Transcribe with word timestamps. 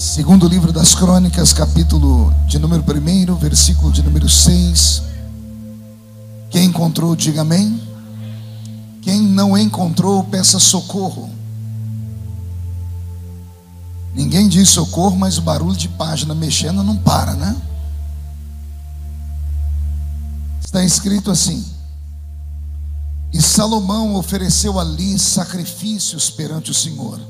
Segundo 0.00 0.48
livro 0.48 0.72
das 0.72 0.94
Crônicas, 0.94 1.52
capítulo 1.52 2.32
de 2.46 2.58
número 2.58 2.82
1, 2.82 3.34
versículo 3.34 3.92
de 3.92 4.02
número 4.02 4.30
6. 4.30 5.02
Quem 6.48 6.64
encontrou, 6.64 7.14
diga 7.14 7.42
amém. 7.42 7.78
Quem 9.02 9.20
não 9.20 9.58
encontrou, 9.58 10.24
peça 10.24 10.58
socorro. 10.58 11.28
Ninguém 14.14 14.48
diz 14.48 14.70
socorro, 14.70 15.18
mas 15.18 15.36
o 15.36 15.42
barulho 15.42 15.76
de 15.76 15.88
página 15.88 16.34
mexendo 16.34 16.82
não 16.82 16.96
para, 16.96 17.34
né? 17.34 17.54
Está 20.64 20.82
escrito 20.82 21.30
assim: 21.30 21.62
E 23.34 23.42
Salomão 23.42 24.14
ofereceu 24.14 24.80
ali 24.80 25.18
sacrifícios 25.18 26.30
perante 26.30 26.70
o 26.70 26.74
Senhor, 26.74 27.20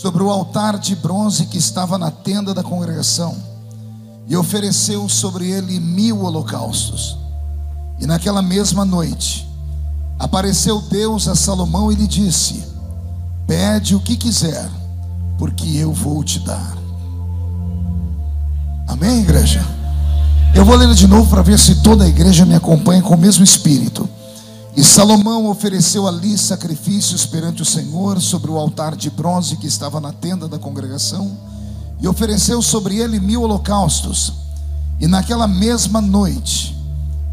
sobre 0.00 0.22
o 0.22 0.30
altar 0.30 0.78
de 0.78 0.96
bronze 0.96 1.44
que 1.44 1.58
estava 1.58 1.98
na 1.98 2.10
tenda 2.10 2.54
da 2.54 2.62
congregação, 2.62 3.36
e 4.26 4.34
ofereceu 4.34 5.06
sobre 5.10 5.50
ele 5.50 5.78
mil 5.78 6.22
holocaustos. 6.22 7.18
E 7.98 8.06
naquela 8.06 8.40
mesma 8.40 8.82
noite, 8.82 9.46
apareceu 10.18 10.80
Deus 10.80 11.28
a 11.28 11.34
Salomão 11.34 11.92
e 11.92 11.96
lhe 11.96 12.06
disse: 12.06 12.64
Pede 13.46 13.94
o 13.94 14.00
que 14.00 14.16
quiser, 14.16 14.70
porque 15.36 15.68
eu 15.76 15.92
vou 15.92 16.24
te 16.24 16.38
dar. 16.38 16.78
Amém, 18.88 19.20
igreja? 19.20 19.62
Eu 20.54 20.64
vou 20.64 20.76
ler 20.76 20.94
de 20.94 21.06
novo 21.06 21.28
para 21.28 21.42
ver 21.42 21.58
se 21.58 21.82
toda 21.82 22.04
a 22.04 22.08
igreja 22.08 22.46
me 22.46 22.54
acompanha 22.54 23.02
com 23.02 23.14
o 23.14 23.18
mesmo 23.18 23.44
espírito. 23.44 24.08
E 24.80 24.82
Salomão 24.82 25.44
ofereceu 25.44 26.08
ali 26.08 26.38
sacrifícios 26.38 27.26
perante 27.26 27.60
o 27.60 27.66
Senhor 27.66 28.18
sobre 28.18 28.50
o 28.50 28.56
altar 28.56 28.96
de 28.96 29.10
bronze 29.10 29.58
que 29.58 29.66
estava 29.66 30.00
na 30.00 30.10
tenda 30.10 30.48
da 30.48 30.58
congregação, 30.58 31.36
e 32.00 32.08
ofereceu 32.08 32.62
sobre 32.62 32.96
ele 32.96 33.20
mil 33.20 33.42
holocaustos. 33.42 34.32
E 34.98 35.06
naquela 35.06 35.46
mesma 35.46 36.00
noite 36.00 36.74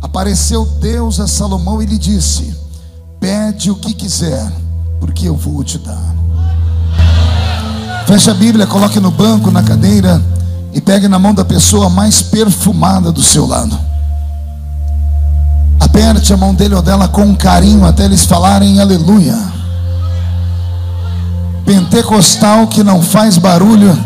apareceu 0.01 0.65
Deus 0.65 1.21
a 1.21 1.25
Salomão 1.25 1.81
e 1.81 1.85
lhe 1.85 1.97
disse: 1.97 2.53
Pede 3.17 3.71
o 3.71 3.75
que 3.77 3.93
quiser, 3.93 4.51
porque 4.99 5.29
eu 5.29 5.37
vou 5.37 5.63
te 5.63 5.77
dar. 5.77 6.15
Feche 8.07 8.29
a 8.29 8.33
Bíblia, 8.33 8.67
coloque 8.67 8.99
no 8.99 9.09
banco, 9.09 9.49
na 9.49 9.63
cadeira 9.63 10.21
e 10.73 10.81
pegue 10.81 11.07
na 11.07 11.17
mão 11.17 11.33
da 11.33 11.45
pessoa 11.45 11.89
mais 11.89 12.21
perfumada 12.21 13.09
do 13.09 13.23
seu 13.23 13.45
lado. 13.45 13.79
Aperte 15.79 16.33
a 16.33 16.37
mão 16.37 16.53
dele 16.53 16.75
ou 16.75 16.81
dela 16.81 17.07
com 17.07 17.35
carinho 17.35 17.85
até 17.85 18.05
eles 18.05 18.25
falarem 18.25 18.79
aleluia. 18.79 19.37
Pentecostal 21.65 22.67
que 22.67 22.83
não 22.83 23.01
faz 23.01 23.37
barulho, 23.37 23.97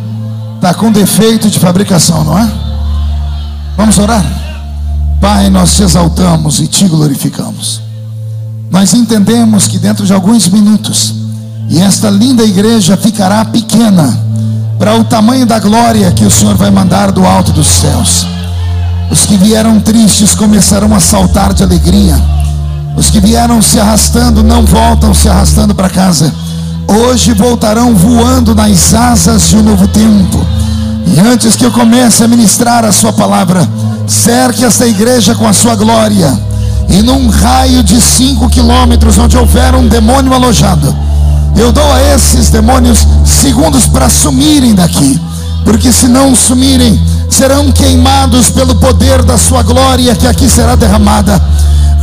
está 0.55 0.73
com 0.73 0.91
defeito 0.91 1.49
de 1.49 1.59
fabricação, 1.59 2.23
não 2.23 2.37
é? 2.37 2.49
Vamos 3.77 3.97
orar? 3.97 4.25
Pai, 5.19 5.49
nós 5.49 5.75
te 5.75 5.83
exaltamos 5.83 6.59
e 6.59 6.67
te 6.67 6.87
glorificamos. 6.87 7.81
Nós 8.71 8.93
entendemos 8.93 9.67
que 9.67 9.77
dentro 9.77 10.05
de 10.05 10.13
alguns 10.13 10.47
minutos, 10.47 11.13
e 11.69 11.79
esta 11.79 12.09
linda 12.09 12.43
igreja 12.43 12.97
ficará 12.97 13.45
pequena 13.45 14.19
para 14.79 14.95
o 14.97 15.03
tamanho 15.03 15.45
da 15.45 15.59
glória 15.59 16.11
que 16.11 16.25
o 16.25 16.31
Senhor 16.31 16.55
vai 16.55 16.71
mandar 16.71 17.11
do 17.11 17.25
alto 17.25 17.51
dos 17.51 17.67
céus. 17.67 18.25
Os 19.11 19.25
que 19.25 19.35
vieram 19.35 19.79
tristes 19.79 20.33
começarão 20.33 20.95
a 20.95 20.99
saltar 20.99 21.53
de 21.53 21.63
alegria. 21.63 22.15
Os 22.95 23.09
que 23.09 23.19
vieram 23.19 23.61
se 23.61 23.79
arrastando 23.79 24.41
não 24.41 24.65
voltam 24.65 25.13
se 25.13 25.27
arrastando 25.27 25.75
para 25.75 25.89
casa. 25.89 26.33
Hoje 26.87 27.33
voltarão 27.33 27.93
voando 27.93 28.55
nas 28.55 28.93
asas 28.93 29.49
de 29.49 29.57
um 29.57 29.63
novo 29.63 29.87
tempo. 29.87 30.45
E 31.07 31.19
antes 31.19 31.55
que 31.55 31.65
eu 31.65 31.71
comece 31.71 32.23
a 32.23 32.27
ministrar 32.27 32.85
a 32.85 32.91
sua 32.91 33.11
palavra, 33.11 33.67
cerque 34.07 34.63
esta 34.63 34.87
igreja 34.87 35.35
com 35.35 35.47
a 35.47 35.53
sua 35.53 35.75
glória. 35.75 36.31
E 36.89 37.01
num 37.01 37.27
raio 37.29 37.83
de 37.83 37.99
cinco 37.99 38.49
quilômetros, 38.49 39.17
onde 39.17 39.37
houver 39.37 39.75
um 39.75 39.87
demônio 39.87 40.33
alojado, 40.33 40.95
eu 41.55 41.71
dou 41.71 41.91
a 41.91 42.01
esses 42.15 42.49
demônios 42.49 43.05
segundos 43.25 43.85
para 43.87 44.09
sumirem 44.09 44.73
daqui, 44.73 45.19
porque 45.71 45.89
se 45.89 46.09
não 46.09 46.35
sumirem, 46.35 47.01
serão 47.29 47.71
queimados 47.71 48.49
pelo 48.49 48.75
poder 48.75 49.23
da 49.23 49.37
sua 49.37 49.63
glória 49.63 50.13
que 50.13 50.27
aqui 50.27 50.49
será 50.49 50.75
derramada. 50.75 51.41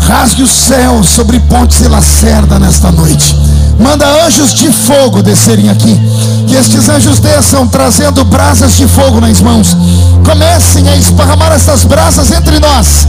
Rasgue 0.00 0.42
o 0.42 0.46
céu 0.46 1.04
sobre 1.04 1.38
pontes 1.40 1.82
e 1.82 1.86
lacerda 1.86 2.58
nesta 2.58 2.90
noite. 2.90 3.36
Manda 3.78 4.24
anjos 4.24 4.54
de 4.54 4.72
fogo 4.72 5.22
descerem 5.22 5.68
aqui. 5.68 6.00
Que 6.46 6.54
estes 6.54 6.88
anjos 6.88 7.18
desçam 7.18 7.68
trazendo 7.68 8.24
brasas 8.24 8.74
de 8.74 8.88
fogo 8.88 9.20
nas 9.20 9.38
mãos. 9.42 9.76
Comecem 10.24 10.88
a 10.88 10.96
esparramar 10.96 11.52
essas 11.52 11.84
brasas 11.84 12.30
entre 12.30 12.58
nós. 12.58 13.06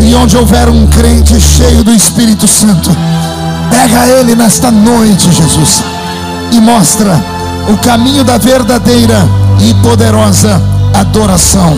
E 0.00 0.14
onde 0.14 0.34
houver 0.34 0.70
um 0.70 0.86
crente 0.86 1.38
cheio 1.38 1.84
do 1.84 1.92
Espírito 1.92 2.48
Santo, 2.48 2.90
Pega 3.70 4.06
ele 4.06 4.34
nesta 4.34 4.70
noite, 4.70 5.30
Jesus, 5.30 5.84
e 6.52 6.60
mostra 6.60 7.39
o 7.68 7.76
caminho 7.78 8.24
da 8.24 8.38
verdadeira 8.38 9.18
e 9.60 9.74
poderosa 9.82 10.60
adoração. 10.94 11.76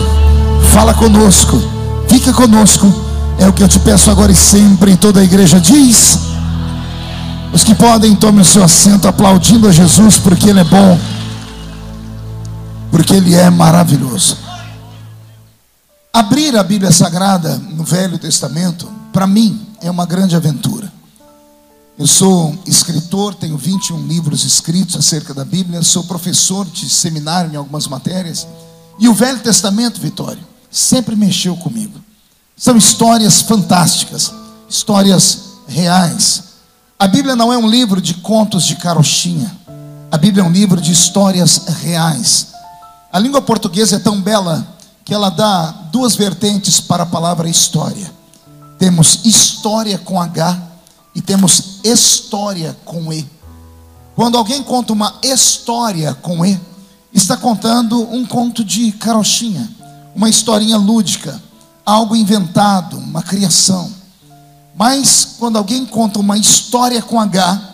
Fala 0.71 0.93
conosco, 0.93 1.61
fica 2.07 2.31
conosco. 2.33 2.91
É 3.39 3.47
o 3.47 3.53
que 3.53 3.63
eu 3.63 3.67
te 3.67 3.79
peço 3.79 4.09
agora 4.11 4.31
e 4.31 4.35
sempre. 4.35 4.95
Toda 4.95 5.19
a 5.19 5.23
igreja 5.23 5.59
diz: 5.59 6.19
os 7.51 7.63
que 7.63 7.75
podem, 7.75 8.15
tomem 8.15 8.41
o 8.41 8.45
seu 8.45 8.63
assento, 8.63 9.07
aplaudindo 9.07 9.67
a 9.67 9.71
Jesus, 9.71 10.17
porque 10.17 10.49
Ele 10.49 10.59
é 10.59 10.63
bom, 10.63 10.99
porque 12.91 13.15
Ele 13.15 13.35
é 13.35 13.49
maravilhoso. 13.49 14.37
Abrir 16.11 16.55
a 16.57 16.63
Bíblia 16.63 16.91
Sagrada 16.91 17.59
no 17.71 17.83
Velho 17.83 18.19
Testamento, 18.19 18.87
para 19.11 19.25
mim, 19.25 19.59
é 19.81 19.89
uma 19.89 20.05
grande 20.05 20.35
aventura. 20.35 20.91
Eu 21.97 22.07
sou 22.07 22.57
escritor, 22.65 23.35
tenho 23.35 23.55
21 23.55 24.07
livros 24.07 24.43
escritos 24.43 24.95
acerca 24.95 25.31
da 25.31 25.45
Bíblia, 25.45 25.83
sou 25.83 26.03
professor 26.05 26.65
de 26.65 26.89
seminário 26.89 27.53
em 27.53 27.55
algumas 27.55 27.87
matérias. 27.87 28.47
E 28.99 29.07
o 29.07 29.13
Velho 29.13 29.39
Testamento, 29.39 30.01
Vitório, 30.01 30.43
sempre 30.71 31.15
mexeu 31.15 31.55
comigo. 31.55 31.99
São 32.57 32.75
histórias 32.75 33.41
fantásticas, 33.41 34.33
histórias 34.67 35.39
reais. 35.67 36.43
A 36.97 37.07
Bíblia 37.07 37.35
não 37.35 37.53
é 37.53 37.57
um 37.57 37.69
livro 37.69 38.01
de 38.01 38.15
contos 38.15 38.65
de 38.65 38.75
carochinha. 38.75 39.55
A 40.11 40.17
Bíblia 40.17 40.43
é 40.43 40.47
um 40.47 40.51
livro 40.51 40.81
de 40.81 40.91
histórias 40.91 41.67
reais. 41.81 42.47
A 43.11 43.19
língua 43.19 43.41
portuguesa 43.41 43.97
é 43.97 43.99
tão 43.99 44.19
bela 44.19 44.67
que 45.05 45.13
ela 45.13 45.29
dá 45.29 45.67
duas 45.91 46.15
vertentes 46.15 46.79
para 46.79 47.03
a 47.03 47.07
palavra 47.07 47.47
história. 47.47 48.11
Temos 48.79 49.19
história 49.25 49.99
com 49.99 50.19
H 50.19 50.72
e 51.15 51.21
temos 51.21 51.79
história 51.83 52.77
com 52.85 53.11
E. 53.11 53.27
Quando 54.15 54.37
alguém 54.37 54.61
conta 54.63 54.93
uma 54.93 55.19
história 55.23 56.13
com 56.13 56.45
E, 56.45 56.59
está 57.13 57.37
contando 57.37 58.01
um 58.11 58.25
conto 58.25 58.63
de 58.63 58.91
carochinha, 58.93 59.69
uma 60.15 60.29
historinha 60.29 60.77
lúdica, 60.77 61.41
algo 61.85 62.15
inventado, 62.15 62.97
uma 62.97 63.21
criação. 63.21 63.91
Mas 64.75 65.35
quando 65.37 65.57
alguém 65.57 65.85
conta 65.85 66.19
uma 66.19 66.37
história 66.37 67.01
com 67.01 67.19
H, 67.19 67.73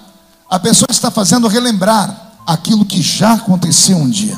a 0.50 0.60
pessoa 0.60 0.88
está 0.90 1.10
fazendo 1.10 1.48
relembrar 1.48 2.34
aquilo 2.46 2.86
que 2.86 3.02
já 3.02 3.34
aconteceu 3.34 3.98
um 3.98 4.10
dia. 4.10 4.38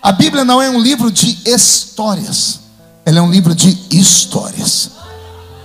A 0.00 0.12
Bíblia 0.12 0.44
não 0.44 0.60
é 0.60 0.68
um 0.68 0.80
livro 0.80 1.10
de 1.10 1.38
histórias, 1.46 2.60
ela 3.04 3.18
é 3.18 3.22
um 3.22 3.30
livro 3.30 3.54
de 3.54 3.78
histórias. 3.90 4.90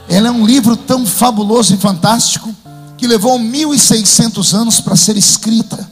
Ela 0.09 0.29
é 0.29 0.31
um 0.31 0.45
livro 0.45 0.75
tão 0.75 1.06
fabuloso 1.06 1.73
e 1.73 1.78
fantástico 1.78 2.53
que 2.97 3.07
levou 3.07 3.38
1600 3.38 4.53
anos 4.53 4.79
para 4.79 4.95
ser 4.95 5.18
escrita. 5.18 5.88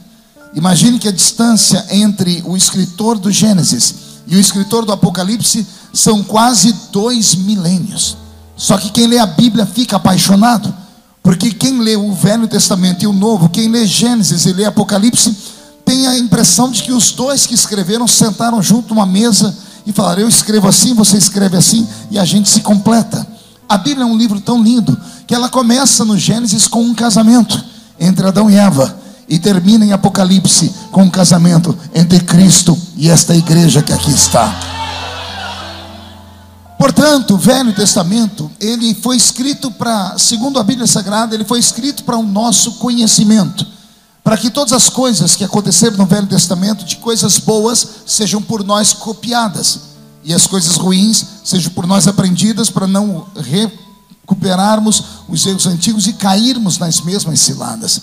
Imagine 0.54 0.98
que 0.98 1.08
a 1.08 1.12
distância 1.12 1.84
entre 1.90 2.42
o 2.46 2.56
escritor 2.56 3.18
do 3.18 3.30
Gênesis 3.30 3.94
e 4.26 4.36
o 4.36 4.40
escritor 4.40 4.84
do 4.84 4.92
Apocalipse 4.92 5.66
são 5.92 6.22
quase 6.22 6.74
dois 6.90 7.34
milênios. 7.34 8.16
Só 8.56 8.78
que 8.78 8.90
quem 8.90 9.06
lê 9.06 9.18
a 9.18 9.26
Bíblia 9.26 9.66
fica 9.66 9.96
apaixonado, 9.96 10.74
porque 11.22 11.50
quem 11.50 11.78
lê 11.80 11.94
o 11.94 12.12
Velho 12.14 12.48
Testamento 12.48 13.02
e 13.02 13.06
o 13.06 13.12
Novo, 13.12 13.50
quem 13.50 13.68
lê 13.68 13.86
Gênesis 13.86 14.46
e 14.46 14.52
lê 14.52 14.64
Apocalipse, 14.64 15.36
tem 15.84 16.06
a 16.06 16.18
impressão 16.18 16.70
de 16.70 16.82
que 16.82 16.92
os 16.92 17.12
dois 17.12 17.46
que 17.46 17.54
escreveram 17.54 18.08
sentaram 18.08 18.62
junto 18.62 18.94
uma 18.94 19.06
mesa 19.06 19.56
e 19.86 19.92
falaram: 19.92 20.22
Eu 20.22 20.28
escrevo 20.28 20.66
assim, 20.66 20.94
você 20.94 21.16
escreve 21.16 21.56
assim, 21.56 21.86
e 22.10 22.18
a 22.18 22.24
gente 22.24 22.48
se 22.48 22.60
completa. 22.60 23.35
A 23.68 23.76
Bíblia 23.76 24.04
é 24.04 24.06
um 24.06 24.16
livro 24.16 24.40
tão 24.40 24.62
lindo 24.62 24.96
que 25.26 25.34
ela 25.34 25.48
começa 25.48 26.04
no 26.04 26.16
Gênesis 26.16 26.68
com 26.68 26.82
um 26.82 26.94
casamento 26.94 27.62
entre 27.98 28.26
Adão 28.26 28.48
e 28.48 28.54
Eva 28.54 28.96
e 29.28 29.38
termina 29.38 29.84
em 29.84 29.92
Apocalipse 29.92 30.72
com 30.92 31.02
um 31.02 31.10
casamento 31.10 31.76
entre 31.94 32.20
Cristo 32.20 32.78
e 32.96 33.10
esta 33.10 33.34
igreja 33.34 33.82
que 33.82 33.92
aqui 33.92 34.12
está. 34.12 34.54
Portanto, 36.78 37.34
o 37.34 37.38
Velho 37.38 37.72
Testamento, 37.72 38.50
ele 38.60 38.94
foi 38.94 39.16
escrito 39.16 39.70
para, 39.72 40.16
segundo 40.18 40.60
a 40.60 40.62
Bíblia 40.62 40.86
Sagrada, 40.86 41.34
ele 41.34 41.44
foi 41.44 41.58
escrito 41.58 42.04
para 42.04 42.16
o 42.16 42.22
nosso 42.22 42.72
conhecimento, 42.72 43.66
para 44.22 44.36
que 44.36 44.50
todas 44.50 44.72
as 44.72 44.88
coisas 44.88 45.34
que 45.34 45.42
aconteceram 45.42 45.96
no 45.96 46.06
Velho 46.06 46.26
Testamento, 46.26 46.84
de 46.84 46.96
coisas 46.96 47.38
boas, 47.38 47.86
sejam 48.06 48.42
por 48.42 48.62
nós 48.62 48.92
copiadas, 48.92 49.95
e 50.26 50.34
as 50.34 50.44
coisas 50.44 50.74
ruins 50.74 51.24
sejam 51.44 51.70
por 51.70 51.86
nós 51.86 52.08
aprendidas, 52.08 52.68
para 52.68 52.88
não 52.88 53.28
recuperarmos 53.36 55.04
os 55.28 55.46
erros 55.46 55.68
antigos 55.68 56.08
e 56.08 56.14
cairmos 56.14 56.78
nas 56.78 57.00
mesmas 57.00 57.38
ciladas. 57.38 58.00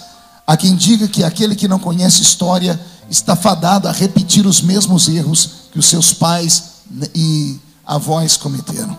Há 0.48 0.56
quem 0.56 0.74
diga 0.74 1.06
que 1.06 1.22
aquele 1.22 1.54
que 1.54 1.68
não 1.68 1.78
conhece 1.78 2.22
história 2.22 2.80
está 3.10 3.36
fadado 3.36 3.90
a 3.90 3.92
repetir 3.92 4.48
os 4.48 4.62
mesmos 4.62 5.10
erros 5.10 5.50
que 5.74 5.78
os 5.78 5.86
seus 5.86 6.14
pais 6.14 6.64
e 7.14 7.60
avós 7.86 8.38
cometeram. 8.38 8.98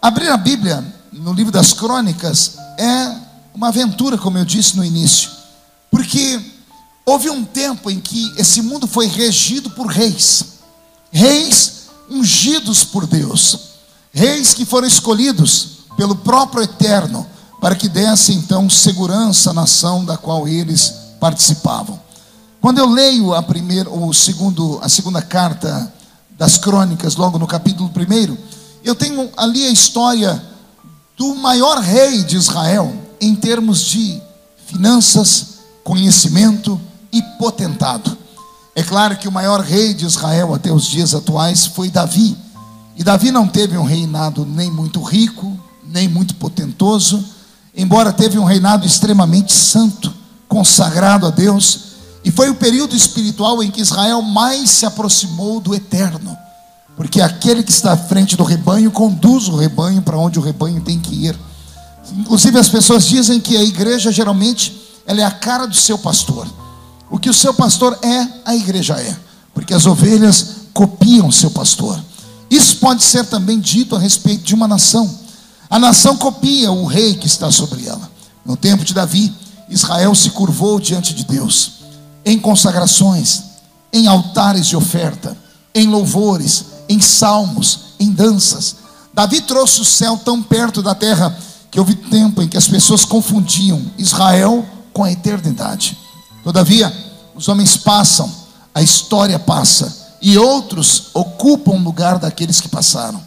Abrir 0.00 0.30
a 0.30 0.36
Bíblia 0.38 0.82
no 1.12 1.34
livro 1.34 1.52
das 1.52 1.74
crônicas 1.74 2.52
é 2.78 3.16
uma 3.54 3.68
aventura, 3.68 4.16
como 4.16 4.38
eu 4.38 4.46
disse 4.46 4.78
no 4.78 4.84
início, 4.84 5.28
porque 5.90 6.40
houve 7.04 7.28
um 7.28 7.44
tempo 7.44 7.90
em 7.90 8.00
que 8.00 8.32
esse 8.38 8.62
mundo 8.62 8.86
foi 8.86 9.08
regido 9.08 9.68
por 9.68 9.88
reis, 9.88 10.42
reis 11.12 11.76
ungidos 12.10 12.84
por 12.84 13.06
Deus, 13.06 13.58
reis 14.12 14.54
que 14.54 14.64
foram 14.64 14.86
escolhidos 14.86 15.78
pelo 15.96 16.16
próprio 16.16 16.62
Eterno 16.62 17.26
para 17.60 17.74
que 17.74 17.88
desse 17.88 18.32
então 18.32 18.68
segurança 18.68 19.50
à 19.50 19.52
nação 19.52 20.04
da 20.04 20.16
qual 20.16 20.46
eles 20.46 20.94
participavam. 21.18 21.98
Quando 22.60 22.78
eu 22.78 22.88
leio 22.88 23.34
a 23.34 23.42
primeira, 23.42 23.88
o 23.90 24.12
segundo, 24.12 24.78
a 24.82 24.88
segunda 24.88 25.22
carta 25.22 25.92
das 26.30 26.58
crônicas, 26.58 27.16
logo 27.16 27.38
no 27.38 27.46
capítulo 27.46 27.90
1, 27.90 28.36
eu 28.84 28.94
tenho 28.94 29.30
ali 29.36 29.64
a 29.64 29.70
história 29.70 30.42
do 31.16 31.34
maior 31.34 31.78
rei 31.78 32.22
de 32.22 32.36
Israel 32.36 32.94
em 33.20 33.34
termos 33.34 33.80
de 33.80 34.20
finanças, 34.66 35.58
conhecimento 35.82 36.80
e 37.12 37.22
potentado. 37.38 38.16
É 38.76 38.82
claro 38.82 39.16
que 39.16 39.26
o 39.26 39.32
maior 39.32 39.62
rei 39.62 39.94
de 39.94 40.04
Israel 40.04 40.52
até 40.52 40.70
os 40.70 40.84
dias 40.84 41.14
atuais 41.14 41.64
foi 41.64 41.88
Davi. 41.88 42.36
E 42.94 43.02
Davi 43.02 43.30
não 43.30 43.48
teve 43.48 43.78
um 43.78 43.84
reinado 43.84 44.44
nem 44.44 44.70
muito 44.70 45.02
rico, 45.02 45.58
nem 45.82 46.06
muito 46.06 46.34
potentoso, 46.34 47.24
embora 47.74 48.12
teve 48.12 48.38
um 48.38 48.44
reinado 48.44 48.86
extremamente 48.86 49.50
santo, 49.50 50.12
consagrado 50.46 51.26
a 51.26 51.30
Deus, 51.30 51.86
e 52.22 52.30
foi 52.30 52.50
o 52.50 52.54
período 52.54 52.94
espiritual 52.94 53.62
em 53.62 53.70
que 53.70 53.80
Israel 53.80 54.20
mais 54.20 54.68
se 54.68 54.84
aproximou 54.84 55.58
do 55.58 55.74
eterno, 55.74 56.36
porque 56.96 57.22
aquele 57.22 57.62
que 57.62 57.70
está 57.70 57.92
à 57.92 57.96
frente 57.96 58.36
do 58.36 58.44
rebanho 58.44 58.90
conduz 58.90 59.48
o 59.48 59.56
rebanho 59.56 60.02
para 60.02 60.18
onde 60.18 60.38
o 60.38 60.42
rebanho 60.42 60.82
tem 60.82 61.00
que 61.00 61.14
ir. 61.14 61.38
Inclusive 62.12 62.58
as 62.58 62.68
pessoas 62.68 63.06
dizem 63.06 63.40
que 63.40 63.56
a 63.56 63.62
igreja 63.62 64.12
geralmente 64.12 64.76
ela 65.06 65.22
é 65.22 65.24
a 65.24 65.30
cara 65.30 65.66
do 65.66 65.74
seu 65.74 65.96
pastor. 65.96 66.46
O 67.10 67.18
que 67.18 67.30
o 67.30 67.34
seu 67.34 67.54
pastor 67.54 67.98
é, 68.02 68.28
a 68.44 68.54
igreja 68.54 68.94
é, 68.94 69.16
porque 69.54 69.72
as 69.72 69.86
ovelhas 69.86 70.56
copiam 70.72 71.28
o 71.28 71.32
seu 71.32 71.50
pastor. 71.50 71.98
Isso 72.50 72.76
pode 72.76 73.02
ser 73.02 73.24
também 73.26 73.58
dito 73.58 73.96
a 73.96 73.98
respeito 73.98 74.44
de 74.44 74.54
uma 74.54 74.68
nação. 74.68 75.12
A 75.68 75.78
nação 75.78 76.16
copia 76.16 76.70
o 76.70 76.86
rei 76.86 77.14
que 77.14 77.26
está 77.26 77.50
sobre 77.50 77.86
ela. 77.86 78.10
No 78.44 78.56
tempo 78.56 78.84
de 78.84 78.94
Davi, 78.94 79.32
Israel 79.68 80.14
se 80.14 80.30
curvou 80.30 80.78
diante 80.78 81.12
de 81.12 81.24
Deus, 81.24 81.72
em 82.24 82.38
consagrações, 82.38 83.42
em 83.92 84.06
altares 84.06 84.66
de 84.66 84.76
oferta, 84.76 85.36
em 85.74 85.88
louvores, 85.88 86.66
em 86.88 87.00
salmos, 87.00 87.80
em 87.98 88.10
danças. 88.10 88.76
Davi 89.12 89.40
trouxe 89.40 89.80
o 89.80 89.84
céu 89.84 90.20
tão 90.22 90.42
perto 90.42 90.82
da 90.82 90.94
terra 90.94 91.36
que 91.70 91.80
houve 91.80 91.94
tempo 91.94 92.42
em 92.42 92.48
que 92.48 92.56
as 92.56 92.68
pessoas 92.68 93.04
confundiam 93.04 93.82
Israel 93.98 94.64
com 94.92 95.02
a 95.02 95.10
eternidade. 95.10 95.98
Todavia, 96.46 96.96
os 97.34 97.48
homens 97.48 97.76
passam, 97.76 98.32
a 98.72 98.80
história 98.80 99.36
passa, 99.36 100.14
e 100.22 100.38
outros 100.38 101.08
ocupam 101.12 101.72
o 101.72 101.82
lugar 101.82 102.20
daqueles 102.20 102.60
que 102.60 102.68
passaram. 102.68 103.20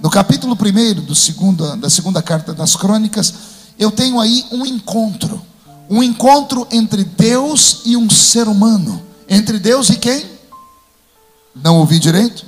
No 0.00 0.08
capítulo 0.08 0.54
1 0.56 1.02
do 1.04 1.12
segundo, 1.12 1.76
da 1.76 1.90
segunda 1.90 2.22
carta 2.22 2.54
das 2.54 2.76
crônicas, 2.76 3.34
eu 3.76 3.90
tenho 3.90 4.20
aí 4.20 4.46
um 4.52 4.64
encontro. 4.64 5.42
Um 5.90 6.04
encontro 6.04 6.64
entre 6.70 7.02
Deus 7.02 7.80
e 7.84 7.96
um 7.96 8.08
ser 8.08 8.46
humano. 8.46 9.02
Entre 9.28 9.58
Deus 9.58 9.90
e 9.90 9.96
quem? 9.96 10.24
Não 11.56 11.78
ouvi 11.80 11.98
direito? 11.98 12.46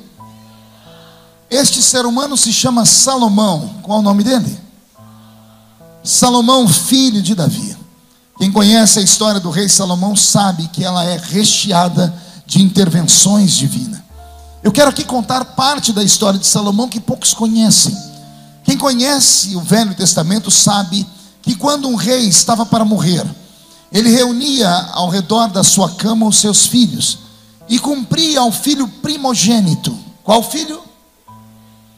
Este 1.51 1.83
ser 1.83 2.07
humano 2.07 2.37
se 2.37 2.53
chama 2.53 2.87
Salomão. 2.87 3.81
Qual 3.83 3.99
é 3.99 4.01
o 4.01 4.05
nome 4.05 4.23
dele? 4.23 4.61
Salomão, 6.05 6.69
filho 6.69 7.21
de 7.21 7.35
Davi. 7.35 7.84
Quem 8.39 8.51
conhece 8.51 8.99
a 8.99 9.03
história 9.03 9.41
do 9.41 9.51
rei 9.51 9.69
Salomão 9.69 10.17
sabe 10.17 10.69
que 10.69 10.85
ela 10.85 11.05
é 11.05 11.17
recheada 11.17 12.15
de 12.47 12.61
intervenções 12.61 13.53
divinas. 13.53 14.01
Eu 14.63 14.73
quero 14.73 14.91
aqui 14.91 15.05
contar 15.05 15.45
parte 15.45 15.93
da 15.93 16.03
história 16.03 16.39
de 16.39 16.47
Salomão 16.47 16.89
que 16.89 16.99
poucos 16.99 17.33
conhecem. 17.33 17.97
Quem 18.65 18.79
conhece 18.79 19.55
o 19.55 19.61
Velho 19.61 19.95
Testamento 19.95 20.51
sabe 20.51 21.07
que 21.43 21.55
quando 21.55 21.89
um 21.89 21.95
rei 21.95 22.27
estava 22.27 22.65
para 22.65 22.85
morrer, 22.85 23.25
ele 23.93 24.09
reunia 24.09 24.69
ao 24.93 25.09
redor 25.09 25.49
da 25.49 25.63
sua 25.63 25.91
cama 25.91 26.27
os 26.27 26.39
seus 26.39 26.67
filhos 26.67 27.19
e 27.69 27.79
cumpria 27.79 28.41
ao 28.41 28.51
filho 28.51 28.89
primogênito. 28.89 29.97
Qual 30.25 30.43
filho? 30.43 30.83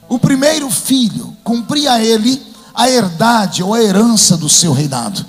O 0.09 0.19
primeiro 0.19 0.71
filho 0.71 1.37
cumpria 1.43 1.93
a 1.93 2.05
ele 2.05 2.45
a 2.75 2.91
herdade 2.91 3.63
ou 3.63 3.73
a 3.73 3.83
herança 3.83 4.37
do 4.37 4.49
seu 4.49 4.73
reinado. 4.73 5.25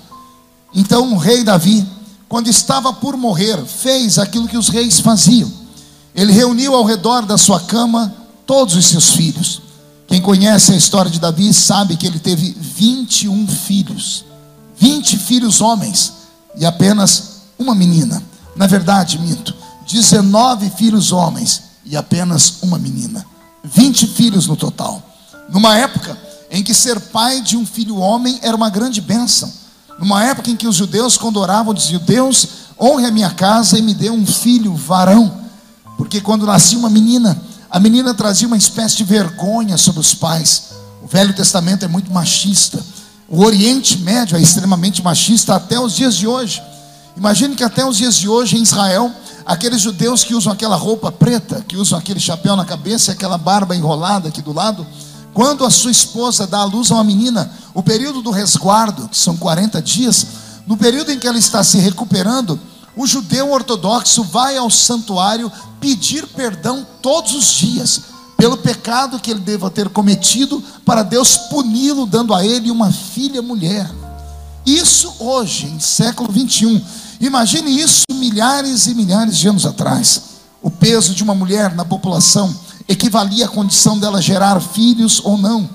Então 0.78 1.12
o 1.12 1.18
rei 1.18 1.44
Davi, 1.44 1.86
quando 2.28 2.48
estava 2.48 2.92
por 2.92 3.16
morrer, 3.16 3.62
fez 3.66 4.18
aquilo 4.18 4.48
que 4.48 4.56
os 4.56 4.68
reis 4.68 5.00
faziam 5.00 5.58
ele 6.18 6.32
reuniu 6.32 6.74
ao 6.74 6.84
redor 6.84 7.24
da 7.24 7.38
sua 7.38 7.60
cama 7.60 8.12
todos 8.44 8.74
os 8.74 8.86
seus 8.86 9.10
filhos. 9.10 9.62
Quem 10.08 10.20
conhece 10.20 10.72
a 10.72 10.76
história 10.76 11.08
de 11.08 11.20
Davi 11.20 11.54
sabe 11.54 11.96
que 11.96 12.08
ele 12.08 12.18
teve 12.18 12.56
21 12.58 13.46
filhos, 13.46 14.24
20 14.76 15.16
filhos 15.16 15.60
homens 15.60 16.12
e 16.56 16.66
apenas 16.66 17.42
uma 17.56 17.72
menina. 17.72 18.20
Na 18.56 18.66
verdade, 18.66 19.16
minto, 19.16 19.54
19 19.88 20.70
filhos 20.70 21.12
homens 21.12 21.62
e 21.84 21.96
apenas 21.96 22.54
uma 22.62 22.80
menina. 22.80 23.24
20 23.62 24.08
filhos 24.08 24.48
no 24.48 24.56
total. 24.56 25.00
Numa 25.48 25.78
época 25.78 26.18
em 26.50 26.64
que 26.64 26.74
ser 26.74 26.98
pai 26.98 27.40
de 27.42 27.56
um 27.56 27.64
filho 27.64 27.96
homem 27.96 28.40
era 28.42 28.56
uma 28.56 28.70
grande 28.70 29.00
bênção. 29.00 29.52
Numa 29.98 30.24
época 30.24 30.50
em 30.50 30.56
que 30.56 30.68
os 30.68 30.76
judeus, 30.76 31.16
quando 31.16 31.38
oravam, 31.38 31.74
diziam: 31.74 32.00
Deus, 32.00 32.46
honre 32.80 33.06
a 33.06 33.10
minha 33.10 33.30
casa 33.30 33.78
e 33.78 33.82
me 33.82 33.94
dê 33.94 34.10
um 34.10 34.24
filho 34.24 34.74
varão. 34.74 35.32
Porque 35.96 36.20
quando 36.20 36.46
nascia 36.46 36.78
uma 36.78 36.88
menina, 36.88 37.40
a 37.68 37.80
menina 37.80 38.14
trazia 38.14 38.46
uma 38.46 38.56
espécie 38.56 38.96
de 38.96 39.04
vergonha 39.04 39.76
sobre 39.76 40.00
os 40.00 40.14
pais. 40.14 40.70
O 41.02 41.08
Velho 41.08 41.34
Testamento 41.34 41.84
é 41.84 41.88
muito 41.88 42.12
machista. 42.12 42.82
O 43.28 43.44
Oriente 43.44 43.98
Médio 43.98 44.36
é 44.38 44.40
extremamente 44.40 45.02
machista 45.02 45.56
até 45.56 45.78
os 45.78 45.94
dias 45.94 46.16
de 46.16 46.26
hoje. 46.26 46.62
Imagine 47.16 47.56
que 47.56 47.64
até 47.64 47.84
os 47.84 47.96
dias 47.96 48.16
de 48.16 48.28
hoje 48.28 48.56
em 48.56 48.62
Israel, 48.62 49.12
aqueles 49.44 49.80
judeus 49.82 50.22
que 50.22 50.34
usam 50.34 50.52
aquela 50.52 50.76
roupa 50.76 51.10
preta, 51.10 51.64
que 51.66 51.76
usam 51.76 51.98
aquele 51.98 52.20
chapéu 52.20 52.54
na 52.54 52.64
cabeça, 52.64 53.12
aquela 53.12 53.36
barba 53.36 53.74
enrolada 53.74 54.28
aqui 54.28 54.40
do 54.40 54.52
lado, 54.52 54.86
quando 55.32 55.64
a 55.64 55.70
sua 55.70 55.90
esposa 55.90 56.46
dá 56.46 56.58
à 56.58 56.64
luz 56.64 56.90
a 56.90 56.94
uma 56.94 57.04
menina, 57.04 57.50
o 57.74 57.82
período 57.82 58.22
do 58.22 58.30
resguardo, 58.30 59.08
que 59.08 59.16
são 59.16 59.36
40 59.36 59.80
dias, 59.82 60.26
no 60.66 60.76
período 60.76 61.12
em 61.12 61.18
que 61.18 61.26
ela 61.26 61.38
está 61.38 61.62
se 61.62 61.78
recuperando, 61.78 62.58
o 62.96 63.06
judeu 63.06 63.52
ortodoxo 63.52 64.24
vai 64.24 64.56
ao 64.56 64.68
santuário 64.68 65.50
pedir 65.80 66.26
perdão 66.26 66.86
todos 67.00 67.34
os 67.34 67.52
dias 67.52 68.02
pelo 68.38 68.56
pecado 68.56 69.18
que 69.18 69.32
ele 69.32 69.40
deva 69.40 69.68
ter 69.68 69.88
cometido, 69.88 70.62
para 70.84 71.02
Deus 71.02 71.36
puni-lo, 71.36 72.06
dando 72.06 72.32
a 72.32 72.46
ele 72.46 72.70
uma 72.70 72.92
filha 72.92 73.42
mulher. 73.42 73.90
Isso 74.64 75.12
hoje, 75.18 75.66
em 75.66 75.80
século 75.80 76.30
21. 76.30 76.80
Imagine 77.20 77.80
isso 77.80 78.02
milhares 78.12 78.86
e 78.86 78.94
milhares 78.94 79.36
de 79.36 79.48
anos 79.48 79.66
atrás. 79.66 80.22
O 80.62 80.70
peso 80.70 81.14
de 81.14 81.22
uma 81.24 81.34
mulher 81.34 81.74
na 81.74 81.84
população 81.84 82.54
equivalia 82.88 83.44
à 83.44 83.48
condição 83.48 83.98
dela 83.98 84.20
gerar 84.20 84.60
filhos 84.60 85.20
ou 85.22 85.36
não. 85.36 85.68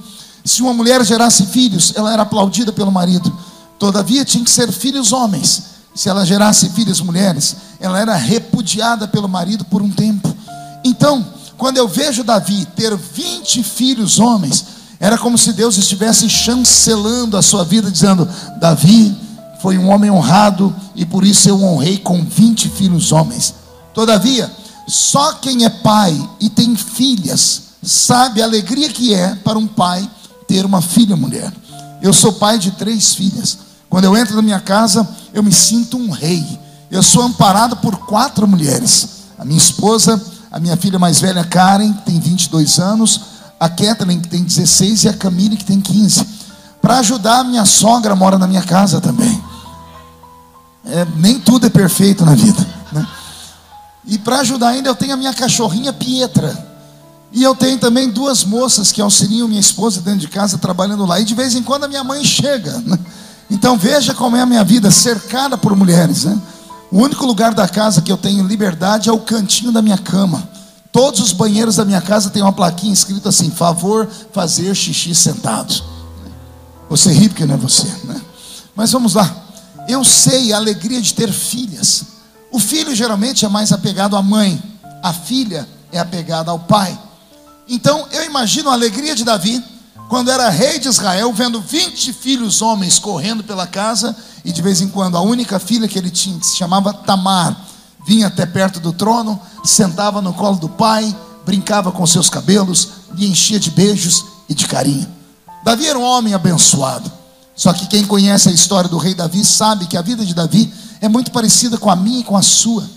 Se 0.43 0.61
uma 0.61 0.73
mulher 0.73 1.05
gerasse 1.05 1.45
filhos, 1.45 1.93
ela 1.95 2.11
era 2.11 2.23
aplaudida 2.23 2.73
pelo 2.73 2.91
marido. 2.91 3.31
Todavia, 3.79 4.25
tinha 4.25 4.43
que 4.43 4.51
ser 4.51 4.71
filhos 4.71 5.13
homens 5.13 5.73
se 5.95 6.09
ela 6.09 6.25
gerasse 6.25 6.69
filhas 6.69 6.99
mulheres, 6.99 7.55
ela 7.79 7.99
era 7.99 8.15
repudiada 8.15 9.07
pelo 9.07 9.27
marido 9.27 9.63
por 9.65 9.81
um 9.81 9.89
tempo. 9.89 10.33
Então, 10.83 11.25
quando 11.57 11.77
eu 11.77 11.87
vejo 11.87 12.23
Davi 12.23 12.65
ter 12.75 12.95
20 12.95 13.63
filhos 13.63 14.19
homens, 14.19 14.65
era 14.99 15.17
como 15.17 15.37
se 15.37 15.53
Deus 15.53 15.77
estivesse 15.77 16.29
chancelando 16.29 17.37
a 17.37 17.41
sua 17.41 17.63
vida, 17.63 17.91
dizendo: 17.91 18.27
Davi 18.59 19.15
foi 19.61 19.77
um 19.77 19.89
homem 19.89 20.09
honrado 20.09 20.75
e 20.95 21.05
por 21.05 21.23
isso 21.23 21.47
eu 21.47 21.61
honrei 21.61 21.97
com 21.97 22.23
20 22.23 22.69
filhos 22.69 23.11
homens. 23.11 23.53
Todavia, 23.93 24.51
só 24.87 25.33
quem 25.33 25.65
é 25.65 25.69
pai 25.69 26.29
e 26.39 26.49
tem 26.49 26.75
filhas 26.75 27.63
sabe 27.83 28.41
a 28.41 28.45
alegria 28.45 28.89
que 28.89 29.13
é 29.13 29.35
para 29.35 29.57
um 29.57 29.67
pai 29.67 30.09
ter 30.47 30.65
uma 30.65 30.81
filha 30.81 31.15
mulher. 31.15 31.51
Eu 32.01 32.13
sou 32.13 32.33
pai 32.33 32.57
de 32.57 32.71
três 32.71 33.13
filhas. 33.13 33.57
Quando 33.89 34.05
eu 34.05 34.17
entro 34.17 34.35
na 34.35 34.41
minha 34.41 34.59
casa, 34.59 35.07
eu 35.33 35.43
me 35.43 35.51
sinto 35.51 35.97
um 35.97 36.09
rei. 36.09 36.43
eu 36.89 37.03
sou 37.03 37.23
amparado 37.23 37.77
por 37.77 37.97
quatro 38.05 38.47
mulheres: 38.47 39.07
a 39.37 39.45
minha 39.45 39.57
esposa, 39.57 40.21
a 40.51 40.59
minha 40.59 40.77
filha 40.77 40.97
mais 40.97 41.19
velha, 41.19 41.43
Karen, 41.43 41.93
que 41.93 42.03
tem 42.03 42.19
22 42.19 42.79
anos, 42.79 43.21
a 43.59 43.69
Kathleen, 43.69 44.19
que 44.19 44.29
tem 44.29 44.43
16, 44.43 45.03
e 45.03 45.09
a 45.09 45.13
Camille, 45.13 45.57
que 45.57 45.65
tem 45.65 45.79
15. 45.79 46.25
Para 46.81 46.99
ajudar, 46.99 47.39
a 47.39 47.43
minha 47.43 47.65
sogra 47.65 48.15
mora 48.15 48.37
na 48.37 48.47
minha 48.47 48.63
casa 48.63 48.99
também. 48.99 49.41
É, 50.85 51.07
nem 51.15 51.39
tudo 51.39 51.65
é 51.65 51.69
perfeito 51.69 52.25
na 52.25 52.35
vida. 52.35 52.82
E 54.05 54.17
para 54.17 54.39
ajudar 54.39 54.69
ainda, 54.69 54.89
eu 54.89 54.95
tenho 54.95 55.13
a 55.13 55.17
minha 55.17 55.33
cachorrinha 55.33 55.93
Pietra. 55.93 56.73
E 57.31 57.41
eu 57.41 57.55
tenho 57.55 57.79
também 57.79 58.09
duas 58.09 58.43
moças 58.43 58.91
que 58.91 59.01
auxiliam 59.01 59.47
minha 59.47 59.59
esposa 59.59 60.01
dentro 60.01 60.19
de 60.19 60.27
casa, 60.27 60.57
trabalhando 60.57 61.05
lá. 61.05 61.19
E 61.19 61.25
de 61.25 61.33
vez 61.33 61.55
em 61.55 61.63
quando 61.63 61.85
a 61.85 61.87
minha 61.87 62.03
mãe 62.03 62.23
chega. 62.23 62.77
Né? 62.79 62.99
Então 63.49 63.77
veja 63.77 64.13
como 64.13 64.35
é 64.35 64.41
a 64.41 64.45
minha 64.45 64.63
vida, 64.63 64.91
cercada 64.91 65.57
por 65.57 65.75
mulheres. 65.75 66.25
Né? 66.25 66.39
O 66.91 66.99
único 66.99 67.25
lugar 67.25 67.53
da 67.53 67.67
casa 67.67 68.01
que 68.01 68.11
eu 68.11 68.17
tenho 68.17 68.45
liberdade 68.45 69.09
é 69.09 69.11
o 69.11 69.19
cantinho 69.19 69.71
da 69.71 69.81
minha 69.81 69.97
cama. 69.97 70.47
Todos 70.91 71.21
os 71.21 71.31
banheiros 71.31 71.77
da 71.77 71.85
minha 71.85 72.01
casa 72.01 72.29
têm 72.29 72.43
uma 72.43 72.53
plaquinha 72.53 72.93
escrita 72.93 73.29
assim: 73.29 73.49
favor 73.49 74.07
fazer 74.31 74.75
xixi 74.75 75.15
sentado. 75.15 75.73
Você 76.87 77.11
ri 77.11 77.29
porque 77.29 77.45
não 77.47 77.55
é 77.55 77.57
você, 77.57 77.87
né? 78.03 78.21
Mas 78.75 78.91
vamos 78.91 79.15
lá. 79.15 79.35
Eu 79.87 80.03
sei 80.03 80.53
a 80.53 80.57
alegria 80.57 81.01
de 81.01 81.15
ter 81.15 81.31
filhas. 81.31 82.03
O 82.53 82.59
filho 82.59 82.93
geralmente 82.93 83.43
é 83.43 83.49
mais 83.49 83.71
apegado 83.71 84.15
à 84.15 84.21
mãe, 84.21 84.61
a 85.01 85.11
filha 85.11 85.67
é 85.91 85.97
apegada 85.99 86.51
ao 86.51 86.59
pai. 86.59 86.95
Então 87.67 88.07
eu 88.11 88.23
imagino 88.23 88.69
a 88.69 88.73
alegria 88.73 89.15
de 89.15 89.23
Davi 89.23 89.61
quando 90.07 90.29
era 90.29 90.49
rei 90.49 90.77
de 90.77 90.87
Israel, 90.87 91.33
vendo 91.33 91.59
20 91.59 92.13
filhos 92.13 92.61
homens 92.61 92.99
correndo 92.99 93.43
pela 93.43 93.65
casa, 93.65 94.15
e 94.45 94.51
de 94.51 94.61
vez 94.61 94.81
em 94.81 94.87
quando 94.87 95.17
a 95.17 95.21
única 95.21 95.57
filha 95.57 95.87
que 95.87 95.97
ele 95.97 96.11
tinha, 96.11 96.37
que 96.37 96.45
se 96.45 96.55
chamava 96.55 96.93
Tamar, 96.93 97.59
vinha 98.05 98.27
até 98.27 98.45
perto 98.45 98.79
do 98.79 98.93
trono, 98.93 99.41
sentava 99.63 100.21
no 100.21 100.31
colo 100.31 100.57
do 100.57 100.69
pai, 100.69 101.15
brincava 101.43 101.91
com 101.91 102.05
seus 102.05 102.29
cabelos, 102.29 102.89
lhe 103.15 103.25
enchia 103.25 103.59
de 103.59 103.71
beijos 103.71 104.25
e 104.47 104.53
de 104.53 104.67
carinho. 104.67 105.07
Davi 105.63 105.87
era 105.87 105.97
um 105.97 106.03
homem 106.03 106.35
abençoado. 106.35 107.11
Só 107.55 107.73
que 107.73 107.87
quem 107.87 108.05
conhece 108.05 108.49
a 108.49 108.51
história 108.51 108.89
do 108.89 108.97
rei 108.97 109.15
Davi 109.15 109.43
sabe 109.43 109.87
que 109.87 109.97
a 109.97 110.01
vida 110.01 110.23
de 110.23 110.35
Davi 110.35 110.71
é 111.03 111.09
muito 111.09 111.31
parecida 111.31 111.77
com 111.77 111.89
a 111.89 111.97
minha 111.97 112.21
e 112.21 112.23
com 112.23 112.37
a 112.37 112.41
sua. 112.41 112.89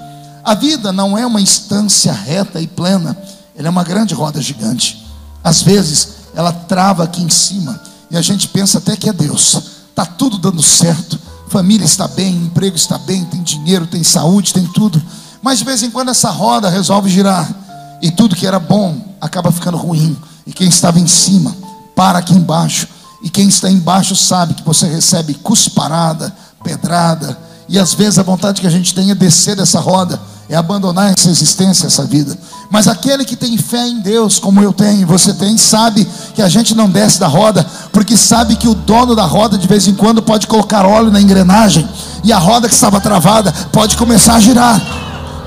A 0.45 0.55
vida 0.55 0.93
não 0.93 1.19
é 1.19 1.27
uma 1.27 1.41
instância 1.41 2.13
reta 2.13 2.61
e 2.61 2.67
plena, 2.69 3.19
ela 3.57 3.67
é 3.67 3.71
uma 3.71 3.83
grande 3.83 4.15
roda 4.15 4.41
gigante. 4.41 5.05
Às 5.43 5.61
vezes, 5.61 6.11
ela 6.33 6.53
trava 6.53 7.03
aqui 7.03 7.21
em 7.21 7.29
cima 7.29 7.83
e 8.09 8.17
a 8.17 8.23
gente 8.23 8.47
pensa 8.47 8.79
até 8.79 8.97
que 8.97 9.09
é 9.09 9.13
Deus. 9.13 9.61
Tá 9.93 10.07
tudo 10.07 10.39
dando 10.39 10.63
certo, 10.63 11.19
família 11.49 11.85
está 11.85 12.07
bem, 12.07 12.33
emprego 12.33 12.77
está 12.77 12.97
bem, 12.97 13.25
tem 13.25 13.43
dinheiro, 13.43 13.89
tem 13.89 14.05
saúde, 14.05 14.55
tem 14.55 14.67
tudo. 14.69 15.03
Mas 15.43 15.59
de 15.59 15.65
vez 15.65 15.83
em 15.83 15.91
quando 15.91 16.11
essa 16.11 16.31
roda 16.31 16.71
resolve 16.71 17.11
girar 17.11 17.53
e 18.01 18.13
tudo 18.13 18.37
que 18.37 18.47
era 18.47 18.61
bom 18.61 19.17
acaba 19.21 19.51
ficando 19.51 19.79
ruim. 19.79 20.17
E 20.47 20.53
quem 20.53 20.69
estava 20.69 21.01
em 21.01 21.09
cima 21.09 21.57
para 21.97 22.21
aqui 22.21 22.35
embaixo. 22.35 22.87
E 23.21 23.29
quem 23.29 23.49
está 23.49 23.69
embaixo 23.69 24.15
sabe 24.15 24.55
que 24.55 24.63
você 24.63 24.87
recebe 24.87 25.35
cusparada, 25.35 26.33
pedrada, 26.63 27.37
e 27.69 27.79
às 27.79 27.95
vezes 27.95 28.19
a 28.19 28.23
vontade 28.23 28.61
que 28.61 28.67
a 28.67 28.71
gente 28.71 28.95
tem 28.95 29.11
é 29.11 29.15
descer 29.15 29.57
dessa 29.57 29.81
roda, 29.81 30.21
é 30.49 30.55
abandonar 30.55 31.13
essa 31.13 31.29
existência, 31.29 31.87
essa 31.87 32.05
vida. 32.05 32.37
Mas 32.71 32.87
aquele 32.87 33.25
que 33.25 33.35
tem 33.35 33.59
fé 33.59 33.87
em 33.87 34.01
Deus, 34.01 34.39
como 34.39 34.63
eu 34.63 34.73
tenho 34.73 35.07
você 35.07 35.35
tem, 35.35 35.57
sabe 35.59 36.07
que 36.35 36.43
a 36.43 36.49
gente 36.49 36.75
não 36.75 36.89
desce 36.89 37.19
da 37.19 37.27
roda, 37.27 37.67
porque 37.93 38.17
sabe 38.17 38.55
que 38.55 38.69
o 38.69 38.75
dono 38.75 39.17
da 39.17 39.25
roda 39.25 39.59
de 39.59 39.67
vez 39.67 39.89
em 39.89 39.95
quando 39.95 40.23
pode 40.23 40.47
colocar 40.47 40.87
óleo 40.87 41.11
na 41.11 41.21
engrenagem, 41.21 41.89
e 42.23 42.33
a 42.33 42.39
roda 42.39 42.69
que 42.69 42.75
estava 42.75 43.01
travada 43.01 43.53
pode 43.73 43.97
começar 43.97 44.37
a 44.37 44.41
girar. 44.41 44.81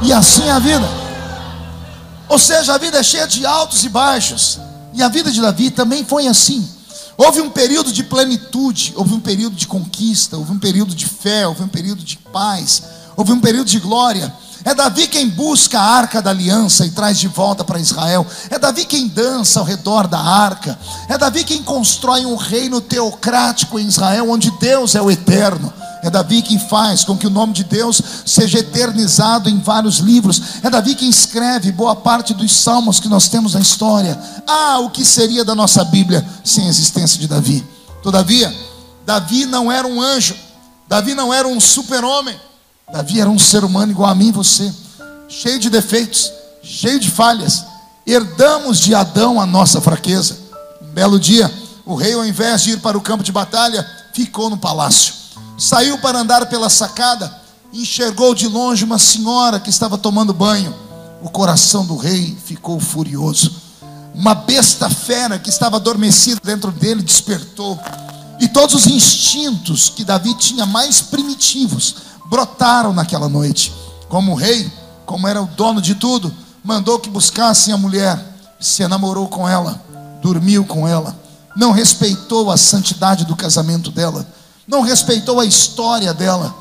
E 0.02 0.12
assim 0.12 0.44
é 0.44 0.52
a 0.52 0.60
vida. 0.60 0.88
Ou 2.28 2.38
seja, 2.38 2.76
a 2.76 2.78
vida 2.78 3.00
é 3.00 3.04
cheia 3.04 3.28
de 3.28 3.46
altos 3.46 3.84
e 3.84 3.90
baixos. 3.90 4.60
E 4.94 5.02
a 5.02 5.10
vida 5.10 5.32
de 5.32 5.42
Davi 5.42 5.72
também 5.72 6.06
foi 6.06 6.28
assim. 6.28 6.68
Houve 7.20 7.42
um 7.42 7.50
período 7.50 7.92
de 7.92 8.02
plenitude, 8.02 8.94
houve 8.96 9.14
um 9.14 9.20
período 9.20 9.54
de 9.54 9.68
conquista, 9.68 10.38
houve 10.38 10.54
um 10.54 10.58
período 10.58 10.96
de 10.96 11.06
fé, 11.06 11.46
houve 11.46 11.62
um 11.62 11.68
período 11.68 12.02
de 12.02 12.16
paz, 12.16 12.82
houve 13.14 13.34
um 13.34 13.42
período 13.42 13.68
de 13.68 13.78
glória. 13.78 14.34
É 14.64 14.74
Davi 14.74 15.06
quem 15.06 15.28
busca 15.28 15.78
a 15.78 15.84
arca 15.84 16.22
da 16.22 16.30
aliança 16.30 16.86
e 16.86 16.92
traz 16.92 17.20
de 17.20 17.28
volta 17.28 17.66
para 17.66 17.78
Israel. 17.78 18.26
É 18.50 18.58
Davi 18.58 18.86
quem 18.86 19.10
dança 19.10 19.60
ao 19.60 19.66
redor 19.66 20.08
da 20.08 20.18
arca. 20.18 20.80
É 21.10 21.18
Davi 21.18 21.44
quem 21.44 21.62
constrói 21.62 22.26
um 22.26 22.38
reino 22.38 22.80
teocrático 22.80 23.78
em 23.78 23.88
Israel, 23.88 24.32
onde 24.32 24.50
Deus 24.52 24.96
é 24.96 25.02
o 25.02 25.12
eterno. 25.12 25.74
É 26.02 26.10
Davi 26.10 26.42
quem 26.42 26.58
faz 26.58 27.04
com 27.04 27.18
que 27.18 27.28
o 27.28 27.30
nome 27.30 27.54
de 27.54 27.64
Deus 27.64 28.02
seja 28.26 28.60
eternizado 28.60 29.50
em 29.50 29.60
vários 29.60 29.98
livros. 29.98 30.42
É 30.64 30.70
Davi 30.70 30.96
quem 30.96 31.10
escreve 31.10 31.72
boa 31.72 31.96
parte 31.96 32.34
dos 32.34 32.52
salmos 32.52 33.00
que 33.00 33.10
nós 33.10 33.28
temos 33.28 33.54
na 33.54 33.60
história. 33.60 34.18
Ah, 34.48 34.80
o 34.80 34.90
que 34.90 35.04
seria 35.04 35.44
da 35.44 35.54
nossa 35.54 35.84
Bíblia 35.84 36.26
sem 36.44 36.66
a 36.66 36.70
existência 36.70 37.20
de 37.20 37.28
Davi? 37.28 37.66
Todavia, 38.02 38.54
Davi 39.06 39.46
não 39.46 39.72
era 39.72 39.88
um 39.88 40.02
anjo. 40.02 40.36
Davi 40.88 41.14
não 41.14 41.34
era 41.34 41.48
um 41.48 41.60
super-homem. 41.60 42.40
Davi 42.92 43.20
era 43.20 43.30
um 43.30 43.38
ser 43.38 43.64
humano 43.64 43.92
igual 43.92 44.10
a 44.10 44.16
mim 44.16 44.30
e 44.30 44.32
você, 44.32 44.74
cheio 45.28 45.60
de 45.60 45.70
defeitos, 45.70 46.32
cheio 46.64 47.00
de 47.00 47.12
falhas. 47.12 47.64
Herdamos 48.06 48.80
de 48.80 48.96
Adão 48.96 49.40
a 49.40 49.46
nossa 49.46 49.80
fraqueza. 49.80 50.40
Um 50.82 50.88
belo 50.88 51.20
dia, 51.20 51.52
o 51.86 51.94
rei, 51.94 52.14
ao 52.14 52.26
invés 52.26 52.64
de 52.64 52.72
ir 52.72 52.80
para 52.80 52.98
o 52.98 53.02
campo 53.02 53.24
de 53.24 53.32
batalha, 53.32 53.86
ficou 54.14 54.50
no 54.50 54.58
palácio. 54.58 55.19
Saiu 55.60 55.98
para 55.98 56.20
andar 56.20 56.46
pela 56.46 56.70
sacada 56.70 57.38
enxergou 57.74 58.34
de 58.34 58.48
longe 58.48 58.86
uma 58.86 58.98
senhora 58.98 59.60
que 59.60 59.70
estava 59.70 59.98
tomando 59.98 60.34
banho. 60.34 60.74
O 61.22 61.30
coração 61.30 61.86
do 61.86 61.98
rei 61.98 62.38
ficou 62.46 62.80
furioso. 62.80 63.52
Uma 64.16 64.34
besta 64.34 64.90
fera 64.90 65.38
que 65.38 65.50
estava 65.50 65.76
adormecida 65.76 66.40
dentro 66.42 66.72
dele 66.72 67.04
despertou. 67.04 67.78
E 68.40 68.48
todos 68.48 68.74
os 68.74 68.88
instintos 68.88 69.90
que 69.90 70.06
Davi 70.06 70.34
tinha 70.34 70.66
mais 70.66 71.02
primitivos 71.02 71.96
brotaram 72.28 72.94
naquela 72.94 73.28
noite. 73.28 73.74
Como 74.08 74.36
rei, 74.36 74.72
como 75.06 75.28
era 75.28 75.42
o 75.42 75.46
dono 75.46 75.82
de 75.82 75.94
tudo, 75.94 76.34
mandou 76.64 77.00
que 77.00 77.10
buscassem 77.10 77.74
a 77.74 77.78
mulher, 77.78 78.18
se 78.62 78.82
enamorou 78.82 79.28
com 79.28 79.48
ela, 79.48 79.80
dormiu 80.22 80.64
com 80.64 80.88
ela, 80.88 81.20
não 81.54 81.72
respeitou 81.72 82.50
a 82.50 82.56
santidade 82.56 83.26
do 83.26 83.36
casamento 83.36 83.92
dela 83.92 84.26
não 84.70 84.82
respeitou 84.82 85.40
a 85.40 85.46
história 85.46 86.14
dela, 86.14 86.54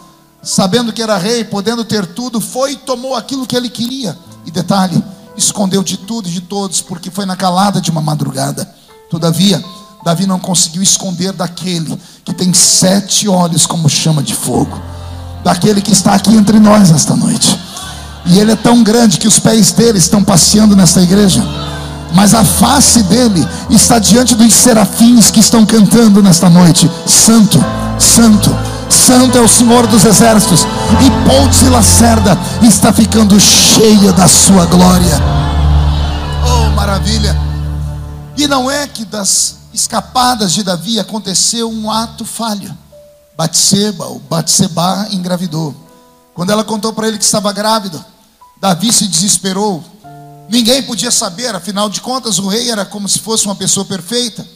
sabendo 0.42 0.94
que 0.94 1.02
era 1.02 1.18
rei, 1.18 1.44
podendo 1.44 1.84
ter 1.84 2.06
tudo, 2.06 2.40
foi 2.40 2.72
e 2.72 2.76
tomou 2.76 3.14
aquilo 3.14 3.46
que 3.46 3.54
ele 3.54 3.68
queria. 3.68 4.18
E 4.46 4.50
detalhe, 4.50 5.04
escondeu 5.36 5.82
de 5.82 5.98
tudo 5.98 6.26
e 6.26 6.32
de 6.32 6.40
todos, 6.40 6.80
porque 6.80 7.10
foi 7.10 7.26
na 7.26 7.36
calada 7.36 7.82
de 7.82 7.90
uma 7.90 8.00
madrugada. 8.00 8.66
Todavia, 9.10 9.62
Davi 10.02 10.26
não 10.26 10.38
conseguiu 10.38 10.82
esconder 10.82 11.32
daquele 11.32 12.00
que 12.24 12.32
tem 12.32 12.54
sete 12.54 13.28
olhos 13.28 13.66
como 13.66 13.90
chama 13.90 14.22
de 14.22 14.34
fogo, 14.34 14.80
daquele 15.44 15.82
que 15.82 15.92
está 15.92 16.14
aqui 16.14 16.34
entre 16.34 16.58
nós 16.58 16.90
esta 16.90 17.14
noite. 17.14 17.60
E 18.24 18.38
ele 18.38 18.52
é 18.52 18.56
tão 18.56 18.82
grande 18.82 19.18
que 19.18 19.28
os 19.28 19.38
pés 19.38 19.70
dele 19.72 19.98
estão 19.98 20.24
passeando 20.24 20.74
nesta 20.74 21.02
igreja 21.02 21.42
mas 22.14 22.34
a 22.34 22.44
face 22.44 23.02
dele 23.02 23.46
está 23.70 23.98
diante 23.98 24.34
dos 24.34 24.52
serafins 24.52 25.30
que 25.30 25.40
estão 25.40 25.64
cantando 25.64 26.22
nesta 26.22 26.48
noite: 26.48 26.90
Santo, 27.06 27.64
Santo, 27.98 28.56
Santo 28.88 29.38
é 29.38 29.40
o 29.40 29.48
Senhor 29.48 29.86
dos 29.86 30.04
exércitos, 30.04 30.66
e 31.00 31.28
Pontes 31.28 31.62
e 31.62 31.68
Lacerda 31.68 32.38
está 32.62 32.92
ficando 32.92 33.38
cheia 33.38 34.12
da 34.12 34.26
sua 34.26 34.64
glória. 34.66 35.20
Oh, 36.44 36.70
maravilha! 36.70 37.36
E 38.36 38.46
não 38.46 38.70
é 38.70 38.86
que 38.86 39.04
das 39.04 39.56
escapadas 39.72 40.52
de 40.52 40.62
Davi 40.62 40.98
aconteceu 40.98 41.70
um 41.70 41.90
ato 41.90 42.24
falho. 42.24 42.76
Batseba, 43.36 44.06
ou 44.06 44.18
Batseba 44.18 45.08
engravidou. 45.12 45.74
Quando 46.34 46.50
ela 46.50 46.64
contou 46.64 46.92
para 46.92 47.08
ele 47.08 47.18
que 47.18 47.24
estava 47.24 47.52
grávida, 47.52 48.04
Davi 48.60 48.92
se 48.92 49.06
desesperou, 49.06 49.84
Ninguém 50.48 50.82
podia 50.82 51.10
saber, 51.10 51.54
afinal 51.54 51.90
de 51.90 52.00
contas, 52.00 52.38
o 52.38 52.48
rei 52.48 52.70
era 52.70 52.84
como 52.84 53.08
se 53.08 53.18
fosse 53.18 53.44
uma 53.44 53.54
pessoa 53.54 53.84
perfeita. 53.84 54.46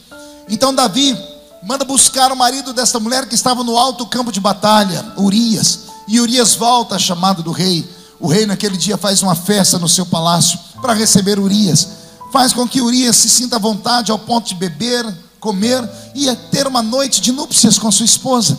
Então 0.49 0.73
Davi 0.73 1.15
manda 1.61 1.85
buscar 1.85 2.31
o 2.31 2.35
marido 2.35 2.73
desta 2.73 2.99
mulher 2.99 3.27
que 3.27 3.35
estava 3.35 3.63
no 3.63 3.77
alto 3.77 4.05
campo 4.07 4.31
de 4.31 4.39
batalha, 4.39 5.05
Urias. 5.15 5.81
E 6.07 6.19
Urias 6.19 6.55
volta 6.55 6.97
chamado 6.97 7.43
do 7.43 7.51
rei. 7.51 7.87
O 8.19 8.27
rei 8.27 8.45
naquele 8.45 8.75
dia 8.75 8.97
faz 8.97 9.21
uma 9.21 9.35
festa 9.35 9.77
no 9.77 9.87
seu 9.87 10.05
palácio 10.05 10.57
para 10.81 10.93
receber 10.93 11.37
Urias. 11.37 11.87
Faz 12.31 12.51
com 12.51 12.67
que 12.67 12.81
Urias 12.81 13.15
se 13.15 13.29
sinta 13.29 13.57
à 13.57 13.59
vontade 13.59 14.11
ao 14.11 14.17
ponto 14.17 14.47
de 14.47 14.55
beber, 14.55 15.05
comer 15.39 15.87
e 16.15 16.33
ter 16.51 16.65
uma 16.65 16.81
noite 16.81 17.21
de 17.21 17.31
núpcias 17.31 17.77
com 17.77 17.91
sua 17.91 18.05
esposa. 18.05 18.57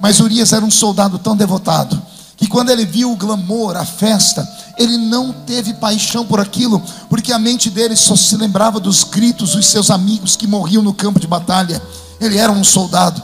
Mas 0.00 0.20
Urias 0.20 0.52
era 0.52 0.64
um 0.64 0.70
soldado 0.70 1.18
tão 1.18 1.36
devotado 1.36 2.00
que 2.38 2.46
quando 2.46 2.70
ele 2.70 2.86
viu 2.86 3.10
o 3.10 3.16
glamour, 3.16 3.76
a 3.76 3.84
festa, 3.84 4.48
ele 4.78 4.96
não 4.96 5.32
teve 5.32 5.74
paixão 5.74 6.24
por 6.24 6.38
aquilo, 6.38 6.80
porque 7.10 7.32
a 7.32 7.38
mente 7.38 7.68
dele 7.68 7.96
só 7.96 8.14
se 8.14 8.36
lembrava 8.36 8.78
dos 8.78 9.02
gritos 9.02 9.56
dos 9.56 9.66
seus 9.66 9.90
amigos 9.90 10.36
que 10.36 10.46
morriam 10.46 10.80
no 10.80 10.94
campo 10.94 11.18
de 11.18 11.26
batalha. 11.26 11.82
Ele 12.20 12.38
era 12.38 12.52
um 12.52 12.62
soldado. 12.62 13.20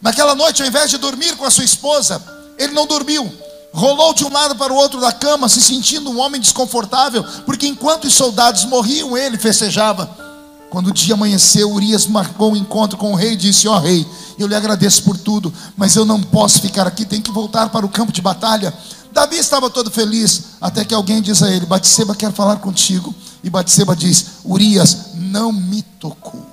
Naquela 0.00 0.34
noite, 0.34 0.62
ao 0.62 0.68
invés 0.68 0.90
de 0.90 0.96
dormir 0.96 1.36
com 1.36 1.44
a 1.44 1.50
sua 1.50 1.64
esposa, 1.64 2.20
ele 2.58 2.72
não 2.72 2.86
dormiu. 2.86 3.30
rolou 3.74 4.14
de 4.14 4.24
um 4.24 4.32
lado 4.32 4.56
para 4.56 4.72
o 4.72 4.76
outro 4.76 4.98
da 5.02 5.12
cama, 5.12 5.50
se 5.50 5.60
sentindo 5.60 6.10
um 6.10 6.18
homem 6.18 6.40
desconfortável, 6.40 7.22
porque 7.44 7.66
enquanto 7.66 8.06
os 8.06 8.14
soldados 8.14 8.64
morriam, 8.64 9.18
ele 9.18 9.36
festejava. 9.36 10.25
Quando 10.70 10.88
o 10.88 10.92
dia 10.92 11.14
amanheceu, 11.14 11.70
Urias 11.72 12.06
marcou 12.06 12.52
um 12.52 12.56
encontro 12.56 12.98
com 12.98 13.12
o 13.12 13.14
rei 13.14 13.32
e 13.32 13.36
disse: 13.36 13.68
Ó 13.68 13.76
oh, 13.76 13.80
rei, 13.80 14.06
eu 14.38 14.46
lhe 14.46 14.54
agradeço 14.54 15.02
por 15.04 15.16
tudo, 15.16 15.52
mas 15.76 15.94
eu 15.94 16.04
não 16.04 16.20
posso 16.20 16.60
ficar 16.60 16.86
aqui, 16.86 17.04
tenho 17.04 17.22
que 17.22 17.30
voltar 17.30 17.68
para 17.68 17.86
o 17.86 17.88
campo 17.88 18.12
de 18.12 18.20
batalha. 18.20 18.74
Davi 19.12 19.38
estava 19.38 19.70
todo 19.70 19.90
feliz, 19.90 20.42
até 20.60 20.84
que 20.84 20.94
alguém 20.94 21.22
diz 21.22 21.42
a 21.42 21.50
ele: 21.50 21.66
Batseba 21.66 22.14
quer 22.14 22.32
falar 22.32 22.56
contigo. 22.56 23.14
E 23.42 23.48
Batseba 23.48 23.94
diz: 23.94 24.26
Urias 24.44 25.14
não 25.14 25.52
me 25.52 25.82
tocou. 25.82 26.44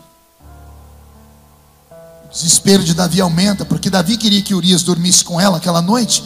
O 2.25 2.29
desespero 2.31 2.83
de 2.83 2.93
Davi 2.93 3.19
aumenta, 3.19 3.65
porque 3.65 3.89
Davi 3.89 4.15
queria 4.15 4.41
que 4.41 4.55
Urias 4.55 4.83
dormisse 4.83 5.23
com 5.23 5.41
ela 5.41 5.57
aquela 5.57 5.81
noite, 5.81 6.23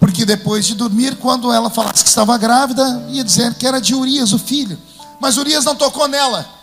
porque 0.00 0.24
depois 0.24 0.66
de 0.66 0.74
dormir, 0.74 1.16
quando 1.16 1.52
ela 1.52 1.70
falasse 1.70 2.02
que 2.02 2.08
estava 2.08 2.36
grávida, 2.36 3.06
ia 3.10 3.22
dizer 3.22 3.54
que 3.54 3.66
era 3.66 3.80
de 3.80 3.94
Urias, 3.94 4.32
o 4.32 4.38
filho. 4.38 4.78
Mas 5.20 5.36
Urias 5.36 5.64
não 5.64 5.76
tocou 5.76 6.08
nela. 6.08 6.57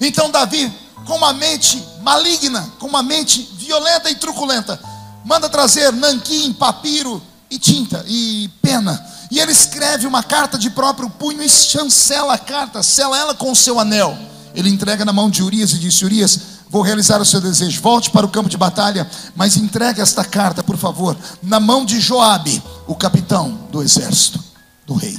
Então 0.00 0.30
Davi, 0.30 0.72
com 1.06 1.16
uma 1.16 1.32
mente 1.32 1.82
maligna, 2.02 2.68
com 2.78 2.86
uma 2.86 3.02
mente 3.02 3.48
violenta 3.58 4.10
e 4.10 4.14
truculenta, 4.14 4.78
manda 5.24 5.48
trazer 5.48 5.92
nanquim, 5.92 6.52
papiro 6.52 7.22
e 7.50 7.58
tinta 7.58 8.04
e 8.06 8.48
pena. 8.62 9.04
E 9.30 9.40
ele 9.40 9.52
escreve 9.52 10.06
uma 10.06 10.22
carta 10.22 10.56
de 10.56 10.70
próprio 10.70 11.10
punho 11.10 11.42
e 11.42 11.48
chancela 11.48 12.34
a 12.34 12.38
carta, 12.38 12.82
sela 12.82 13.18
ela 13.18 13.34
com 13.34 13.50
o 13.50 13.56
seu 13.56 13.80
anel. 13.80 14.16
Ele 14.54 14.70
entrega 14.70 15.04
na 15.04 15.12
mão 15.12 15.28
de 15.28 15.42
Urias 15.42 15.72
e 15.72 15.78
disse: 15.78 16.04
Urias, 16.04 16.40
vou 16.70 16.82
realizar 16.82 17.20
o 17.20 17.24
seu 17.24 17.40
desejo. 17.40 17.80
Volte 17.82 18.10
para 18.10 18.24
o 18.24 18.28
campo 18.28 18.48
de 18.48 18.56
batalha, 18.56 19.08
mas 19.34 19.56
entregue 19.56 20.00
esta 20.00 20.24
carta, 20.24 20.62
por 20.62 20.76
favor, 20.76 21.16
na 21.42 21.60
mão 21.60 21.84
de 21.84 22.00
Joabe, 22.00 22.62
o 22.86 22.94
capitão 22.94 23.66
do 23.70 23.82
exército 23.82 24.42
do 24.86 24.94
rei. 24.94 25.18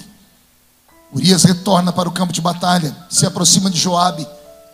Urias 1.13 1.43
retorna 1.43 1.91
para 1.93 2.09
o 2.09 2.11
campo 2.11 2.33
de 2.33 2.41
batalha, 2.41 2.95
se 3.09 3.25
aproxima 3.25 3.69
de 3.69 3.79
Joabe, 3.79 4.27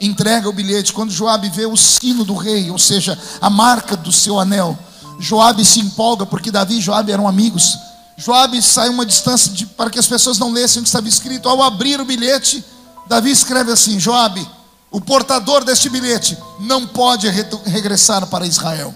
entrega 0.05 0.49
o 0.49 0.53
bilhete. 0.53 0.93
Quando 0.93 1.11
Joabe 1.11 1.49
vê 1.49 1.65
o 1.65 1.77
sino 1.77 2.23
do 2.23 2.35
rei, 2.35 2.69
ou 2.71 2.77
seja, 2.77 3.17
a 3.41 3.49
marca 3.49 3.95
do 3.95 4.11
seu 4.11 4.39
anel, 4.39 4.77
Joabe 5.19 5.63
se 5.63 5.79
empolga 5.79 6.25
porque 6.25 6.51
Davi 6.51 6.77
e 6.77 6.81
Joabe 6.81 7.11
eram 7.11 7.27
amigos. 7.27 7.77
Joabe 8.17 8.61
sai 8.61 8.89
uma 8.89 9.05
distância 9.05 9.51
de, 9.51 9.65
para 9.65 9.89
que 9.89 9.99
as 9.99 10.07
pessoas 10.07 10.37
não 10.37 10.51
lessem 10.51 10.79
o 10.79 10.83
que 10.83 10.89
estava 10.89 11.07
escrito. 11.07 11.49
Ao 11.49 11.61
abrir 11.61 11.99
o 11.99 12.05
bilhete, 12.05 12.63
Davi 13.07 13.31
escreve 13.31 13.71
assim: 13.71 13.99
Joabe, 13.99 14.47
o 14.91 15.01
portador 15.01 15.63
deste 15.63 15.89
bilhete 15.89 16.37
não 16.59 16.85
pode 16.85 17.27
regressar 17.27 18.27
para 18.27 18.45
Israel. 18.45 18.93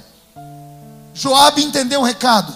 Joabe 1.13 1.63
entendeu 1.63 2.01
o 2.01 2.03
recado. 2.03 2.53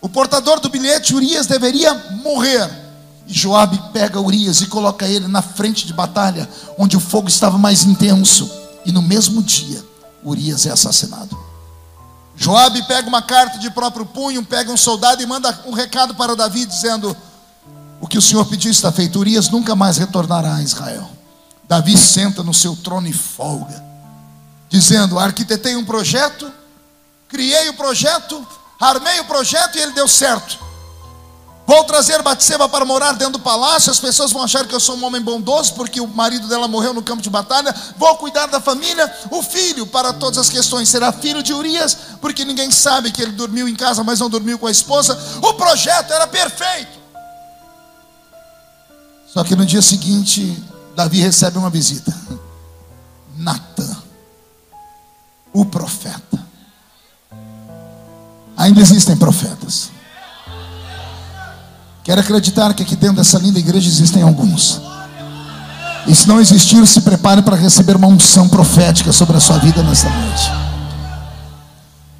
O 0.00 0.08
portador 0.08 0.60
do 0.60 0.68
bilhete, 0.68 1.14
Urias, 1.14 1.46
deveria 1.46 1.94
morrer. 2.22 2.83
Joabe 3.26 3.80
pega 3.92 4.20
Urias 4.20 4.60
e 4.60 4.66
coloca 4.66 5.06
ele 5.06 5.26
na 5.26 5.40
frente 5.40 5.86
de 5.86 5.92
batalha, 5.92 6.48
onde 6.78 6.96
o 6.96 7.00
fogo 7.00 7.28
estava 7.28 7.56
mais 7.56 7.84
intenso. 7.84 8.50
E 8.84 8.92
no 8.92 9.00
mesmo 9.00 9.42
dia, 9.42 9.82
Urias 10.22 10.66
é 10.66 10.70
assassinado. 10.70 11.44
Joabe 12.36 12.82
pega 12.86 13.08
uma 13.08 13.22
carta 13.22 13.58
de 13.58 13.70
próprio 13.70 14.04
punho, 14.04 14.44
pega 14.44 14.70
um 14.70 14.76
soldado 14.76 15.22
e 15.22 15.26
manda 15.26 15.58
um 15.66 15.72
recado 15.72 16.14
para 16.14 16.36
Davi 16.36 16.66
dizendo: 16.66 17.16
O 18.00 18.06
que 18.06 18.18
o 18.18 18.22
Senhor 18.22 18.44
pediu 18.46 18.70
está 18.70 18.92
feito. 18.92 19.18
Urias 19.18 19.48
nunca 19.48 19.74
mais 19.74 19.96
retornará 19.96 20.56
a 20.56 20.62
Israel. 20.62 21.08
Davi 21.66 21.96
senta 21.96 22.42
no 22.42 22.52
seu 22.52 22.76
trono 22.76 23.06
e 23.06 23.12
folga, 23.12 23.82
dizendo: 24.68 25.18
Arquitetei 25.18 25.76
um 25.76 25.84
projeto, 25.84 26.52
criei 27.28 27.68
o 27.70 27.74
projeto, 27.74 28.46
armei 28.80 29.20
o 29.20 29.24
projeto 29.24 29.76
e 29.76 29.80
ele 29.80 29.92
deu 29.92 30.08
certo. 30.08 30.58
Vou 31.66 31.82
trazer 31.84 32.20
Batseba 32.22 32.68
para 32.68 32.84
morar 32.84 33.12
dentro 33.12 33.34
do 33.34 33.40
palácio. 33.40 33.90
As 33.90 33.98
pessoas 33.98 34.30
vão 34.30 34.42
achar 34.42 34.66
que 34.66 34.74
eu 34.74 34.80
sou 34.80 34.96
um 34.96 35.04
homem 35.04 35.20
bondoso 35.20 35.72
porque 35.74 35.98
o 36.00 36.06
marido 36.06 36.46
dela 36.46 36.68
morreu 36.68 36.92
no 36.92 37.02
campo 37.02 37.22
de 37.22 37.30
batalha. 37.30 37.74
Vou 37.96 38.14
cuidar 38.16 38.46
da 38.46 38.60
família. 38.60 39.10
O 39.30 39.42
filho, 39.42 39.86
para 39.86 40.12
todas 40.12 40.36
as 40.38 40.50
questões, 40.50 40.88
será 40.90 41.10
filho 41.10 41.42
de 41.42 41.54
Urias, 41.54 41.96
porque 42.20 42.44
ninguém 42.44 42.70
sabe 42.70 43.10
que 43.10 43.22
ele 43.22 43.32
dormiu 43.32 43.66
em 43.66 43.74
casa, 43.74 44.04
mas 44.04 44.20
não 44.20 44.28
dormiu 44.28 44.58
com 44.58 44.66
a 44.66 44.70
esposa. 44.70 45.18
O 45.40 45.54
projeto 45.54 46.12
era 46.12 46.26
perfeito. 46.26 46.98
Só 49.32 49.42
que 49.42 49.56
no 49.56 49.64
dia 49.64 49.82
seguinte, 49.82 50.62
Davi 50.94 51.20
recebe 51.20 51.56
uma 51.56 51.70
visita. 51.70 52.14
Natan, 53.36 53.96
o 55.52 55.64
profeta. 55.64 56.44
Ainda 58.56 58.80
existem 58.80 59.16
profetas. 59.16 59.93
Quero 62.04 62.20
acreditar 62.20 62.74
que 62.74 62.82
aqui 62.82 62.94
dentro 62.94 63.16
dessa 63.16 63.38
linda 63.38 63.58
igreja 63.58 63.88
existem 63.88 64.22
alguns. 64.22 64.78
E 66.06 66.14
se 66.14 66.28
não 66.28 66.38
existir, 66.38 66.86
se 66.86 67.00
prepare 67.00 67.40
para 67.40 67.56
receber 67.56 67.96
uma 67.96 68.06
unção 68.06 68.46
profética 68.46 69.10
sobre 69.10 69.38
a 69.38 69.40
sua 69.40 69.56
vida 69.58 69.82
nessa 69.82 70.10
noite. 70.10 70.52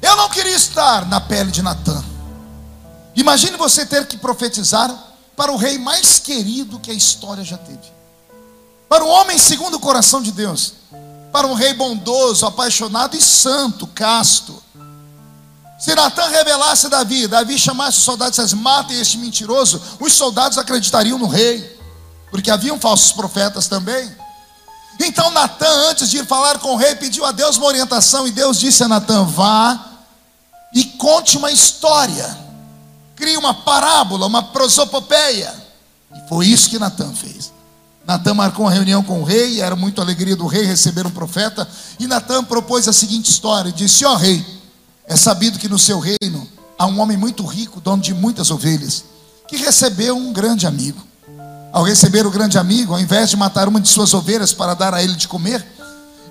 Eu 0.01 0.15
não 0.15 0.27
queria 0.27 0.55
estar 0.55 1.05
na 1.05 1.21
pele 1.21 1.51
de 1.51 1.61
Natã. 1.61 2.03
Imagine 3.15 3.57
você 3.57 3.85
ter 3.85 4.07
que 4.07 4.17
profetizar 4.17 4.91
para 5.37 5.51
o 5.51 5.55
rei 5.55 5.77
mais 5.77 6.17
querido 6.17 6.79
que 6.79 6.89
a 6.89 6.93
história 6.93 7.43
já 7.43 7.57
teve. 7.57 7.93
Para 8.89 9.05
um 9.05 9.09
homem 9.09 9.37
segundo 9.37 9.75
o 9.75 9.79
coração 9.79 10.19
de 10.19 10.31
Deus. 10.31 10.73
Para 11.31 11.45
um 11.45 11.53
rei 11.53 11.75
bondoso, 11.75 12.45
apaixonado 12.47 13.15
e 13.15 13.21
santo, 13.21 13.85
casto. 13.85 14.63
Se 15.77 15.93
Natan 15.93 16.29
revelasse 16.29 16.87
Davi, 16.87 17.27
Davi 17.27 17.59
chamasse 17.59 17.97
os 17.97 18.03
soldados 18.03 18.37
e 18.37 18.41
dissesse: 18.41 18.55
matem 18.55 18.99
este 18.99 19.17
mentiroso, 19.17 19.81
os 19.99 20.13
soldados 20.13 20.57
acreditariam 20.57 21.19
no 21.19 21.27
rei, 21.27 21.79
porque 22.31 22.49
haviam 22.49 22.79
falsos 22.79 23.11
profetas 23.11 23.67
também. 23.67 24.09
Então 24.99 25.29
Natan, 25.31 25.89
antes 25.89 26.09
de 26.09 26.19
ir 26.19 26.25
falar 26.25 26.59
com 26.59 26.73
o 26.73 26.77
rei, 26.77 26.95
pediu 26.95 27.25
a 27.25 27.31
Deus 27.31 27.57
uma 27.57 27.67
orientação, 27.67 28.25
e 28.25 28.31
Deus 28.31 28.57
disse 28.57 28.83
a 28.83 28.87
Natan: 28.87 29.25
vá 29.25 29.77
e 30.73 30.85
conte 30.85 31.37
uma 31.37 31.51
história, 31.51 32.37
crie 33.15 33.35
uma 33.35 33.53
parábola, 33.53 34.25
uma 34.27 34.43
prosopopeia. 34.43 35.53
E 36.15 36.29
foi 36.29 36.47
isso 36.47 36.69
que 36.69 36.79
Natan 36.79 37.13
fez. 37.13 37.53
Natan 38.07 38.35
marcou 38.35 38.65
uma 38.65 38.71
reunião 38.71 39.03
com 39.03 39.21
o 39.21 39.23
rei, 39.25 39.59
era 39.59 39.75
muito 39.75 39.99
alegria 39.99 40.35
do 40.35 40.47
rei 40.47 40.63
receber 40.63 41.05
um 41.05 41.11
profeta, 41.11 41.67
e 41.99 42.07
Natan 42.07 42.45
propôs 42.45 42.87
a 42.87 42.93
seguinte 42.93 43.29
história: 43.29 43.73
disse: 43.73 44.05
Ó 44.05 44.13
oh, 44.13 44.15
rei, 44.15 44.54
é 45.07 45.15
sabido 45.15 45.59
que 45.59 45.69
no 45.69 45.79
seu 45.79 45.99
reino 45.99 46.47
há 46.77 46.85
um 46.85 46.99
homem 46.99 47.17
muito 47.17 47.45
rico, 47.45 47.79
dono 47.79 48.01
de 48.01 48.13
muitas 48.13 48.51
ovelhas, 48.51 49.05
que 49.47 49.57
recebeu 49.57 50.17
um 50.17 50.33
grande 50.33 50.65
amigo. 50.65 51.01
Ao 51.71 51.83
receber 51.83 52.25
o 52.25 52.31
grande 52.31 52.57
amigo, 52.57 52.93
ao 52.93 52.99
invés 52.99 53.29
de 53.29 53.37
matar 53.37 53.67
uma 53.67 53.81
de 53.81 53.89
suas 53.89 54.13
ovelhas 54.13 54.53
para 54.53 54.73
dar 54.73 54.93
a 54.93 55.03
ele 55.03 55.15
de 55.15 55.27
comer, 55.27 55.65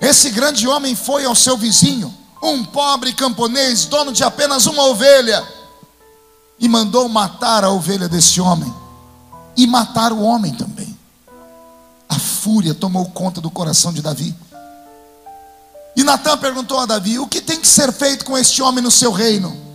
esse 0.01 0.29
grande 0.29 0.67
homem 0.67 0.95
foi 0.95 1.23
ao 1.25 1.35
seu 1.35 1.55
vizinho, 1.55 2.13
um 2.41 2.63
pobre 2.63 3.13
camponês, 3.13 3.85
dono 3.85 4.11
de 4.11 4.23
apenas 4.23 4.65
uma 4.65 4.83
ovelha, 4.85 5.43
e 6.59 6.67
mandou 6.67 7.07
matar 7.07 7.63
a 7.63 7.69
ovelha 7.69 8.07
desse 8.07 8.39
homem 8.41 8.73
e 9.57 9.65
matar 9.65 10.11
o 10.11 10.21
homem 10.21 10.53
também. 10.53 10.97
A 12.07 12.19
fúria 12.19 12.73
tomou 12.73 13.05
conta 13.05 13.41
do 13.41 13.49
coração 13.49 13.91
de 13.91 14.01
Davi. 14.01 14.35
E 15.95 16.03
Natan 16.03 16.37
perguntou 16.37 16.79
a 16.79 16.85
Davi: 16.85 17.19
O 17.19 17.27
que 17.27 17.41
tem 17.41 17.59
que 17.59 17.67
ser 17.67 17.91
feito 17.93 18.25
com 18.25 18.37
este 18.37 18.61
homem 18.61 18.83
no 18.83 18.91
seu 18.91 19.11
reino? 19.11 19.65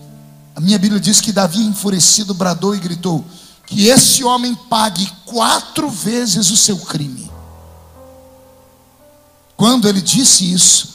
A 0.54 0.60
minha 0.60 0.78
Bíblia 0.78 1.00
diz 1.00 1.20
que 1.20 1.32
Davi, 1.32 1.60
enfurecido, 1.60 2.34
bradou 2.34 2.74
e 2.74 2.78
gritou: 2.78 3.24
Que 3.66 3.88
esse 3.88 4.22
homem 4.22 4.54
pague 4.54 5.10
quatro 5.24 5.88
vezes 5.88 6.50
o 6.50 6.56
seu 6.56 6.78
crime. 6.78 7.30
Quando 9.56 9.88
ele 9.88 10.00
disse 10.00 10.50
isso, 10.52 10.90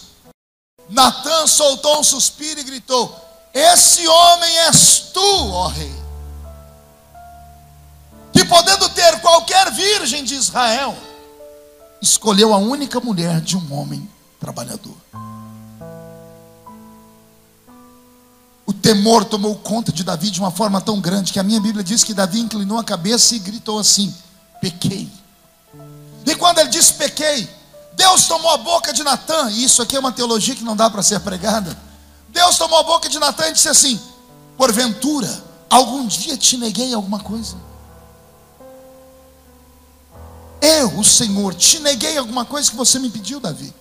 Natan 0.89 1.47
soltou 1.47 1.99
um 1.99 2.03
suspiro 2.03 2.59
e 2.59 2.63
gritou: 2.63 3.13
Esse 3.53 4.07
homem 4.07 4.57
és 4.59 5.09
tu, 5.13 5.51
ó 5.51 5.67
rei. 5.67 6.05
Que 8.31 8.45
podendo 8.45 8.89
ter 8.89 9.19
qualquer 9.21 9.71
virgem 9.71 10.23
de 10.23 10.35
Israel, 10.35 10.95
escolheu 12.01 12.53
a 12.53 12.57
única 12.57 12.99
mulher 12.99 13.41
de 13.41 13.57
um 13.57 13.73
homem 13.73 14.07
trabalhador. 14.39 14.95
Temor 18.85 19.25
tomou 19.25 19.55
conta 19.55 19.91
de 19.91 20.03
Davi 20.03 20.29
de 20.29 20.39
uma 20.39 20.51
forma 20.51 20.79
tão 20.79 21.01
grande 21.01 21.33
que 21.33 21.39
a 21.39 21.43
minha 21.43 21.59
Bíblia 21.59 21.83
diz 21.83 22.03
que 22.03 22.13
Davi 22.13 22.39
inclinou 22.39 22.77
a 22.77 22.83
cabeça 22.83 23.33
e 23.33 23.39
gritou 23.39 23.79
assim: 23.79 24.13
pequei. 24.61 25.09
E 26.23 26.35
quando 26.35 26.59
ele 26.59 26.69
disse 26.69 26.93
pequei, 26.93 27.49
Deus 27.93 28.27
tomou 28.27 28.51
a 28.51 28.57
boca 28.57 28.93
de 28.93 29.03
Natan, 29.03 29.49
e 29.49 29.63
isso 29.63 29.81
aqui 29.81 29.95
é 29.95 29.99
uma 29.99 30.11
teologia 30.11 30.55
que 30.55 30.63
não 30.63 30.75
dá 30.75 30.87
para 30.87 31.01
ser 31.01 31.19
pregada. 31.21 31.75
Deus 32.29 32.59
tomou 32.59 32.77
a 32.77 32.83
boca 32.83 33.09
de 33.09 33.17
Natan 33.17 33.47
e 33.47 33.53
disse 33.53 33.69
assim: 33.69 33.99
Porventura, 34.55 35.43
algum 35.67 36.05
dia 36.05 36.37
te 36.37 36.55
neguei 36.55 36.93
alguma 36.93 37.17
coisa? 37.19 37.55
Eu, 40.61 40.99
o 40.99 41.03
Senhor, 41.03 41.55
te 41.55 41.79
neguei 41.79 42.19
alguma 42.19 42.45
coisa 42.45 42.69
que 42.69 42.77
você 42.77 42.99
me 42.99 43.09
pediu, 43.09 43.39
Davi? 43.39 43.73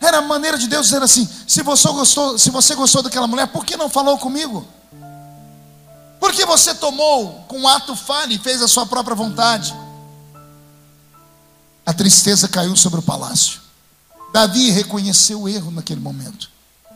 Era 0.00 0.18
a 0.18 0.22
maneira 0.22 0.56
de 0.56 0.66
Deus 0.68 0.86
dizer 0.86 1.02
assim: 1.02 1.28
se 1.46 1.62
você 1.62 1.88
gostou, 1.88 2.38
se 2.38 2.50
você 2.50 2.74
gostou 2.74 3.02
daquela 3.02 3.26
mulher, 3.26 3.48
por 3.48 3.64
que 3.64 3.76
não 3.76 3.88
falou 3.88 4.16
comigo? 4.18 4.66
Porque 6.20 6.44
você 6.44 6.74
tomou 6.74 7.44
com 7.48 7.60
um 7.60 7.68
ato 7.68 7.94
falho 7.94 8.32
e 8.32 8.38
fez 8.38 8.62
a 8.62 8.68
sua 8.68 8.86
própria 8.86 9.14
vontade. 9.14 9.74
A 11.84 11.92
tristeza 11.92 12.48
caiu 12.48 12.76
sobre 12.76 13.00
o 13.00 13.02
palácio. 13.02 13.60
Davi 14.32 14.70
reconheceu 14.70 15.42
o 15.42 15.48
erro 15.48 15.70
naquele 15.70 16.00
momento. 16.00 16.50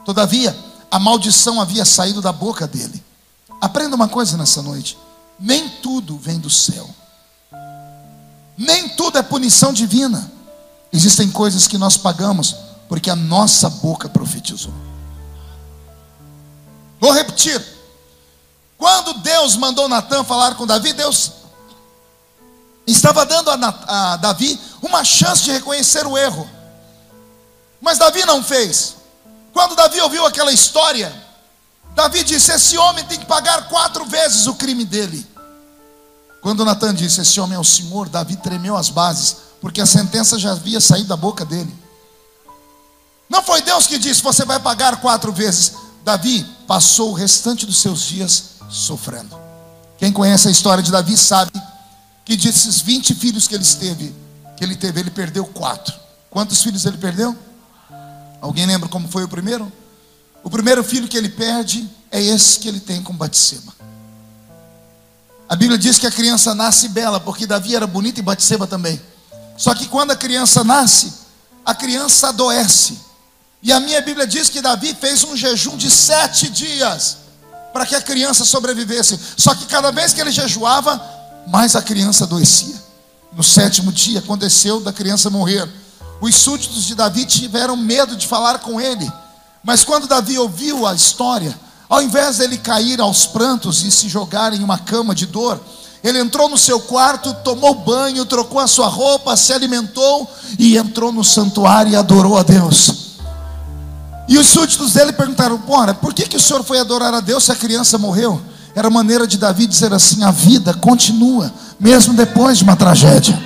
Todavia, 0.05 0.57
a 0.91 0.99
maldição 0.99 1.61
havia 1.61 1.85
saído 1.85 2.21
da 2.21 2.33
boca 2.33 2.67
dele. 2.67 3.03
Aprenda 3.61 3.97
uma 3.97 4.09
coisa 4.09 4.37
nessa 4.37 4.61
noite: 4.63 4.99
nem 5.41 5.69
tudo 5.69 6.19
vem 6.19 6.39
do 6.39 6.51
céu, 6.51 6.89
nem 8.57 8.91
tudo 8.91 9.19
é 9.19 9.23
punição 9.23 9.73
divina. 9.73 10.31
Existem 10.93 11.31
coisas 11.31 11.67
que 11.67 11.79
nós 11.79 11.97
pagamos 11.97 12.55
porque 12.93 13.09
a 13.09 13.17
nossa 13.17 13.71
boca 13.71 14.07
profetizou. 14.07 14.71
Vou 17.01 17.11
repetir. 17.11 17.59
Quando 18.77 19.15
Deus 19.15 19.57
mandou 19.57 19.89
Natan 19.89 20.23
falar 20.25 20.57
com 20.57 20.67
Davi, 20.67 20.93
Deus 20.93 21.33
estava 22.87 23.25
dando 23.25 23.49
a, 23.51 24.19
Davi 24.19 24.61
uma 24.83 25.03
chance 25.05 25.43
de 25.43 25.53
reconhecer 25.53 26.07
o 26.07 26.19
erro. 26.19 26.47
Mas 27.81 27.97
Davi 27.97 28.27
não 28.27 28.45
fez. 28.45 28.97
Quando 29.55 29.75
Davi 29.75 29.99
ouviu 30.03 30.27
aquela 30.27 30.53
história, 30.53 31.11
Davi 31.95 32.23
disse: 32.23 32.53
Esse 32.53 32.77
homem 32.77 33.07
tem 33.07 33.19
que 33.19 33.25
pagar 33.25 33.71
quatro 33.71 34.05
vezes 34.05 34.47
o 34.47 34.53
crime 34.53 34.85
dele. 34.85 35.27
Quando 36.43 36.63
Natan 36.63 36.95
disse: 36.95 37.23
Esse 37.23 37.41
homem 37.41 37.57
é 37.57 37.59
o 37.59 37.65
Senhor, 37.65 38.11
Davi 38.11 38.37
tremeu 38.37 38.77
as 38.77 38.91
bases, 38.91 39.39
porque 39.63 39.81
a 39.81 39.87
sentença 39.87 40.39
já 40.39 40.53
havia 40.53 40.79
saído 40.79 41.09
da 41.09 41.17
boca 41.17 41.43
dele. 41.43 41.82
Não 43.33 43.43
foi 43.43 43.63
Deus 43.63 43.87
que 43.87 43.99
disse: 43.99 44.23
Você 44.23 44.45
vai 44.45 44.61
pagar 44.61 45.01
quatro 45.01 45.33
vezes. 45.33 45.73
Davi 46.05 46.45
passou 46.67 47.13
o 47.13 47.15
restante 47.15 47.65
dos 47.65 47.79
seus 47.79 48.03
dias 48.03 48.45
sofrendo. 48.69 49.35
Quem 49.97 50.13
conhece 50.13 50.49
a 50.49 50.51
história 50.51 50.83
de 50.83 50.93
Davi 50.93 51.17
sabe 51.17 51.51
que 52.27 52.37
desses 52.37 52.83
20 52.83 53.15
filhos 53.15 53.49
que 53.49 53.55
ele 53.55 53.65
teve, 53.65 54.15
que 54.55 54.63
ele 54.63 54.77
teve, 54.77 55.01
ele 55.01 55.11
perdeu 55.11 55.47
quatro. 55.47 55.95
Quantos 56.29 56.63
filhos 56.63 56.85
ele 56.85 56.99
perdeu? 56.99 57.35
Alguém 58.39 58.67
lembra 58.67 58.87
como 58.87 59.09
foi 59.09 59.25
o 59.25 59.29
primeiro? 59.29 59.73
O 60.45 60.51
primeiro 60.51 60.85
filho 60.85 61.09
que 61.09 61.17
ele 61.17 61.31
perde 61.31 61.89
é 62.11 62.21
esse 62.21 62.59
que 62.59 62.69
ele 62.69 62.81
tem 62.81 63.03
com 63.03 63.15
Batseba. 63.15 63.73
A 65.49 65.57
Bíblia 65.57 65.79
diz 65.79 65.99
que 65.99 66.07
a 66.07 66.11
criança 66.11 66.55
nasce 66.55 66.89
bela, 66.89 67.19
porque 67.19 67.47
Davi 67.47 67.75
era 67.75 67.87
bonito 67.87 68.19
e 68.19 68.23
Batseba 68.23 68.67
também. 68.67 69.01
Só 69.57 69.75
que 69.75 69.87
quando 69.87 70.11
a 70.11 70.17
criança 70.17 70.63
nasce, 70.63 71.15
a 71.65 71.75
criança 71.75 72.29
adoece. 72.29 73.12
E 73.63 73.71
a 73.73 73.79
minha 73.79 74.01
Bíblia 74.01 74.27
diz 74.27 74.49
que 74.49 74.61
Davi 74.61 74.97
fez 75.01 75.23
um 75.23 75.37
jejum 75.37 75.77
de 75.77 75.89
sete 75.89 76.49
dias 76.49 77.19
para 77.73 77.87
que 77.87 77.95
a 77.95 78.03
criança 78.03 78.45
sobrevivesse. 78.45 79.19
Só 79.37 79.55
que 79.55 79.67
cada 79.67 79.93
vez 79.93 80.13
que 80.13 80.21
ele 80.21 80.33
jejuava, 80.33 81.01
mais 81.47 81.77
a 81.77 81.83
criança 81.83 82.25
adoecia. 82.25 82.75
No 83.33 83.43
sétimo 83.43 83.93
dia 83.93 84.19
aconteceu 84.19 84.81
da 84.81 84.93
criança 84.93 85.31
morrer. 85.31 85.69
Os 86.21 86.35
súditos 86.35 86.85
de 86.85 86.95
Davi 86.95 87.25
tiveram 87.25 87.77
medo 87.77 88.17
de 88.17 88.27
falar 88.27 88.59
com 88.59 88.81
ele. 88.81 89.11
Mas 89.63 89.85
quando 89.85 90.09
Davi 90.09 90.39
ouviu 90.39 90.85
a 90.85 90.95
história, 90.95 91.57
ao 91.89 92.03
invés 92.03 92.39
dele 92.39 92.59
cair 92.59 93.01
aos 93.01 93.27
prantos 93.27 93.85
e 93.85 93.91
se 93.93 94.09
jogar 94.09 94.53
em 94.53 94.63
uma 94.63 94.79
cama 94.79 95.15
de 95.15 95.25
dor, 95.25 95.61
ele 96.03 96.19
entrou 96.19 96.49
no 96.49 96.59
seu 96.59 96.81
quarto, 96.81 97.33
tomou 97.45 97.77
banho, 97.77 98.27
trocou 98.27 98.59
a 98.59 98.67
sua 98.67 98.89
roupa, 98.89 99.37
se 99.37 99.53
alimentou 99.53 100.29
e 100.59 100.77
entrou 100.77 101.13
no 101.13 101.23
santuário 101.23 101.93
e 101.93 101.97
adorou 101.97 102.37
a 102.37 102.43
Deus. 102.43 103.02
E 104.33 104.39
os 104.39 104.47
súditos 104.47 104.95
dele 104.95 105.13
perguntaram: 105.13 105.59
Bora, 105.59 105.93
por 105.93 106.15
que, 106.15 106.27
que 106.27 106.39
o 106.39 106.41
senhor 106.41 106.65
foi 106.65 106.79
adorar 106.79 107.13
a 107.13 107.21
Deus 107.21 107.45
se 107.45 107.53
a 107.53 107.55
criança 107.55 107.99
morreu? 107.99 108.41
Era 108.75 108.89
maneira 108.89 109.27
de 109.27 109.37
Davi 109.37 109.67
dizer 109.67 109.93
assim: 109.93 110.25
a 110.25 110.31
vida 110.31 110.73
continua, 110.73 111.53
mesmo 111.79 112.15
depois 112.15 112.57
de 112.57 112.65
uma 112.65 112.75
tragédia. 112.75 113.39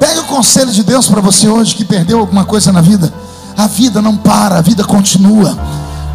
Pega 0.00 0.22
o 0.22 0.24
conselho 0.24 0.72
de 0.72 0.82
Deus 0.82 1.06
para 1.06 1.20
você 1.20 1.48
hoje 1.48 1.76
que 1.76 1.84
perdeu 1.84 2.18
alguma 2.18 2.44
coisa 2.44 2.72
na 2.72 2.80
vida. 2.80 3.14
A 3.56 3.68
vida 3.68 4.02
não 4.02 4.16
para, 4.16 4.58
a 4.58 4.60
vida 4.60 4.82
continua. 4.82 5.56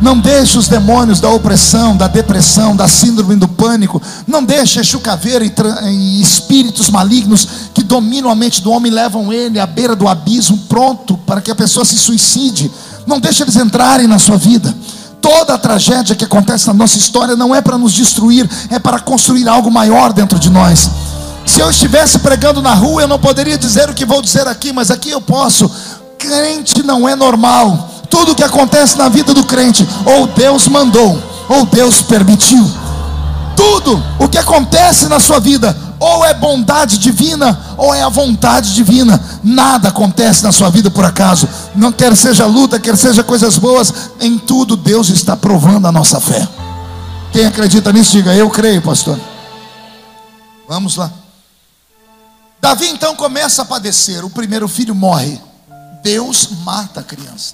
Não 0.02 0.20
deixe 0.20 0.58
os 0.58 0.68
demônios 0.68 1.22
da 1.22 1.30
opressão, 1.30 1.96
da 1.96 2.08
depressão, 2.10 2.76
da 2.76 2.90
síndrome 2.90 3.38
do 3.38 3.48
pânico. 3.48 4.02
Não 4.28 4.44
deixe 4.44 4.82
a 4.82 4.84
chucaveira 4.84 5.46
e, 5.46 5.54
e 5.86 6.22
espíritos 6.22 6.90
malignos 6.90 7.48
que 7.74 7.84
dominam 7.84 8.30
a 8.30 8.36
mente 8.36 8.62
do 8.62 8.72
homem 8.72 8.92
levam 8.92 9.32
ele 9.32 9.62
à 9.62 9.66
beira 9.66 9.96
do 9.96 10.10
abismo, 10.10 10.58
pronto 10.68 11.16
para 11.20 11.40
que 11.40 11.52
a 11.52 11.56
pessoa 11.56 11.86
se 11.86 11.98
suicide. 11.98 12.70
Não 13.06 13.20
deixe 13.20 13.44
eles 13.44 13.56
entrarem 13.56 14.08
na 14.08 14.20
sua 14.20 14.38
vida. 14.38 14.74
Toda 15.22 15.54
a 15.54 15.58
tragédia 15.58 16.16
que 16.16 16.26
acontece 16.26 16.68
na 16.68 16.74
nossa 16.74 16.98
história 16.98 17.36
não 17.36 17.54
é 17.54 17.62
para 17.62 17.78
nos 17.78 17.94
destruir, 17.94 18.50
é 18.70 18.80
para 18.80 19.00
construir 19.00 19.48
algo 19.48 19.70
maior 19.70 20.12
dentro 20.12 20.40
de 20.40 20.50
nós. 20.50 20.90
Se 21.46 21.60
eu 21.60 21.70
estivesse 21.70 22.20
pregando 22.20 22.62
na 22.62 22.74
rua, 22.74 23.04
eu 23.04 23.08
não 23.08 23.20
poderia 23.20 23.58
dizer 23.58 23.90
o 23.90 23.94
que 23.94 24.06
vou 24.06 24.22
dizer 24.22 24.48
aqui, 24.48 24.72
mas 24.72 24.90
aqui 24.90 25.12
eu 25.12 25.22
posso. 25.22 25.70
Crente 26.18 26.82
não 26.84 27.08
é 27.08 27.16
normal. 27.16 27.90
Tudo 28.10 28.36
que 28.36 28.44
acontece 28.44 28.98
na 28.98 29.10
vida 29.10 29.34
do 29.34 29.44
crente, 29.44 29.88
ou 30.06 30.28
Deus 30.28 30.68
mandou, 30.68 31.22
ou 31.48 31.66
Deus 31.66 32.02
permitiu. 32.02 32.70
Tudo 33.56 34.04
o 34.20 34.28
que 34.28 34.38
acontece 34.38 35.08
na 35.08 35.20
sua 35.20 35.40
vida, 35.40 35.76
ou 36.02 36.26
é 36.26 36.34
bondade 36.34 36.98
divina, 36.98 37.76
ou 37.78 37.94
é 37.94 38.02
a 38.02 38.10
vontade 38.10 38.74
divina. 38.74 39.24
Nada 39.44 39.90
acontece 39.90 40.44
na 40.44 40.52
sua 40.52 40.72
vida 40.72 40.90
por 40.90 41.06
acaso. 41.06 41.48
Não 41.76 41.92
quer 41.92 42.16
seja 42.18 42.48
luta, 42.48 42.80
quer 42.80 42.98
seja 42.98 43.24
coisas 43.24 43.60
boas, 43.60 43.94
em 44.20 44.36
tudo 44.40 44.76
Deus 44.76 45.10
está 45.10 45.38
provando 45.38 45.86
a 45.86 45.92
nossa 45.92 46.20
fé. 46.20 46.48
Quem 47.32 47.46
acredita 47.46 47.94
nisso, 47.94 48.14
diga: 48.14 48.34
Eu 48.34 48.50
creio, 48.50 48.82
pastor. 48.82 49.20
Vamos 50.68 50.96
lá. 50.96 51.12
Davi 52.60 52.88
então 52.90 53.16
começa 53.16 53.62
a 53.62 53.66
padecer. 53.66 54.26
O 54.26 54.30
primeiro 54.32 54.68
filho 54.68 54.96
morre. 54.96 55.40
Deus 56.02 56.50
mata 56.64 57.02
a 57.02 57.04
criança. 57.04 57.54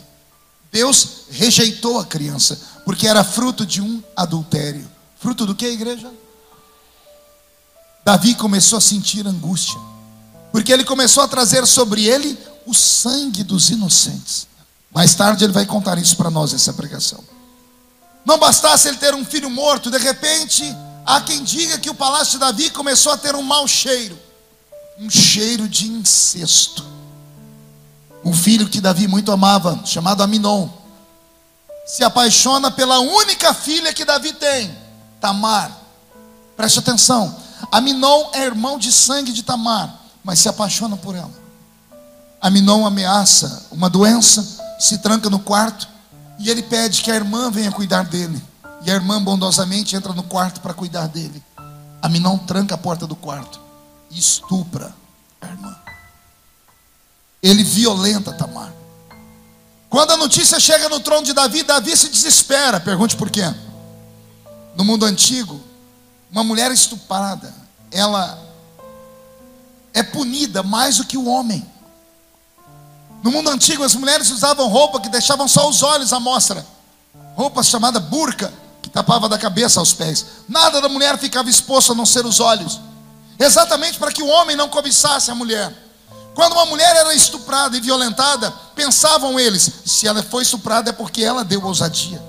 Deus 0.71 1.25
rejeitou 1.31 1.99
a 1.99 2.05
criança, 2.05 2.57
porque 2.85 3.07
era 3.07 3.25
fruto 3.25 3.65
de 3.65 3.81
um 3.81 4.01
adultério. 4.15 4.87
Fruto 5.19 5.45
do 5.45 5.53
que, 5.53 5.67
igreja? 5.67 6.09
Davi 8.07 8.35
começou 8.35 8.77
a 8.77 8.79
sentir 8.79 9.27
angústia, 9.27 9.77
porque 10.49 10.71
ele 10.71 10.85
começou 10.85 11.21
a 11.21 11.27
trazer 11.27 11.67
sobre 11.67 12.05
ele 12.05 12.39
o 12.65 12.73
sangue 12.73 13.43
dos 13.43 13.69
inocentes. 13.69 14.47
Mais 14.93 15.13
tarde 15.13 15.43
ele 15.43 15.51
vai 15.51 15.65
contar 15.65 15.97
isso 15.97 16.15
para 16.15 16.31
nós, 16.31 16.53
essa 16.53 16.71
pregação. 16.71 17.21
Não 18.23 18.39
bastasse 18.39 18.87
ele 18.87 18.95
ter 18.95 19.13
um 19.13 19.25
filho 19.25 19.49
morto, 19.49 19.91
de 19.91 19.97
repente, 19.97 20.63
há 21.05 21.19
quem 21.19 21.43
diga 21.43 21.77
que 21.77 21.89
o 21.89 21.93
palácio 21.93 22.35
de 22.35 22.39
Davi 22.39 22.69
começou 22.69 23.11
a 23.11 23.17
ter 23.17 23.35
um 23.35 23.43
mau 23.43 23.67
cheiro 23.67 24.17
um 24.97 25.09
cheiro 25.09 25.67
de 25.67 25.89
incesto. 25.89 26.85
Um 28.23 28.33
filho 28.33 28.69
que 28.69 28.79
Davi 28.79 29.05
muito 29.05 29.33
amava, 29.33 29.81
chamado 29.83 30.23
Aminon, 30.23 30.69
se 31.85 32.05
apaixona 32.05 32.71
pela 32.71 32.99
única 32.99 33.53
filha 33.53 33.93
que 33.93 34.05
Davi 34.05 34.31
tem, 34.31 34.73
Tamar. 35.19 35.71
Preste 36.55 36.79
atenção. 36.79 37.46
Aminon 37.71 38.29
é 38.33 38.45
irmão 38.45 38.77
de 38.77 38.91
sangue 38.91 39.31
de 39.31 39.43
Tamar, 39.43 39.93
mas 40.23 40.39
se 40.39 40.49
apaixona 40.49 40.95
por 40.97 41.15
ela. 41.15 41.33
Aminon 42.41 42.85
ameaça 42.85 43.67
uma 43.71 43.89
doença, 43.89 44.45
se 44.79 44.99
tranca 44.99 45.29
no 45.29 45.39
quarto 45.39 45.87
e 46.39 46.49
ele 46.49 46.63
pede 46.63 47.01
que 47.01 47.11
a 47.11 47.15
irmã 47.15 47.51
venha 47.51 47.71
cuidar 47.71 48.03
dele. 48.05 48.41
E 48.85 48.91
a 48.91 48.93
irmã 48.93 49.21
bondosamente 49.21 49.95
entra 49.95 50.13
no 50.13 50.23
quarto 50.23 50.61
para 50.61 50.73
cuidar 50.73 51.07
dele. 51.07 51.43
Aminon 52.01 52.37
tranca 52.37 52.75
a 52.75 52.77
porta 52.77 53.07
do 53.07 53.15
quarto 53.15 53.59
e 54.11 54.19
estupra 54.19 54.93
a 55.41 55.47
irmã. 55.47 55.75
Ele 57.41 57.63
violenta 57.63 58.31
Tamar. 58.33 58.71
Quando 59.89 60.11
a 60.11 60.17
notícia 60.17 60.59
chega 60.59 60.89
no 60.89 60.99
trono 60.99 61.25
de 61.25 61.33
Davi, 61.33 61.63
Davi 61.63 61.95
se 61.95 62.09
desespera. 62.09 62.79
Pergunte 62.79 63.15
por 63.15 63.29
quê? 63.29 63.43
No 64.75 64.83
mundo 64.83 65.05
antigo, 65.05 65.59
uma 66.31 66.43
mulher 66.43 66.71
estuprada, 66.71 67.53
ela 67.91 68.37
é 69.93 70.03
punida 70.03 70.61
mais 70.61 70.97
do 70.97 71.05
que 71.05 71.17
o 71.17 71.25
homem. 71.27 71.65
No 73.23 73.31
mundo 73.31 73.49
antigo, 73.49 73.83
as 73.83 73.95
mulheres 73.95 74.29
usavam 74.29 74.67
roupa 74.67 74.99
que 74.99 75.09
deixavam 75.09 75.47
só 75.47 75.67
os 75.67 75.81
olhos 75.81 76.13
à 76.13 76.19
mostra, 76.19 76.65
roupa 77.35 77.63
chamada 77.63 77.99
burca, 77.99 78.53
que 78.81 78.89
tapava 78.89 79.27
da 79.27 79.37
cabeça 79.37 79.79
aos 79.79 79.93
pés. 79.93 80.25
Nada 80.47 80.81
da 80.81 80.89
mulher 80.89 81.17
ficava 81.17 81.49
exposto 81.49 81.91
a 81.91 81.95
não 81.95 82.05
ser 82.05 82.25
os 82.25 82.39
olhos 82.39 82.79
exatamente 83.39 83.99
para 83.99 84.11
que 84.11 84.21
o 84.21 84.27
homem 84.27 84.55
não 84.55 84.69
cobiçasse 84.69 85.29
a 85.29 85.35
mulher. 85.35 85.73
Quando 86.33 86.53
uma 86.53 86.65
mulher 86.65 86.95
era 86.95 87.13
estuprada 87.15 87.75
e 87.77 87.81
violentada, 87.81 88.51
pensavam 88.75 89.39
eles: 89.39 89.71
se 89.85 90.07
ela 90.07 90.21
foi 90.23 90.43
estuprada 90.43 90.89
é 90.89 90.93
porque 90.93 91.23
ela 91.23 91.43
deu 91.43 91.63
ousadia. 91.63 92.21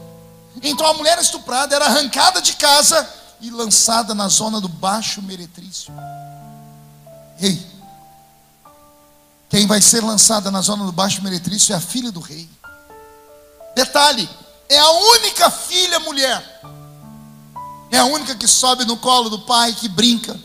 Então 0.63 0.87
a 0.87 0.95
mulher 0.95 1.19
estuprada 1.19 1.75
era 1.75 1.87
arrancada 1.87 2.43
de 2.43 2.55
casa 2.55 3.09
e 3.41 3.51
lançada 3.51 4.15
na 4.15 4.29
zona 4.29 4.61
do 4.61 4.69
Baixo 4.69 5.23
Meretrício. 5.23 5.93
Ei, 7.41 7.65
quem 9.49 9.67
vai 9.67 9.81
ser 9.81 10.03
lançada 10.03 10.51
na 10.51 10.61
zona 10.61 10.85
do 10.85 10.93
Baixo 10.93 11.23
Meretrício 11.23 11.73
é 11.73 11.77
a 11.77 11.81
filha 11.81 12.13
do 12.13 12.21
rei. 12.21 12.49
Detalhe: 13.75 14.29
é 14.69 14.79
a 14.79 14.91
única 14.91 15.51
filha 15.51 15.99
mulher. 16.01 16.61
É 17.91 17.99
a 17.99 18.05
única 18.05 18.35
que 18.35 18.47
sobe 18.47 18.85
no 18.85 18.99
colo 18.99 19.31
do 19.31 19.41
pai, 19.41 19.73
que 19.73 19.89
brinca, 19.89 20.39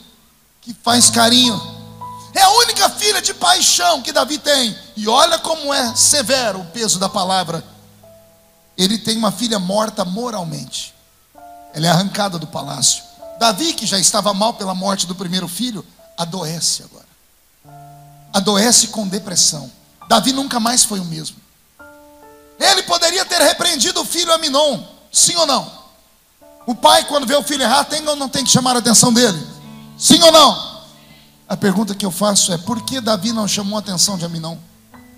que 0.61 0.73
faz 0.73 1.09
carinho. 1.09 1.61
É 2.33 2.41
a 2.41 2.49
única 2.51 2.89
filha 2.89 3.21
de 3.21 3.33
paixão 3.33 4.01
que 4.01 4.13
Davi 4.13 4.37
tem. 4.37 4.75
E 4.95 5.07
olha 5.07 5.37
como 5.37 5.73
é 5.73 5.95
severo 5.95 6.61
o 6.61 6.65
peso 6.65 6.97
da 6.97 7.09
palavra. 7.09 7.63
Ele 8.77 8.97
tem 8.97 9.17
uma 9.17 9.31
filha 9.31 9.59
morta 9.59 10.05
moralmente. 10.05 10.93
Ela 11.73 11.87
é 11.87 11.89
arrancada 11.89 12.37
do 12.37 12.47
palácio. 12.47 13.03
Davi, 13.39 13.73
que 13.73 13.85
já 13.85 13.99
estava 13.99 14.33
mal 14.33 14.53
pela 14.53 14.75
morte 14.75 15.07
do 15.07 15.15
primeiro 15.15 15.47
filho, 15.47 15.85
adoece 16.17 16.83
agora. 16.83 17.07
Adoece 18.31 18.87
com 18.87 19.07
depressão. 19.07 19.69
Davi 20.07 20.31
nunca 20.31 20.59
mais 20.59 20.83
foi 20.83 20.99
o 20.99 21.05
mesmo. 21.05 21.37
Ele 22.59 22.83
poderia 22.83 23.25
ter 23.25 23.41
repreendido 23.41 24.01
o 24.01 24.05
filho 24.05 24.31
Aminon, 24.33 24.83
sim 25.11 25.35
ou 25.35 25.45
não? 25.45 25.83
O 26.65 26.73
pai, 26.73 27.03
quando 27.05 27.27
vê 27.27 27.35
o 27.35 27.43
filho 27.43 27.63
errar, 27.63 27.83
tem 27.83 28.07
ou 28.07 28.15
não 28.15 28.29
tem 28.29 28.43
que 28.43 28.51
chamar 28.51 28.75
a 28.75 28.79
atenção 28.79 29.11
dele? 29.11 29.45
Sim 29.97 30.21
ou 30.23 30.31
não? 30.31 30.83
A 31.49 31.57
pergunta 31.57 31.93
que 31.93 32.05
eu 32.05 32.11
faço 32.11 32.53
é: 32.53 32.57
por 32.57 32.81
que 32.83 33.01
Davi 33.01 33.33
não 33.33 33.47
chamou 33.47 33.75
a 33.75 33.79
atenção 33.79 34.17
de 34.17 34.25
Aminon? 34.25 34.57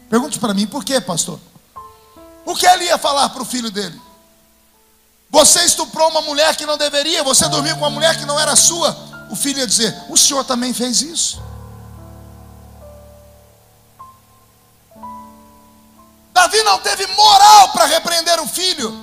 Pergunte 0.10 0.39
para 0.39 0.54
mim, 0.54 0.65
por 0.65 0.84
que, 0.84 1.00
pastor? 1.02 1.39
O 2.46 2.56
que 2.56 2.65
ele 2.65 2.86
ia 2.86 2.98
falar 2.98 3.30
para 3.30 3.41
o 3.41 3.46
filho 3.46 3.70
dele? 3.70 4.00
Você 5.36 5.65
estuprou 5.65 6.10
uma 6.12 6.21
mulher 6.21 6.56
que 6.56 6.65
não 6.65 6.78
deveria, 6.78 7.21
você 7.21 7.50
dormiu 7.50 7.76
com 7.76 7.82
uma 7.82 7.89
mulher 7.89 8.17
que 8.17 8.24
não 8.24 8.39
era 8.39 8.56
sua. 8.56 8.98
O 9.30 9.36
filho 9.36 9.60
ia 9.60 9.67
dizer: 9.67 9.93
O 10.08 10.15
senhor 10.15 10.45
também 10.45 10.74
fez 10.74 11.02
isso. 11.02 11.43
Davi 16.32 16.63
não 16.63 16.80
teve 16.80 17.06
moral 17.08 17.67
para 17.74 17.86
repreender 17.86 18.39
o 18.39 18.48
filho, 18.48 18.98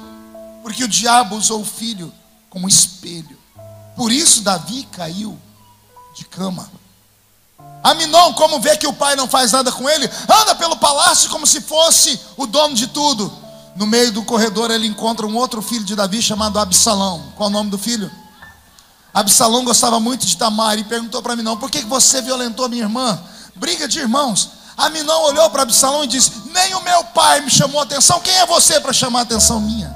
porque 0.62 0.84
o 0.84 0.88
diabo 0.88 1.36
usou 1.36 1.60
o 1.60 1.66
filho 1.66 2.10
como 2.48 2.66
espelho. 2.66 3.38
Por 3.94 4.10
isso 4.10 4.40
Davi 4.40 4.88
caiu 4.90 5.38
de 6.16 6.24
cama. 6.24 6.72
Aminon, 7.84 8.32
como 8.32 8.58
vê 8.58 8.74
que 8.78 8.86
o 8.86 8.94
pai 8.94 9.16
não 9.16 9.28
faz 9.28 9.52
nada 9.52 9.70
com 9.70 9.86
ele, 9.86 10.10
anda 10.26 10.54
pelo 10.54 10.78
palácio 10.78 11.28
como 11.28 11.46
se 11.46 11.60
fosse 11.60 12.18
o 12.38 12.46
dono 12.46 12.74
de 12.74 12.86
tudo. 12.86 13.41
No 13.74 13.86
meio 13.86 14.12
do 14.12 14.22
corredor 14.22 14.70
ele 14.70 14.86
encontra 14.86 15.26
um 15.26 15.36
outro 15.36 15.62
filho 15.62 15.84
de 15.84 15.96
Davi 15.96 16.20
chamado 16.20 16.58
Absalão. 16.58 17.32
Qual 17.36 17.48
o 17.48 17.52
nome 17.52 17.70
do 17.70 17.78
filho? 17.78 18.10
Absalão 19.14 19.64
gostava 19.64 20.00
muito 20.00 20.26
de 20.26 20.36
Tamar 20.36 20.78
e 20.78 20.84
perguntou 20.84 21.22
para 21.22 21.34
Aminon: 21.34 21.56
por 21.56 21.70
que 21.70 21.82
você 21.82 22.20
violentou 22.22 22.68
minha 22.68 22.82
irmã? 22.82 23.20
Briga 23.54 23.86
de 23.86 23.98
irmãos. 23.98 24.50
Aminon 24.76 25.22
olhou 25.24 25.48
para 25.50 25.62
Absalão 25.62 26.04
e 26.04 26.06
disse: 26.06 26.32
Nem 26.52 26.74
o 26.74 26.82
meu 26.82 27.04
pai 27.04 27.40
me 27.40 27.50
chamou 27.50 27.80
a 27.80 27.84
atenção, 27.84 28.20
quem 28.20 28.34
é 28.34 28.46
você 28.46 28.80
para 28.80 28.92
chamar 28.92 29.20
a 29.20 29.22
atenção 29.22 29.60
minha? 29.60 29.94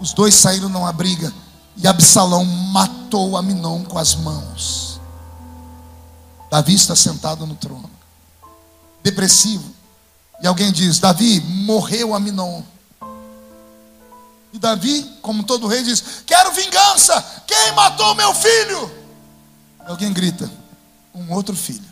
Os 0.00 0.12
dois 0.12 0.34
saíram 0.34 0.68
numa 0.68 0.92
briga 0.92 1.32
e 1.76 1.86
Absalão 1.86 2.44
matou 2.44 3.36
Aminon 3.36 3.84
com 3.84 3.98
as 3.98 4.14
mãos. 4.14 5.00
Davi 6.50 6.74
está 6.74 6.96
sentado 6.96 7.46
no 7.46 7.54
trono, 7.54 7.88
depressivo. 9.02 9.70
E 10.42 10.46
alguém 10.46 10.72
diz: 10.72 10.98
Davi, 10.98 11.40
morreu 11.40 12.14
Aminon. 12.14 12.62
E 14.52 14.58
Davi, 14.58 15.02
como 15.22 15.44
todo 15.44 15.66
rei, 15.66 15.82
diz: 15.82 16.22
Quero 16.26 16.52
vingança. 16.52 17.42
Quem 17.46 17.72
matou 17.72 18.14
meu 18.14 18.34
filho? 18.34 18.90
E 19.86 19.90
alguém 19.90 20.12
grita: 20.12 20.50
Um 21.14 21.32
outro 21.32 21.54
filho. 21.54 21.90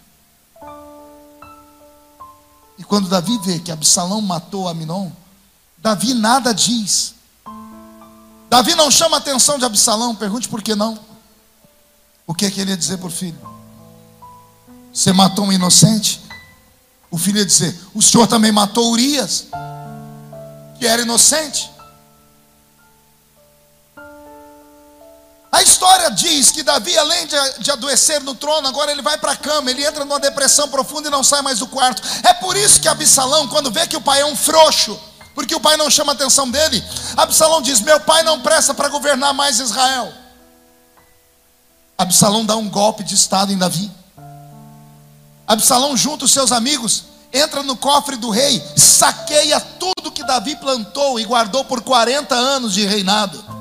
E 2.78 2.84
quando 2.84 3.08
Davi 3.08 3.38
vê 3.38 3.58
que 3.58 3.72
Absalão 3.72 4.20
matou 4.20 4.68
Aminon, 4.68 5.10
Davi 5.78 6.14
nada 6.14 6.52
diz. 6.52 7.14
Davi 8.48 8.74
não 8.74 8.90
chama 8.90 9.16
a 9.16 9.18
atenção 9.18 9.58
de 9.58 9.64
Absalão, 9.64 10.14
pergunte 10.14 10.48
por 10.48 10.62
que 10.62 10.74
não. 10.74 10.98
O 12.26 12.34
que, 12.34 12.46
é 12.46 12.50
que 12.50 12.60
ele 12.60 12.70
ia 12.70 12.76
dizer 12.76 13.02
o 13.02 13.10
filho? 13.10 13.38
Você 14.92 15.12
matou 15.12 15.46
um 15.46 15.52
inocente? 15.52 16.20
O 17.10 17.18
filho 17.18 17.38
ia 17.38 17.46
dizer: 17.46 17.78
O 17.94 18.02
senhor 18.02 18.26
também 18.26 18.52
matou 18.52 18.92
Urias, 18.92 19.46
que 20.78 20.86
era 20.86 21.02
inocente. 21.02 21.70
A 25.50 25.62
história 25.62 26.10
diz 26.10 26.50
que 26.50 26.62
Davi, 26.62 26.96
além 26.98 27.26
de, 27.26 27.36
de 27.60 27.70
adoecer 27.70 28.22
no 28.22 28.34
trono, 28.34 28.68
agora 28.68 28.92
ele 28.92 29.00
vai 29.00 29.16
para 29.16 29.32
a 29.32 29.36
cama, 29.36 29.70
ele 29.70 29.84
entra 29.84 30.04
numa 30.04 30.20
depressão 30.20 30.68
profunda 30.68 31.08
e 31.08 31.10
não 31.10 31.24
sai 31.24 31.40
mais 31.40 31.58
do 31.58 31.66
quarto. 31.66 32.02
É 32.22 32.34
por 32.34 32.56
isso 32.56 32.80
que 32.80 32.88
Absalão, 32.88 33.48
quando 33.48 33.70
vê 33.70 33.86
que 33.86 33.96
o 33.96 34.00
pai 34.00 34.20
é 34.20 34.26
um 34.26 34.36
frouxo, 34.36 34.98
porque 35.34 35.54
o 35.54 35.60
pai 35.60 35.76
não 35.78 35.90
chama 35.90 36.12
a 36.12 36.14
atenção 36.14 36.50
dele, 36.50 36.84
Absalão 37.16 37.62
diz: 37.62 37.80
Meu 37.80 37.98
pai 38.00 38.22
não 38.22 38.40
presta 38.40 38.74
para 38.74 38.88
governar 38.88 39.32
mais 39.32 39.58
Israel. 39.58 40.12
Absalão 41.96 42.44
dá 42.44 42.54
um 42.54 42.68
golpe 42.68 43.02
de 43.02 43.14
estado 43.14 43.50
em 43.50 43.56
Davi. 43.56 43.90
Absalão 45.46 45.96
junta 45.96 46.26
os 46.26 46.32
seus 46.32 46.52
amigos, 46.52 47.04
entra 47.32 47.62
no 47.62 47.74
cofre 47.74 48.16
do 48.16 48.28
rei, 48.28 48.62
saqueia 48.76 49.58
tudo 49.58 50.12
que 50.12 50.22
Davi 50.22 50.56
plantou 50.56 51.18
e 51.18 51.24
guardou 51.24 51.64
por 51.64 51.80
40 51.80 52.34
anos 52.34 52.74
de 52.74 52.84
reinado. 52.84 53.57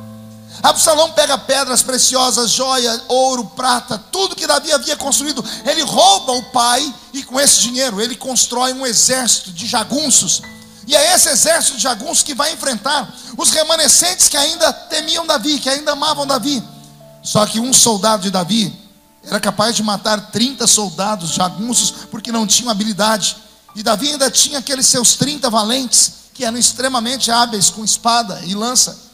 Absalão 0.63 1.11
pega 1.11 1.37
pedras 1.37 1.81
preciosas, 1.81 2.51
joia, 2.51 3.01
ouro, 3.07 3.45
prata, 3.55 3.97
tudo 4.11 4.35
que 4.35 4.47
Davi 4.47 4.71
havia 4.71 4.95
construído. 4.95 5.43
Ele 5.65 5.81
rouba 5.83 6.33
o 6.33 6.43
pai 6.51 6.93
e 7.13 7.23
com 7.23 7.39
esse 7.39 7.61
dinheiro 7.61 8.01
ele 8.01 8.15
constrói 8.15 8.73
um 8.73 8.85
exército 8.85 9.51
de 9.51 9.67
jagunços. 9.67 10.41
E 10.87 10.95
é 10.95 11.13
esse 11.13 11.29
exército 11.29 11.77
de 11.77 11.83
jagunços 11.83 12.23
que 12.23 12.33
vai 12.33 12.53
enfrentar 12.53 13.13
os 13.37 13.51
remanescentes 13.51 14.29
que 14.29 14.37
ainda 14.37 14.71
temiam 14.71 15.27
Davi, 15.27 15.59
que 15.59 15.69
ainda 15.69 15.91
amavam 15.91 16.25
Davi. 16.25 16.63
Só 17.21 17.45
que 17.45 17.59
um 17.59 17.73
soldado 17.73 18.23
de 18.23 18.31
Davi 18.31 18.73
era 19.23 19.39
capaz 19.39 19.75
de 19.75 19.83
matar 19.83 20.31
30 20.31 20.65
soldados 20.65 21.31
jagunços 21.31 21.91
porque 22.09 22.31
não 22.31 22.47
tinham 22.47 22.71
habilidade. 22.71 23.35
E 23.75 23.83
Davi 23.83 24.11
ainda 24.11 24.31
tinha 24.31 24.59
aqueles 24.59 24.87
seus 24.87 25.15
30 25.15 25.49
valentes 25.49 26.13
que 26.33 26.45
eram 26.45 26.57
extremamente 26.57 27.29
hábeis 27.29 27.69
com 27.69 27.83
espada 27.83 28.41
e 28.45 28.55
lança. 28.55 29.06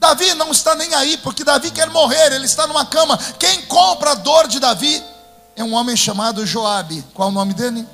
Davi 0.00 0.32
não 0.32 0.50
está 0.50 0.74
nem 0.74 0.94
aí, 0.94 1.18
porque 1.18 1.44
Davi 1.44 1.70
quer 1.70 1.90
morrer, 1.90 2.32
ele 2.32 2.46
está 2.46 2.66
numa 2.66 2.86
cama. 2.86 3.18
Quem 3.38 3.60
compra 3.66 4.12
a 4.12 4.14
dor 4.14 4.48
de 4.48 4.58
Davi 4.58 5.04
é 5.54 5.62
um 5.62 5.74
homem 5.74 5.94
chamado 5.94 6.46
Joabe. 6.46 7.04
Qual 7.12 7.28
o 7.28 7.32
nome 7.32 7.52
dele? 7.52 7.86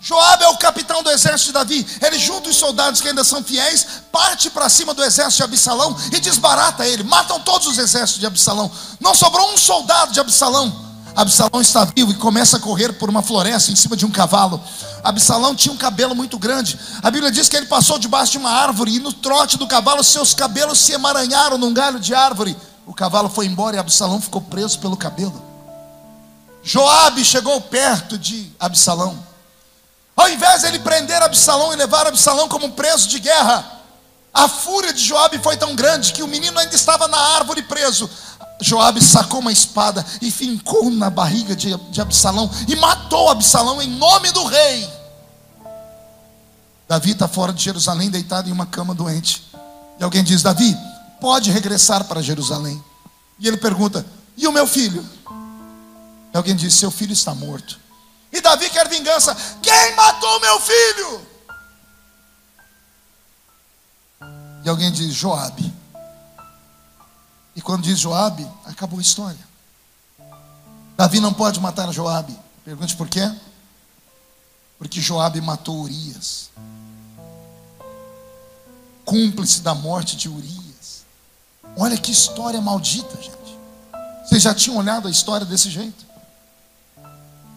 Joabe 0.00 0.42
é 0.42 0.48
o 0.48 0.56
capitão 0.56 1.00
do 1.00 1.10
exército 1.10 1.46
de 1.46 1.52
Davi. 1.52 1.86
Ele 2.02 2.18
junta 2.18 2.48
os 2.48 2.56
soldados 2.56 3.00
que 3.00 3.06
ainda 3.06 3.22
são 3.22 3.44
fiéis, 3.44 3.86
parte 4.10 4.50
para 4.50 4.68
cima 4.68 4.92
do 4.92 5.04
exército 5.04 5.36
de 5.36 5.42
Absalão 5.44 5.96
e 6.12 6.18
desbarata 6.18 6.84
ele. 6.84 7.04
Matam 7.04 7.38
todos 7.40 7.68
os 7.68 7.78
exércitos 7.78 8.18
de 8.18 8.26
Absalão. 8.26 8.68
Não 8.98 9.14
sobrou 9.14 9.54
um 9.54 9.56
soldado 9.56 10.12
de 10.12 10.18
Absalão. 10.18 10.87
Absalão 11.18 11.60
está 11.60 11.84
vivo 11.84 12.12
e 12.12 12.14
começa 12.14 12.58
a 12.58 12.60
correr 12.60 12.92
por 12.92 13.10
uma 13.10 13.24
floresta 13.24 13.72
em 13.72 13.74
cima 13.74 13.96
de 13.96 14.06
um 14.06 14.10
cavalo. 14.10 14.62
Absalão 15.02 15.52
tinha 15.52 15.74
um 15.74 15.76
cabelo 15.76 16.14
muito 16.14 16.38
grande. 16.38 16.78
A 17.02 17.10
Bíblia 17.10 17.32
diz 17.32 17.48
que 17.48 17.56
ele 17.56 17.66
passou 17.66 17.98
debaixo 17.98 18.30
de 18.30 18.38
uma 18.38 18.52
árvore 18.52 18.94
e 18.94 19.00
no 19.00 19.12
trote 19.12 19.58
do 19.58 19.66
cavalo 19.66 20.04
seus 20.04 20.32
cabelos 20.32 20.78
se 20.78 20.92
emaranharam 20.92 21.58
num 21.58 21.74
galho 21.74 21.98
de 21.98 22.14
árvore. 22.14 22.56
O 22.86 22.94
cavalo 22.94 23.28
foi 23.28 23.46
embora 23.46 23.74
e 23.74 23.80
Absalão 23.80 24.20
ficou 24.20 24.40
preso 24.40 24.78
pelo 24.78 24.96
cabelo. 24.96 25.42
Joabe 26.62 27.24
chegou 27.24 27.60
perto 27.62 28.16
de 28.16 28.52
Absalão. 28.60 29.18
Ao 30.16 30.28
invés 30.28 30.60
de 30.60 30.68
ele 30.68 30.78
prender 30.78 31.20
Absalão 31.20 31.72
e 31.72 31.76
levar 31.76 32.06
Absalão 32.06 32.48
como 32.48 32.70
preso 32.70 33.08
de 33.08 33.18
guerra, 33.18 33.78
a 34.32 34.46
fúria 34.46 34.92
de 34.92 35.02
Joabe 35.02 35.38
foi 35.38 35.56
tão 35.56 35.74
grande 35.74 36.12
que 36.12 36.22
o 36.22 36.28
menino 36.28 36.56
ainda 36.60 36.76
estava 36.76 37.08
na 37.08 37.18
árvore 37.18 37.62
preso. 37.62 38.08
Joabe 38.60 39.02
sacou 39.02 39.40
uma 39.40 39.52
espada 39.52 40.04
e 40.20 40.30
fincou 40.30 40.90
na 40.90 41.08
barriga 41.08 41.54
de, 41.54 41.76
de 41.76 42.00
Absalão 42.00 42.50
e 42.66 42.74
matou 42.76 43.30
Absalão 43.30 43.80
em 43.80 43.88
nome 43.88 44.32
do 44.32 44.44
rei. 44.44 44.88
Davi 46.88 47.12
está 47.12 47.28
fora 47.28 47.52
de 47.52 47.62
Jerusalém, 47.62 48.10
deitado 48.10 48.48
em 48.48 48.52
uma 48.52 48.66
cama 48.66 48.94
doente. 48.94 49.46
E 50.00 50.02
alguém 50.02 50.24
diz: 50.24 50.42
Davi, 50.42 50.76
pode 51.20 51.50
regressar 51.50 52.04
para 52.04 52.22
Jerusalém. 52.22 52.82
E 53.38 53.46
ele 53.46 53.58
pergunta: 53.58 54.04
E 54.36 54.48
o 54.48 54.52
meu 54.52 54.66
filho? 54.66 55.06
E 56.32 56.36
alguém 56.36 56.56
diz: 56.56 56.74
Seu 56.74 56.90
filho 56.90 57.12
está 57.12 57.34
morto. 57.34 57.78
E 58.32 58.40
Davi 58.40 58.68
quer 58.70 58.88
vingança. 58.88 59.36
Quem 59.62 59.94
matou 59.94 60.40
meu 60.40 60.60
filho? 60.60 61.20
E 64.64 64.68
alguém 64.68 64.90
diz: 64.90 65.14
Joabe. 65.14 65.77
E 67.58 67.60
quando 67.60 67.82
diz 67.82 67.98
Joabe, 67.98 68.48
acabou 68.64 69.00
a 69.00 69.02
história. 69.02 69.48
Davi 70.96 71.18
não 71.18 71.34
pode 71.34 71.58
matar 71.58 71.92
Joabe. 71.92 72.38
Pergunte 72.64 72.96
por 72.96 73.08
quê? 73.08 73.28
Porque 74.78 75.00
Joabe 75.00 75.40
matou 75.40 75.80
Urias. 75.82 76.50
Cúmplice 79.04 79.60
da 79.60 79.74
morte 79.74 80.16
de 80.16 80.28
Urias. 80.28 81.02
Olha 81.76 81.98
que 81.98 82.12
história 82.12 82.60
maldita, 82.60 83.20
gente. 83.20 83.58
Vocês 84.24 84.40
já 84.40 84.54
tinham 84.54 84.78
olhado 84.78 85.08
a 85.08 85.10
história 85.10 85.44
desse 85.44 85.68
jeito? 85.68 86.06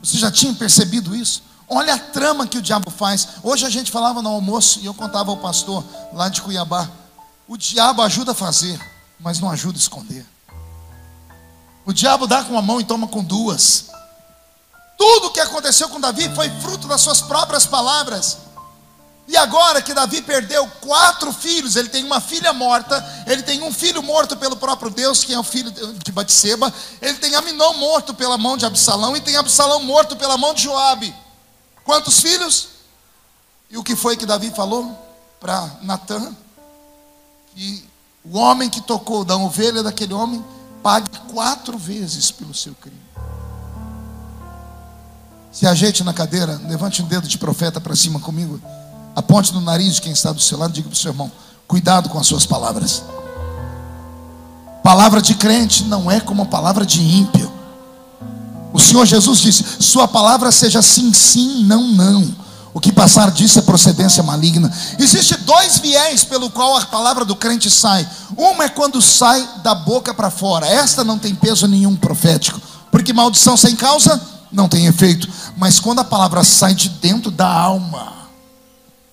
Vocês 0.01 0.19
já 0.19 0.31
tinham 0.31 0.55
percebido 0.55 1.15
isso? 1.15 1.43
Olha 1.69 1.93
a 1.93 1.99
trama 1.99 2.47
que 2.47 2.57
o 2.57 2.61
diabo 2.61 2.89
faz. 2.89 3.27
Hoje 3.43 3.67
a 3.67 3.69
gente 3.69 3.91
falava 3.91 4.19
no 4.19 4.29
almoço 4.29 4.79
e 4.79 4.87
eu 4.87 4.95
contava 4.95 5.29
ao 5.29 5.37
pastor 5.37 5.85
lá 6.11 6.27
de 6.27 6.41
Cuiabá. 6.41 6.89
O 7.47 7.55
diabo 7.55 8.01
ajuda 8.01 8.31
a 8.31 8.35
fazer 8.35 8.81
mas 9.21 9.39
não 9.39 9.49
ajuda 9.49 9.77
a 9.77 9.81
esconder. 9.81 10.25
O 11.85 11.93
diabo 11.93 12.27
dá 12.27 12.43
com 12.43 12.51
uma 12.51 12.61
mão 12.61 12.79
e 12.79 12.83
toma 12.83 13.07
com 13.07 13.23
duas. 13.23 13.85
Tudo 14.97 15.27
o 15.27 15.31
que 15.31 15.39
aconteceu 15.39 15.89
com 15.89 15.99
Davi 15.99 16.29
foi 16.35 16.49
fruto 16.61 16.87
das 16.87 17.01
suas 17.01 17.21
próprias 17.21 17.65
palavras. 17.65 18.37
E 19.27 19.37
agora 19.37 19.81
que 19.81 19.93
Davi 19.93 20.21
perdeu 20.21 20.67
quatro 20.81 21.31
filhos, 21.31 21.75
ele 21.75 21.89
tem 21.89 22.03
uma 22.03 22.19
filha 22.19 22.51
morta, 22.51 23.03
ele 23.25 23.41
tem 23.43 23.63
um 23.63 23.71
filho 23.71 24.03
morto 24.03 24.35
pelo 24.35 24.57
próprio 24.57 24.91
Deus, 24.91 25.23
que 25.23 25.33
é 25.33 25.39
o 25.39 25.43
filho 25.43 25.71
de 25.71 26.11
Batseba, 26.11 26.73
ele 27.01 27.17
tem 27.17 27.33
Aminon 27.35 27.73
morto 27.75 28.13
pela 28.13 28.37
mão 28.37 28.57
de 28.57 28.65
Absalão 28.65 29.15
e 29.15 29.21
tem 29.21 29.37
Absalão 29.37 29.81
morto 29.83 30.15
pela 30.15 30.37
mão 30.37 30.53
de 30.53 30.63
Joabe. 30.63 31.15
Quantos 31.83 32.19
filhos? 32.19 32.69
E 33.69 33.77
o 33.77 33.83
que 33.83 33.95
foi 33.95 34.17
que 34.17 34.25
Davi 34.25 34.51
falou 34.51 34.93
para 35.39 35.65
Natan? 35.81 36.35
Que 37.55 37.90
o 38.23 38.37
homem 38.37 38.69
que 38.69 38.81
tocou 38.81 39.25
da 39.25 39.35
ovelha 39.35 39.81
daquele 39.81 40.13
homem 40.13 40.43
pague 40.83 41.09
quatro 41.31 41.77
vezes 41.77 42.31
pelo 42.31 42.53
seu 42.53 42.73
crime. 42.75 42.99
Se 45.51 45.67
ajeite 45.67 46.03
na 46.03 46.13
cadeira, 46.13 46.59
levante 46.67 47.01
um 47.01 47.05
dedo 47.05 47.27
de 47.27 47.37
profeta 47.37 47.81
para 47.81 47.95
cima 47.95 48.19
comigo. 48.19 48.59
Aponte 49.15 49.53
no 49.53 49.59
nariz 49.59 49.95
de 49.95 50.01
quem 50.01 50.13
está 50.13 50.31
do 50.31 50.39
seu 50.39 50.57
lado 50.57 50.71
diga 50.71 50.87
para 50.87 50.95
o 50.95 50.97
seu 50.97 51.11
irmão: 51.11 51.31
cuidado 51.67 52.09
com 52.09 52.17
as 52.17 52.27
suas 52.27 52.45
palavras. 52.45 53.03
Palavra 54.81 55.21
de 55.21 55.35
crente 55.35 55.83
não 55.83 56.09
é 56.09 56.19
como 56.19 56.43
a 56.43 56.45
palavra 56.45 56.85
de 56.85 57.01
ímpio. 57.01 57.51
O 58.71 58.79
Senhor 58.79 59.05
Jesus 59.05 59.39
disse: 59.39 59.63
Sua 59.79 60.07
palavra 60.07 60.51
seja 60.51 60.81
sim, 60.81 61.11
sim, 61.13 61.63
não, 61.65 61.87
não. 61.89 62.33
O 62.73 62.79
que 62.79 62.91
passar 62.91 63.31
disso 63.31 63.59
é 63.59 63.61
procedência 63.61 64.23
maligna. 64.23 64.71
Existe 64.97 65.35
dois 65.37 65.79
viés 65.79 66.23
pelo 66.23 66.49
qual 66.49 66.77
a 66.77 66.85
palavra 66.85 67.25
do 67.25 67.35
crente 67.35 67.69
sai. 67.69 68.07
Uma 68.37 68.65
é 68.65 68.69
quando 68.69 69.01
sai 69.01 69.47
da 69.61 69.75
boca 69.75 70.13
para 70.13 70.31
fora. 70.31 70.65
Esta 70.65 71.03
não 71.03 71.19
tem 71.19 71.35
peso 71.35 71.67
nenhum 71.67 71.95
profético, 71.95 72.61
porque 72.89 73.11
maldição 73.11 73.57
sem 73.57 73.75
causa 73.75 74.21
não 74.51 74.69
tem 74.69 74.85
efeito. 74.85 75.27
Mas 75.57 75.79
quando 75.79 75.99
a 75.99 76.05
palavra 76.05 76.43
sai 76.43 76.73
de 76.73 76.87
dentro 76.87 77.29
da 77.29 77.51
alma, 77.51 78.13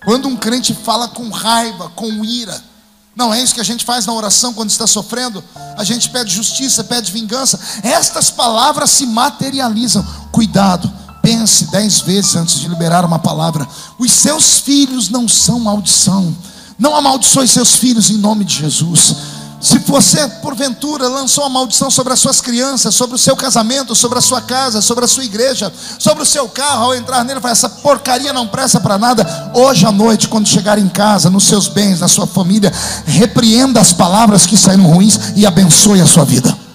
quando 0.05 0.29
um 0.29 0.37
crente 0.37 0.73
fala 0.73 1.09
com 1.09 1.29
raiva, 1.29 1.91
com 1.95 2.23
ira, 2.23 2.63
não 3.13 3.33
é 3.33 3.41
isso 3.41 3.53
que 3.53 3.59
a 3.59 3.65
gente 3.65 3.83
faz 3.83 4.05
na 4.05 4.13
oração 4.13 4.53
quando 4.53 4.69
está 4.69 4.87
sofrendo? 4.87 5.43
A 5.75 5.83
gente 5.83 6.09
pede 6.09 6.33
justiça, 6.33 6.85
pede 6.85 7.11
vingança. 7.11 7.59
Estas 7.83 8.29
palavras 8.29 8.89
se 8.91 9.05
materializam. 9.05 10.05
Cuidado, 10.31 10.89
pense 11.29 11.65
dez 11.65 12.01
vezes 12.01 12.35
antes 12.35 12.59
de 12.59 12.67
liberar 12.67 13.05
uma 13.05 13.19
palavra. 13.19 13.67
Os 13.99 14.11
seus 14.11 14.57
filhos 14.59 15.09
não 15.09 15.27
são 15.27 15.59
maldição. 15.59 16.35
Não 16.77 16.95
amaldiçoe 16.95 17.47
seus 17.47 17.75
filhos 17.75 18.09
em 18.09 18.17
nome 18.17 18.43
de 18.43 18.55
Jesus. 18.55 19.15
Se 19.61 19.77
você, 19.79 20.27
porventura, 20.41 21.07
lançou 21.07 21.43
uma 21.43 21.59
maldição 21.59 21.91
sobre 21.91 22.13
as 22.13 22.19
suas 22.19 22.41
crianças, 22.41 22.95
sobre 22.95 23.15
o 23.15 23.19
seu 23.19 23.35
casamento, 23.35 23.93
sobre 23.93 24.17
a 24.17 24.21
sua 24.21 24.41
casa, 24.41 24.81
sobre 24.81 25.05
a 25.05 25.07
sua 25.07 25.23
igreja, 25.23 25.71
sobre 25.99 26.23
o 26.23 26.25
seu 26.25 26.47
carro, 26.49 26.85
ao 26.85 26.95
entrar 26.95 27.23
nele, 27.23 27.39
vai, 27.39 27.51
essa 27.51 27.69
porcaria 27.69 28.33
não 28.33 28.47
presta 28.47 28.79
para 28.79 28.97
nada. 28.97 29.51
Hoje 29.53 29.85
à 29.85 29.91
noite, 29.91 30.29
quando 30.29 30.47
chegar 30.47 30.79
em 30.79 30.87
casa, 30.87 31.29
nos 31.29 31.43
seus 31.43 31.67
bens, 31.67 31.99
na 31.99 32.07
sua 32.07 32.25
família, 32.25 32.73
repreenda 33.05 33.79
as 33.79 33.93
palavras 33.93 34.47
que 34.47 34.57
saíram 34.57 34.85
ruins 34.85 35.19
e 35.35 35.45
abençoe 35.45 36.01
a 36.01 36.07
sua 36.07 36.25
vida. 36.25 36.68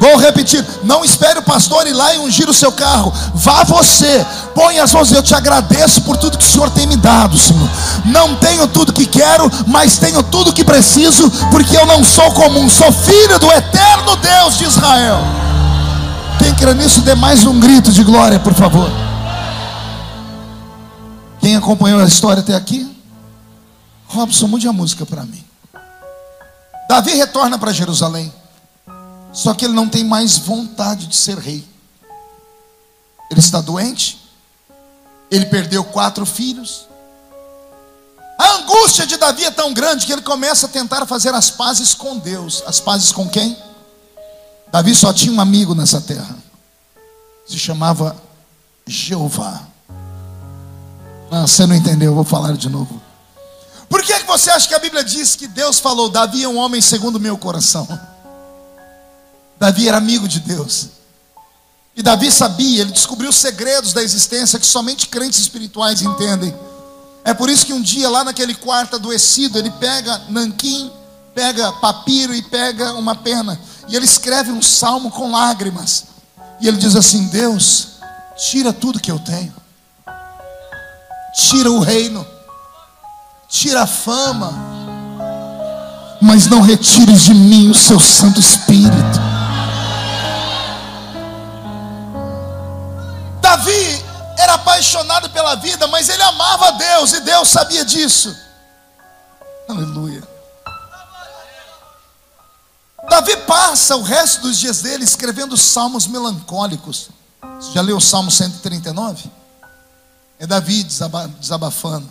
Vou 0.00 0.16
repetir: 0.16 0.64
não 0.84 1.04
espere 1.04 1.38
o 1.38 1.42
pastor 1.42 1.86
ir 1.86 1.92
lá 1.92 2.14
e 2.14 2.18
ungir 2.18 2.48
o 2.48 2.54
seu 2.54 2.70
carro. 2.72 3.12
Vá 3.34 3.64
você, 3.64 4.24
põe 4.54 4.78
as 4.78 4.92
mãos. 4.92 5.10
Eu 5.12 5.22
te 5.22 5.34
agradeço 5.34 6.02
por 6.02 6.16
tudo 6.16 6.38
que 6.38 6.44
o 6.44 6.48
Senhor 6.48 6.70
tem 6.70 6.86
me 6.86 6.96
dado, 6.96 7.36
Senhor. 7.36 7.68
Não 8.04 8.36
tenho 8.36 8.66
tudo 8.68 8.92
que 8.92 9.06
quero, 9.06 9.50
mas 9.66 9.98
tenho 9.98 10.22
tudo 10.22 10.52
que 10.52 10.64
preciso, 10.64 11.30
porque 11.50 11.76
eu 11.76 11.86
não 11.86 12.04
sou 12.04 12.30
comum, 12.32 12.68
sou 12.68 12.92
filho 12.92 13.38
do 13.38 13.50
eterno 13.50 14.16
Deus 14.16 14.58
de 14.58 14.64
Israel. 14.64 15.18
Quem 16.38 16.54
crê 16.54 16.74
nisso, 16.74 17.00
dê 17.00 17.14
mais 17.14 17.44
um 17.44 17.58
grito 17.58 17.90
de 17.92 18.04
glória, 18.04 18.38
por 18.38 18.54
favor. 18.54 18.90
Quem 21.40 21.56
acompanhou 21.56 22.00
a 22.00 22.04
história 22.04 22.40
até 22.40 22.54
aqui? 22.54 22.88
Robson, 24.06 24.46
mude 24.46 24.66
a 24.66 24.72
música 24.72 25.04
para 25.04 25.24
mim. 25.24 25.44
Davi 26.88 27.14
retorna 27.14 27.58
para 27.58 27.72
Jerusalém. 27.72 28.32
Só 29.38 29.54
que 29.54 29.64
ele 29.64 29.72
não 29.72 29.88
tem 29.88 30.02
mais 30.02 30.36
vontade 30.36 31.06
de 31.06 31.14
ser 31.14 31.38
rei. 31.38 31.64
Ele 33.30 33.38
está 33.38 33.60
doente. 33.60 34.18
Ele 35.30 35.46
perdeu 35.46 35.84
quatro 35.84 36.26
filhos. 36.26 36.88
A 38.36 38.54
angústia 38.56 39.06
de 39.06 39.16
Davi 39.16 39.44
é 39.44 39.50
tão 39.52 39.72
grande 39.72 40.06
que 40.06 40.12
ele 40.12 40.22
começa 40.22 40.66
a 40.66 40.68
tentar 40.68 41.06
fazer 41.06 41.32
as 41.36 41.50
pazes 41.50 41.94
com 41.94 42.18
Deus. 42.18 42.64
As 42.66 42.80
pazes 42.80 43.12
com 43.12 43.28
quem? 43.28 43.56
Davi 44.72 44.92
só 44.92 45.12
tinha 45.12 45.32
um 45.32 45.40
amigo 45.40 45.72
nessa 45.72 46.00
terra. 46.00 46.36
Se 47.46 47.60
chamava 47.60 48.20
Jeová. 48.88 49.62
Ah, 51.30 51.46
você 51.46 51.64
não 51.64 51.76
entendeu, 51.76 52.10
eu 52.10 52.14
vou 52.16 52.24
falar 52.24 52.56
de 52.56 52.68
novo. 52.68 53.00
Por 53.88 54.02
que, 54.02 54.18
que 54.18 54.26
você 54.26 54.50
acha 54.50 54.66
que 54.66 54.74
a 54.74 54.80
Bíblia 54.80 55.04
diz 55.04 55.36
que 55.36 55.46
Deus 55.46 55.78
falou: 55.78 56.08
Davi 56.08 56.42
é 56.42 56.48
um 56.48 56.56
homem 56.56 56.80
segundo 56.80 57.16
o 57.16 57.20
meu 57.20 57.38
coração? 57.38 57.86
Davi 59.58 59.88
era 59.88 59.96
amigo 59.96 60.28
de 60.28 60.40
Deus. 60.40 60.88
E 61.96 62.02
Davi 62.02 62.30
sabia, 62.30 62.82
ele 62.82 62.92
descobriu 62.92 63.32
segredos 63.32 63.92
da 63.92 64.02
existência 64.02 64.58
que 64.58 64.66
somente 64.66 65.08
crentes 65.08 65.40
espirituais 65.40 66.00
entendem. 66.00 66.54
É 67.24 67.34
por 67.34 67.50
isso 67.50 67.66
que 67.66 67.72
um 67.72 67.82
dia, 67.82 68.08
lá 68.08 68.22
naquele 68.22 68.54
quarto 68.54 68.96
adoecido, 68.96 69.58
ele 69.58 69.70
pega 69.72 70.22
nanquim, 70.28 70.90
pega 71.34 71.72
papiro 71.72 72.34
e 72.34 72.40
pega 72.40 72.92
uma 72.94 73.16
pena. 73.16 73.60
E 73.88 73.96
ele 73.96 74.04
escreve 74.04 74.52
um 74.52 74.62
salmo 74.62 75.10
com 75.10 75.32
lágrimas. 75.32 76.04
E 76.60 76.68
ele 76.68 76.76
diz 76.76 76.94
assim: 76.94 77.26
Deus, 77.26 77.88
tira 78.36 78.72
tudo 78.72 79.00
que 79.00 79.10
eu 79.10 79.18
tenho, 79.18 79.52
tira 81.34 81.70
o 81.70 81.80
reino, 81.80 82.24
tira 83.48 83.82
a 83.82 83.86
fama, 83.86 84.52
mas 86.20 86.46
não 86.46 86.60
retires 86.60 87.22
de 87.22 87.34
mim 87.34 87.70
o 87.70 87.74
seu 87.74 87.98
Santo 87.98 88.38
Espírito. 88.38 89.27
Era 94.38 94.54
apaixonado 94.54 95.28
pela 95.30 95.56
vida, 95.56 95.86
mas 95.88 96.08
ele 96.08 96.22
amava 96.22 96.72
Deus 96.72 97.12
e 97.12 97.20
Deus 97.20 97.48
sabia 97.48 97.84
disso. 97.84 98.34
Aleluia. 99.68 100.22
Davi 103.10 103.36
passa 103.38 103.96
o 103.96 104.02
resto 104.02 104.42
dos 104.42 104.58
dias 104.58 104.80
dele 104.80 105.02
escrevendo 105.02 105.56
salmos 105.56 106.06
melancólicos. 106.06 107.10
Você 107.58 107.72
já 107.72 107.80
leu 107.80 107.96
o 107.96 108.00
Salmo 108.00 108.30
139? 108.30 109.28
É 110.38 110.46
Davi 110.46 110.84
desabafando. 110.84 112.10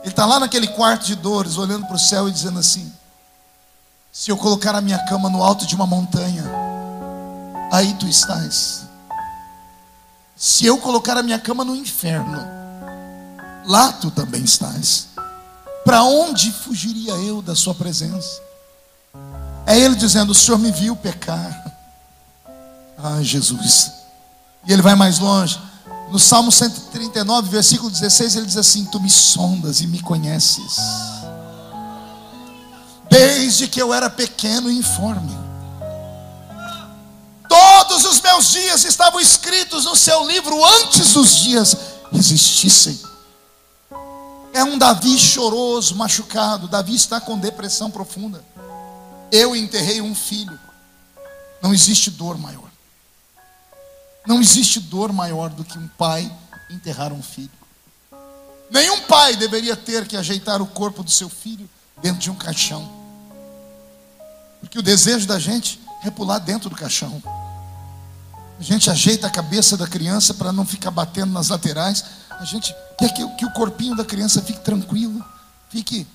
Ele 0.00 0.10
está 0.10 0.24
lá 0.24 0.40
naquele 0.40 0.68
quarto 0.68 1.04
de 1.04 1.16
dores, 1.16 1.58
olhando 1.58 1.86
para 1.86 1.96
o 1.96 1.98
céu 1.98 2.28
e 2.28 2.32
dizendo 2.32 2.58
assim: 2.58 2.90
Se 4.10 4.30
eu 4.30 4.38
colocar 4.38 4.74
a 4.74 4.80
minha 4.80 4.98
cama 5.04 5.28
no 5.28 5.42
alto 5.42 5.66
de 5.66 5.74
uma 5.74 5.86
montanha, 5.86 6.44
aí 7.70 7.92
tu 7.94 8.06
estás. 8.06 8.87
Se 10.38 10.64
eu 10.64 10.78
colocar 10.78 11.16
a 11.16 11.22
minha 11.22 11.38
cama 11.38 11.64
no 11.64 11.74
inferno, 11.74 12.38
lá 13.66 13.92
tu 13.92 14.08
também 14.08 14.44
estás. 14.44 15.08
Para 15.84 16.04
onde 16.04 16.52
fugiria 16.52 17.12
eu 17.14 17.42
da 17.42 17.56
sua 17.56 17.74
presença? 17.74 18.40
É 19.66 19.76
ele 19.76 19.96
dizendo: 19.96 20.30
O 20.30 20.34
Senhor 20.34 20.56
me 20.58 20.70
viu 20.70 20.94
pecar. 20.94 21.74
Ah, 22.96 23.20
Jesus. 23.20 23.90
E 24.64 24.72
ele 24.72 24.82
vai 24.82 24.94
mais 24.94 25.18
longe. 25.18 25.60
No 26.12 26.20
Salmo 26.20 26.52
139, 26.52 27.50
versículo 27.50 27.90
16, 27.90 28.36
ele 28.36 28.46
diz 28.46 28.56
assim: 28.56 28.84
Tu 28.84 29.00
me 29.00 29.10
sondas 29.10 29.80
e 29.80 29.88
me 29.88 30.00
conheces. 30.00 30.76
Desde 33.10 33.66
que 33.66 33.82
eu 33.82 33.92
era 33.92 34.08
pequeno 34.08 34.70
e 34.70 34.78
informe 34.78 35.47
Todos 37.88 38.04
os 38.04 38.20
meus 38.20 38.52
dias 38.52 38.84
estavam 38.84 39.18
escritos 39.18 39.86
no 39.86 39.96
seu 39.96 40.28
livro 40.28 40.62
antes 40.62 41.14
dos 41.14 41.36
dias 41.36 41.74
existissem. 42.12 43.00
É 44.52 44.62
um 44.62 44.76
Davi 44.76 45.18
choroso, 45.18 45.96
machucado. 45.96 46.68
Davi 46.68 46.94
está 46.94 47.18
com 47.18 47.38
depressão 47.38 47.90
profunda. 47.90 48.44
Eu 49.32 49.56
enterrei 49.56 50.02
um 50.02 50.14
filho. 50.14 50.60
Não 51.62 51.72
existe 51.72 52.10
dor 52.10 52.36
maior. 52.36 52.68
Não 54.26 54.38
existe 54.38 54.80
dor 54.80 55.10
maior 55.10 55.48
do 55.48 55.64
que 55.64 55.78
um 55.78 55.88
pai 55.88 56.30
enterrar 56.70 57.10
um 57.10 57.22
filho. 57.22 57.50
Nenhum 58.70 59.00
pai 59.02 59.34
deveria 59.34 59.74
ter 59.74 60.06
que 60.06 60.16
ajeitar 60.16 60.60
o 60.60 60.66
corpo 60.66 61.02
do 61.02 61.10
seu 61.10 61.30
filho 61.30 61.68
dentro 62.02 62.20
de 62.20 62.30
um 62.30 62.34
caixão. 62.34 62.86
Porque 64.60 64.78
o 64.78 64.82
desejo 64.82 65.26
da 65.26 65.38
gente 65.38 65.80
é 66.04 66.10
pular 66.10 66.38
dentro 66.38 66.68
do 66.68 66.76
caixão. 66.76 67.22
A 68.58 68.62
gente 68.62 68.90
ajeita 68.90 69.28
a 69.28 69.30
cabeça 69.30 69.76
da 69.76 69.86
criança 69.86 70.34
para 70.34 70.52
não 70.52 70.66
ficar 70.66 70.90
batendo 70.90 71.32
nas 71.32 71.48
laterais. 71.48 72.04
A 72.30 72.44
gente 72.44 72.74
quer 72.98 73.12
que, 73.12 73.26
que 73.36 73.46
o 73.46 73.52
corpinho 73.52 73.94
da 73.94 74.04
criança 74.04 74.42
fique 74.42 74.60
tranquilo, 74.60 75.24
fique 75.70 76.06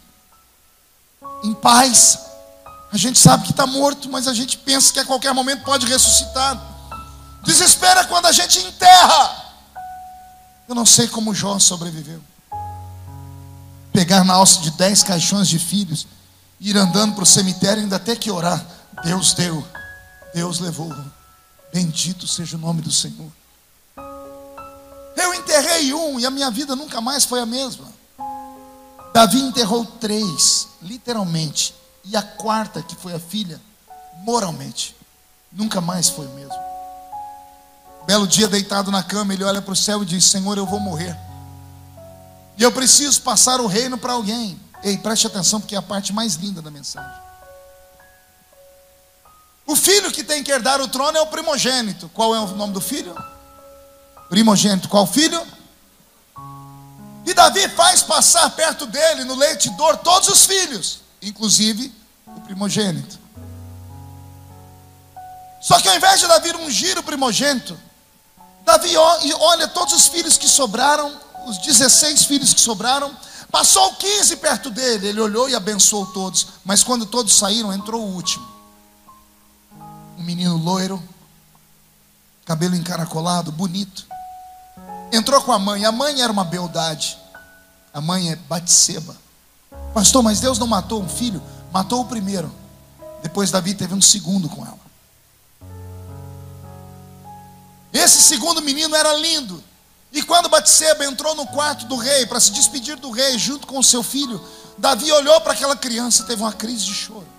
em 1.43 1.53
paz. 1.53 2.19
A 2.91 2.97
gente 2.97 3.17
sabe 3.17 3.45
que 3.45 3.51
está 3.51 3.65
morto, 3.65 4.09
mas 4.09 4.27
a 4.27 4.33
gente 4.33 4.57
pensa 4.57 4.91
que 4.91 4.99
a 4.99 5.05
qualquer 5.05 5.33
momento 5.33 5.63
pode 5.63 5.85
ressuscitar. 5.85 6.61
Desespera 7.43 8.05
quando 8.05 8.25
a 8.25 8.31
gente 8.31 8.59
enterra. 8.59 9.43
Eu 10.67 10.75
não 10.75 10.85
sei 10.85 11.07
como 11.07 11.33
Jó 11.33 11.57
sobreviveu. 11.59 12.21
Pegar 13.91 14.23
na 14.23 14.33
alça 14.33 14.59
de 14.61 14.71
dez 14.71 15.01
caixões 15.01 15.47
de 15.47 15.59
filhos, 15.59 16.07
ir 16.59 16.75
andando 16.77 17.15
para 17.15 17.23
o 17.23 17.27
cemitério 17.27 17.83
ainda 17.83 17.95
até 17.95 18.15
que 18.15 18.29
orar. 18.31 18.65
Deus 19.03 19.33
deu, 19.33 19.65
Deus 20.33 20.59
levou. 20.59 20.93
Bendito 21.73 22.27
seja 22.27 22.55
o 22.55 22.59
nome 22.59 22.83
do 22.83 22.91
Senhor. 22.91 23.31
Eu 25.17 25.33
enterrei 25.33 25.91
um 25.91 26.19
e 26.19 26.25
a 26.25 26.29
minha 26.29 26.51
vida 26.51 26.75
nunca 26.75 27.01
mais 27.01 27.25
foi 27.25 27.39
a 27.39 27.47
mesma. 27.47 27.91
Davi 29.11 29.39
enterrou 29.39 29.83
três, 29.83 30.67
literalmente. 30.83 31.73
E 32.05 32.15
a 32.15 32.21
quarta, 32.21 32.83
que 32.83 32.95
foi 32.95 33.13
a 33.13 33.19
filha, 33.19 33.59
moralmente. 34.17 34.95
Nunca 35.51 35.81
mais 35.81 36.09
foi 36.09 36.27
o 36.27 36.33
mesmo. 36.33 36.53
Belo 38.05 38.27
dia, 38.27 38.47
deitado 38.47 38.91
na 38.91 39.01
cama, 39.01 39.33
ele 39.33 39.43
olha 39.43 39.61
para 39.61 39.73
o 39.73 39.75
céu 39.75 40.03
e 40.03 40.05
diz: 40.05 40.25
Senhor, 40.25 40.57
eu 40.57 40.67
vou 40.67 40.79
morrer. 40.79 41.17
E 42.55 42.61
eu 42.61 42.71
preciso 42.71 43.21
passar 43.21 43.59
o 43.59 43.65
reino 43.67 43.97
para 43.97 44.13
alguém. 44.13 44.59
Ei, 44.83 44.97
preste 44.97 45.25
atenção, 45.25 45.59
porque 45.59 45.73
é 45.73 45.77
a 45.77 45.81
parte 45.81 46.13
mais 46.13 46.35
linda 46.35 46.61
da 46.61 46.69
mensagem. 46.69 47.19
O 49.65 49.75
filho 49.75 50.11
que 50.11 50.23
tem 50.23 50.43
que 50.43 50.51
herdar 50.51 50.81
o 50.81 50.87
trono 50.87 51.17
é 51.17 51.21
o 51.21 51.27
primogênito. 51.27 52.09
Qual 52.13 52.35
é 52.35 52.39
o 52.39 52.47
nome 52.47 52.73
do 52.73 52.81
filho? 52.81 53.15
Primogênito. 54.29 54.89
Qual 54.89 55.07
filho? 55.07 55.41
E 57.25 57.33
Davi 57.33 57.69
faz 57.69 58.01
passar 58.01 58.49
perto 58.49 58.85
dele, 58.85 59.23
no 59.23 59.35
leite 59.35 59.69
de 59.69 59.77
dor, 59.77 59.95
todos 59.97 60.27
os 60.27 60.45
filhos, 60.45 60.99
inclusive 61.21 61.93
o 62.27 62.41
primogênito. 62.41 63.17
Só 65.61 65.79
que 65.79 65.87
ao 65.87 65.95
invés 65.95 66.19
de 66.19 66.27
Davi 66.27 66.53
ungir 66.57 66.99
o 66.99 67.03
primogênito, 67.03 67.79
Davi 68.65 68.97
olha 68.97 69.69
todos 69.69 69.93
os 69.93 70.07
filhos 70.07 70.37
que 70.37 70.49
sobraram, 70.49 71.17
os 71.47 71.57
16 71.59 72.25
filhos 72.25 72.53
que 72.53 72.59
sobraram, 72.59 73.15
passou 73.49 73.93
15 73.93 74.35
perto 74.35 74.69
dele, 74.69 75.07
ele 75.07 75.21
olhou 75.21 75.47
e 75.47 75.55
abençoou 75.55 76.05
todos, 76.07 76.47
mas 76.65 76.83
quando 76.83 77.05
todos 77.05 77.33
saíram, 77.33 77.71
entrou 77.71 78.01
o 78.01 78.13
último. 78.13 78.45
Um 80.23 80.25
menino 80.25 80.55
loiro, 80.55 81.03
cabelo 82.45 82.77
encaracolado, 82.77 83.51
bonito. 83.51 84.07
Entrou 85.11 85.41
com 85.41 85.51
a 85.51 85.59
mãe. 85.59 85.83
A 85.83 85.91
mãe 85.91 86.21
era 86.21 86.31
uma 86.31 86.45
beldade. 86.45 87.17
A 87.93 87.99
mãe 87.99 88.31
é 88.31 88.37
Batseba. 88.37 89.17
Pastor, 89.93 90.23
mas 90.23 90.39
Deus 90.39 90.57
não 90.57 90.65
matou 90.65 91.03
um 91.03 91.09
filho? 91.09 91.43
Matou 91.73 91.99
o 91.99 92.05
primeiro. 92.05 92.49
Depois 93.21 93.51
Davi 93.51 93.73
teve 93.73 93.93
um 93.93 94.01
segundo 94.01 94.47
com 94.47 94.65
ela. 94.65 94.79
Esse 97.91 98.21
segundo 98.21 98.61
menino 98.61 98.95
era 98.95 99.13
lindo. 99.17 99.61
E 100.13 100.23
quando 100.23 100.47
Batseba 100.47 101.03
entrou 101.03 101.35
no 101.35 101.47
quarto 101.47 101.85
do 101.85 101.97
rei 101.97 102.25
para 102.25 102.39
se 102.39 102.51
despedir 102.53 102.95
do 102.95 103.11
rei 103.11 103.37
junto 103.37 103.67
com 103.67 103.77
o 103.77 103.83
seu 103.83 104.01
filho, 104.01 104.41
Davi 104.77 105.11
olhou 105.11 105.41
para 105.41 105.51
aquela 105.51 105.75
criança 105.75 106.23
e 106.23 106.27
teve 106.27 106.41
uma 106.41 106.53
crise 106.53 106.85
de 106.85 106.93
choro. 106.93 107.32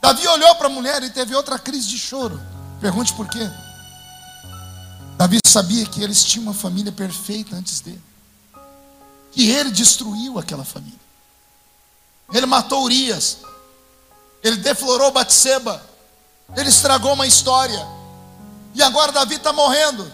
Davi 0.00 0.26
olhou 0.26 0.54
para 0.54 0.66
a 0.66 0.70
mulher 0.70 1.02
e 1.02 1.10
teve 1.10 1.34
outra 1.34 1.58
crise 1.58 1.88
de 1.88 1.98
choro. 1.98 2.40
Pergunte 2.80 3.12
por 3.12 3.28
quê? 3.28 3.48
Davi 5.16 5.38
sabia 5.44 5.84
que 5.84 6.02
eles 6.02 6.24
tinham 6.24 6.44
uma 6.44 6.54
família 6.54 6.90
perfeita 6.90 7.54
antes 7.54 7.80
dele. 7.80 8.02
Que 9.32 9.50
ele 9.50 9.70
destruiu 9.70 10.38
aquela 10.38 10.64
família. 10.64 10.98
Ele 12.32 12.46
matou 12.46 12.84
Urias. 12.84 13.38
Ele 14.42 14.56
deflorou 14.56 15.10
Batseba. 15.10 15.84
Ele 16.56 16.70
estragou 16.70 17.12
uma 17.12 17.26
história. 17.26 17.86
E 18.74 18.82
agora 18.82 19.12
Davi 19.12 19.34
está 19.34 19.52
morrendo. 19.52 20.10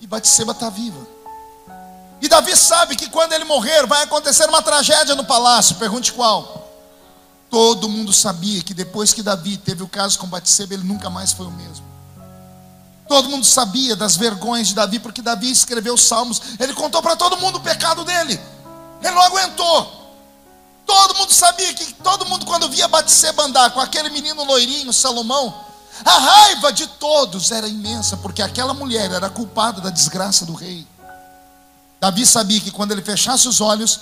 E 0.00 0.06
Batseba 0.06 0.50
está 0.50 0.68
viva. 0.68 1.06
E 2.20 2.26
Davi 2.26 2.56
sabe 2.56 2.96
que 2.96 3.08
quando 3.08 3.32
ele 3.34 3.44
morrer, 3.44 3.86
vai 3.86 4.02
acontecer 4.02 4.48
uma 4.48 4.60
tragédia 4.60 5.14
no 5.14 5.24
palácio. 5.24 5.76
Pergunte 5.76 6.12
qual. 6.12 6.57
Todo 7.50 7.88
mundo 7.88 8.12
sabia 8.12 8.62
que 8.62 8.74
depois 8.74 9.14
que 9.14 9.22
Davi 9.22 9.56
teve 9.56 9.82
o 9.82 9.88
caso 9.88 10.18
com 10.18 10.26
Batseba, 10.26 10.74
ele 10.74 10.82
nunca 10.82 11.08
mais 11.08 11.32
foi 11.32 11.46
o 11.46 11.50
mesmo. 11.50 11.86
Todo 13.08 13.30
mundo 13.30 13.46
sabia 13.46 13.96
das 13.96 14.16
vergonhas 14.16 14.68
de 14.68 14.74
Davi, 14.74 14.98
porque 14.98 15.22
Davi 15.22 15.50
escreveu 15.50 15.96
salmos. 15.96 16.42
Ele 16.60 16.74
contou 16.74 17.00
para 17.00 17.16
todo 17.16 17.38
mundo 17.38 17.56
o 17.56 17.60
pecado 17.60 18.04
dele. 18.04 18.38
Ele 19.02 19.14
não 19.14 19.22
aguentou. 19.22 19.96
Todo 20.84 21.16
mundo 21.16 21.32
sabia 21.32 21.72
que 21.72 21.94
todo 21.94 22.26
mundo, 22.26 22.44
quando 22.44 22.68
via 22.68 22.86
Batseba 22.86 23.44
andar 23.44 23.70
com 23.70 23.80
aquele 23.80 24.10
menino 24.10 24.44
loirinho, 24.44 24.92
Salomão, 24.92 25.64
a 26.04 26.18
raiva 26.18 26.70
de 26.70 26.86
todos 26.86 27.50
era 27.50 27.66
imensa, 27.66 28.18
porque 28.18 28.42
aquela 28.42 28.74
mulher 28.74 29.10
era 29.10 29.30
culpada 29.30 29.80
da 29.80 29.88
desgraça 29.88 30.44
do 30.44 30.52
rei. 30.52 30.86
Davi 31.98 32.26
sabia 32.26 32.60
que 32.60 32.70
quando 32.70 32.92
ele 32.92 33.02
fechasse 33.02 33.48
os 33.48 33.60
olhos, 33.62 34.00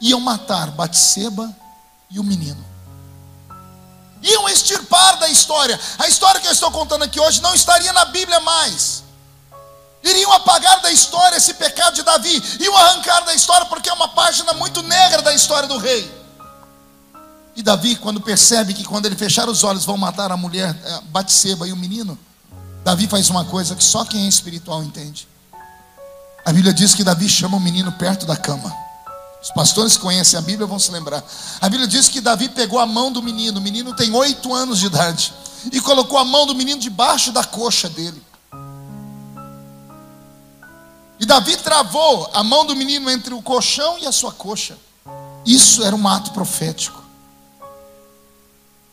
iam 0.00 0.18
matar 0.18 0.70
Batseba 0.70 1.54
e 2.10 2.18
o 2.18 2.24
menino 2.24 2.69
iam 4.22 4.48
extirpar 4.48 5.18
da 5.18 5.28
história. 5.28 5.78
A 5.98 6.08
história 6.08 6.40
que 6.40 6.46
eu 6.46 6.52
estou 6.52 6.70
contando 6.70 7.04
aqui 7.04 7.18
hoje 7.20 7.40
não 7.42 7.54
estaria 7.54 7.92
na 7.92 8.04
Bíblia 8.06 8.40
mais. 8.40 9.02
Iriam 10.02 10.32
apagar 10.32 10.80
da 10.80 10.90
história 10.90 11.36
esse 11.36 11.54
pecado 11.54 11.94
de 11.94 12.02
Davi, 12.02 12.42
iam 12.58 12.76
arrancar 12.76 13.20
da 13.24 13.34
história, 13.34 13.66
porque 13.66 13.88
é 13.88 13.92
uma 13.92 14.08
página 14.08 14.52
muito 14.54 14.82
negra 14.82 15.20
da 15.20 15.34
história 15.34 15.68
do 15.68 15.76
rei. 15.76 16.20
E 17.54 17.62
Davi, 17.62 17.96
quando 17.96 18.20
percebe 18.20 18.72
que 18.72 18.84
quando 18.84 19.06
ele 19.06 19.16
fechar 19.16 19.48
os 19.48 19.62
olhos 19.62 19.84
vão 19.84 19.98
matar 19.98 20.32
a 20.32 20.36
mulher 20.36 20.74
eh, 20.82 21.00
Batseba 21.04 21.68
e 21.68 21.72
o 21.72 21.76
menino, 21.76 22.18
Davi 22.82 23.06
faz 23.06 23.28
uma 23.28 23.44
coisa 23.44 23.76
que 23.76 23.84
só 23.84 24.04
quem 24.04 24.24
é 24.24 24.28
espiritual 24.28 24.82
entende. 24.82 25.28
A 26.44 26.52
Bíblia 26.52 26.72
diz 26.72 26.94
que 26.94 27.04
Davi 27.04 27.28
chama 27.28 27.58
o 27.58 27.60
menino 27.60 27.92
perto 27.92 28.24
da 28.24 28.36
cama. 28.36 28.74
Os 29.42 29.50
pastores 29.50 29.96
que 29.96 30.02
conhecem 30.02 30.38
a 30.38 30.42
Bíblia 30.42 30.66
vão 30.66 30.78
se 30.78 30.90
lembrar. 30.90 31.24
A 31.60 31.68
Bíblia 31.68 31.88
diz 31.88 32.08
que 32.08 32.20
Davi 32.20 32.48
pegou 32.48 32.78
a 32.78 32.86
mão 32.86 33.10
do 33.10 33.22
menino, 33.22 33.58
o 33.58 33.62
menino 33.62 33.94
tem 33.94 34.12
oito 34.14 34.52
anos 34.52 34.78
de 34.78 34.86
idade, 34.86 35.32
e 35.72 35.80
colocou 35.80 36.18
a 36.18 36.24
mão 36.24 36.46
do 36.46 36.54
menino 36.54 36.80
debaixo 36.80 37.32
da 37.32 37.42
coxa 37.42 37.88
dele. 37.88 38.22
E 41.18 41.26
Davi 41.26 41.56
travou 41.56 42.30
a 42.32 42.42
mão 42.42 42.64
do 42.66 42.76
menino 42.76 43.10
entre 43.10 43.34
o 43.34 43.42
colchão 43.42 43.98
e 43.98 44.06
a 44.06 44.12
sua 44.12 44.32
coxa. 44.32 44.76
Isso 45.44 45.82
era 45.82 45.94
um 45.96 46.08
ato 46.08 46.30
profético. 46.32 47.02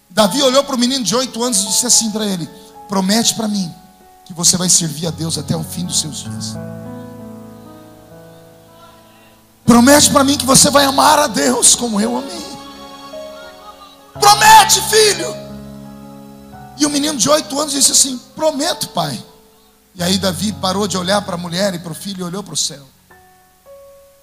Davi 0.10 0.42
olhou 0.42 0.64
para 0.64 0.76
o 0.76 0.80
menino 0.80 1.04
de 1.04 1.16
oito 1.16 1.44
anos 1.44 1.62
e 1.62 1.68
disse 1.68 1.86
assim 1.86 2.10
para 2.12 2.26
ele: 2.26 2.50
Promete 2.88 3.36
para 3.36 3.48
mim 3.48 3.74
que 4.26 4.34
você 4.34 4.58
vai 4.58 4.70
servir 4.70 5.08
a 5.08 5.12
Deus 5.12 5.38
até 5.38 5.56
o 5.56 5.64
fim 5.64 5.86
dos 5.86 6.00
seus 6.00 6.18
dias. 6.18 6.56
Promete 9.68 10.10
para 10.10 10.24
mim 10.24 10.38
que 10.38 10.46
você 10.46 10.72
vai 10.72 10.86
amar 10.86 11.20
a 11.20 11.28
Deus 11.28 11.76
como 11.76 12.00
eu 12.00 12.18
amei. 12.18 12.48
Promete, 14.14 14.82
filho. 14.90 15.36
E 16.78 16.86
o 16.86 16.90
menino 16.90 17.18
de 17.18 17.30
oito 17.30 17.60
anos 17.60 17.74
disse 17.74 17.92
assim: 17.92 18.18
Prometo, 18.34 18.88
pai. 18.90 19.22
E 19.94 20.02
aí 20.02 20.18
Davi 20.18 20.54
parou 20.54 20.88
de 20.88 20.98
olhar 20.98 21.22
para 21.22 21.36
a 21.36 21.38
mulher 21.38 21.74
e 21.74 21.80
para 21.80 21.92
o 21.92 21.96
filho 21.96 22.22
e 22.22 22.24
olhou 22.24 22.42
para 22.42 22.54
o 22.54 22.58
céu. 22.58 22.88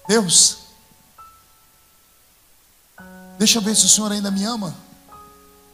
Deus, 0.07 0.57
deixa 3.37 3.59
eu 3.59 3.61
ver 3.61 3.75
se 3.75 3.85
o 3.85 3.89
Senhor 3.89 4.11
ainda 4.11 4.31
me 4.31 4.43
ama. 4.43 4.73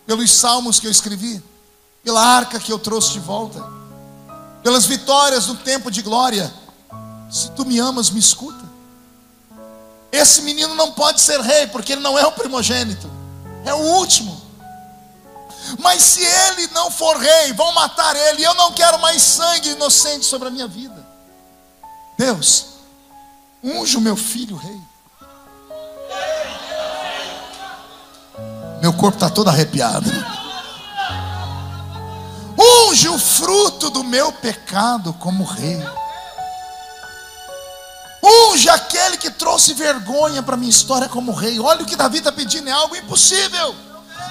Pelos 0.05 0.31
salmos 0.31 0.81
que 0.81 0.87
eu 0.87 0.91
escrevi, 0.91 1.41
pela 2.03 2.21
arca 2.21 2.59
que 2.59 2.73
eu 2.73 2.79
trouxe 2.79 3.13
de 3.13 3.19
volta, 3.19 3.63
pelas 4.61 4.85
vitórias 4.85 5.47
no 5.47 5.55
tempo 5.55 5.89
de 5.89 6.01
glória. 6.01 6.51
Se 7.29 7.49
tu 7.51 7.63
me 7.63 7.79
amas, 7.79 8.09
me 8.09 8.19
escuta. 8.19 8.60
Esse 10.11 10.41
menino 10.41 10.75
não 10.75 10.91
pode 10.91 11.21
ser 11.21 11.39
rei, 11.39 11.67
porque 11.67 11.93
ele 11.93 12.01
não 12.01 12.19
é 12.19 12.25
o 12.25 12.31
primogênito, 12.31 13.09
é 13.65 13.73
o 13.73 13.77
último. 13.77 14.41
Mas 15.79 16.01
se 16.01 16.23
ele 16.23 16.67
não 16.73 16.91
for 16.91 17.17
rei, 17.17 17.53
vão 17.53 17.71
matar 17.73 18.15
ele. 18.15 18.43
Eu 18.43 18.53
não 18.55 18.73
quero 18.73 18.99
mais 18.99 19.21
sangue 19.21 19.69
inocente 19.69 20.25
sobre 20.25 20.47
a 20.47 20.51
minha 20.51 20.67
vida. 20.67 21.05
Deus, 22.17 22.65
unge 23.63 23.95
o 23.95 24.01
meu 24.01 24.17
filho 24.17 24.57
rei. 24.57 24.81
Meu 28.81 28.91
corpo 28.93 29.17
está 29.17 29.29
todo 29.29 29.49
arrepiado. 29.49 30.09
Unge 32.57 33.07
o 33.07 33.17
fruto 33.17 33.89
do 33.89 34.03
meu 34.03 34.31
pecado 34.31 35.13
como 35.13 35.43
rei. 35.43 35.81
Unge 38.31 38.69
aquele 38.69 39.17
que 39.17 39.29
trouxe 39.29 39.73
vergonha 39.73 40.41
para 40.41 40.55
minha 40.55 40.69
história 40.69 41.09
como 41.09 41.33
rei. 41.33 41.59
Olha 41.59 41.83
o 41.83 41.85
que 41.85 41.95
Davi 41.95 42.19
está 42.19 42.31
pedindo, 42.31 42.69
é 42.69 42.71
algo 42.71 42.95
impossível. 42.95 43.75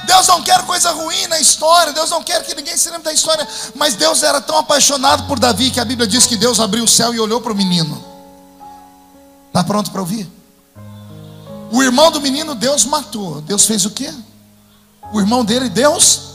Deus 0.07 0.27
não 0.27 0.43
quer 0.43 0.65
coisa 0.65 0.91
ruim 0.93 1.27
na 1.27 1.39
história, 1.39 1.93
Deus 1.93 2.09
não 2.11 2.23
quer 2.23 2.43
que 2.43 2.55
ninguém 2.55 2.77
se 2.77 2.89
lembre 2.89 3.05
da 3.05 3.13
história, 3.13 3.47
mas 3.75 3.95
Deus 3.95 4.23
era 4.23 4.41
tão 4.41 4.57
apaixonado 4.57 5.25
por 5.25 5.39
Davi 5.39 5.71
que 5.71 5.79
a 5.79 5.85
Bíblia 5.85 6.09
diz 6.09 6.27
que 6.27 6.37
Deus 6.37 6.59
abriu 6.59 6.85
o 6.85 6.89
céu 6.89 7.15
e 7.15 7.21
olhou 7.21 7.41
para 7.41 7.53
o 7.53 7.57
menino. 7.57 8.03
Está 9.49 9.63
pronto 9.63 9.91
para 9.91 10.01
ouvir? 10.01 10.31
O 11.71 11.83
irmão 11.83 12.11
do 12.11 12.21
menino 12.21 12.55
Deus 12.55 12.85
matou. 12.85 13.41
Deus 13.43 13.67
fez 13.67 13.85
o 13.85 13.91
quê? 13.91 14.13
O 15.13 15.21
irmão 15.21 15.45
dele, 15.45 15.69
Deus. 15.69 16.31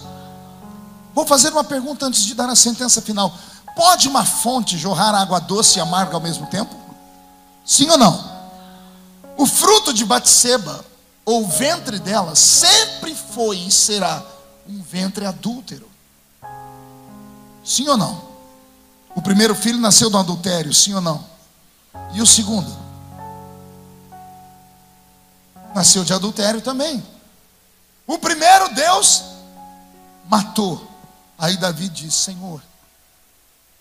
Vou 1.14 1.26
fazer 1.26 1.50
uma 1.50 1.64
pergunta 1.64 2.06
antes 2.06 2.24
de 2.24 2.36
dar 2.36 2.50
a 2.50 2.56
sentença 2.56 3.02
final. 3.02 3.34
Pode 3.76 4.08
uma 4.08 4.24
fonte 4.24 4.78
jorrar 4.78 5.16
água 5.16 5.40
doce 5.40 5.80
e 5.80 5.82
amarga 5.82 6.14
ao 6.14 6.22
mesmo 6.22 6.46
tempo? 6.48 6.85
Sim 7.66 7.90
ou 7.90 7.98
não? 7.98 8.36
O 9.38 9.46
fruto 9.46 9.92
de 9.92 10.06
Batseba, 10.06 10.86
ou 11.26 11.44
o 11.44 11.48
ventre 11.48 12.00
dela, 12.00 12.36
sempre 12.36 13.16
foi 13.16 13.58
e 13.58 13.72
será 13.72 14.24
um 14.68 14.82
ventre 14.82 15.26
adúltero. 15.26 15.90
Sim 17.64 17.90
ou 17.90 17.98
não? 17.98 18.24
O 19.16 19.22
primeiro 19.22 19.56
filho 19.56 19.80
nasceu 19.80 20.10
do 20.10 20.18
adultério, 20.18 20.74
sim 20.74 20.94
ou 20.94 21.02
não? 21.02 21.26
E 22.14 22.22
o 22.22 22.26
segundo? 22.26 22.72
Nasceu 25.74 26.04
de 26.04 26.14
adultério 26.14 26.62
também. 26.62 27.04
O 28.06 28.18
primeiro 28.20 28.74
Deus 28.74 29.24
matou. 30.30 30.90
Aí 31.38 31.58
Davi 31.58 31.90
diz: 31.90 32.14
Senhor, 32.14 32.62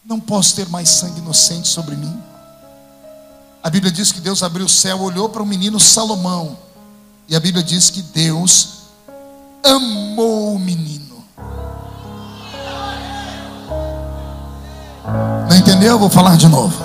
não 0.05 0.19
posso 0.19 0.57
ter 0.57 0.69
mais 0.69 0.89
sangue 0.89 1.19
inocente 1.19 1.69
sobre 1.69 1.95
mim. 1.95 2.23
A 3.65 3.71
Bíblia 3.71 3.91
diz 3.91 4.13
que 4.13 4.21
Deus 4.21 4.43
abriu 4.43 4.67
o 4.67 4.69
céu, 4.69 5.01
olhou 5.01 5.27
para 5.27 5.43
o 5.43 5.47
menino 5.47 5.81
Salomão. 5.81 6.55
E 7.27 7.35
a 7.35 7.41
Bíblia 7.41 7.65
diz 7.65 7.89
que 7.89 8.03
Deus 8.03 8.83
amou 9.65 10.55
o 10.55 10.59
menino. 10.59 11.25
Não 15.49 15.57
entendeu? 15.57 15.99
Vou 15.99 16.11
falar 16.11 16.37
de 16.37 16.47
novo. 16.47 16.77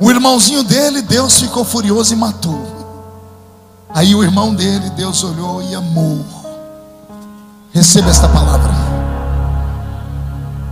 O 0.00 0.10
irmãozinho 0.10 0.62
dele, 0.62 1.02
Deus 1.02 1.40
ficou 1.40 1.62
furioso 1.62 2.14
e 2.14 2.16
matou. 2.16 2.66
Aí 3.90 4.14
o 4.14 4.24
irmão 4.24 4.54
dele, 4.54 4.88
Deus 4.96 5.22
olhou 5.22 5.62
e 5.62 5.74
amou. 5.74 6.24
Receba 7.70 8.08
esta 8.08 8.30
palavra. 8.30 8.72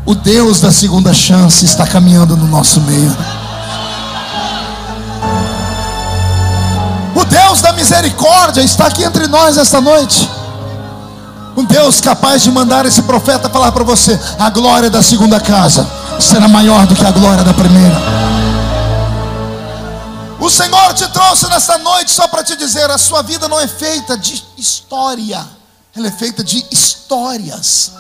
O 0.06 0.14
Deus 0.14 0.62
da 0.62 0.72
segunda 0.72 1.12
chance 1.12 1.66
está 1.66 1.86
caminhando 1.86 2.34
no 2.38 2.46
nosso 2.46 2.80
meio. 2.80 3.43
Deus 7.54 7.62
da 7.62 7.72
misericórdia 7.72 8.62
está 8.62 8.88
aqui 8.88 9.04
entre 9.04 9.28
nós 9.28 9.56
esta 9.56 9.80
noite. 9.80 10.28
Um 11.56 11.64
Deus 11.64 12.00
capaz 12.00 12.42
de 12.42 12.50
mandar 12.50 12.84
esse 12.84 13.00
profeta 13.02 13.48
falar 13.48 13.70
para 13.70 13.84
você: 13.84 14.18
a 14.40 14.50
glória 14.50 14.90
da 14.90 15.00
segunda 15.04 15.38
casa 15.38 15.88
será 16.18 16.48
maior 16.48 16.84
do 16.84 16.96
que 16.96 17.06
a 17.06 17.12
glória 17.12 17.44
da 17.44 17.54
primeira. 17.54 17.94
O 20.40 20.50
Senhor 20.50 20.94
te 20.94 21.06
trouxe 21.12 21.46
nesta 21.46 21.78
noite 21.78 22.10
só 22.10 22.26
para 22.26 22.42
te 22.42 22.56
dizer: 22.56 22.90
a 22.90 22.98
sua 22.98 23.22
vida 23.22 23.46
não 23.46 23.60
é 23.60 23.68
feita 23.68 24.18
de 24.18 24.42
história, 24.58 25.46
ela 25.94 26.08
é 26.08 26.10
feita 26.10 26.42
de 26.42 26.66
histórias. 26.72 27.92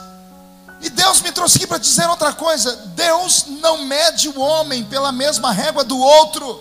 E 0.82 0.90
Deus 0.90 1.22
me 1.22 1.30
trouxe 1.30 1.58
aqui 1.58 1.66
para 1.68 1.78
dizer 1.78 2.08
outra 2.08 2.32
coisa: 2.32 2.74
Deus 2.96 3.44
não 3.62 3.84
mede 3.84 4.28
o 4.30 4.40
homem 4.40 4.82
pela 4.82 5.12
mesma 5.12 5.52
régua 5.52 5.84
do 5.84 5.96
outro. 5.96 6.60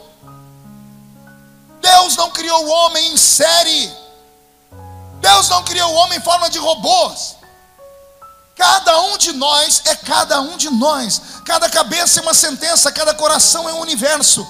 Deus 1.94 2.16
não 2.16 2.32
criou 2.32 2.66
o 2.66 2.70
homem 2.70 3.14
em 3.14 3.18
série. 3.18 3.92
Deus 5.22 5.48
não 5.50 5.64
criou 5.64 5.92
o 5.92 5.96
homem 5.96 6.18
em 6.18 6.22
forma 6.22 6.50
de 6.50 6.58
robôs. 6.58 7.36
Cada 8.56 9.00
um 9.02 9.18
de 9.18 9.32
nós 9.34 9.82
é 9.86 9.96
cada 9.96 10.42
um 10.42 10.58
de 10.58 10.70
nós. 10.72 11.22
Cada 11.46 11.70
cabeça 11.70 12.20
é 12.20 12.24
uma 12.24 12.34
sentença, 12.34 12.92
cada 12.92 13.14
coração 13.14 13.70
é 13.70 13.74
um 13.74 13.82
universo. 13.82 14.46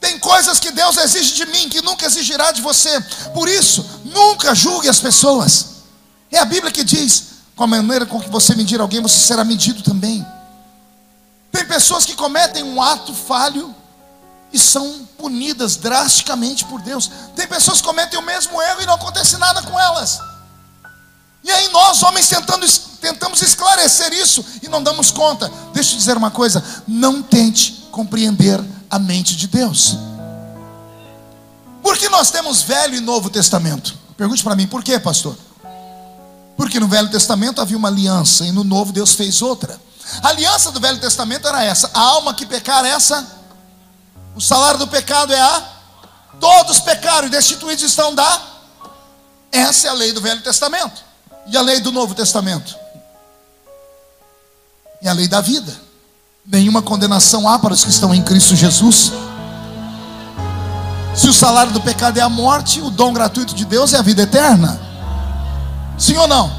Tem 0.00 0.18
coisas 0.18 0.58
que 0.58 0.70
Deus 0.70 0.96
exige 0.96 1.34
de 1.34 1.46
mim 1.46 1.68
que 1.68 1.82
nunca 1.82 2.06
exigirá 2.06 2.50
de 2.50 2.62
você. 2.62 2.98
Por 3.34 3.48
isso, 3.48 3.84
nunca 4.04 4.54
julgue 4.54 4.88
as 4.88 5.00
pessoas. 5.00 5.66
É 6.30 6.38
a 6.38 6.44
Bíblia 6.44 6.72
que 6.72 6.84
diz: 6.84 7.24
com 7.54 7.64
a 7.64 7.66
maneira 7.66 8.06
com 8.06 8.20
que 8.20 8.30
você 8.30 8.54
medir 8.54 8.80
alguém, 8.80 9.02
você 9.02 9.18
será 9.18 9.44
medido 9.44 9.82
também. 9.82 10.24
Tem 11.52 11.64
pessoas 11.66 12.04
que 12.04 12.14
cometem 12.14 12.62
um 12.62 12.82
ato 12.82 13.14
falho 13.14 13.74
e 14.54 14.58
são 14.58 15.04
punidas 15.18 15.74
drasticamente 15.74 16.64
por 16.66 16.80
Deus. 16.80 17.10
Tem 17.34 17.44
pessoas 17.44 17.80
que 17.80 17.86
cometem 17.88 18.16
o 18.16 18.22
mesmo 18.22 18.62
erro 18.62 18.82
e 18.82 18.86
não 18.86 18.94
acontece 18.94 19.36
nada 19.36 19.60
com 19.62 19.78
elas. 19.78 20.20
E 21.42 21.50
aí 21.50 21.68
nós, 21.72 22.00
homens, 22.04 22.28
tentando, 22.28 22.64
tentamos 23.00 23.42
esclarecer 23.42 24.12
isso 24.12 24.44
e 24.62 24.68
não 24.68 24.80
damos 24.80 25.10
conta. 25.10 25.50
Deixa 25.72 25.94
eu 25.94 25.98
dizer 25.98 26.16
uma 26.16 26.30
coisa: 26.30 26.64
não 26.86 27.20
tente 27.20 27.88
compreender 27.90 28.62
a 28.88 28.96
mente 28.96 29.34
de 29.34 29.48
Deus. 29.48 29.98
Por 31.82 31.98
que 31.98 32.08
nós 32.08 32.30
temos 32.30 32.62
Velho 32.62 32.94
e 32.94 33.00
Novo 33.00 33.28
Testamento? 33.28 33.98
Pergunte 34.16 34.44
para 34.44 34.54
mim, 34.54 34.68
por 34.68 34.84
quê, 34.84 35.00
pastor? 35.00 35.36
Porque 36.56 36.78
no 36.78 36.86
Velho 36.86 37.10
Testamento 37.10 37.60
havia 37.60 37.76
uma 37.76 37.88
aliança 37.88 38.46
e 38.46 38.52
no 38.52 38.62
Novo 38.62 38.92
Deus 38.92 39.14
fez 39.14 39.42
outra. 39.42 39.80
A 40.22 40.28
aliança 40.28 40.70
do 40.70 40.78
Velho 40.78 41.00
Testamento 41.00 41.48
era 41.48 41.64
essa: 41.64 41.90
a 41.92 42.00
alma 42.00 42.32
que 42.32 42.46
pecar, 42.46 42.84
essa. 42.84 43.42
O 44.34 44.40
salário 44.40 44.78
do 44.78 44.88
pecado 44.88 45.32
é 45.32 45.40
a. 45.40 45.62
Todos 46.40 46.80
pecaram 46.80 47.26
e 47.26 47.30
destituídos 47.30 47.84
estão 47.84 48.14
da. 48.14 48.40
Essa 49.52 49.86
é 49.86 49.90
a 49.90 49.94
lei 49.94 50.12
do 50.12 50.20
Velho 50.20 50.42
Testamento. 50.42 51.02
E 51.46 51.56
a 51.56 51.62
lei 51.62 51.80
do 51.80 51.92
Novo 51.92 52.14
Testamento? 52.14 52.74
E 55.00 55.08
a 55.08 55.12
lei 55.12 55.28
da 55.28 55.40
vida. 55.40 55.72
Nenhuma 56.44 56.82
condenação 56.82 57.48
há 57.48 57.58
para 57.58 57.72
os 57.72 57.84
que 57.84 57.90
estão 57.90 58.14
em 58.14 58.22
Cristo 58.22 58.56
Jesus. 58.56 59.12
Se 61.14 61.28
o 61.28 61.32
salário 61.32 61.72
do 61.72 61.80
pecado 61.80 62.18
é 62.18 62.20
a 62.20 62.28
morte, 62.28 62.80
o 62.80 62.90
dom 62.90 63.12
gratuito 63.12 63.54
de 63.54 63.64
Deus 63.64 63.94
é 63.94 63.98
a 63.98 64.02
vida 64.02 64.22
eterna. 64.22 64.80
Sim 65.96 66.16
ou 66.16 66.26
não? 66.26 66.52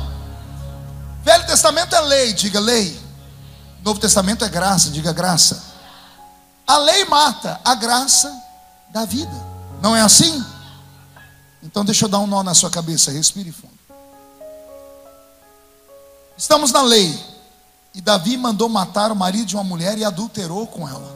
Velho 1.24 1.46
Testamento 1.46 1.94
é 1.94 2.02
lei, 2.02 2.34
diga 2.34 2.60
lei. 2.60 2.98
Novo 3.84 4.00
Testamento 4.00 4.46
é 4.46 4.50
graça, 4.50 4.90
diga 4.90 5.12
graça. 5.12 5.75
A 6.68 6.78
lei 6.78 7.06
mata, 7.06 7.60
a 7.64 7.76
graça 7.76 8.34
dá 8.90 9.06
vida. 9.06 9.46
Não 9.82 9.96
é 9.96 10.02
assim? 10.02 10.44
Então 11.62 11.86
deixa 11.86 12.06
eu 12.06 12.10
dar 12.10 12.20
um 12.20 12.28
nó 12.28 12.44
na 12.44 12.54
sua 12.54 12.70
cabeça, 12.70 13.12
respire 13.12 13.52
fundo. 13.52 13.74
Estamos 16.38 16.72
na 16.72 16.82
lei. 16.82 17.18
E 17.94 18.02
Davi 18.02 18.36
mandou 18.36 18.68
matar 18.68 19.12
o 19.12 19.16
marido 19.16 19.46
de 19.46 19.56
uma 19.56 19.64
mulher 19.64 19.98
e 19.98 20.04
adulterou 20.04 20.68
com 20.68 20.88
ela. 20.88 21.16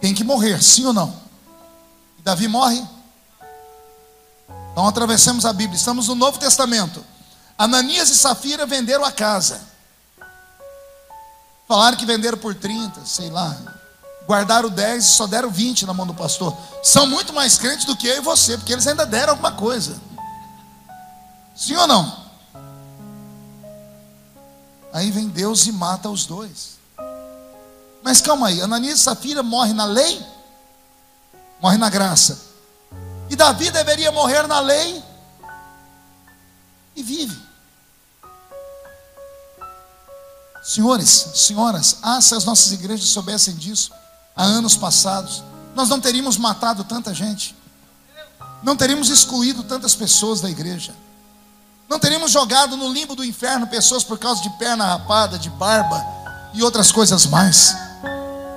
Tem 0.00 0.14
que 0.14 0.24
morrer, 0.24 0.62
sim 0.62 0.86
ou 0.86 0.92
não? 0.92 1.14
E 2.18 2.22
Davi 2.22 2.48
morre? 2.48 2.82
Então 4.72 4.86
atravessamos 4.86 5.44
a 5.44 5.52
Bíblia, 5.52 5.76
estamos 5.76 6.08
no 6.08 6.14
Novo 6.14 6.38
Testamento. 6.38 7.04
Ananias 7.58 8.08
e 8.10 8.16
Safira 8.16 8.64
venderam 8.64 9.04
a 9.04 9.10
casa. 9.10 9.60
Falaram 11.68 11.98
que 11.98 12.06
venderam 12.06 12.38
por 12.38 12.54
30, 12.54 13.04
sei 13.04 13.28
lá. 13.28 13.54
Guardaram 14.26 14.70
10 14.70 15.04
e 15.04 15.08
só 15.08 15.26
deram 15.26 15.50
20 15.50 15.84
na 15.84 15.92
mão 15.92 16.06
do 16.06 16.14
pastor. 16.14 16.56
São 16.82 17.06
muito 17.06 17.32
mais 17.32 17.58
crentes 17.58 17.84
do 17.84 17.94
que 17.94 18.06
eu 18.06 18.16
e 18.16 18.20
você, 18.20 18.56
porque 18.56 18.72
eles 18.72 18.86
ainda 18.86 19.04
deram 19.04 19.34
alguma 19.34 19.52
coisa. 19.52 20.00
Sim 21.54 21.76
ou 21.76 21.86
não? 21.86 22.28
Aí 24.92 25.10
vem 25.10 25.28
Deus 25.28 25.66
e 25.66 25.72
mata 25.72 26.08
os 26.08 26.24
dois. 26.24 26.78
Mas 28.02 28.22
calma 28.22 28.48
aí, 28.48 28.60
Ananias 28.62 29.00
e 29.00 29.02
Safira 29.02 29.42
morrem 29.42 29.74
na 29.74 29.84
lei? 29.84 30.24
Morre 31.60 31.76
na 31.76 31.90
graça. 31.90 32.40
E 33.28 33.36
Davi 33.36 33.70
deveria 33.70 34.10
morrer 34.10 34.46
na 34.46 34.60
lei 34.60 35.02
e 36.96 37.02
vive. 37.02 37.47
Senhores, 40.68 41.28
senhoras, 41.34 41.96
ah, 42.02 42.20
se 42.20 42.34
as 42.34 42.44
nossas 42.44 42.72
igrejas 42.72 43.08
soubessem 43.08 43.54
disso 43.54 43.90
há 44.36 44.44
anos 44.44 44.76
passados, 44.76 45.42
nós 45.74 45.88
não 45.88 45.98
teríamos 45.98 46.36
matado 46.36 46.84
tanta 46.84 47.14
gente, 47.14 47.56
não 48.62 48.76
teríamos 48.76 49.08
excluído 49.08 49.62
tantas 49.62 49.94
pessoas 49.94 50.42
da 50.42 50.50
igreja, 50.50 50.94
não 51.88 51.98
teríamos 51.98 52.30
jogado 52.30 52.76
no 52.76 52.92
limbo 52.92 53.16
do 53.16 53.24
inferno 53.24 53.66
pessoas 53.66 54.04
por 54.04 54.18
causa 54.18 54.42
de 54.42 54.50
perna 54.58 54.84
rapada, 54.84 55.38
de 55.38 55.48
barba 55.48 56.04
e 56.52 56.62
outras 56.62 56.92
coisas 56.92 57.24
mais. 57.24 57.74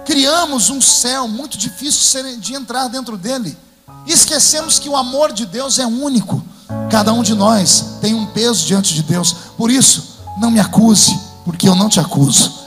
Criamos 0.06 0.70
um 0.70 0.82
céu 0.82 1.30
muito 1.30 1.58
difícil 1.58 2.40
de 2.40 2.54
entrar 2.54 2.90
dentro 2.90 3.18
dele. 3.18 3.58
E 4.06 4.12
esquecemos 4.12 4.80
que 4.80 4.90
o 4.90 4.98
amor 4.98 5.32
de 5.32 5.46
Deus 5.46 5.80
é 5.80 5.86
único. 5.86 6.44
Cada 6.90 7.14
um 7.14 7.24
de 7.24 7.34
nós 7.34 7.86
tem 8.02 8.14
um 8.14 8.26
peso 8.26 8.66
diante 8.66 8.94
de 8.94 9.02
Deus. 9.02 9.34
Por 9.56 9.72
isso, 9.72 10.18
não 10.38 10.52
me 10.52 10.60
acuse, 10.60 11.31
porque 11.46 11.68
eu 11.68 11.76
não 11.76 11.90
te 11.90 12.00
acuso. 12.00 12.62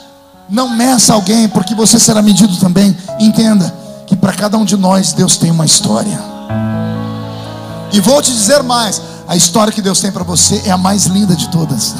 Não 0.49 0.69
meça 0.69 1.13
alguém, 1.13 1.47
porque 1.49 1.73
você 1.73 1.99
será 1.99 2.21
medido 2.21 2.55
também. 2.57 2.95
Entenda 3.19 3.73
que 4.05 4.15
para 4.15 4.33
cada 4.33 4.57
um 4.57 4.65
de 4.65 4.77
nós 4.77 5.13
Deus 5.13 5.37
tem 5.37 5.49
uma 5.51 5.65
história. 5.65 6.19
E 7.91 7.99
vou 7.99 8.21
te 8.21 8.31
dizer 8.31 8.61
mais: 8.61 9.01
a 9.27 9.35
história 9.35 9.73
que 9.73 9.81
Deus 9.81 9.99
tem 9.99 10.11
para 10.11 10.23
você 10.23 10.61
é 10.65 10.71
a 10.71 10.77
mais 10.77 11.05
linda 11.05 11.35
de 11.35 11.49
todas. 11.49 11.95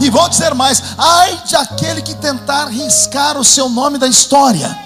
E 0.00 0.10
vou 0.10 0.28
dizer 0.28 0.54
mais: 0.54 0.82
ai 0.96 1.40
de 1.46 1.56
aquele 1.56 2.02
que 2.02 2.14
tentar 2.14 2.66
riscar 2.66 3.36
o 3.36 3.44
seu 3.44 3.68
nome 3.68 3.98
da 3.98 4.06
história 4.06 4.84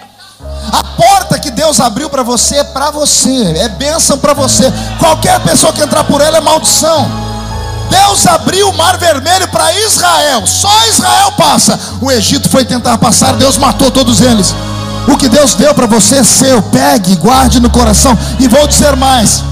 A 0.73 0.85
porta 0.85 1.39
que 1.39 1.51
Deus 1.51 1.81
abriu 1.81 2.09
para 2.09 2.23
você 2.23 2.57
é 2.57 2.65
para 2.65 2.91
você, 2.91 3.59
é 3.59 3.69
bênção 3.69 4.19
para 4.19 4.35
você. 4.35 4.73
Qualquer 4.99 5.41
pessoa 5.41 5.73
que 5.73 5.83
entrar 5.83 6.05
por 6.05 6.21
ela 6.21 6.39
é 6.39 6.41
maldição. 6.41 7.28
Deus 7.91 8.27
abriu 8.27 8.69
o 8.71 8.77
mar 8.77 8.97
vermelho 8.99 9.49
para 9.49 9.73
Israel, 9.73 10.47
só 10.47 10.71
Israel 10.89 11.33
passa. 11.33 11.79
O 12.01 12.11
Egito 12.11 12.49
foi 12.49 12.65
tentar 12.65 12.99
passar, 12.99 13.35
Deus 13.35 13.57
matou 13.57 13.91
todos 13.91 14.21
eles. 14.21 14.55
O 15.07 15.17
que 15.17 15.29
Deus 15.29 15.55
deu 15.55 15.75
para 15.75 15.87
você 15.87 16.17
é 16.17 16.25
seu, 16.25 16.63
pegue, 16.63 17.17
guarde 17.17 17.61
no 17.61 17.71
coração. 17.71 18.17
E 18.39 18.47
vou 18.47 18.67
dizer 18.67 18.95
mais: 18.97 19.43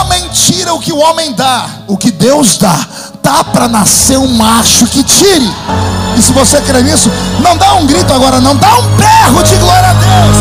homem 0.00 0.28
tira 0.30 0.74
o 0.74 0.80
que 0.80 0.92
o 0.92 0.98
homem 0.98 1.32
dá, 1.32 1.66
o 1.86 1.96
que 1.96 2.10
Deus 2.10 2.56
dá, 2.56 2.86
tá 3.22 3.44
para 3.44 3.68
nascer 3.68 4.18
um 4.18 4.36
macho 4.36 4.86
que 4.86 5.02
tire. 5.02 5.50
E 6.16 6.22
se 6.22 6.32
você 6.32 6.60
crê 6.60 6.82
nisso, 6.82 7.10
não 7.40 7.56
dá 7.56 7.74
um 7.74 7.86
grito 7.86 8.12
agora, 8.12 8.40
não, 8.40 8.56
dá 8.56 8.78
um 8.78 8.96
berro 8.96 9.42
de 9.42 9.56
glória 9.56 9.90
a 9.90 9.94
Deus. 9.94 10.36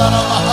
Uh! 0.00 0.49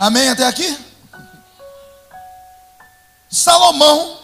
Amém 0.00 0.30
até 0.30 0.46
aqui? 0.46 0.78
Salomão 3.28 4.16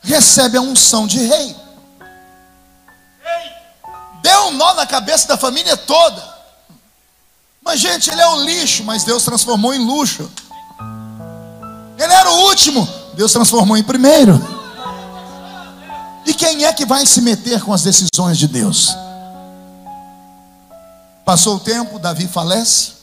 recebe 0.00 0.56
a 0.56 0.60
unção 0.60 1.04
de 1.04 1.18
rei. 1.18 1.56
Deu 4.22 4.46
um 4.46 4.52
nó 4.52 4.74
na 4.74 4.86
cabeça 4.86 5.26
da 5.26 5.36
família 5.36 5.76
toda. 5.76 6.22
Mas, 7.60 7.80
gente, 7.80 8.08
ele 8.08 8.20
é 8.20 8.28
um 8.28 8.44
lixo, 8.44 8.84
mas 8.84 9.02
Deus 9.02 9.24
transformou 9.24 9.74
em 9.74 9.84
luxo. 9.84 10.30
Ele 11.98 12.12
era 12.12 12.30
o 12.30 12.42
último, 12.42 12.88
Deus 13.14 13.32
transformou 13.32 13.76
em 13.76 13.82
primeiro. 13.82 14.40
E 16.24 16.32
quem 16.34 16.64
é 16.64 16.72
que 16.72 16.86
vai 16.86 17.04
se 17.04 17.20
meter 17.20 17.60
com 17.62 17.72
as 17.72 17.82
decisões 17.82 18.38
de 18.38 18.46
Deus? 18.46 18.94
Passou 21.24 21.56
o 21.56 21.60
tempo, 21.60 21.98
Davi 21.98 22.28
falece. 22.28 22.95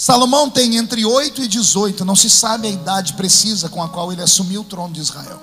Salomão 0.00 0.48
tem 0.48 0.78
entre 0.78 1.04
8 1.04 1.42
e 1.42 1.46
18, 1.46 2.06
não 2.06 2.16
se 2.16 2.30
sabe 2.30 2.66
a 2.66 2.70
idade 2.70 3.12
precisa 3.12 3.68
com 3.68 3.82
a 3.82 3.88
qual 3.90 4.10
ele 4.10 4.22
assumiu 4.22 4.62
o 4.62 4.64
trono 4.64 4.94
de 4.94 5.00
Israel. 5.00 5.38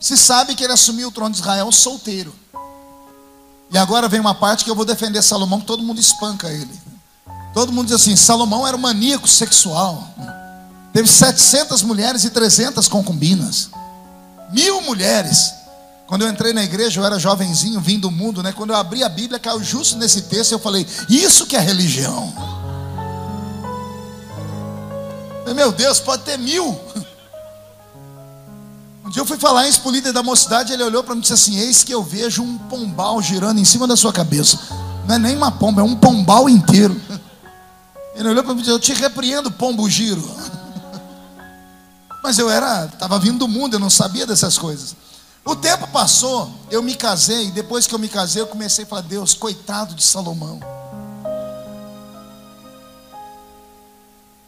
Se 0.00 0.16
sabe 0.16 0.56
que 0.56 0.64
ele 0.64 0.72
assumiu 0.72 1.06
o 1.06 1.10
trono 1.12 1.30
de 1.30 1.40
Israel 1.40 1.70
solteiro. 1.70 2.34
E 3.70 3.78
agora 3.78 4.08
vem 4.08 4.18
uma 4.18 4.34
parte 4.34 4.64
que 4.64 4.70
eu 4.70 4.74
vou 4.74 4.84
defender 4.84 5.22
Salomão, 5.22 5.60
que 5.60 5.66
todo 5.66 5.84
mundo 5.84 6.00
espanca 6.00 6.48
ele. 6.48 6.76
Todo 7.54 7.70
mundo 7.70 7.86
diz 7.86 7.94
assim: 7.94 8.16
Salomão 8.16 8.66
era 8.66 8.76
um 8.76 8.80
maníaco 8.80 9.28
sexual. 9.28 10.04
Teve 10.92 11.06
700 11.06 11.80
mulheres 11.82 12.24
e 12.24 12.30
300 12.30 12.88
concubinas. 12.88 13.70
Mil 14.50 14.80
mulheres. 14.82 15.52
Quando 16.08 16.22
eu 16.22 16.28
entrei 16.28 16.52
na 16.52 16.64
igreja, 16.64 17.00
eu 17.00 17.06
era 17.06 17.16
jovenzinho, 17.16 17.80
vim 17.80 18.00
do 18.00 18.10
mundo, 18.10 18.42
né? 18.42 18.50
Quando 18.50 18.70
eu 18.70 18.76
abri 18.76 19.04
a 19.04 19.08
Bíblia, 19.08 19.38
caiu 19.38 19.62
justo 19.62 19.96
nesse 19.96 20.22
texto, 20.22 20.50
eu 20.50 20.58
falei: 20.58 20.84
Isso 21.08 21.46
que 21.46 21.54
é 21.54 21.60
religião. 21.60 22.49
Meu 25.54 25.72
Deus, 25.72 26.00
pode 26.00 26.22
ter 26.22 26.38
mil. 26.38 26.78
Um 29.04 29.12
dia 29.12 29.22
eu 29.22 29.26
fui 29.26 29.38
falar 29.38 29.66
isso 29.66 29.80
para 29.80 29.88
o 29.88 29.92
líder 29.92 30.12
da 30.12 30.22
mocidade, 30.22 30.72
ele 30.72 30.84
olhou 30.84 31.02
para 31.02 31.16
mim 31.16 31.18
e 31.18 31.22
disse 31.22 31.32
assim: 31.32 31.58
Eis 31.58 31.82
que 31.82 31.92
eu 31.92 32.00
vejo 32.00 32.44
um 32.44 32.56
pombal 32.56 33.20
girando 33.20 33.58
em 33.58 33.64
cima 33.64 33.84
da 33.84 33.96
sua 33.96 34.12
cabeça. 34.12 34.56
Não 35.04 35.16
é 35.16 35.18
nem 35.18 35.36
uma 35.36 35.50
pomba, 35.50 35.80
é 35.80 35.84
um 35.84 35.96
pombal 35.96 36.48
inteiro. 36.48 36.94
Ele 38.14 38.28
olhou 38.28 38.44
para 38.44 38.54
mim 38.54 38.60
e 38.60 38.62
disse: 38.62 38.72
Eu 38.72 38.78
te 38.78 38.92
repreendo, 38.92 39.50
pombo 39.50 39.90
giro. 39.90 40.22
Mas 42.22 42.38
eu 42.38 42.48
era, 42.48 42.84
estava 42.84 43.18
vindo 43.18 43.38
do 43.38 43.48
mundo, 43.48 43.74
eu 43.74 43.80
não 43.80 43.90
sabia 43.90 44.24
dessas 44.24 44.56
coisas. 44.56 44.94
O 45.44 45.56
tempo 45.56 45.88
passou, 45.88 46.48
eu 46.70 46.80
me 46.80 46.94
casei, 46.94 47.48
e 47.48 47.50
depois 47.50 47.88
que 47.88 47.94
eu 47.94 47.98
me 47.98 48.08
casei, 48.08 48.42
eu 48.42 48.46
comecei 48.46 48.84
a 48.84 48.86
falar: 48.86 49.02
Deus, 49.02 49.34
coitado 49.34 49.92
de 49.92 50.04
Salomão. 50.04 50.60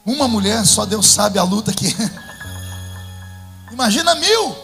Uma 0.05 0.27
mulher, 0.27 0.65
só 0.67 0.85
Deus 0.85 1.07
sabe 1.07 1.39
a 1.39 1.45
luta 1.45 1.73
que 1.73 1.87
é. 1.87 3.73
Imagina 3.73 4.15
mil. 4.17 4.57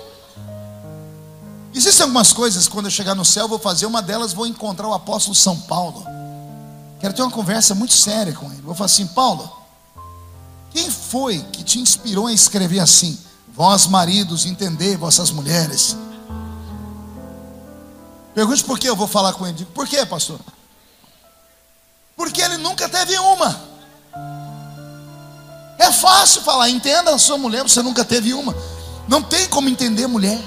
Existem 1.75 2.05
algumas 2.05 2.33
coisas, 2.33 2.67
quando 2.67 2.87
eu 2.87 2.91
chegar 2.91 3.15
no 3.15 3.25
céu, 3.25 3.47
vou 3.47 3.59
fazer. 3.59 3.87
Uma 3.87 4.03
delas, 4.03 4.33
vou 4.33 4.47
encontrar 4.47 4.89
o 4.89 4.95
apóstolo 4.95 5.35
São 5.35 5.57
Paulo. 5.61 6.05
Quero 7.01 7.15
ter 7.15 7.23
uma 7.23 7.31
conversa 7.31 7.75
muito 7.75 7.95
séria 7.95 8.33
com 8.33 8.51
ele. 8.51 8.63
Vou 8.63 8.75
falar 8.75 8.87
assim: 8.87 9.07
Paulo, 9.07 9.51
quem 10.73 10.91
foi 10.91 11.41
que 11.53 11.63
te 11.63 11.79
inspirou 11.79 12.27
a 12.27 12.33
escrever 12.33 12.81
assim? 12.81 13.17
Vós, 13.55 13.87
maridos, 13.87 14.45
entendei 14.45 14.97
vossas 14.97 15.31
mulheres. 15.31 15.97
Pergunte 18.35 18.65
por 18.65 18.79
que 18.79 18.89
eu 18.89 18.97
vou 18.97 19.07
falar 19.07 19.33
com 19.33 19.47
ele. 19.47 19.65
Por 19.67 19.87
que, 19.87 20.05
pastor? 20.07 20.41
Porque 22.17 22.41
ele 22.41 22.57
nunca 22.57 22.89
teve 22.89 23.17
uma. 23.19 23.68
É 25.79 25.93
fácil 25.93 26.43
falar, 26.43 26.69
entenda 26.69 27.15
a 27.15 27.19
sua 27.19 27.39
mulher, 27.39 27.63
você 27.63 27.81
nunca 27.83 28.05
teve 28.05 28.35
uma. 28.35 28.55
Não 29.07 29.23
tem 29.23 29.47
como 29.49 29.69
entender 29.69 30.07
mulher. 30.07 30.43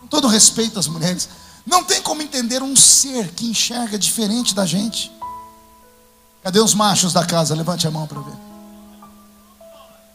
Com 0.00 0.06
todo 0.06 0.26
respeito 0.26 0.78
às 0.78 0.88
mulheres, 0.88 1.28
não 1.66 1.84
tem 1.84 2.00
como 2.00 2.22
entender 2.22 2.62
um 2.62 2.74
ser 2.74 3.28
que 3.32 3.46
enxerga 3.46 3.98
diferente 3.98 4.54
da 4.54 4.64
gente. 4.64 5.12
Cadê 6.42 6.60
os 6.60 6.74
machos 6.74 7.12
da 7.12 7.24
casa? 7.24 7.54
Levante 7.54 7.86
a 7.86 7.90
mão 7.90 8.06
para 8.06 8.20
ver. 8.20 8.36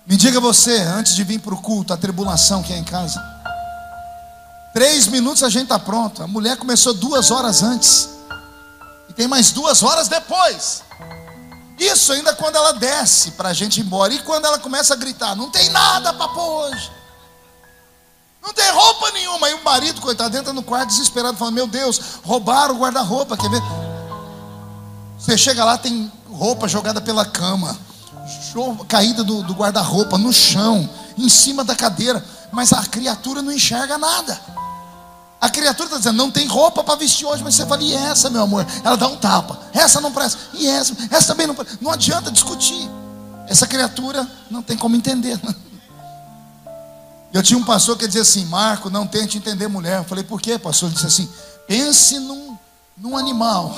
Me 0.06 0.18
diga 0.18 0.40
você, 0.40 0.78
antes 0.82 1.16
de 1.16 1.24
vir 1.24 1.40
para 1.40 1.54
o 1.54 1.62
culto, 1.62 1.94
a 1.94 1.98
tribulação 1.98 2.64
que 2.64 2.74
é 2.74 2.78
em 2.78 2.84
casa. 2.84 3.24
Três 4.74 5.08
minutos 5.08 5.44
a 5.44 5.50
gente 5.50 5.64
está 5.64 5.80
pronto. 5.80 6.24
A 6.24 6.28
mulher 6.28 6.58
começou 6.58 6.94
duas 6.94 7.32
horas 7.32 7.62
antes. 7.64 8.10
E 9.08 9.14
tem 9.14 9.28
mais 9.28 9.52
duas 9.52 9.84
horas 9.84 10.08
depois. 10.08 10.84
Isso 11.80 12.12
ainda 12.12 12.36
quando 12.36 12.58
ela 12.58 12.74
desce 12.74 13.32
para 13.32 13.50
a 13.50 13.54
gente 13.54 13.80
ir 13.80 13.86
embora. 13.86 14.14
E 14.14 14.20
quando 14.20 14.46
ela 14.46 14.60
começa 14.60 14.94
a 14.94 14.98
gritar: 14.98 15.36
Não 15.36 15.50
tem 15.50 15.70
nada 15.70 16.14
para 16.14 16.28
pôr 16.28 16.66
hoje. 16.66 16.92
Não 18.44 18.54
tem 18.54 18.70
roupa 18.72 19.12
nenhuma. 19.12 19.50
E 19.50 19.54
o 19.54 19.64
marido, 19.64 20.02
coitado, 20.02 20.38
entra 20.38 20.52
no 20.52 20.62
quarto 20.62 20.90
desesperado, 20.90 21.38
falando: 21.38 21.56
Meu 21.56 21.68
Deus, 21.68 22.00
roubaram 22.24 22.76
o 22.76 22.80
guarda-roupa. 22.80 23.38
Quer 23.38 23.50
ver? 23.50 23.62
Você 25.18 25.38
chega 25.38 25.64
lá, 25.64 25.78
tem 25.78 26.12
roupa 26.30 26.68
jogada 26.68 27.00
pela 27.00 27.26
cama, 27.26 27.78
caída 28.88 29.24
do, 29.24 29.44
do 29.44 29.54
guarda-roupa 29.54 30.18
no 30.18 30.34
chão, 30.34 30.90
em 31.18 31.30
cima 31.30 31.64
da 31.64 31.76
cadeira. 31.76 32.24
Mas 32.52 32.74
a 32.74 32.84
criatura 32.84 33.42
não 33.42 33.52
enxerga 33.52 33.98
nada. 33.98 34.59
A 35.42 35.50
criatura 35.50 35.86
está 35.86 35.98
dizendo, 35.98 36.18
não 36.18 36.30
tem 36.30 36.48
roupa 36.48 36.84
para 36.84 36.96
vestir 36.96 37.26
hoje, 37.26 37.42
mas 37.42 37.56
você 37.56 37.66
fala, 37.66 37.82
e 37.82 37.94
essa, 37.94 38.30
meu 38.30 38.44
amor? 38.44 38.66
Ela 38.84 38.98
dá 38.98 39.08
um 39.08 39.16
tapa. 39.16 39.58
Essa 39.74 40.02
não 40.02 40.12
presta. 40.12 40.38
E 40.54 40.68
essa? 40.68 40.94
Essa 41.10 41.28
também 41.28 41.48
não 41.48 41.56
presta. 41.56 41.78
Não 41.80 41.92
adianta 41.92 42.30
discutir. 42.30 42.90
Essa 43.48 43.66
criatura 43.66 44.30
não 44.52 44.62
tem 44.62 44.78
como 44.78 44.96
entender. 44.96 45.40
Eu 47.32 47.44
tinha 47.44 47.58
um 47.58 47.64
pastor 47.64 47.96
que 47.98 48.08
dizia 48.08 48.24
assim, 48.24 48.44
Marco, 48.46 48.90
não 48.90 49.08
tente 49.08 49.38
entender 49.38 49.68
mulher. 49.68 50.00
Eu 50.00 50.04
falei, 50.04 50.24
por 50.24 50.42
quê, 50.42 50.58
pastor? 50.58 50.90
Ele 50.90 50.96
disse 50.96 51.08
assim, 51.08 51.30
pense 51.68 52.20
num, 52.20 52.58
num 52.98 53.16
animal 53.16 53.76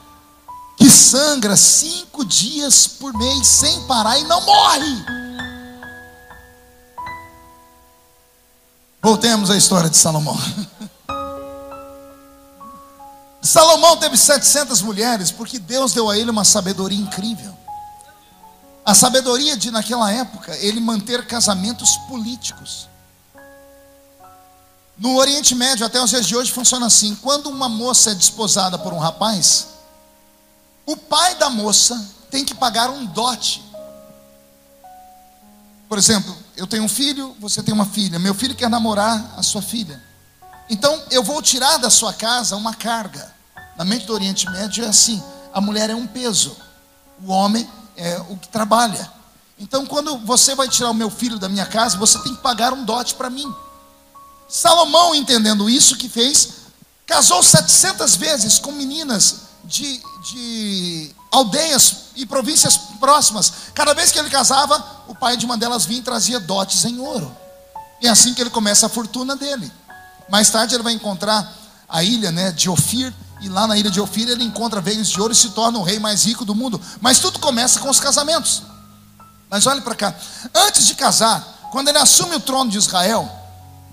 que 0.76 0.90
sangra 0.90 1.56
cinco 1.56 2.24
dias 2.24 2.86
por 2.86 3.16
mês 3.16 3.46
sem 3.46 3.80
parar 3.82 4.18
e 4.18 4.24
não 4.24 4.40
morre. 4.40 5.23
Voltemos 9.04 9.50
à 9.50 9.56
história 9.58 9.90
de 9.90 9.98
Salomão. 9.98 10.34
Salomão 13.42 13.98
teve 13.98 14.16
700 14.16 14.80
mulheres 14.80 15.30
porque 15.30 15.58
Deus 15.58 15.92
deu 15.92 16.08
a 16.08 16.16
ele 16.16 16.30
uma 16.30 16.42
sabedoria 16.42 16.98
incrível. 16.98 17.54
A 18.82 18.94
sabedoria 18.94 19.58
de, 19.58 19.70
naquela 19.70 20.10
época, 20.10 20.56
ele 20.56 20.80
manter 20.80 21.26
casamentos 21.26 21.98
políticos. 22.08 22.88
No 24.96 25.16
Oriente 25.16 25.54
Médio, 25.54 25.84
até 25.84 26.02
os 26.02 26.08
dias 26.08 26.26
de 26.26 26.34
hoje, 26.34 26.50
funciona 26.50 26.86
assim: 26.86 27.14
quando 27.16 27.50
uma 27.50 27.68
moça 27.68 28.12
é 28.12 28.14
desposada 28.14 28.78
por 28.78 28.94
um 28.94 28.98
rapaz, 28.98 29.66
o 30.86 30.96
pai 30.96 31.34
da 31.34 31.50
moça 31.50 32.10
tem 32.30 32.42
que 32.42 32.54
pagar 32.54 32.88
um 32.88 33.04
dote. 33.04 33.62
Por 35.90 35.98
exemplo, 35.98 36.43
eu 36.56 36.66
tenho 36.66 36.84
um 36.84 36.88
filho, 36.88 37.34
você 37.40 37.62
tem 37.62 37.74
uma 37.74 37.86
filha, 37.86 38.18
meu 38.18 38.34
filho 38.34 38.54
quer 38.54 38.70
namorar 38.70 39.34
a 39.36 39.42
sua 39.42 39.62
filha. 39.62 40.02
Então 40.68 41.02
eu 41.10 41.22
vou 41.22 41.42
tirar 41.42 41.78
da 41.78 41.90
sua 41.90 42.12
casa 42.12 42.56
uma 42.56 42.74
carga. 42.74 43.32
Na 43.76 43.84
mente 43.84 44.06
do 44.06 44.12
Oriente 44.12 44.48
Médio 44.50 44.84
é 44.84 44.88
assim: 44.88 45.22
a 45.52 45.60
mulher 45.60 45.90
é 45.90 45.94
um 45.94 46.06
peso, 46.06 46.56
o 47.24 47.30
homem 47.30 47.68
é 47.96 48.18
o 48.28 48.36
que 48.36 48.48
trabalha. 48.48 49.12
Então, 49.58 49.86
quando 49.86 50.18
você 50.18 50.54
vai 50.54 50.68
tirar 50.68 50.90
o 50.90 50.94
meu 50.94 51.08
filho 51.08 51.38
da 51.38 51.48
minha 51.48 51.66
casa, 51.66 51.96
você 51.96 52.18
tem 52.20 52.34
que 52.34 52.42
pagar 52.42 52.72
um 52.72 52.84
dote 52.84 53.14
para 53.14 53.30
mim. 53.30 53.52
Salomão, 54.48 55.14
entendendo 55.14 55.70
isso, 55.70 55.96
que 55.96 56.08
fez, 56.08 56.54
casou 57.06 57.42
700 57.42 58.16
vezes 58.16 58.58
com 58.58 58.72
meninas 58.72 59.42
de, 59.64 60.02
de 60.22 61.14
aldeias 61.34 61.96
e 62.14 62.24
províncias 62.24 62.76
próximas. 63.00 63.52
Cada 63.74 63.92
vez 63.92 64.12
que 64.12 64.18
ele 64.18 64.30
casava, 64.30 65.02
o 65.08 65.14
pai 65.14 65.36
de 65.36 65.44
uma 65.44 65.56
delas 65.56 65.84
vinha 65.84 65.98
e 65.98 66.02
trazia 66.02 66.38
dotes 66.38 66.84
em 66.84 67.00
ouro. 67.00 67.34
E 68.00 68.06
é 68.06 68.10
assim 68.10 68.32
que 68.34 68.40
ele 68.40 68.50
começa 68.50 68.86
a 68.86 68.88
fortuna 68.88 69.34
dele. 69.34 69.70
Mais 70.28 70.48
tarde 70.48 70.74
ele 70.74 70.82
vai 70.82 70.92
encontrar 70.92 71.52
a 71.88 72.02
ilha 72.02 72.30
né, 72.30 72.52
de 72.52 72.70
Ofir, 72.70 73.12
e 73.40 73.48
lá 73.48 73.66
na 73.66 73.76
ilha 73.76 73.90
de 73.90 74.00
Ofir 74.00 74.28
ele 74.28 74.44
encontra 74.44 74.80
veios 74.80 75.08
de 75.08 75.20
ouro 75.20 75.32
e 75.32 75.36
se 75.36 75.50
torna 75.50 75.78
o 75.78 75.82
rei 75.82 75.98
mais 75.98 76.24
rico 76.24 76.44
do 76.44 76.54
mundo. 76.54 76.80
Mas 77.00 77.18
tudo 77.18 77.38
começa 77.40 77.80
com 77.80 77.90
os 77.90 77.98
casamentos. 77.98 78.62
Mas 79.50 79.66
olhe 79.66 79.80
para 79.80 79.94
cá. 79.94 80.14
Antes 80.54 80.86
de 80.86 80.94
casar, 80.94 81.68
quando 81.72 81.88
ele 81.88 81.98
assume 81.98 82.36
o 82.36 82.40
trono 82.40 82.70
de 82.70 82.78
Israel, 82.78 83.30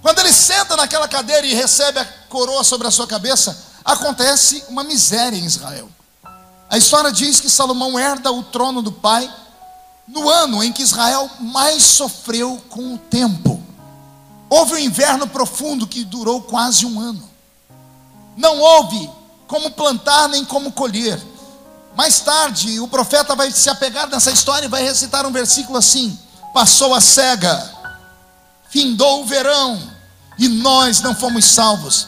quando 0.01 0.19
ele 0.19 0.31
senta 0.31 0.75
naquela 0.75 1.07
cadeira 1.07 1.45
e 1.45 1.55
recebe 1.55 1.99
a 1.99 2.05
coroa 2.29 2.63
sobre 2.63 2.87
a 2.87 2.91
sua 2.91 3.07
cabeça, 3.07 3.57
acontece 3.83 4.63
uma 4.69 4.83
miséria 4.83 5.37
em 5.37 5.45
Israel. 5.45 5.89
A 6.71 6.77
história 6.77 7.11
diz 7.11 7.41
que 7.41 7.49
Salomão 7.49 7.99
herda 7.99 8.31
o 8.31 8.41
trono 8.43 8.81
do 8.81 8.93
pai 8.93 9.29
no 10.07 10.29
ano 10.29 10.63
em 10.63 10.71
que 10.71 10.81
Israel 10.81 11.29
mais 11.41 11.83
sofreu 11.83 12.63
com 12.69 12.93
o 12.93 12.97
tempo. 12.97 13.61
Houve 14.49 14.75
um 14.75 14.77
inverno 14.77 15.27
profundo 15.27 15.85
que 15.85 16.05
durou 16.05 16.41
quase 16.41 16.85
um 16.85 16.97
ano. 16.97 17.29
Não 18.37 18.57
houve 18.57 19.09
como 19.47 19.69
plantar 19.71 20.29
nem 20.29 20.45
como 20.45 20.71
colher. 20.71 21.21
Mais 21.93 22.21
tarde, 22.21 22.79
o 22.79 22.87
profeta 22.87 23.35
vai 23.35 23.51
se 23.51 23.69
apegar 23.69 24.07
nessa 24.07 24.31
história 24.31 24.65
e 24.65 24.69
vai 24.69 24.81
recitar 24.81 25.25
um 25.25 25.31
versículo 25.31 25.77
assim: 25.77 26.17
Passou 26.53 26.95
a 26.95 27.01
cega, 27.01 27.69
findou 28.69 29.23
o 29.23 29.25
verão, 29.25 29.77
e 30.37 30.47
nós 30.47 31.01
não 31.01 31.13
fomos 31.13 31.43
salvos. 31.43 32.07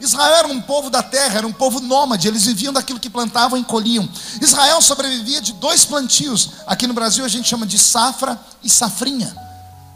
Israel 0.00 0.34
era 0.34 0.48
um 0.48 0.60
povo 0.60 0.90
da 0.90 1.02
terra, 1.02 1.38
era 1.38 1.46
um 1.46 1.52
povo 1.52 1.80
nômade, 1.80 2.28
eles 2.28 2.44
viviam 2.44 2.72
daquilo 2.72 3.00
que 3.00 3.08
plantavam 3.08 3.58
e 3.58 3.64
colhiam. 3.64 4.08
Israel 4.40 4.80
sobrevivia 4.82 5.40
de 5.40 5.52
dois 5.54 5.84
plantios. 5.84 6.50
Aqui 6.66 6.86
no 6.86 6.94
Brasil 6.94 7.24
a 7.24 7.28
gente 7.28 7.48
chama 7.48 7.66
de 7.66 7.78
safra 7.78 8.38
e 8.62 8.68
safrinha. 8.68 9.34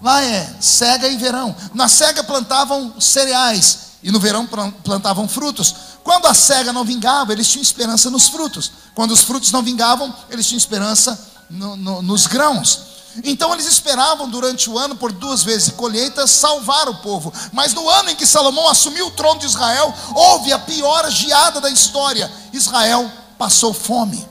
Lá 0.00 0.22
é 0.22 0.54
cega 0.60 1.08
e 1.08 1.16
verão. 1.16 1.54
Na 1.74 1.88
cega 1.88 2.22
plantavam 2.22 3.00
cereais 3.00 3.88
e 4.02 4.10
no 4.10 4.20
verão 4.20 4.46
plantavam 4.84 5.28
frutos. 5.28 5.74
Quando 6.04 6.26
a 6.26 6.34
cega 6.34 6.72
não 6.72 6.84
vingava, 6.84 7.32
eles 7.32 7.48
tinham 7.48 7.62
esperança 7.62 8.10
nos 8.10 8.28
frutos. 8.28 8.70
Quando 8.94 9.10
os 9.10 9.22
frutos 9.22 9.50
não 9.52 9.62
vingavam, 9.62 10.14
eles 10.30 10.46
tinham 10.46 10.58
esperança 10.58 11.18
no, 11.50 11.76
no, 11.76 12.02
nos 12.02 12.26
grãos. 12.26 12.87
Então 13.24 13.52
eles 13.52 13.66
esperavam 13.66 14.28
durante 14.28 14.70
o 14.70 14.78
ano, 14.78 14.96
por 14.96 15.10
duas 15.12 15.42
vezes 15.42 15.70
colheitas, 15.70 16.30
salvar 16.30 16.88
o 16.88 16.96
povo. 16.96 17.32
Mas 17.52 17.74
no 17.74 17.88
ano 17.88 18.10
em 18.10 18.16
que 18.16 18.26
Salomão 18.26 18.68
assumiu 18.68 19.06
o 19.06 19.10
trono 19.10 19.40
de 19.40 19.46
Israel, 19.46 19.92
houve 20.14 20.52
a 20.52 20.58
pior 20.58 21.10
geada 21.10 21.60
da 21.60 21.70
história. 21.70 22.30
Israel 22.52 23.10
passou 23.36 23.72
fome. 23.72 24.26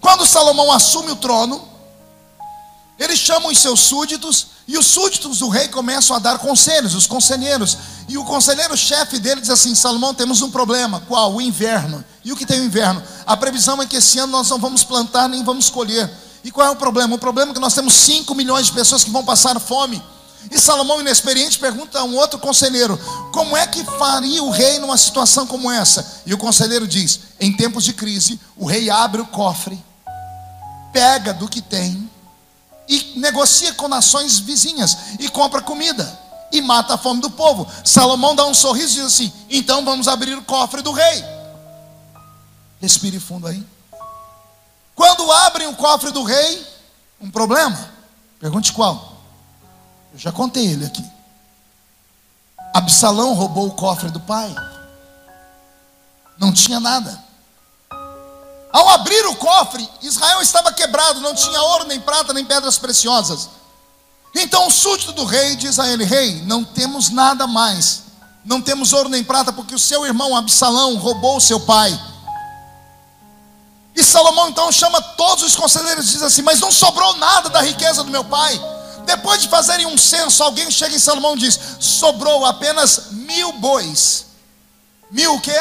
Quando 0.00 0.26
Salomão 0.26 0.70
assume 0.72 1.10
o 1.10 1.16
trono, 1.16 1.62
eles 2.98 3.18
chamam 3.18 3.50
os 3.50 3.58
seus 3.58 3.80
súditos 3.80 4.46
e 4.68 4.76
os 4.76 4.86
súditos 4.86 5.38
do 5.38 5.48
rei 5.48 5.68
começam 5.68 6.16
a 6.16 6.18
dar 6.18 6.38
conselhos, 6.38 6.94
os 6.94 7.06
conselheiros. 7.06 7.76
E 8.08 8.16
o 8.18 8.24
conselheiro-chefe 8.24 9.18
dele 9.18 9.40
diz 9.40 9.50
assim: 9.50 9.74
Salomão, 9.74 10.14
temos 10.14 10.42
um 10.42 10.50
problema. 10.50 11.02
Qual? 11.06 11.34
O 11.34 11.40
inverno. 11.40 12.04
E 12.24 12.32
o 12.32 12.36
que 12.36 12.46
tem 12.46 12.60
o 12.60 12.64
inverno? 12.64 13.02
A 13.26 13.36
previsão 13.36 13.80
é 13.80 13.86
que 13.86 13.96
esse 13.96 14.18
ano 14.18 14.32
nós 14.32 14.48
não 14.48 14.58
vamos 14.58 14.82
plantar 14.82 15.28
nem 15.28 15.44
vamos 15.44 15.70
colher. 15.70 16.10
E 16.46 16.50
qual 16.52 16.68
é 16.68 16.70
o 16.70 16.76
problema? 16.76 17.16
O 17.16 17.18
problema 17.18 17.50
é 17.50 17.54
que 17.54 17.60
nós 17.60 17.74
temos 17.74 17.92
5 17.92 18.32
milhões 18.32 18.66
de 18.66 18.72
pessoas 18.72 19.02
que 19.02 19.10
vão 19.10 19.24
passar 19.24 19.58
fome. 19.58 20.00
E 20.48 20.56
Salomão, 20.60 21.00
inexperiente, 21.00 21.58
pergunta 21.58 21.98
a 21.98 22.04
um 22.04 22.14
outro 22.14 22.38
conselheiro: 22.38 22.96
Como 23.32 23.56
é 23.56 23.66
que 23.66 23.82
faria 23.82 24.40
o 24.44 24.50
rei 24.50 24.78
numa 24.78 24.96
situação 24.96 25.44
como 25.44 25.68
essa? 25.68 26.22
E 26.24 26.32
o 26.32 26.38
conselheiro 26.38 26.86
diz: 26.86 27.18
Em 27.40 27.52
tempos 27.52 27.82
de 27.82 27.92
crise, 27.92 28.38
o 28.56 28.64
rei 28.64 28.88
abre 28.88 29.20
o 29.20 29.26
cofre, 29.26 29.76
pega 30.92 31.34
do 31.34 31.48
que 31.48 31.60
tem 31.60 32.08
e 32.88 33.14
negocia 33.16 33.74
com 33.74 33.88
nações 33.88 34.38
vizinhas 34.38 34.96
e 35.18 35.28
compra 35.28 35.60
comida 35.60 36.16
e 36.52 36.60
mata 36.62 36.94
a 36.94 36.98
fome 36.98 37.20
do 37.20 37.28
povo. 37.28 37.66
Salomão 37.84 38.36
dá 38.36 38.46
um 38.46 38.54
sorriso 38.54 38.92
e 38.92 39.02
diz 39.02 39.06
assim: 39.06 39.32
então 39.50 39.84
vamos 39.84 40.06
abrir 40.06 40.38
o 40.38 40.42
cofre 40.42 40.80
do 40.80 40.92
rei. 40.92 41.24
Respire 42.80 43.18
fundo 43.18 43.48
aí. 43.48 43.66
Quando 44.96 45.30
abrem 45.30 45.68
o 45.68 45.76
cofre 45.76 46.10
do 46.10 46.24
rei, 46.24 46.66
um 47.20 47.30
problema. 47.30 47.90
Pergunte 48.40 48.72
qual? 48.72 49.12
Eu 50.12 50.18
já 50.18 50.32
contei 50.32 50.66
ele 50.66 50.86
aqui. 50.86 51.04
Absalão 52.72 53.34
roubou 53.34 53.68
o 53.68 53.74
cofre 53.74 54.10
do 54.10 54.20
pai. 54.20 54.54
Não 56.38 56.52
tinha 56.52 56.80
nada. 56.80 57.24
Ao 58.72 58.88
abrir 58.90 59.24
o 59.26 59.36
cofre, 59.36 59.88
Israel 60.02 60.40
estava 60.40 60.72
quebrado, 60.72 61.20
não 61.20 61.34
tinha 61.34 61.60
ouro, 61.60 61.86
nem 61.86 62.00
prata, 62.00 62.32
nem 62.32 62.44
pedras 62.44 62.78
preciosas. 62.78 63.50
Então 64.34 64.66
o 64.66 64.70
súdito 64.70 65.12
do 65.12 65.24
rei 65.24 65.56
diz 65.56 65.78
a 65.78 65.88
ele: 65.88 66.04
Rei, 66.04 66.42
não 66.42 66.64
temos 66.64 67.10
nada 67.10 67.46
mais, 67.46 68.02
não 68.44 68.60
temos 68.60 68.92
ouro 68.92 69.08
nem 69.08 69.24
prata, 69.24 69.52
porque 69.52 69.74
o 69.74 69.78
seu 69.78 70.04
irmão 70.06 70.36
Absalão 70.36 70.96
roubou 70.96 71.36
o 71.36 71.40
seu 71.40 71.60
pai. 71.60 71.98
E 73.96 74.04
Salomão 74.04 74.50
então 74.50 74.70
chama 74.70 75.00
todos 75.00 75.42
os 75.42 75.56
conselheiros 75.56 76.06
e 76.08 76.12
diz 76.12 76.22
assim: 76.22 76.42
Mas 76.42 76.60
não 76.60 76.70
sobrou 76.70 77.16
nada 77.16 77.48
da 77.48 77.62
riqueza 77.62 78.04
do 78.04 78.10
meu 78.10 78.22
pai. 78.22 78.60
Depois 79.06 79.40
de 79.40 79.48
fazerem 79.48 79.86
um 79.86 79.96
censo, 79.96 80.42
alguém 80.44 80.70
chega 80.70 80.94
em 80.94 80.98
Salomão 80.98 81.34
e 81.34 81.38
diz: 81.38 81.58
Sobrou 81.80 82.44
apenas 82.44 83.12
mil 83.12 83.52
bois. 83.52 84.26
Mil 85.10 85.34
o 85.34 85.40
quê? 85.40 85.58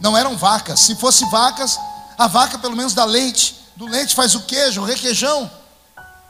Não 0.00 0.16
eram 0.16 0.38
vacas. 0.38 0.80
Se 0.80 0.94
fosse 0.94 1.26
vacas, 1.26 1.78
a 2.16 2.26
vaca 2.26 2.58
pelo 2.58 2.74
menos 2.74 2.94
dá 2.94 3.04
leite. 3.04 3.60
Do 3.76 3.86
leite 3.86 4.14
faz 4.14 4.34
o 4.34 4.42
queijo, 4.42 4.80
o 4.80 4.84
requeijão. 4.84 5.50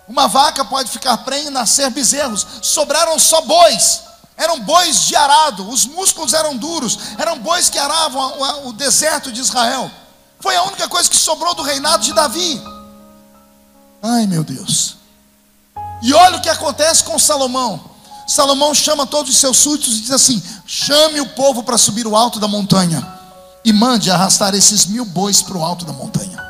Uma 0.09 0.27
vaca 0.27 0.65
pode 0.65 0.91
ficar 0.91 1.17
prenha 1.19 1.47
e 1.47 1.51
nascer 1.51 1.91
bezerros. 1.91 2.45
Sobraram 2.61 3.17
só 3.21 3.41
bois. 3.43 4.03
Eram 4.37 4.59
bois 4.61 5.03
de 5.03 5.15
arado. 5.15 5.69
Os 5.69 5.87
músculos 5.87 6.33
eram 6.33 6.57
duros. 6.57 6.99
Eram 7.19 7.39
bois 7.39 7.71
que 7.71 7.79
aravam 7.79 8.67
o 8.67 8.73
deserto 8.73 9.31
de 9.31 9.41
Israel. 9.41 9.89
Foi 10.43 10.57
a 10.57 10.65
única 10.65 10.89
coisa 10.89 11.09
que 11.09 11.17
sobrou 11.17 11.55
do 11.55 11.63
reinado 11.63 12.03
de 12.03 12.13
Davi. 12.13 12.61
Ai 14.03 14.27
meu 14.27 14.43
Deus. 14.43 14.97
E 16.03 16.13
olha 16.13 16.37
o 16.37 16.43
que 16.43 16.49
acontece 16.49 17.05
com 17.05 17.17
Salomão. 17.17 17.81
Salomão 18.27 18.75
chama 18.75 19.07
todos 19.07 19.31
os 19.31 19.39
seus 19.39 19.57
súditos 19.57 19.99
e 19.99 20.01
diz 20.01 20.11
assim: 20.11 20.43
chame 20.67 21.21
o 21.21 21.29
povo 21.29 21.63
para 21.63 21.79
subir 21.79 22.09
o 22.09 22.17
alto 22.17 22.41
da 22.41 22.49
montanha 22.49 23.07
e 23.65 23.73
mande 23.73 24.11
arrastar 24.11 24.53
esses 24.53 24.87
mil 24.87 25.05
bois 25.05 25.41
para 25.41 25.57
o 25.57 25.65
alto 25.65 25.85
da 25.85 25.93
montanha. 25.93 26.43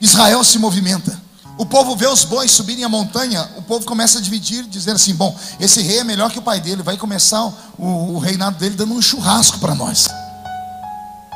Israel 0.00 0.42
se 0.42 0.58
movimenta. 0.58 1.20
O 1.58 1.66
povo 1.66 1.96
vê 1.96 2.06
os 2.06 2.24
bois 2.24 2.50
subirem 2.52 2.84
a 2.84 2.88
montanha, 2.88 3.50
o 3.56 3.62
povo 3.62 3.84
começa 3.84 4.18
a 4.18 4.22
dividir, 4.22 4.64
dizendo 4.64 4.96
assim: 4.96 5.14
bom, 5.14 5.36
esse 5.60 5.82
rei 5.82 5.98
é 5.98 6.04
melhor 6.04 6.30
que 6.30 6.38
o 6.38 6.42
pai 6.42 6.60
dele, 6.60 6.82
vai 6.82 6.96
começar 6.96 7.44
o, 7.76 8.14
o 8.14 8.18
reinado 8.18 8.56
dele 8.58 8.74
dando 8.74 8.94
um 8.94 9.02
churrasco 9.02 9.58
para 9.58 9.74
nós. 9.74 10.08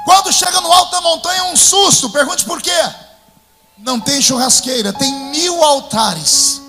Quando 0.05 0.33
chega 0.33 0.61
no 0.61 0.73
alto 0.73 0.91
da 0.91 1.01
montanha, 1.01 1.45
um 1.45 1.57
susto, 1.57 2.11
pergunte 2.11 2.45
por 2.45 2.61
quê? 2.61 2.91
Não 3.79 4.01
tem 4.01 4.21
churrasqueira, 4.21 4.93
tem 4.93 5.13
mil 5.31 5.63
altares. 5.63 6.61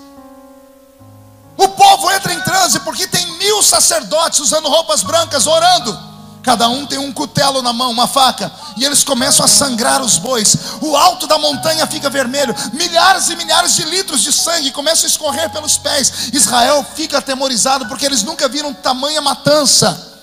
O 1.56 1.68
povo 1.68 2.10
entra 2.10 2.32
em 2.32 2.40
transe 2.40 2.80
porque 2.80 3.06
tem 3.06 3.26
mil 3.38 3.62
sacerdotes 3.62 4.40
usando 4.40 4.68
roupas 4.68 5.02
brancas, 5.02 5.46
orando. 5.46 6.14
Cada 6.42 6.68
um 6.68 6.84
tem 6.84 6.98
um 6.98 7.10
cutelo 7.10 7.62
na 7.62 7.72
mão, 7.72 7.90
uma 7.90 8.06
faca, 8.06 8.52
e 8.76 8.84
eles 8.84 9.02
começam 9.02 9.46
a 9.46 9.48
sangrar 9.48 10.02
os 10.02 10.18
bois. 10.18 10.56
O 10.82 10.94
alto 10.94 11.26
da 11.26 11.38
montanha 11.38 11.86
fica 11.86 12.10
vermelho, 12.10 12.54
milhares 12.74 13.30
e 13.30 13.36
milhares 13.36 13.74
de 13.74 13.84
litros 13.84 14.20
de 14.20 14.30
sangue 14.30 14.70
começam 14.70 15.04
a 15.04 15.08
escorrer 15.08 15.48
pelos 15.48 15.78
pés. 15.78 16.28
Israel 16.34 16.84
fica 16.94 17.16
atemorizado 17.16 17.86
porque 17.86 18.04
eles 18.04 18.22
nunca 18.22 18.46
viram 18.46 18.74
tamanha 18.74 19.22
matança. 19.22 20.13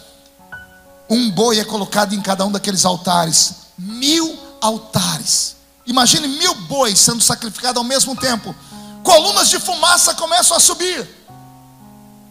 Um 1.11 1.29
boi 1.29 1.59
é 1.59 1.65
colocado 1.65 2.15
em 2.15 2.21
cada 2.21 2.45
um 2.45 2.51
daqueles 2.53 2.85
altares, 2.85 3.55
mil 3.77 4.39
altares. 4.61 5.57
Imagine 5.85 6.25
mil 6.25 6.55
bois 6.55 6.97
sendo 6.97 7.21
sacrificados 7.21 7.77
ao 7.77 7.83
mesmo 7.83 8.15
tempo. 8.15 8.55
Colunas 9.03 9.49
de 9.49 9.59
fumaça 9.59 10.13
começam 10.13 10.55
a 10.55 10.59
subir. 10.61 11.05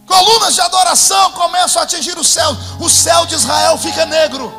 Colunas 0.06 0.54
de 0.54 0.62
adoração 0.62 1.32
começam 1.32 1.82
a 1.82 1.84
atingir 1.84 2.16
o 2.16 2.24
céu. 2.24 2.56
O 2.80 2.88
céu 2.88 3.26
de 3.26 3.34
Israel 3.34 3.76
fica 3.76 4.06
negro. 4.06 4.50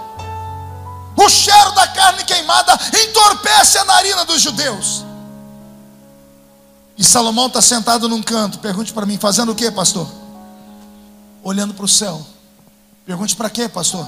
O 1.18 1.28
cheiro 1.28 1.72
da 1.72 1.88
carne 1.88 2.24
queimada 2.24 2.80
entorpece 3.04 3.80
a 3.80 3.86
narina 3.86 4.24
dos 4.24 4.40
judeus. 4.40 5.04
E 6.96 7.04
Salomão 7.04 7.48
está 7.48 7.60
sentado 7.60 8.08
num 8.08 8.22
canto. 8.22 8.60
Pergunte 8.60 8.94
para 8.94 9.08
mim, 9.08 9.18
fazendo 9.18 9.52
o 9.52 9.56
que, 9.56 9.72
pastor? 9.72 10.08
Olhando 11.42 11.74
para 11.74 11.86
o 11.86 11.90
céu. 11.90 12.24
Pergunte 13.12 13.36
para 13.36 13.50
quê, 13.50 13.68
pastor? 13.68 14.08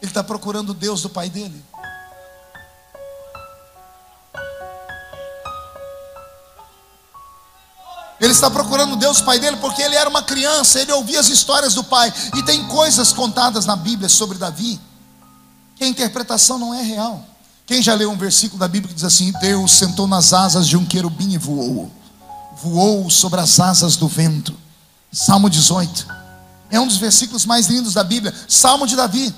Ele 0.00 0.08
está 0.08 0.22
procurando 0.22 0.70
o 0.70 0.74
Deus 0.74 1.02
do 1.02 1.10
pai 1.10 1.28
dele. 1.28 1.60
Ele 8.20 8.30
está 8.30 8.48
procurando 8.48 8.94
Deus 8.94 9.20
Pai 9.20 9.40
dele 9.40 9.56
porque 9.56 9.82
ele 9.82 9.96
era 9.96 10.08
uma 10.08 10.22
criança, 10.22 10.80
ele 10.80 10.92
ouvia 10.92 11.18
as 11.18 11.28
histórias 11.28 11.74
do 11.74 11.82
pai. 11.82 12.14
E 12.36 12.44
tem 12.44 12.64
coisas 12.68 13.12
contadas 13.12 13.66
na 13.66 13.74
Bíblia 13.74 14.08
sobre 14.08 14.38
Davi 14.38 14.80
que 15.74 15.82
a 15.82 15.88
interpretação 15.88 16.56
não 16.60 16.72
é 16.72 16.80
real. 16.80 17.26
Quem 17.66 17.82
já 17.82 17.92
leu 17.94 18.08
um 18.08 18.16
versículo 18.16 18.60
da 18.60 18.68
Bíblia 18.68 18.90
que 18.90 18.94
diz 18.94 19.04
assim: 19.04 19.32
Deus 19.40 19.72
sentou 19.72 20.06
nas 20.06 20.32
asas 20.32 20.68
de 20.68 20.76
um 20.76 20.86
querubim 20.86 21.32
e 21.32 21.38
voou, 21.38 21.90
voou 22.62 23.10
sobre 23.10 23.40
as 23.40 23.58
asas 23.58 23.96
do 23.96 24.06
vento. 24.06 24.54
Salmo 25.10 25.50
18. 25.50 26.23
É 26.74 26.80
um 26.80 26.88
dos 26.88 26.96
versículos 26.96 27.46
mais 27.46 27.68
lindos 27.68 27.94
da 27.94 28.02
Bíblia. 28.02 28.34
Salmo 28.48 28.84
de 28.84 28.96
Davi. 28.96 29.32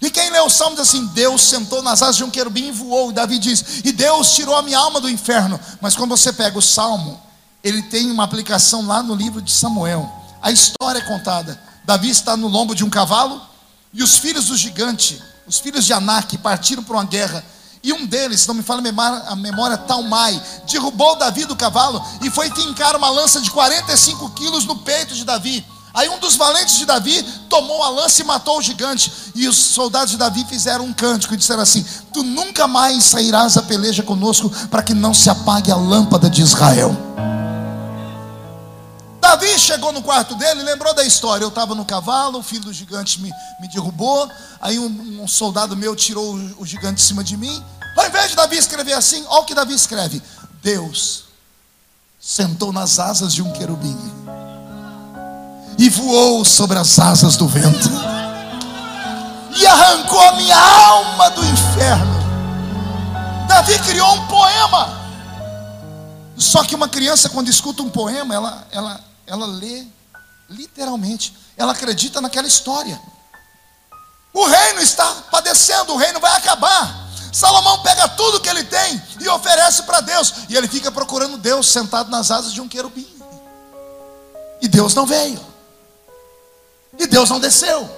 E 0.00 0.10
quem 0.10 0.30
lê 0.30 0.40
o 0.40 0.48
salmo 0.48 0.74
diz 0.74 0.88
assim: 0.88 1.04
Deus 1.08 1.42
sentou 1.42 1.82
nas 1.82 2.00
asas 2.00 2.16
de 2.16 2.24
um 2.24 2.30
querubim 2.30 2.68
e 2.68 2.72
voou. 2.72 3.10
E 3.10 3.12
Davi 3.12 3.38
diz: 3.38 3.82
E 3.84 3.92
Deus 3.92 4.34
tirou 4.34 4.56
a 4.56 4.62
minha 4.62 4.78
alma 4.78 4.98
do 4.98 5.10
inferno. 5.10 5.60
Mas 5.82 5.94
quando 5.94 6.16
você 6.16 6.32
pega 6.32 6.58
o 6.58 6.62
salmo, 6.62 7.20
ele 7.62 7.82
tem 7.82 8.10
uma 8.10 8.24
aplicação 8.24 8.86
lá 8.86 9.02
no 9.02 9.14
livro 9.14 9.42
de 9.42 9.52
Samuel. 9.52 10.10
A 10.40 10.50
história 10.50 11.00
é 11.00 11.02
contada. 11.02 11.60
Davi 11.84 12.08
está 12.08 12.38
no 12.38 12.48
lombo 12.48 12.74
de 12.74 12.82
um 12.82 12.88
cavalo 12.88 13.38
e 13.92 14.02
os 14.02 14.16
filhos 14.16 14.46
do 14.46 14.56
gigante, 14.56 15.22
os 15.46 15.58
filhos 15.58 15.84
de 15.84 15.92
Anak, 15.92 16.38
partiram 16.38 16.82
para 16.82 16.96
uma 16.96 17.04
guerra. 17.04 17.44
E 17.82 17.92
um 17.92 18.06
deles, 18.06 18.46
não 18.46 18.54
me 18.54 18.62
fala 18.62 18.80
a 18.80 18.82
memória, 18.82 19.18
a 19.26 19.36
memória 19.36 19.76
Talmai, 19.76 20.42
derrubou 20.70 21.16
Davi 21.16 21.44
do 21.44 21.54
cavalo 21.54 22.02
e 22.22 22.30
foi 22.30 22.50
fincar 22.50 22.96
uma 22.96 23.10
lança 23.10 23.42
de 23.42 23.50
45 23.50 24.30
quilos 24.30 24.64
no 24.64 24.78
peito 24.78 25.14
de 25.14 25.24
Davi. 25.24 25.62
Aí 25.94 26.08
um 26.08 26.18
dos 26.18 26.36
valentes 26.36 26.76
de 26.76 26.84
Davi 26.84 27.22
tomou 27.48 27.82
a 27.82 27.88
lança 27.88 28.20
e 28.20 28.24
matou 28.24 28.58
o 28.58 28.62
gigante. 28.62 29.10
E 29.34 29.48
os 29.48 29.56
soldados 29.56 30.10
de 30.10 30.16
Davi 30.16 30.44
fizeram 30.44 30.84
um 30.84 30.92
cântico 30.92 31.34
e 31.34 31.36
disseram 31.36 31.62
assim: 31.62 31.84
Tu 32.12 32.22
nunca 32.22 32.66
mais 32.66 33.04
sairás 33.04 33.56
a 33.56 33.62
peleja 33.62 34.02
conosco, 34.02 34.50
para 34.68 34.82
que 34.82 34.94
não 34.94 35.14
se 35.14 35.30
apague 35.30 35.70
a 35.70 35.76
lâmpada 35.76 36.28
de 36.28 36.42
Israel. 36.42 36.96
Davi 39.20 39.58
chegou 39.58 39.92
no 39.92 40.02
quarto 40.02 40.34
dele 40.36 40.62
lembrou 40.62 40.94
da 40.94 41.04
história. 41.04 41.44
Eu 41.44 41.48
estava 41.48 41.74
no 41.74 41.84
cavalo, 41.84 42.38
o 42.38 42.42
filho 42.42 42.64
do 42.64 42.72
gigante 42.72 43.20
me, 43.20 43.30
me 43.60 43.68
derrubou. 43.68 44.30
Aí 44.60 44.78
um, 44.78 45.22
um 45.22 45.28
soldado 45.28 45.76
meu 45.76 45.94
tirou 45.94 46.34
o, 46.34 46.62
o 46.62 46.66
gigante 46.66 46.96
de 46.96 47.02
cima 47.02 47.22
de 47.24 47.36
mim. 47.36 47.62
Ao 47.96 48.06
invés 48.06 48.30
de 48.30 48.36
Davi 48.36 48.56
escrever 48.56 48.92
assim, 48.92 49.24
olha 49.28 49.40
o 49.40 49.44
que 49.44 49.54
Davi 49.54 49.74
escreve: 49.74 50.22
Deus 50.62 51.24
sentou 52.20 52.72
nas 52.72 52.98
asas 52.98 53.32
de 53.32 53.42
um 53.42 53.52
querubim 53.52 54.17
e 55.78 55.88
voou 55.88 56.44
sobre 56.44 56.78
as 56.78 56.98
asas 56.98 57.36
do 57.36 57.46
vento 57.46 57.88
e 59.58 59.66
arrancou 59.66 60.20
a 60.20 60.32
minha 60.32 60.56
alma 60.56 61.30
do 61.30 61.44
inferno. 61.44 62.18
Davi 63.48 63.78
criou 63.80 64.12
um 64.14 64.26
poema. 64.26 64.96
Só 66.36 66.62
que 66.62 66.74
uma 66.74 66.88
criança, 66.88 67.28
quando 67.28 67.48
escuta 67.48 67.82
um 67.82 67.90
poema, 67.90 68.34
ela, 68.34 68.66
ela, 68.70 69.00
ela 69.26 69.46
lê 69.46 69.84
literalmente, 70.48 71.36
ela 71.56 71.72
acredita 71.72 72.20
naquela 72.20 72.46
história. 72.46 73.00
O 74.32 74.46
reino 74.46 74.80
está 74.80 75.04
padecendo, 75.30 75.94
o 75.94 75.96
reino 75.96 76.20
vai 76.20 76.36
acabar. 76.36 77.08
Salomão 77.32 77.82
pega 77.82 78.08
tudo 78.08 78.40
que 78.40 78.48
ele 78.48 78.64
tem 78.64 79.02
e 79.20 79.28
oferece 79.28 79.82
para 79.82 80.00
Deus, 80.00 80.32
e 80.48 80.56
ele 80.56 80.68
fica 80.68 80.92
procurando 80.92 81.36
Deus 81.36 81.68
sentado 81.68 82.10
nas 82.10 82.30
asas 82.30 82.52
de 82.52 82.60
um 82.60 82.68
querubim. 82.68 83.06
E 84.62 84.68
Deus 84.68 84.94
não 84.94 85.04
veio, 85.04 85.40
e 86.98 87.06
Deus 87.06 87.30
não 87.30 87.38
desceu. 87.38 87.88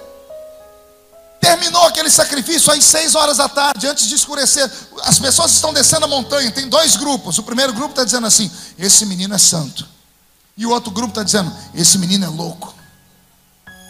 Terminou 1.41 1.83
aquele 1.87 2.09
sacrifício 2.09 2.71
às 2.71 2.83
seis 2.83 3.15
horas 3.15 3.37
da 3.37 3.49
tarde, 3.49 3.87
antes 3.87 4.07
de 4.07 4.13
escurecer. 4.13 4.71
As 5.01 5.17
pessoas 5.17 5.51
estão 5.51 5.73
descendo 5.73 6.05
a 6.05 6.07
montanha. 6.07 6.51
Tem 6.51 6.69
dois 6.69 6.95
grupos. 6.95 7.39
O 7.39 7.43
primeiro 7.43 7.73
grupo 7.73 7.89
está 7.89 8.03
dizendo 8.03 8.27
assim: 8.27 8.49
Esse 8.77 9.07
menino 9.07 9.33
é 9.33 9.39
santo. 9.39 9.87
E 10.55 10.67
o 10.67 10.69
outro 10.69 10.91
grupo 10.91 11.09
está 11.09 11.23
dizendo: 11.23 11.51
Esse 11.73 11.97
menino 11.97 12.25
é 12.25 12.29
louco. 12.29 12.75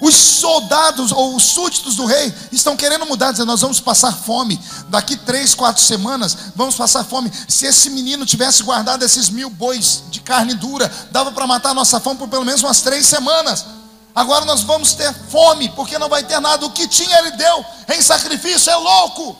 Os 0.01 0.15
soldados 0.15 1.11
ou 1.11 1.35
os 1.35 1.43
súditos 1.43 1.95
do 1.95 2.05
rei 2.05 2.33
estão 2.53 2.77
querendo 2.77 3.05
mudar, 3.05 3.33
dizendo: 3.33 3.47
Nós 3.47 3.59
vamos 3.59 3.81
passar 3.81 4.13
fome. 4.13 4.57
Daqui 4.87 5.17
três, 5.17 5.53
quatro 5.53 5.83
semanas, 5.83 6.37
vamos 6.55 6.75
passar 6.75 7.03
fome. 7.03 7.29
Se 7.49 7.65
esse 7.65 7.89
menino 7.89 8.25
tivesse 8.25 8.63
guardado 8.63 9.03
esses 9.03 9.29
mil 9.29 9.49
bois 9.49 10.03
de 10.09 10.21
carne 10.21 10.53
dura, 10.53 10.89
dava 11.11 11.33
para 11.33 11.45
matar 11.45 11.71
a 11.71 11.73
nossa 11.73 11.99
fome 11.99 12.17
por 12.17 12.29
pelo 12.29 12.45
menos 12.45 12.63
umas 12.63 12.79
três 12.79 13.05
semanas. 13.05 13.65
Agora 14.13 14.45
nós 14.45 14.61
vamos 14.61 14.93
ter 14.93 15.13
fome, 15.29 15.69
porque 15.69 15.97
não 15.97 16.09
vai 16.09 16.23
ter 16.23 16.39
nada. 16.39 16.65
O 16.65 16.71
que 16.71 16.87
tinha 16.87 17.17
ele 17.19 17.31
deu 17.31 17.65
em 17.89 18.01
sacrifício, 18.01 18.71
é 18.71 18.75
louco. 18.75 19.37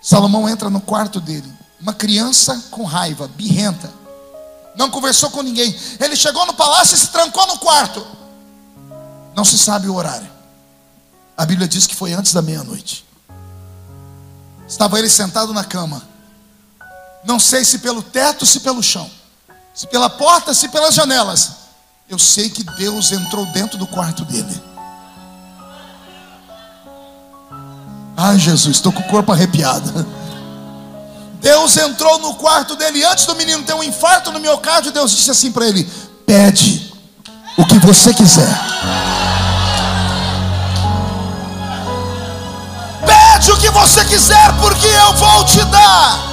Salomão 0.00 0.48
entra 0.48 0.70
no 0.70 0.80
quarto 0.80 1.20
dele, 1.20 1.52
uma 1.80 1.92
criança 1.92 2.64
com 2.70 2.84
raiva, 2.84 3.28
birrenta 3.28 3.98
não 4.78 4.88
conversou 4.88 5.28
com 5.30 5.42
ninguém. 5.42 5.76
Ele 5.98 6.14
chegou 6.14 6.46
no 6.46 6.54
palácio 6.54 6.94
e 6.94 6.98
se 6.98 7.08
trancou 7.08 7.44
no 7.48 7.58
quarto. 7.58 8.06
Não 9.34 9.44
se 9.44 9.58
sabe 9.58 9.88
o 9.88 9.94
horário. 9.94 10.30
A 11.36 11.44
Bíblia 11.44 11.66
diz 11.66 11.84
que 11.84 11.96
foi 11.96 12.12
antes 12.12 12.32
da 12.32 12.40
meia-noite. 12.40 13.04
Estava 14.68 14.96
ele 15.00 15.10
sentado 15.10 15.52
na 15.52 15.64
cama. 15.64 16.06
Não 17.24 17.40
sei 17.40 17.64
se 17.64 17.80
pelo 17.80 18.00
teto, 18.00 18.46
se 18.46 18.60
pelo 18.60 18.80
chão, 18.80 19.10
se 19.74 19.88
pela 19.88 20.08
porta, 20.08 20.54
se 20.54 20.68
pelas 20.68 20.94
janelas. 20.94 21.50
Eu 22.08 22.18
sei 22.18 22.48
que 22.48 22.64
Deus 22.64 23.12
entrou 23.12 23.44
dentro 23.46 23.76
do 23.76 23.86
quarto 23.86 24.24
dele. 24.24 24.62
Ai, 28.16 28.38
Jesus, 28.38 28.76
estou 28.76 28.90
com 28.90 29.00
o 29.00 29.08
corpo 29.08 29.30
arrepiado. 29.30 30.06
Deus 31.38 31.76
entrou 31.76 32.18
no 32.18 32.34
quarto 32.34 32.74
dele 32.76 33.04
antes 33.04 33.26
do 33.26 33.36
menino 33.36 33.62
ter 33.62 33.74
um 33.74 33.82
infarto 33.82 34.32
no 34.32 34.40
miocárdio. 34.40 34.90
Deus 34.90 35.10
disse 35.10 35.30
assim 35.30 35.52
para 35.52 35.66
ele: 35.66 35.84
Pede 36.24 36.92
o 37.58 37.66
que 37.66 37.78
você 37.78 38.14
quiser. 38.14 38.58
Pede 43.04 43.52
o 43.52 43.56
que 43.58 43.70
você 43.70 44.04
quiser, 44.06 44.56
porque 44.58 44.86
eu 44.86 45.14
vou 45.14 45.44
te 45.44 45.62
dar. 45.66 46.27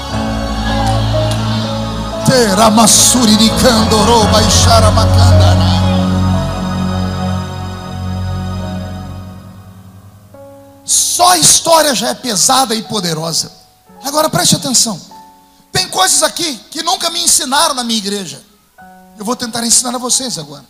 Teramassuri 2.35 3.37
de 3.37 3.49
Candoroba 3.61 4.43
e 4.43 4.51
Xaramacandana. 4.51 5.65
Só 10.83 11.29
a 11.29 11.37
história 11.37 11.95
já 11.95 12.09
é 12.09 12.13
pesada 12.13 12.75
e 12.75 12.83
poderosa. 12.83 13.49
Agora 14.03 14.29
preste 14.29 14.57
atenção. 14.57 14.99
Tem 15.71 15.87
coisas 15.87 16.23
aqui 16.23 16.57
que 16.69 16.83
nunca 16.83 17.09
me 17.09 17.23
ensinaram 17.23 17.73
na 17.73 17.85
minha 17.85 17.99
igreja. 17.99 18.43
Eu 19.17 19.23
vou 19.23 19.37
tentar 19.37 19.65
ensinar 19.65 19.95
a 19.95 19.97
vocês 19.97 20.37
agora. 20.37 20.65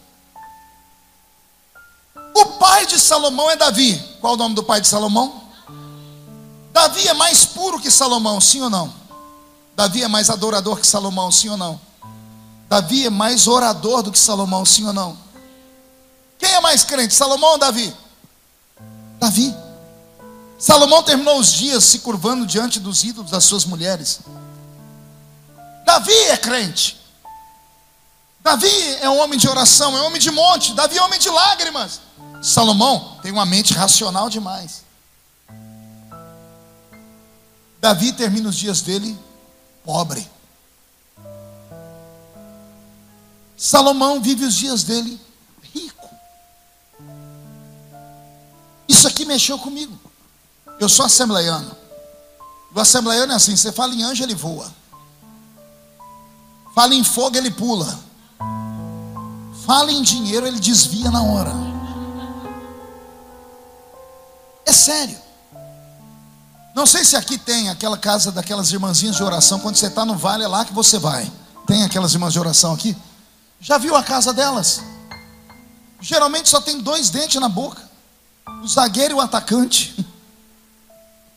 O 2.35 2.45
pai 2.59 2.85
de 2.85 2.99
Salomão 2.99 3.49
é 3.49 3.55
Davi. 3.55 3.97
Qual 4.21 4.35
o 4.35 4.37
nome 4.37 4.53
do 4.53 4.61
pai 4.61 4.81
de 4.81 4.87
Salomão? 4.87 5.41
Davi 6.71 7.07
é 7.07 7.13
mais 7.15 7.43
puro 7.43 7.79
que 7.79 7.89
Salomão, 7.89 8.39
sim 8.39 8.61
ou 8.61 8.69
não? 8.69 9.04
Davi 9.75 10.03
é 10.03 10.07
mais 10.07 10.29
adorador 10.29 10.79
que 10.79 10.87
Salomão, 10.87 11.31
sim 11.31 11.49
ou 11.49 11.57
não? 11.57 11.79
Davi 12.69 13.05
é 13.05 13.09
mais 13.09 13.47
orador 13.47 14.01
do 14.01 14.11
que 14.11 14.17
Salomão, 14.17 14.65
sim 14.65 14.85
ou 14.85 14.93
não? 14.93 15.17
Quem 16.39 16.51
é 16.51 16.61
mais 16.61 16.83
crente, 16.83 17.13
Salomão 17.13 17.51
ou 17.51 17.57
Davi? 17.57 17.93
Davi. 19.19 19.53
Salomão 20.57 21.03
terminou 21.03 21.37
os 21.39 21.51
dias 21.51 21.83
se 21.83 21.99
curvando 21.99 22.45
diante 22.45 22.79
dos 22.79 23.03
ídolos 23.03 23.31
das 23.31 23.43
suas 23.43 23.65
mulheres. 23.65 24.21
Davi 25.85 26.13
é 26.29 26.37
crente. 26.37 26.97
Davi 28.41 28.71
é 29.01 29.09
um 29.09 29.19
homem 29.19 29.37
de 29.37 29.47
oração, 29.47 29.97
é 29.97 30.01
um 30.01 30.05
homem 30.05 30.21
de 30.21 30.31
monte. 30.31 30.73
Davi 30.73 30.97
é 30.97 31.01
um 31.01 31.05
homem 31.05 31.19
de 31.19 31.29
lágrimas. 31.29 31.99
Salomão 32.41 33.17
tem 33.21 33.31
uma 33.31 33.45
mente 33.45 33.73
racional 33.73 34.29
demais. 34.29 34.83
Davi 37.81 38.13
termina 38.13 38.49
os 38.49 38.55
dias 38.55 38.81
dele 38.81 39.17
pobre. 39.85 40.27
Salomão 43.55 44.19
vive 44.19 44.43
os 44.43 44.55
dias 44.55 44.83
dele 44.83 45.21
rico. 45.73 46.09
Isso 48.87 49.07
aqui 49.07 49.23
mexeu 49.25 49.57
comigo. 49.59 49.97
Eu 50.79 50.89
sou 50.89 51.05
assembleiano. 51.05 51.77
O 52.73 52.79
assembleiano 52.79 53.31
é 53.31 53.35
assim: 53.35 53.55
você 53.55 53.71
fala 53.71 53.93
em 53.93 54.03
anjo, 54.03 54.23
ele 54.23 54.35
voa. 54.35 54.73
Fala 56.73 56.93
em 56.93 57.03
fogo, 57.03 57.37
ele 57.37 57.51
pula. 57.51 57.97
Fala 59.65 59.91
em 59.91 60.01
dinheiro, 60.01 60.45
ele 60.45 60.59
desvia 60.59 61.09
na 61.09 61.23
hora. 61.23 61.53
É 64.65 64.73
sério. 64.73 65.24
Não 66.75 66.85
sei 66.85 67.05
se 67.05 67.15
aqui 67.15 67.37
tem 67.37 67.69
aquela 67.69 67.97
casa 67.97 68.33
daquelas 68.33 68.69
irmãzinhas 68.73 69.15
de 69.15 69.23
oração. 69.23 69.61
Quando 69.61 69.77
você 69.77 69.87
está 69.87 70.03
no 70.03 70.17
vale, 70.17 70.43
é 70.43 70.47
lá 70.47 70.65
que 70.65 70.73
você 70.73 70.99
vai. 70.99 71.31
Tem 71.65 71.83
aquelas 71.83 72.11
irmãs 72.11 72.33
de 72.33 72.39
oração 72.39 72.73
aqui? 72.73 72.95
Já 73.61 73.77
viu 73.77 73.95
a 73.95 74.03
casa 74.03 74.33
delas? 74.33 74.81
Geralmente 76.01 76.49
só 76.49 76.59
tem 76.59 76.81
dois 76.81 77.09
dentes 77.09 77.39
na 77.39 77.47
boca: 77.47 77.81
o 78.61 78.67
zagueiro 78.67 79.13
e 79.13 79.15
o 79.15 79.21
atacante. 79.21 79.95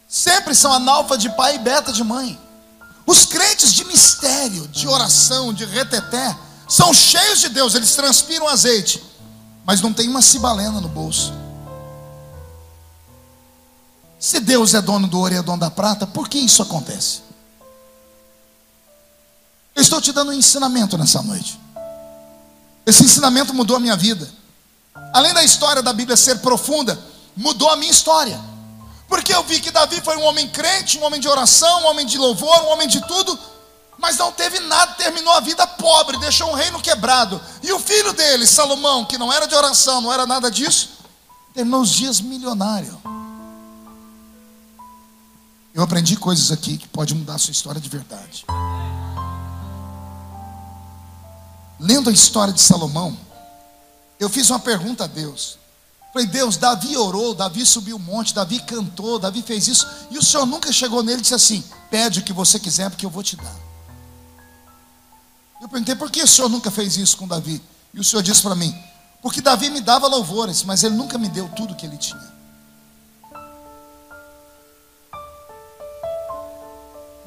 Sempre 0.09 0.57
são 0.57 0.73
analfa 0.73 1.17
de 1.17 1.31
pai 1.31 1.55
e 1.55 1.59
beta 1.59 1.93
de 1.93 2.03
mãe. 2.03 2.37
Os 3.07 3.25
crentes 3.25 3.73
de 3.73 3.85
mistério, 3.85 4.67
de 4.67 4.89
oração, 4.89 5.55
de 5.55 5.65
reteté, 5.65 6.37
são 6.69 6.93
cheios 6.93 7.41
de 7.41 7.49
Deus, 7.49 7.75
eles 7.75 7.95
transpiram 7.95 8.49
azeite, 8.49 9.03
mas 9.65 9.81
não 9.81 9.93
tem 9.93 10.09
uma 10.09 10.21
cibalena 10.21 10.81
no 10.81 10.89
bolso. 10.89 11.33
Se 14.19 14.41
Deus 14.41 14.75
é 14.75 14.81
dono 14.81 15.07
do 15.07 15.19
ouro 15.19 15.35
e 15.35 15.37
é 15.37 15.43
dono 15.43 15.59
da 15.59 15.71
prata, 15.71 16.07
por 16.07 16.29
que 16.29 16.39
isso 16.39 16.63
acontece? 16.63 17.23
Eu 19.75 19.83
estou 19.83 20.01
te 20.01 20.13
dando 20.13 20.31
um 20.31 20.35
ensinamento 20.35 20.99
nessa 20.99 21.23
noite. 21.23 21.59
Esse 22.85 23.05
ensinamento 23.05 23.55
mudou 23.55 23.77
a 23.77 23.81
minha 23.81 23.97
vida. 23.97 24.29
Além 25.13 25.33
da 25.33 25.45
história 25.45 25.83
da 25.83 25.93
Bíblia 25.93 26.17
ser 26.17 26.39
profunda, 26.41 26.99
mudou 27.37 27.71
a 27.71 27.77
minha 27.77 27.91
história. 27.91 28.41
Porque 29.07 29.33
eu 29.33 29.45
vi 29.45 29.61
que 29.61 29.71
Davi 29.71 30.01
foi 30.01 30.17
um 30.17 30.25
homem 30.25 30.49
crente, 30.49 30.99
um 30.99 31.05
homem 31.05 31.21
de 31.21 31.29
oração, 31.29 31.83
um 31.83 31.87
homem 31.87 32.05
de 32.05 32.19
louvor, 32.19 32.63
um 32.65 32.73
homem 32.73 32.89
de 32.89 33.01
tudo, 33.07 33.39
mas 33.99 34.17
não 34.17 34.33
teve 34.33 34.59
nada, 34.61 34.95
terminou 34.95 35.33
a 35.33 35.41
vida 35.41 35.67
pobre, 35.67 36.19
deixou 36.19 36.51
um 36.51 36.55
reino 36.55 36.81
quebrado. 36.81 37.41
E 37.63 37.73
o 37.73 37.79
filho 37.79 38.13
dele, 38.13 38.47
Salomão, 38.47 39.05
que 39.05 39.17
não 39.17 39.33
era 39.33 39.47
de 39.47 39.55
oração, 39.55 40.01
não 40.01 40.13
era 40.13 40.27
nada 40.27 40.51
disso, 40.51 40.91
terminou 41.55 41.81
os 41.81 41.91
dias 41.91 42.21
milionário. 42.21 43.01
Eu 45.79 45.85
aprendi 45.85 46.17
coisas 46.17 46.51
aqui 46.51 46.77
que 46.77 46.89
pode 46.89 47.15
mudar 47.15 47.37
a 47.37 47.39
sua 47.39 47.53
história 47.53 47.81
de 47.81 47.89
verdade. 47.89 48.45
Lendo 51.79 52.11
a 52.11 52.13
história 52.13 52.53
de 52.53 52.61
Salomão, 52.61 53.17
eu 54.19 54.29
fiz 54.29 54.51
uma 54.51 54.59
pergunta 54.59 55.05
a 55.05 55.07
Deus. 55.07 55.57
Falei, 56.13 56.27
Deus, 56.27 56.57
Davi 56.57 56.97
orou, 56.97 57.33
Davi 57.33 57.65
subiu 57.65 57.95
o 57.95 58.01
monte, 58.01 58.35
Davi 58.35 58.59
cantou, 58.59 59.21
Davi 59.21 59.41
fez 59.41 59.69
isso, 59.69 59.87
e 60.11 60.19
o 60.19 60.23
Senhor 60.25 60.45
nunca 60.47 60.73
chegou 60.73 61.01
nele 61.01 61.19
e 61.19 61.23
disse 61.23 61.35
assim: 61.35 61.63
pede 61.89 62.19
o 62.19 62.25
que 62.25 62.33
você 62.33 62.59
quiser, 62.59 62.91
porque 62.91 63.07
eu 63.07 63.11
vou 63.11 63.23
te 63.23 63.37
dar. 63.37 63.57
Eu 65.63 65.69
perguntei, 65.69 65.95
por 65.95 66.11
que 66.11 66.21
o 66.21 66.27
Senhor 66.27 66.49
nunca 66.49 66.73
fez 66.73 66.97
isso 66.97 67.17
com 67.17 67.29
Davi? 67.29 67.63
E 67.95 68.01
o 68.01 68.05
Senhor 68.05 68.23
disse 68.25 68.43
para 68.43 68.57
mim: 68.57 68.77
porque 69.23 69.41
Davi 69.41 69.71
me 69.71 69.81
dava 69.81 70.09
louvores, 70.09 70.65
mas 70.65 70.83
ele 70.83 70.97
nunca 70.97 71.17
me 71.17 71.29
deu 71.29 71.49
tudo 71.51 71.77
que 71.77 71.87
ele 71.87 71.99
tinha. 71.99 72.38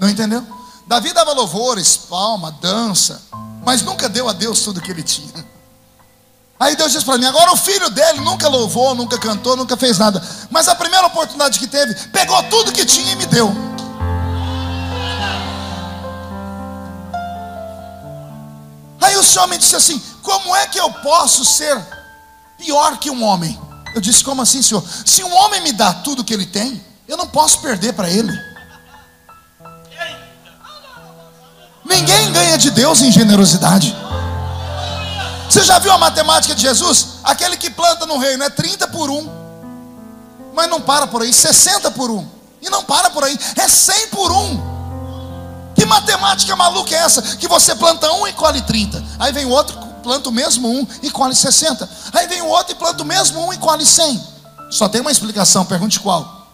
Não 0.02 0.10
entendeu? 0.10 0.44
Davi 0.88 1.14
dava 1.14 1.32
louvores, 1.32 1.96
palma, 1.96 2.52
dança, 2.60 3.22
mas 3.64 3.84
nunca 3.84 4.10
deu 4.10 4.28
a 4.28 4.34
Deus 4.34 4.62
tudo 4.62 4.82
que 4.82 4.90
ele 4.90 5.04
tinha. 5.04 5.46
Aí 6.60 6.76
Deus 6.76 6.92
disse 6.92 7.06
para 7.06 7.20
mim: 7.20 7.26
agora 7.26 7.54
o 7.54 7.56
filho 7.56 7.88
dele 7.92 8.20
nunca 8.22 8.48
louvou, 8.48 8.96
nunca 8.96 9.20
cantou, 9.20 9.56
nunca 9.56 9.78
fez 9.78 10.00
nada, 10.00 10.20
mas 10.50 10.68
a 10.68 10.74
primeira 10.74 11.06
oportunidade 11.06 11.60
que 11.60 11.68
teve, 11.68 11.94
pegou 12.08 12.42
tudo 12.50 12.72
que 12.72 12.84
tinha 12.84 13.12
e 13.12 13.16
me 13.16 13.28
deu. 13.28 13.54
Aí 19.00 19.16
o 19.18 19.24
Senhor 19.24 19.48
me 19.48 19.58
disse 19.60 19.76
assim: 19.76 20.02
como 20.24 20.56
é 20.56 20.66
que 20.66 20.80
eu 20.80 20.92
posso 20.94 21.46
ser 21.46 21.80
pior 22.58 22.98
que 22.98 23.12
um 23.12 23.24
homem? 23.24 23.60
Eu 23.94 24.02
disse: 24.02 24.24
como 24.24 24.42
assim, 24.42 24.64
Senhor? 24.64 24.84
Se 25.06 25.24
um 25.24 25.32
homem 25.32 25.62
me 25.62 25.72
dá 25.72 25.94
tudo 25.94 26.24
que 26.24 26.34
ele 26.34 26.48
tem, 26.48 26.84
eu 27.08 27.18
não 27.18 27.28
posso 27.28 27.60
perder 27.60 27.94
para 27.94 28.10
ele. 28.10 28.51
Ninguém 31.92 32.32
ganha 32.32 32.58
de 32.58 32.72
Deus 32.72 33.02
em 33.02 33.12
generosidade. 33.12 33.94
Você 35.50 35.62
já 35.62 35.78
viu 35.78 35.92
a 35.92 35.98
matemática 35.98 36.56
de 36.56 36.62
Jesus? 36.62 37.20
Aquele 37.22 37.58
que 37.58 37.70
planta 37.70 38.06
no 38.06 38.18
reino 38.18 38.46
é 38.46 38.50
30 38.50 38.88
por 38.88 39.10
1. 39.10 39.30
Mas 40.54 40.70
não 40.70 40.80
para 40.80 41.06
por 41.06 41.22
aí, 41.22 41.34
60 41.34 41.92
por 41.92 42.10
1. 42.10 42.26
E 42.62 42.70
não 42.70 42.82
para 42.86 43.10
por 43.10 43.26
aí, 43.26 43.38
é 43.58 43.68
100 43.68 44.08
por 44.08 44.32
1. 44.32 45.74
Que 45.76 45.86
matemática 45.86 46.56
maluca 46.56 46.96
é 46.96 47.00
essa? 47.00 47.22
Que 47.36 47.48
você 47.50 47.76
planta 47.76 48.10
um 48.14 48.26
e 48.26 48.32
colhe 48.32 48.62
30. 48.62 49.04
Aí 49.20 49.34
vem 49.34 49.46
o 49.46 49.50
outro, 49.50 49.78
planta 50.02 50.30
o 50.30 50.32
mesmo 50.32 50.70
um 50.70 50.88
e 51.02 51.12
colhe 51.12 51.36
60. 51.36 51.90
Aí 52.14 52.26
vem 52.28 52.42
o 52.42 52.48
outro 52.48 52.72
e 52.72 52.76
planta 52.76 53.04
o 53.04 53.06
mesmo 53.06 53.46
um 53.46 53.52
e 53.52 53.58
colhe 53.58 53.86
100. 53.86 54.24
Só 54.70 54.88
tem 54.88 55.02
uma 55.02 55.12
explicação, 55.12 55.66
pergunte 55.66 56.00
qual? 56.00 56.48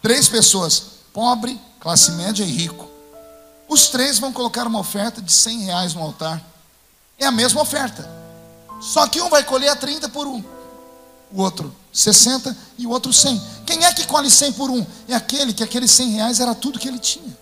Três 0.00 0.28
pessoas, 0.28 0.82
pobre, 1.12 1.60
classe 1.80 2.12
média 2.12 2.44
e 2.44 2.52
rico. 2.52 2.89
Os 3.70 3.86
três 3.86 4.18
vão 4.18 4.32
colocar 4.32 4.66
uma 4.66 4.80
oferta 4.80 5.22
de 5.22 5.32
100 5.32 5.60
reais 5.60 5.94
no 5.94 6.02
altar. 6.02 6.42
É 7.16 7.24
a 7.24 7.30
mesma 7.30 7.62
oferta. 7.62 8.10
Só 8.80 9.06
que 9.06 9.20
um 9.20 9.28
vai 9.28 9.44
colher 9.44 9.68
a 9.68 9.76
30 9.76 10.08
por 10.08 10.26
um. 10.26 10.42
O 11.32 11.40
outro 11.40 11.72
60 11.92 12.56
e 12.76 12.84
o 12.84 12.90
outro 12.90 13.12
100. 13.12 13.40
Quem 13.64 13.84
é 13.84 13.94
que 13.94 14.08
colhe 14.08 14.28
100 14.28 14.54
por 14.54 14.70
um? 14.70 14.84
É 15.06 15.14
aquele 15.14 15.54
que 15.54 15.62
aqueles 15.62 15.92
100 15.92 16.10
reais 16.10 16.40
era 16.40 16.52
tudo 16.52 16.80
que 16.80 16.88
ele 16.88 16.98
tinha. 16.98 17.38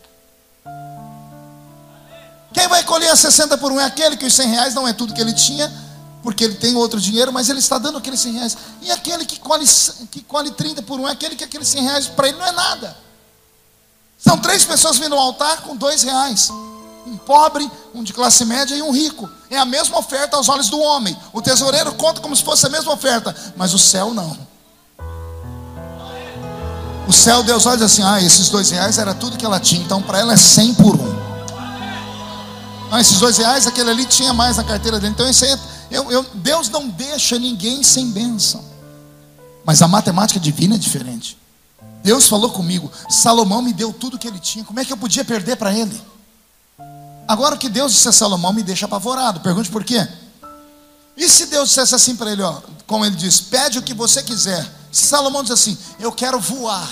Quem 2.53 2.68
vai 2.68 2.85
colher 2.85 3.11
a 3.11 3.16
60 3.16 3.57
por 3.57 3.72
um 3.72 3.81
é 3.81 3.85
aquele 3.85 4.14
que 4.14 4.26
os 4.26 4.35
100 4.35 4.49
reais 4.49 4.74
não 4.74 4.87
é 4.87 4.93
tudo 4.93 5.14
que 5.14 5.20
ele 5.22 5.33
tinha, 5.33 5.72
porque 6.22 6.45
ele 6.45 6.57
tem 6.57 6.76
outro 6.76 7.01
dinheiro, 7.01 7.33
mas 7.33 7.49
ele 7.49 7.59
está 7.59 7.79
dando 7.79 7.97
aqueles 7.97 8.20
100 8.20 8.33
reais. 8.35 8.59
E 8.83 8.91
aquele 8.91 9.24
que 9.24 9.39
colhe, 9.39 9.64
que 10.11 10.20
colhe 10.20 10.51
30 10.51 10.83
por 10.83 11.01
um 11.01 11.09
é 11.09 11.12
aquele 11.12 11.37
que 11.37 11.45
aqueles 11.45 11.68
100 11.68 11.83
reais 11.83 12.07
para 12.07 12.29
ele 12.29 12.37
não 12.37 12.47
é 12.47 12.53
nada. 12.53 13.08
São 14.19 14.37
três 14.37 14.64
pessoas 14.64 14.99
vindo 14.99 15.14
ao 15.14 15.21
altar 15.21 15.62
com 15.62 15.77
dois 15.77 16.03
reais. 16.03 16.51
Um 17.07 17.16
pobre, 17.16 17.71
um 17.95 18.03
de 18.03 18.12
classe 18.12 18.45
média 18.45 18.75
e 18.75 18.83
um 18.83 18.91
rico. 18.91 19.31
É 19.49 19.57
a 19.57 19.64
mesma 19.64 19.97
oferta 19.99 20.37
aos 20.37 20.49
olhos 20.49 20.69
do 20.69 20.79
homem. 20.79 21.16
O 21.33 21.41
tesoureiro 21.41 21.95
conta 21.95 22.21
como 22.21 22.35
se 22.35 22.43
fosse 22.43 22.66
a 22.66 22.69
mesma 22.69 22.93
oferta, 22.93 23.35
mas 23.57 23.73
o 23.73 23.79
céu 23.79 24.12
não. 24.12 24.37
O 27.07 27.12
céu, 27.12 27.43
Deus 27.43 27.64
olha 27.64 27.87
assim: 27.87 28.03
ah, 28.03 28.21
esses 28.21 28.51
dois 28.51 28.71
reais 28.71 28.99
era 28.99 29.14
tudo 29.14 29.39
que 29.39 29.47
ela 29.47 29.59
tinha, 29.59 29.83
então 29.83 30.03
para 30.03 30.19
ela 30.19 30.35
é 30.35 30.37
cem 30.37 30.75
por 30.75 30.95
um. 30.95 31.19
Ah, 32.91 33.01
esses 33.01 33.19
dois 33.19 33.39
reais, 33.39 33.66
aquele 33.66 33.91
ali 33.91 34.05
tinha 34.05 34.35
mais 34.35 34.57
na 34.57 34.64
carteira 34.64 34.99
dele. 34.99 35.12
Então, 35.12 35.29
isso 35.29 35.45
aí, 35.45 35.53
é, 35.53 35.59
eu, 35.91 36.11
eu, 36.11 36.27
Deus 36.35 36.69
não 36.69 36.89
deixa 36.89 37.39
ninguém 37.39 37.83
sem 37.83 38.11
bênção. 38.11 38.64
Mas 39.64 39.81
a 39.81 39.89
matemática 39.89 40.41
divina 40.41 40.75
é 40.75 40.79
diferente. 40.79 41.38
Deus 42.09 42.27
falou 42.27 42.49
comigo, 42.49 42.91
Salomão 43.11 43.61
me 43.61 43.71
deu 43.71 43.93
tudo 43.93 44.19
que 44.19 44.27
ele 44.27 44.39
tinha, 44.39 44.65
como 44.65 44.81
é 44.81 44.85
que 44.85 44.91
eu 44.91 44.97
podia 44.97 45.23
perder 45.27 45.57
para 45.57 45.75
ele? 45.75 46.03
Agora 47.29 47.55
que 47.55 47.69
Deus 47.69 47.93
disse 47.93 48.09
a 48.09 48.13
Salomão 48.13 48.51
me 48.51 48.63
deixa 48.63 48.87
apavorado, 48.87 49.41
pergunte 49.41 49.69
por 49.69 49.85
quê? 49.85 50.09
E 51.15 51.29
se 51.29 51.45
Deus 51.49 51.69
dissesse 51.69 51.95
assim 51.95 52.17
para 52.17 52.33
ele, 52.33 52.41
ó, 52.41 52.63
como 52.87 53.05
ele 53.05 53.15
diz, 53.15 53.43
pede 53.43 53.79
o 53.79 53.83
que 53.83 53.93
você 53.93 54.23
quiser. 54.23 54.67
Se 54.91 55.05
Salomão 55.05 55.43
diz 55.43 55.53
assim, 55.53 55.77
eu 56.01 56.11
quero 56.11 56.41
voar, 56.41 56.89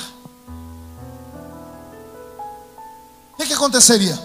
o 3.32 3.36
que, 3.38 3.46
que 3.46 3.54
aconteceria? 3.54 4.18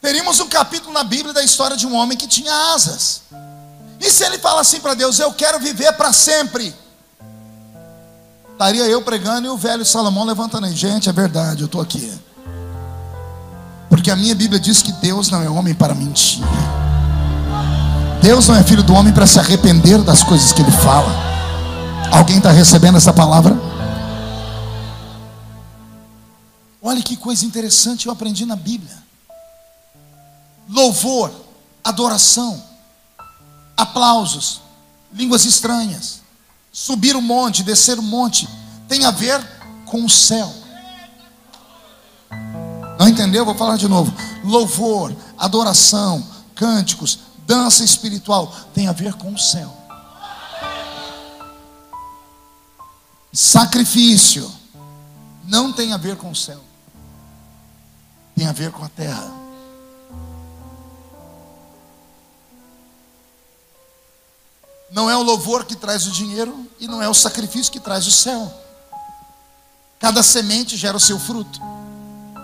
Teríamos 0.00 0.40
um 0.40 0.48
capítulo 0.48 0.92
na 0.92 1.04
Bíblia 1.04 1.32
da 1.32 1.44
história 1.44 1.76
de 1.76 1.86
um 1.86 1.94
homem 1.94 2.18
que 2.18 2.26
tinha 2.26 2.74
asas. 2.74 3.22
E 4.00 4.10
se 4.10 4.24
ele 4.24 4.38
fala 4.38 4.62
assim 4.62 4.80
para 4.80 4.94
Deus, 4.94 5.20
eu 5.20 5.32
quero 5.32 5.60
viver 5.60 5.92
para 5.92 6.12
sempre? 6.12 6.74
Estaria 8.54 8.84
eu 8.84 9.02
pregando 9.02 9.48
e 9.48 9.50
o 9.50 9.56
velho 9.56 9.84
Salomão 9.84 10.24
levantando 10.24 10.66
aí. 10.66 10.74
Gente, 10.74 11.08
é 11.08 11.12
verdade, 11.12 11.62
eu 11.62 11.66
estou 11.66 11.80
aqui. 11.80 12.12
Porque 13.88 14.12
a 14.12 14.16
minha 14.16 14.34
Bíblia 14.34 14.60
diz 14.60 14.80
que 14.80 14.92
Deus 14.92 15.28
não 15.28 15.42
é 15.42 15.50
homem 15.50 15.74
para 15.74 15.92
mentir. 15.92 16.40
Deus 18.22 18.46
não 18.46 18.54
é 18.54 18.62
filho 18.62 18.84
do 18.84 18.94
homem 18.94 19.12
para 19.12 19.26
se 19.26 19.40
arrepender 19.40 20.00
das 20.02 20.22
coisas 20.22 20.52
que 20.52 20.62
ele 20.62 20.70
fala. 20.70 21.12
Alguém 22.12 22.38
está 22.38 22.52
recebendo 22.52 22.96
essa 22.96 23.12
palavra? 23.12 23.58
Olha 26.80 27.02
que 27.02 27.16
coisa 27.16 27.44
interessante 27.44 28.06
eu 28.06 28.12
aprendi 28.12 28.46
na 28.46 28.54
Bíblia. 28.54 29.02
Louvor, 30.68 31.32
adoração, 31.82 32.62
aplausos, 33.76 34.60
línguas 35.12 35.44
estranhas 35.44 36.23
subir 36.74 37.14
o 37.14 37.22
monte, 37.22 37.62
descer 37.62 38.00
o 38.00 38.02
monte, 38.02 38.48
tem 38.88 39.04
a 39.04 39.12
ver 39.12 39.40
com 39.86 40.04
o 40.04 40.10
céu. 40.10 40.52
Não 42.98 43.08
entendeu? 43.08 43.44
Vou 43.44 43.54
falar 43.54 43.76
de 43.76 43.86
novo. 43.86 44.12
Louvor, 44.42 45.14
adoração, 45.38 46.26
cânticos, 46.52 47.20
dança 47.46 47.84
espiritual 47.84 48.52
tem 48.74 48.88
a 48.88 48.92
ver 48.92 49.14
com 49.14 49.32
o 49.32 49.38
céu. 49.38 49.72
Sacrifício 53.32 54.50
não 55.44 55.72
tem 55.72 55.92
a 55.92 55.96
ver 55.96 56.16
com 56.16 56.30
o 56.30 56.36
céu, 56.36 56.60
tem 58.34 58.46
a 58.48 58.52
ver 58.52 58.72
com 58.72 58.84
a 58.84 58.88
terra. 58.88 59.43
Não 64.94 65.10
é 65.10 65.16
o 65.16 65.22
louvor 65.24 65.64
que 65.64 65.74
traz 65.74 66.06
o 66.06 66.12
dinheiro 66.12 66.70
e 66.78 66.86
não 66.86 67.02
é 67.02 67.08
o 67.08 67.14
sacrifício 67.14 67.72
que 67.72 67.80
traz 67.80 68.06
o 68.06 68.12
céu. 68.12 68.62
Cada 69.98 70.22
semente 70.22 70.76
gera 70.76 70.96
o 70.96 71.00
seu 71.00 71.18
fruto. 71.18 71.60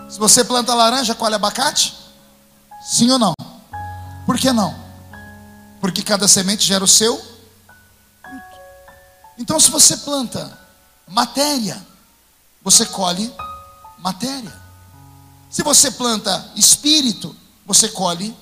Se 0.09 0.19
você 0.19 0.43
planta 0.43 0.73
laranja, 0.73 1.15
colhe 1.15 1.33
abacate? 1.33 1.95
Sim 2.83 3.09
ou 3.09 3.17
não? 3.17 3.33
Por 4.25 4.37
que 4.37 4.51
não? 4.51 4.75
Porque 5.79 6.03
cada 6.03 6.27
semente 6.27 6.65
gera 6.65 6.83
o 6.83 6.87
seu 6.89 7.17
fruto. 7.17 8.59
Então, 9.37 9.57
se 9.57 9.71
você 9.71 9.95
planta 9.95 10.59
matéria, 11.07 11.81
você 12.61 12.85
colhe 12.85 13.33
matéria. 13.97 14.51
Se 15.49 15.63
você 15.63 15.89
planta 15.89 16.51
espírito, 16.57 17.33
você 17.65 17.87
colhe 17.87 18.35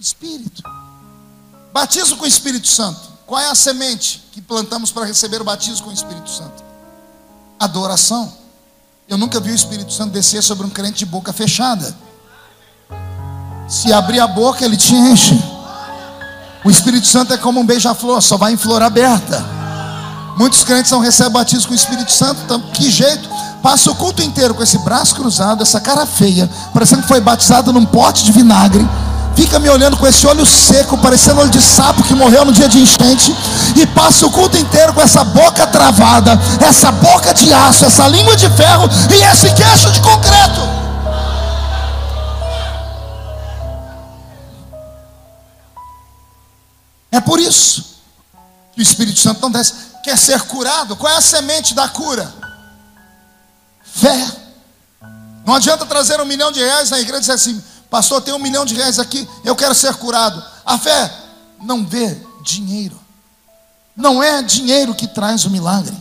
espírito. 0.00 0.62
Batismo 1.74 2.16
com 2.16 2.24
o 2.24 2.26
Espírito 2.26 2.68
Santo. 2.68 3.13
Qual 3.34 3.42
é 3.42 3.50
a 3.50 3.54
semente 3.56 4.22
que 4.30 4.40
plantamos 4.40 4.92
para 4.92 5.04
receber 5.04 5.40
o 5.40 5.44
batismo 5.44 5.86
com 5.86 5.90
o 5.90 5.92
Espírito 5.92 6.30
Santo? 6.30 6.62
adoração. 7.58 8.32
Eu 9.08 9.18
nunca 9.18 9.40
vi 9.40 9.50
o 9.50 9.54
Espírito 9.56 9.92
Santo 9.92 10.12
descer 10.12 10.40
sobre 10.40 10.64
um 10.64 10.70
crente 10.70 10.98
de 10.98 11.06
boca 11.06 11.32
fechada. 11.32 11.96
Se 13.68 13.92
abrir 13.92 14.20
a 14.20 14.28
boca, 14.28 14.64
ele 14.64 14.76
te 14.76 14.94
enche. 14.94 15.36
O 16.64 16.70
Espírito 16.70 17.08
Santo 17.08 17.32
é 17.32 17.36
como 17.36 17.58
um 17.58 17.66
beija-flor, 17.66 18.22
só 18.22 18.36
vai 18.36 18.52
em 18.52 18.56
flor 18.56 18.80
aberta. 18.82 19.44
Muitos 20.36 20.62
crentes 20.62 20.92
não 20.92 21.00
recebem 21.00 21.32
batismo 21.32 21.66
com 21.66 21.72
o 21.72 21.76
Espírito 21.76 22.12
Santo, 22.12 22.40
então, 22.44 22.60
que 22.70 22.88
jeito? 22.88 23.28
Passa 23.60 23.90
o 23.90 23.96
culto 23.96 24.22
inteiro 24.22 24.54
com 24.54 24.62
esse 24.62 24.78
braço 24.78 25.12
cruzado, 25.12 25.60
essa 25.60 25.80
cara 25.80 26.06
feia, 26.06 26.48
parecendo 26.72 27.02
que 27.02 27.08
foi 27.08 27.20
batizado 27.20 27.72
num 27.72 27.84
pote 27.84 28.22
de 28.22 28.30
vinagre 28.30 28.88
fica 29.36 29.58
me 29.58 29.68
olhando 29.68 29.96
com 29.96 30.06
esse 30.06 30.26
olho 30.26 30.46
seco, 30.46 30.98
parecendo 30.98 31.40
olho 31.40 31.50
de 31.50 31.60
sapo 31.60 32.02
que 32.02 32.14
morreu 32.14 32.44
no 32.44 32.52
dia 32.52 32.68
de 32.68 32.78
enchente, 32.78 33.34
e 33.76 33.86
passa 33.86 34.26
o 34.26 34.30
culto 34.30 34.56
inteiro 34.56 34.92
com 34.92 35.00
essa 35.00 35.24
boca 35.24 35.66
travada, 35.66 36.38
essa 36.60 36.90
boca 36.92 37.34
de 37.34 37.52
aço, 37.52 37.84
essa 37.84 38.06
língua 38.08 38.36
de 38.36 38.48
ferro 38.50 38.88
e 39.10 39.22
esse 39.22 39.52
queixo 39.54 39.90
de 39.90 40.00
concreto. 40.00 40.84
É 47.10 47.20
por 47.20 47.38
isso 47.38 47.84
que 48.74 48.80
o 48.80 48.82
Espírito 48.82 49.20
Santo 49.20 49.40
não 49.40 49.50
desce. 49.50 49.72
Quer 50.02 50.18
ser 50.18 50.40
curado? 50.42 50.96
Qual 50.96 51.12
é 51.12 51.16
a 51.16 51.20
semente 51.20 51.72
da 51.72 51.88
cura? 51.88 52.32
Fé. 53.84 54.26
Não 55.46 55.54
adianta 55.54 55.86
trazer 55.86 56.20
um 56.20 56.24
milhão 56.24 56.50
de 56.50 56.58
reais 56.58 56.90
na 56.90 56.98
igreja 56.98 57.18
e 57.18 57.20
dizer 57.20 57.32
assim: 57.34 57.62
Pastor, 57.94 58.20
tem 58.20 58.34
um 58.34 58.40
milhão 58.40 58.64
de 58.64 58.74
reais 58.74 58.98
aqui, 58.98 59.24
eu 59.44 59.54
quero 59.54 59.72
ser 59.72 59.94
curado. 59.94 60.42
A 60.66 60.76
fé 60.76 61.08
não 61.62 61.86
vê 61.86 62.18
dinheiro. 62.42 62.98
Não 63.96 64.20
é 64.20 64.42
dinheiro 64.42 64.92
que 64.96 65.06
traz 65.06 65.44
o 65.44 65.50
milagre 65.50 65.94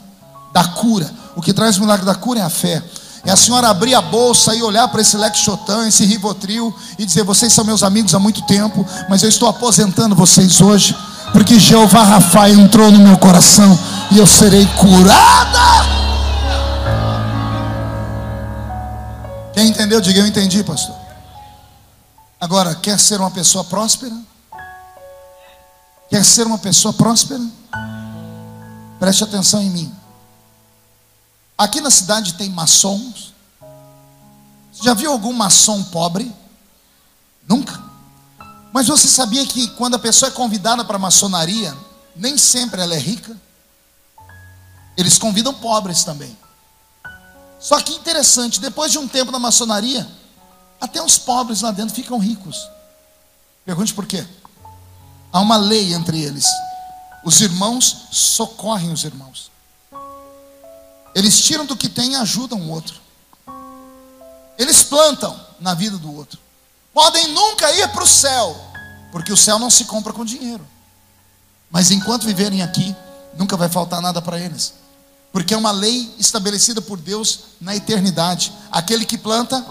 da 0.51 0.63
cura. 0.63 1.07
O 1.35 1.41
que 1.41 1.53
traz 1.53 1.77
o 1.77 1.81
milagre 1.81 2.03
da 2.03 2.15
cura 2.15 2.39
é 2.39 2.41
a 2.41 2.49
fé. 2.49 2.81
É 3.23 3.29
a 3.29 3.35
senhora 3.35 3.69
abrir 3.69 3.93
a 3.93 4.01
bolsa 4.01 4.55
e 4.55 4.63
olhar 4.63 4.87
para 4.87 5.01
esse 5.01 5.15
Lexotan, 5.15 5.87
esse 5.87 6.03
Rivotril 6.03 6.75
e 6.97 7.05
dizer: 7.05 7.23
Vocês 7.25 7.53
são 7.53 7.63
meus 7.63 7.83
amigos 7.83 8.15
há 8.15 8.19
muito 8.19 8.41
tempo, 8.47 8.83
mas 9.07 9.21
eu 9.21 9.29
estou 9.29 9.47
aposentando 9.47 10.15
vocês 10.15 10.61
hoje, 10.61 10.97
porque 11.31 11.59
Jeová 11.59 12.01
Rafa 12.01 12.49
entrou 12.49 12.91
no 12.91 13.01
meu 13.01 13.19
coração 13.19 13.77
e 14.09 14.17
eu 14.17 14.25
serei 14.25 14.65
curada. 14.79 15.59
Quem 19.53 19.67
entendeu, 19.67 20.01
diga 20.01 20.21
eu 20.21 20.25
entendi, 20.25 20.63
pastor. 20.63 21.02
Agora, 22.43 22.75
quer 22.75 22.99
ser 22.99 23.21
uma 23.21 23.31
pessoa 23.31 23.63
próspera? 23.63 24.13
Quer 26.09 26.25
ser 26.25 26.45
uma 26.45 26.57
pessoa 26.57 26.93
próspera? 26.93 27.41
Preste 28.99 29.23
atenção 29.23 29.61
em 29.61 29.69
mim. 29.69 29.95
Aqui 31.57 31.79
na 31.79 31.89
cidade 31.89 32.33
tem 32.33 32.49
maçons. 32.49 33.33
Você 34.73 34.83
já 34.83 34.93
viu 34.93 35.09
algum 35.09 35.31
maçom 35.31 35.85
pobre? 35.85 36.35
Nunca. 37.47 37.81
Mas 38.73 38.87
você 38.87 39.07
sabia 39.07 39.45
que 39.45 39.69
quando 39.77 39.95
a 39.95 39.99
pessoa 39.99 40.27
é 40.27 40.33
convidada 40.33 40.83
para 40.83 40.97
a 40.97 40.99
maçonaria, 40.99 41.73
nem 42.13 42.37
sempre 42.37 42.81
ela 42.81 42.93
é 42.93 42.99
rica? 42.99 43.39
Eles 44.97 45.17
convidam 45.17 45.53
pobres 45.53 46.03
também. 46.03 46.37
Só 47.57 47.79
que 47.79 47.93
interessante, 47.93 48.59
depois 48.59 48.91
de 48.91 48.97
um 48.97 49.07
tempo 49.07 49.31
na 49.31 49.39
maçonaria, 49.39 50.05
até 50.83 51.01
os 51.01 51.17
pobres 51.17 51.61
lá 51.61 51.71
dentro 51.71 51.95
ficam 51.95 52.19
ricos. 52.19 52.69
Pergunte 53.63 53.93
por 53.93 54.05
quê? 54.05 54.27
Há 55.31 55.39
uma 55.39 55.55
lei 55.55 55.93
entre 55.93 56.21
eles. 56.21 56.45
Os 57.23 57.39
irmãos 57.39 58.07
socorrem 58.11 58.91
os 58.91 59.05
irmãos. 59.05 59.49
Eles 61.15 61.41
tiram 61.41 61.65
do 61.65 61.77
que 61.77 61.87
tem 61.87 62.11
e 62.11 62.15
ajudam 62.17 62.59
o 62.59 62.69
outro. 62.69 62.99
Eles 64.57 64.83
plantam 64.83 65.39
na 65.57 65.73
vida 65.73 65.97
do 65.97 66.13
outro. 66.13 66.37
Podem 66.93 67.29
nunca 67.29 67.71
ir 67.77 67.87
para 67.87 68.03
o 68.03 68.07
céu, 68.07 68.53
porque 69.09 69.31
o 69.31 69.37
céu 69.37 69.57
não 69.57 69.69
se 69.69 69.85
compra 69.85 70.11
com 70.11 70.25
dinheiro. 70.25 70.67
Mas 71.71 71.91
enquanto 71.91 72.25
viverem 72.25 72.61
aqui, 72.61 72.93
nunca 73.37 73.55
vai 73.55 73.69
faltar 73.69 74.01
nada 74.01 74.21
para 74.21 74.37
eles. 74.37 74.73
Porque 75.31 75.53
é 75.53 75.57
uma 75.57 75.71
lei 75.71 76.13
estabelecida 76.19 76.81
por 76.81 76.99
Deus 76.99 77.39
na 77.61 77.73
eternidade. 77.73 78.51
Aquele 78.69 79.05
que 79.05 79.17
planta, 79.17 79.65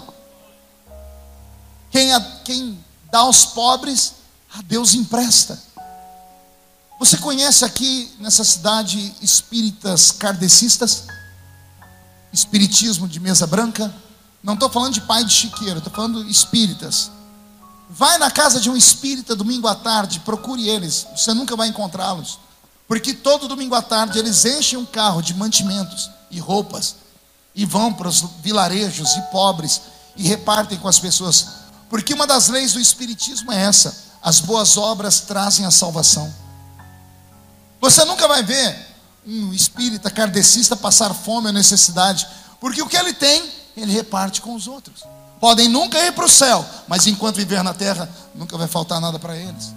quem, 1.93 2.11
a, 2.11 2.19
quem 2.43 2.83
dá 3.11 3.19
aos 3.19 3.45
pobres, 3.45 4.13
a 4.51 4.63
Deus 4.63 4.95
empresta. 4.95 5.61
Você 6.99 7.17
conhece 7.17 7.63
aqui 7.63 8.11
nessa 8.19 8.43
cidade 8.43 9.13
espíritas 9.21 10.09
kardecistas? 10.09 11.03
Espiritismo 12.31 13.07
de 13.07 13.19
mesa 13.19 13.45
branca? 13.45 13.93
Não 14.41 14.55
estou 14.55 14.69
falando 14.69 14.95
de 14.95 15.01
pai 15.01 15.23
de 15.23 15.31
chiqueiro, 15.31 15.77
estou 15.77 15.93
falando 15.93 16.27
espíritas. 16.27 17.11
Vai 17.87 18.17
na 18.17 18.31
casa 18.31 18.59
de 18.59 18.71
um 18.71 18.75
espírita 18.75 19.35
domingo 19.35 19.67
à 19.67 19.75
tarde, 19.75 20.19
procure 20.21 20.67
eles, 20.67 21.05
você 21.15 21.31
nunca 21.31 21.55
vai 21.55 21.67
encontrá-los. 21.67 22.39
Porque 22.87 23.13
todo 23.13 23.47
domingo 23.47 23.75
à 23.75 23.83
tarde 23.83 24.17
eles 24.17 24.43
enchem 24.45 24.79
um 24.79 24.85
carro 24.85 25.21
de 25.21 25.35
mantimentos 25.35 26.09
e 26.31 26.39
roupas 26.39 26.95
e 27.53 27.65
vão 27.65 27.93
para 27.93 28.07
os 28.07 28.25
vilarejos 28.41 29.11
e 29.11 29.21
pobres 29.31 29.79
e 30.15 30.27
repartem 30.27 30.79
com 30.79 30.87
as 30.87 30.99
pessoas 30.99 31.62
porque 31.93 32.15
uma 32.15 32.25
das 32.25 32.47
leis 32.47 32.73
do 32.73 32.79
Espiritismo 32.79 33.51
é 33.51 33.65
essa: 33.65 33.95
as 34.19 34.39
boas 34.39 34.77
obras 34.77 35.19
trazem 35.19 35.63
a 35.63 35.69
salvação. 35.69 36.33
Você 37.79 38.03
nunca 38.03 38.27
vai 38.27 38.41
ver 38.41 38.75
um 39.23 39.53
espírita 39.53 40.09
kardecista 40.09 40.75
passar 40.75 41.13
fome 41.13 41.45
ou 41.45 41.53
necessidade, 41.53 42.27
porque 42.59 42.81
o 42.81 42.87
que 42.87 42.97
ele 42.97 43.13
tem, 43.13 43.47
ele 43.77 43.91
reparte 43.91 44.41
com 44.41 44.55
os 44.55 44.67
outros. 44.67 45.03
Podem 45.39 45.69
nunca 45.69 45.99
ir 45.99 46.11
para 46.13 46.25
o 46.25 46.29
céu, 46.29 46.65
mas 46.87 47.05
enquanto 47.05 47.35
viver 47.35 47.63
na 47.63 47.75
terra, 47.75 48.09
nunca 48.33 48.57
vai 48.57 48.67
faltar 48.67 48.99
nada 48.99 49.19
para 49.19 49.37
eles. 49.37 49.71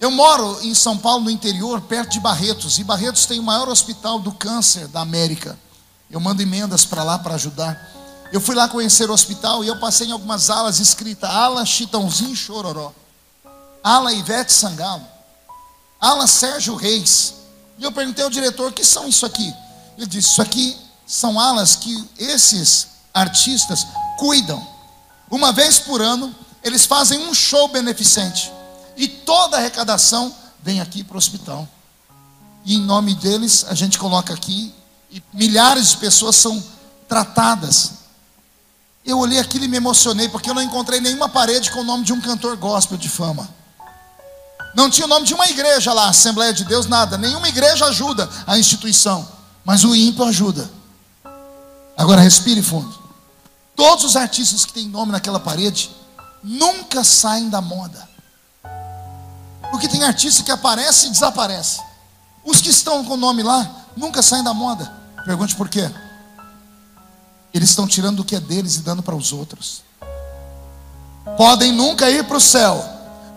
Eu 0.00 0.10
moro 0.10 0.58
em 0.62 0.74
São 0.74 0.98
Paulo, 0.98 1.22
no 1.22 1.30
interior, 1.30 1.82
perto 1.82 2.10
de 2.10 2.18
Barretos, 2.18 2.80
e 2.80 2.82
Barretos 2.82 3.26
tem 3.26 3.38
o 3.38 3.44
maior 3.44 3.68
hospital 3.68 4.18
do 4.18 4.32
câncer 4.32 4.88
da 4.88 5.02
América. 5.02 5.56
Eu 6.10 6.18
mando 6.18 6.42
emendas 6.42 6.84
para 6.84 7.04
lá 7.04 7.16
para 7.16 7.36
ajudar. 7.36 7.97
Eu 8.30 8.40
fui 8.40 8.54
lá 8.54 8.68
conhecer 8.68 9.08
o 9.08 9.12
hospital 9.12 9.64
e 9.64 9.68
eu 9.68 9.78
passei 9.78 10.08
em 10.08 10.12
algumas 10.12 10.50
alas 10.50 10.80
escritas 10.80 11.30
ala 11.30 11.64
Chitãozinho 11.64 12.36
Chororó, 12.36 12.92
ala 13.82 14.12
Ivete 14.12 14.52
Sangalo, 14.52 15.04
ala 15.98 16.26
Sérgio 16.26 16.74
Reis. 16.74 17.34
E 17.78 17.84
eu 17.84 17.92
perguntei 17.92 18.22
ao 18.22 18.30
diretor: 18.30 18.70
o 18.70 18.72
que 18.72 18.84
são 18.84 19.08
isso 19.08 19.24
aqui? 19.24 19.54
Ele 19.96 20.06
disse: 20.06 20.30
Isso 20.30 20.42
aqui 20.42 20.76
são 21.06 21.40
alas 21.40 21.74
que 21.74 22.08
esses 22.18 22.88
artistas 23.14 23.86
cuidam. 24.18 24.64
Uma 25.30 25.52
vez 25.52 25.78
por 25.78 26.02
ano, 26.02 26.34
eles 26.62 26.84
fazem 26.84 27.18
um 27.26 27.32
show 27.32 27.68
beneficente. 27.68 28.52
E 28.96 29.08
toda 29.08 29.56
a 29.56 29.60
arrecadação 29.60 30.34
vem 30.62 30.80
aqui 30.80 31.02
para 31.02 31.14
o 31.14 31.18
hospital. 31.18 31.66
E 32.64 32.74
em 32.74 32.80
nome 32.80 33.14
deles, 33.14 33.64
a 33.68 33.74
gente 33.74 33.98
coloca 33.98 34.34
aqui, 34.34 34.74
e 35.10 35.22
milhares 35.32 35.90
de 35.90 35.96
pessoas 35.96 36.36
são 36.36 36.62
tratadas 37.08 37.97
eu 39.04 39.18
olhei 39.18 39.38
aquilo 39.38 39.64
e 39.64 39.68
me 39.68 39.76
emocionei, 39.76 40.28
porque 40.28 40.50
eu 40.50 40.54
não 40.54 40.62
encontrei 40.62 41.00
nenhuma 41.00 41.28
parede 41.28 41.70
com 41.70 41.80
o 41.80 41.84
nome 41.84 42.04
de 42.04 42.12
um 42.12 42.20
cantor 42.20 42.56
gospel 42.56 42.98
de 42.98 43.08
fama. 43.08 43.48
Não 44.74 44.90
tinha 44.90 45.06
o 45.06 45.08
nome 45.08 45.26
de 45.26 45.34
uma 45.34 45.48
igreja 45.48 45.92
lá, 45.92 46.08
Assembleia 46.08 46.52
de 46.52 46.64
Deus, 46.64 46.86
nada. 46.86 47.16
Nenhuma 47.16 47.48
igreja 47.48 47.86
ajuda 47.86 48.28
a 48.46 48.58
instituição, 48.58 49.26
mas 49.64 49.84
o 49.84 49.94
ímpio 49.94 50.24
ajuda. 50.24 50.70
Agora 51.96 52.20
respire 52.20 52.62
fundo. 52.62 52.96
Todos 53.74 54.04
os 54.04 54.16
artistas 54.16 54.64
que 54.64 54.72
têm 54.72 54.88
nome 54.88 55.12
naquela 55.12 55.40
parede 55.40 55.90
nunca 56.42 57.02
saem 57.02 57.48
da 57.48 57.60
moda. 57.60 58.08
Porque 59.70 59.88
tem 59.88 60.04
artista 60.04 60.42
que 60.42 60.50
aparece 60.50 61.06
e 61.06 61.10
desaparece. 61.10 61.80
Os 62.44 62.60
que 62.60 62.70
estão 62.70 63.04
com 63.04 63.14
o 63.14 63.16
nome 63.16 63.42
lá 63.42 63.68
nunca 63.96 64.22
saem 64.22 64.44
da 64.44 64.54
moda. 64.54 64.90
Pergunte 65.24 65.54
por 65.54 65.68
quê? 65.68 65.90
Eles 67.52 67.70
estão 67.70 67.86
tirando 67.86 68.20
o 68.20 68.24
que 68.24 68.36
é 68.36 68.40
deles 68.40 68.76
e 68.76 68.80
dando 68.80 69.02
para 69.02 69.16
os 69.16 69.32
outros. 69.32 69.82
Podem 71.36 71.72
nunca 71.72 72.10
ir 72.10 72.24
para 72.24 72.36
o 72.36 72.40
céu, 72.40 72.82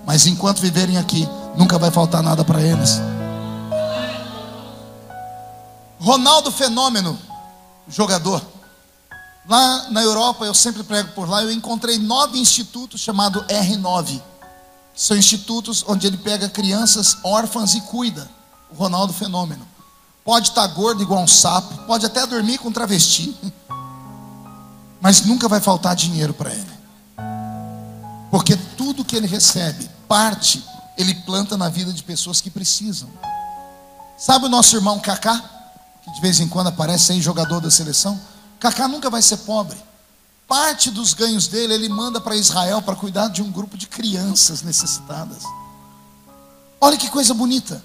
mas 0.05 0.25
enquanto 0.25 0.59
viverem 0.59 0.97
aqui, 0.97 1.27
nunca 1.55 1.77
vai 1.77 1.91
faltar 1.91 2.23
nada 2.23 2.43
para 2.43 2.61
eles. 2.61 2.99
Ronaldo 5.99 6.51
Fenômeno, 6.51 7.17
jogador. 7.87 8.41
Lá 9.47 9.89
na 9.89 10.01
Europa, 10.01 10.45
eu 10.45 10.53
sempre 10.53 10.83
prego 10.83 11.11
por 11.13 11.29
lá, 11.29 11.43
eu 11.43 11.51
encontrei 11.51 11.97
nove 11.97 12.39
institutos 12.39 13.01
chamados 13.01 13.43
R9. 13.43 14.21
São 14.95 15.15
institutos 15.15 15.83
onde 15.87 16.07
ele 16.07 16.17
pega 16.17 16.49
crianças 16.49 17.17
órfãs 17.23 17.75
e 17.75 17.81
cuida. 17.81 18.29
O 18.71 18.75
Ronaldo 18.75 19.13
Fenômeno. 19.13 19.67
Pode 20.23 20.49
estar 20.49 20.65
gordo 20.67 21.01
igual 21.01 21.21
um 21.21 21.27
sapo, 21.27 21.85
pode 21.85 22.05
até 22.05 22.25
dormir 22.25 22.57
com 22.59 22.71
travesti. 22.71 23.35
mas 25.01 25.21
nunca 25.25 25.47
vai 25.49 25.59
faltar 25.59 25.95
dinheiro 25.95 26.33
para 26.33 26.53
ele. 26.53 26.81
Porque 28.29 28.55
tudo 28.77 29.03
que 29.03 29.15
ele 29.15 29.27
recebe, 29.27 29.89
parte, 30.07 30.63
ele 30.97 31.15
planta 31.15 31.57
na 31.57 31.67
vida 31.67 31.91
de 31.91 32.03
pessoas 32.03 32.39
que 32.39 32.49
precisam. 32.49 33.09
Sabe 34.17 34.45
o 34.45 34.49
nosso 34.49 34.75
irmão 34.75 34.99
que 34.99 35.11
que 35.11 36.11
de 36.13 36.21
vez 36.21 36.39
em 36.39 36.47
quando 36.47 36.67
aparece 36.67 37.11
aí 37.11 37.21
jogador 37.21 37.59
da 37.59 37.71
seleção. 37.71 38.19
Kaká 38.59 38.87
nunca 38.87 39.09
vai 39.09 39.21
ser 39.21 39.37
pobre. 39.37 39.77
Parte 40.47 40.91
dos 40.91 41.13
ganhos 41.13 41.47
dele 41.47 41.73
ele 41.73 41.89
manda 41.89 42.21
para 42.21 42.35
Israel 42.35 42.81
para 42.81 42.95
cuidar 42.95 43.29
de 43.29 43.41
um 43.41 43.51
grupo 43.51 43.77
de 43.77 43.87
crianças 43.87 44.61
necessitadas. 44.61 45.43
Olha 46.79 46.97
que 46.97 47.09
coisa 47.09 47.33
bonita. 47.33 47.83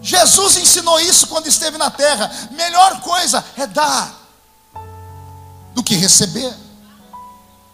Jesus 0.00 0.56
ensinou 0.56 0.98
isso 1.00 1.26
quando 1.26 1.46
esteve 1.46 1.76
na 1.76 1.90
terra. 1.90 2.30
Melhor 2.52 3.00
coisa 3.00 3.44
é 3.56 3.66
dar 3.66 4.17
do 5.78 5.82
que 5.82 5.94
receber. 5.94 6.52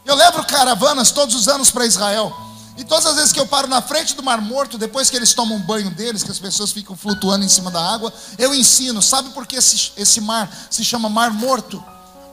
Eu 0.05 0.15
levo 0.15 0.45
caravanas 0.45 1.11
todos 1.11 1.35
os 1.35 1.49
anos 1.49 1.71
para 1.71 1.87
Israel. 1.87 2.37
E 2.77 2.85
todas 2.85 3.07
as 3.07 3.15
vezes 3.15 3.33
que 3.33 3.41
eu 3.41 3.47
paro 3.47 3.67
na 3.67 3.81
frente 3.81 4.15
do 4.15 4.23
Mar 4.23 4.43
Morto, 4.43 4.77
depois 4.77 5.09
que 5.09 5.17
eles 5.17 5.33
tomam 5.33 5.59
banho 5.61 5.91
deles, 5.91 6.23
que 6.23 6.31
as 6.31 6.39
pessoas 6.39 6.71
ficam 6.71 6.95
flutuando 6.95 7.47
em 7.47 7.49
cima 7.49 7.71
da 7.71 7.83
água, 7.83 8.13
eu 8.37 8.55
ensino. 8.55 9.01
Sabe 9.01 9.31
por 9.31 9.47
que 9.47 9.57
esse, 9.57 9.93
esse 9.97 10.21
mar 10.21 10.51
se 10.71 10.85
chama 10.85 11.09
Mar 11.09 11.31
Morto? 11.31 11.83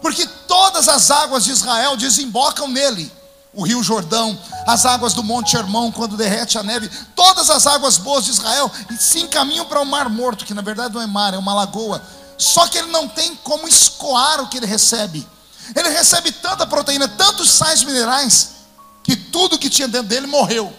Porque 0.01 0.27
todas 0.45 0.89
as 0.89 1.09
águas 1.09 1.45
de 1.45 1.51
Israel 1.51 1.95
desembocam 1.95 2.67
nele. 2.67 3.09
O 3.53 3.63
rio 3.63 3.81
Jordão, 3.81 4.37
as 4.67 4.85
águas 4.85 5.13
do 5.13 5.23
Monte 5.23 5.55
Hermão, 5.55 5.91
quando 5.91 6.17
derrete 6.17 6.57
a 6.57 6.63
neve, 6.63 6.89
todas 7.15 7.49
as 7.49 7.65
águas 7.65 7.97
boas 7.97 8.25
de 8.25 8.31
Israel 8.31 8.69
se 8.99 9.21
encaminham 9.21 9.65
para 9.65 9.79
o 9.79 9.85
Mar 9.85 10.09
Morto, 10.09 10.43
que 10.43 10.53
na 10.53 10.61
verdade 10.61 10.93
não 10.93 11.01
é 11.01 11.07
mar, 11.07 11.33
é 11.33 11.37
uma 11.37 11.53
lagoa. 11.53 12.01
Só 12.41 12.67
que 12.67 12.77
ele 12.77 12.91
não 12.91 13.07
tem 13.07 13.35
como 13.35 13.67
escoar 13.67 14.41
o 14.41 14.47
que 14.47 14.57
ele 14.57 14.65
recebe. 14.65 15.27
Ele 15.75 15.89
recebe 15.89 16.31
tanta 16.31 16.65
proteína, 16.65 17.07
tantos 17.07 17.49
sais 17.49 17.83
minerais, 17.83 18.51
que 19.03 19.15
tudo 19.15 19.57
que 19.57 19.69
tinha 19.69 19.87
dentro 19.87 20.07
dele 20.07 20.27
morreu. 20.27 20.73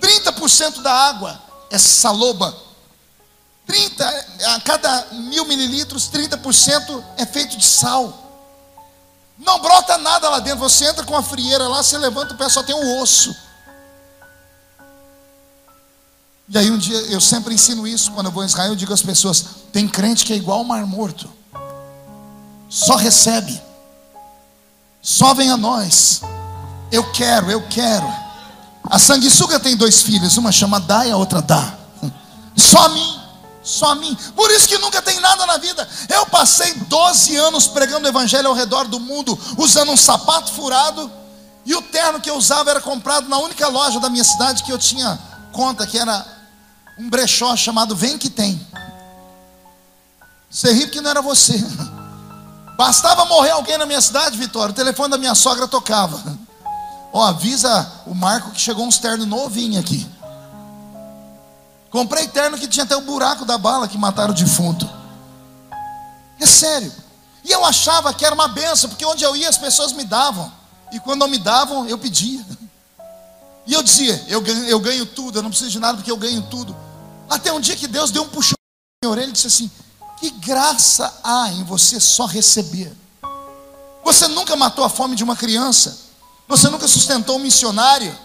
30% 0.00 0.82
da 0.82 0.92
água 0.92 1.40
é 1.70 1.78
saloba. 1.78 2.54
30, 3.66 4.26
a 4.54 4.60
cada 4.60 5.06
mil 5.12 5.44
mililitros, 5.44 6.08
30% 6.10 7.04
é 7.16 7.26
feito 7.26 7.56
de 7.56 7.64
sal. 7.64 8.26
Não 9.38 9.60
brota 9.60 9.98
nada 9.98 10.28
lá 10.28 10.40
dentro. 10.40 10.60
Você 10.60 10.86
entra 10.86 11.04
com 11.04 11.16
a 11.16 11.22
frieira 11.22 11.68
lá, 11.68 11.82
você 11.82 11.96
levanta 11.98 12.34
o 12.34 12.36
pé, 12.36 12.48
só 12.48 12.62
tem 12.62 12.74
o 12.74 13.00
osso. 13.00 13.36
E 16.48 16.56
aí 16.56 16.70
um 16.70 16.78
dia, 16.78 16.96
eu 17.02 17.20
sempre 17.20 17.54
ensino 17.54 17.86
isso, 17.86 18.10
quando 18.12 18.26
eu 18.26 18.32
vou 18.32 18.42
em 18.42 18.46
Israel, 18.46 18.70
eu 18.70 18.76
digo 18.76 18.92
às 18.92 19.02
pessoas: 19.02 19.44
tem 19.70 19.86
crente 19.86 20.24
que 20.24 20.32
é 20.32 20.36
igual 20.36 20.58
ao 20.58 20.64
mar 20.64 20.84
morto. 20.86 21.30
Só 22.68 22.96
recebe. 22.96 23.60
Só 25.00 25.34
vem 25.34 25.50
a 25.50 25.56
nós. 25.56 26.20
Eu 26.92 27.10
quero, 27.12 27.50
eu 27.50 27.62
quero. 27.68 28.06
A 28.84 28.98
sanguessuga 28.98 29.60
tem 29.60 29.76
dois 29.76 30.02
filhos, 30.02 30.36
uma 30.36 30.52
chama 30.52 30.80
Dá 30.80 31.06
e 31.06 31.10
a 31.10 31.16
outra 31.16 31.42
Dá. 31.42 31.74
Só 32.56 32.86
a 32.86 32.88
mim, 32.88 33.20
só 33.62 33.92
a 33.92 33.94
mim. 33.94 34.16
Por 34.34 34.50
isso 34.50 34.66
que 34.66 34.78
nunca 34.78 35.00
tem 35.00 35.20
nada 35.20 35.46
na 35.46 35.58
vida. 35.58 35.88
Eu 36.08 36.26
passei 36.26 36.74
12 36.74 37.36
anos 37.36 37.66
pregando 37.68 38.06
o 38.06 38.08
evangelho 38.08 38.48
ao 38.48 38.54
redor 38.54 38.88
do 38.88 38.98
mundo, 38.98 39.38
usando 39.56 39.92
um 39.92 39.96
sapato 39.96 40.52
furado, 40.52 41.10
e 41.64 41.74
o 41.74 41.82
terno 41.82 42.20
que 42.20 42.30
eu 42.30 42.36
usava 42.36 42.70
era 42.70 42.80
comprado 42.80 43.28
na 43.28 43.38
única 43.38 43.68
loja 43.68 44.00
da 44.00 44.08
minha 44.08 44.24
cidade 44.24 44.62
que 44.62 44.72
eu 44.72 44.78
tinha 44.78 45.18
conta, 45.52 45.86
que 45.86 45.98
era 45.98 46.26
um 46.98 47.08
brechó 47.08 47.54
chamado 47.56 47.94
Vem 47.94 48.16
que 48.16 48.30
tem. 48.30 48.66
Você 50.50 50.72
ri 50.72 50.86
porque 50.86 51.00
não 51.00 51.10
era 51.10 51.20
você. 51.20 51.62
Bastava 52.78 53.24
morrer 53.24 53.50
alguém 53.50 53.76
na 53.76 53.84
minha 53.84 54.00
cidade, 54.00 54.38
Vitória, 54.38 54.70
o 54.70 54.74
telefone 54.74 55.10
da 55.10 55.18
minha 55.18 55.34
sogra 55.34 55.66
tocava. 55.66 56.22
Ó, 57.12 57.20
avisa 57.20 57.90
o 58.06 58.14
Marco 58.14 58.52
que 58.52 58.60
chegou 58.60 58.86
uns 58.86 58.98
terno 58.98 59.26
novinho 59.26 59.80
aqui. 59.80 60.08
Comprei 61.90 62.28
terno 62.28 62.56
que 62.56 62.68
tinha 62.68 62.84
até 62.84 62.96
o 62.96 63.00
buraco 63.00 63.44
da 63.44 63.58
bala 63.58 63.88
que 63.88 63.98
mataram 63.98 64.30
o 64.30 64.36
defunto. 64.36 64.88
É 66.38 66.46
sério. 66.46 66.92
E 67.42 67.50
eu 67.50 67.64
achava 67.64 68.14
que 68.14 68.24
era 68.24 68.32
uma 68.32 68.46
benção, 68.46 68.88
porque 68.88 69.04
onde 69.04 69.24
eu 69.24 69.34
ia 69.34 69.48
as 69.48 69.58
pessoas 69.58 69.92
me 69.92 70.04
davam. 70.04 70.52
E 70.92 71.00
quando 71.00 71.18
não 71.18 71.28
me 71.28 71.38
davam, 71.38 71.84
eu 71.88 71.98
pedia. 71.98 72.46
E 73.66 73.74
eu 73.74 73.82
dizia, 73.82 74.24
eu 74.28 74.40
ganho, 74.40 74.64
eu 74.66 74.78
ganho 74.78 75.04
tudo, 75.04 75.40
eu 75.40 75.42
não 75.42 75.50
preciso 75.50 75.72
de 75.72 75.80
nada 75.80 75.98
porque 75.98 76.12
eu 76.12 76.16
ganho 76.16 76.42
tudo. 76.42 76.76
Até 77.28 77.52
um 77.52 77.58
dia 77.58 77.74
que 77.74 77.88
Deus 77.88 78.12
deu 78.12 78.22
um 78.22 78.28
puxão 78.28 78.54
na 79.02 79.08
minha 79.08 79.10
orelha 79.10 79.30
e 79.30 79.32
disse 79.32 79.48
assim: 79.48 79.68
Que 80.20 80.30
graça 80.30 81.20
há 81.22 81.50
em 81.52 81.64
você 81.64 82.00
só 82.00 82.26
receber. 82.26 82.92
Você 84.04 84.26
nunca 84.28 84.56
matou 84.56 84.84
a 84.84 84.88
fome 84.88 85.14
de 85.14 85.22
uma 85.22 85.36
criança. 85.36 85.98
Você 86.48 86.68
nunca 86.68 86.88
sustentou 86.88 87.36
um 87.36 87.40
missionário. 87.40 88.16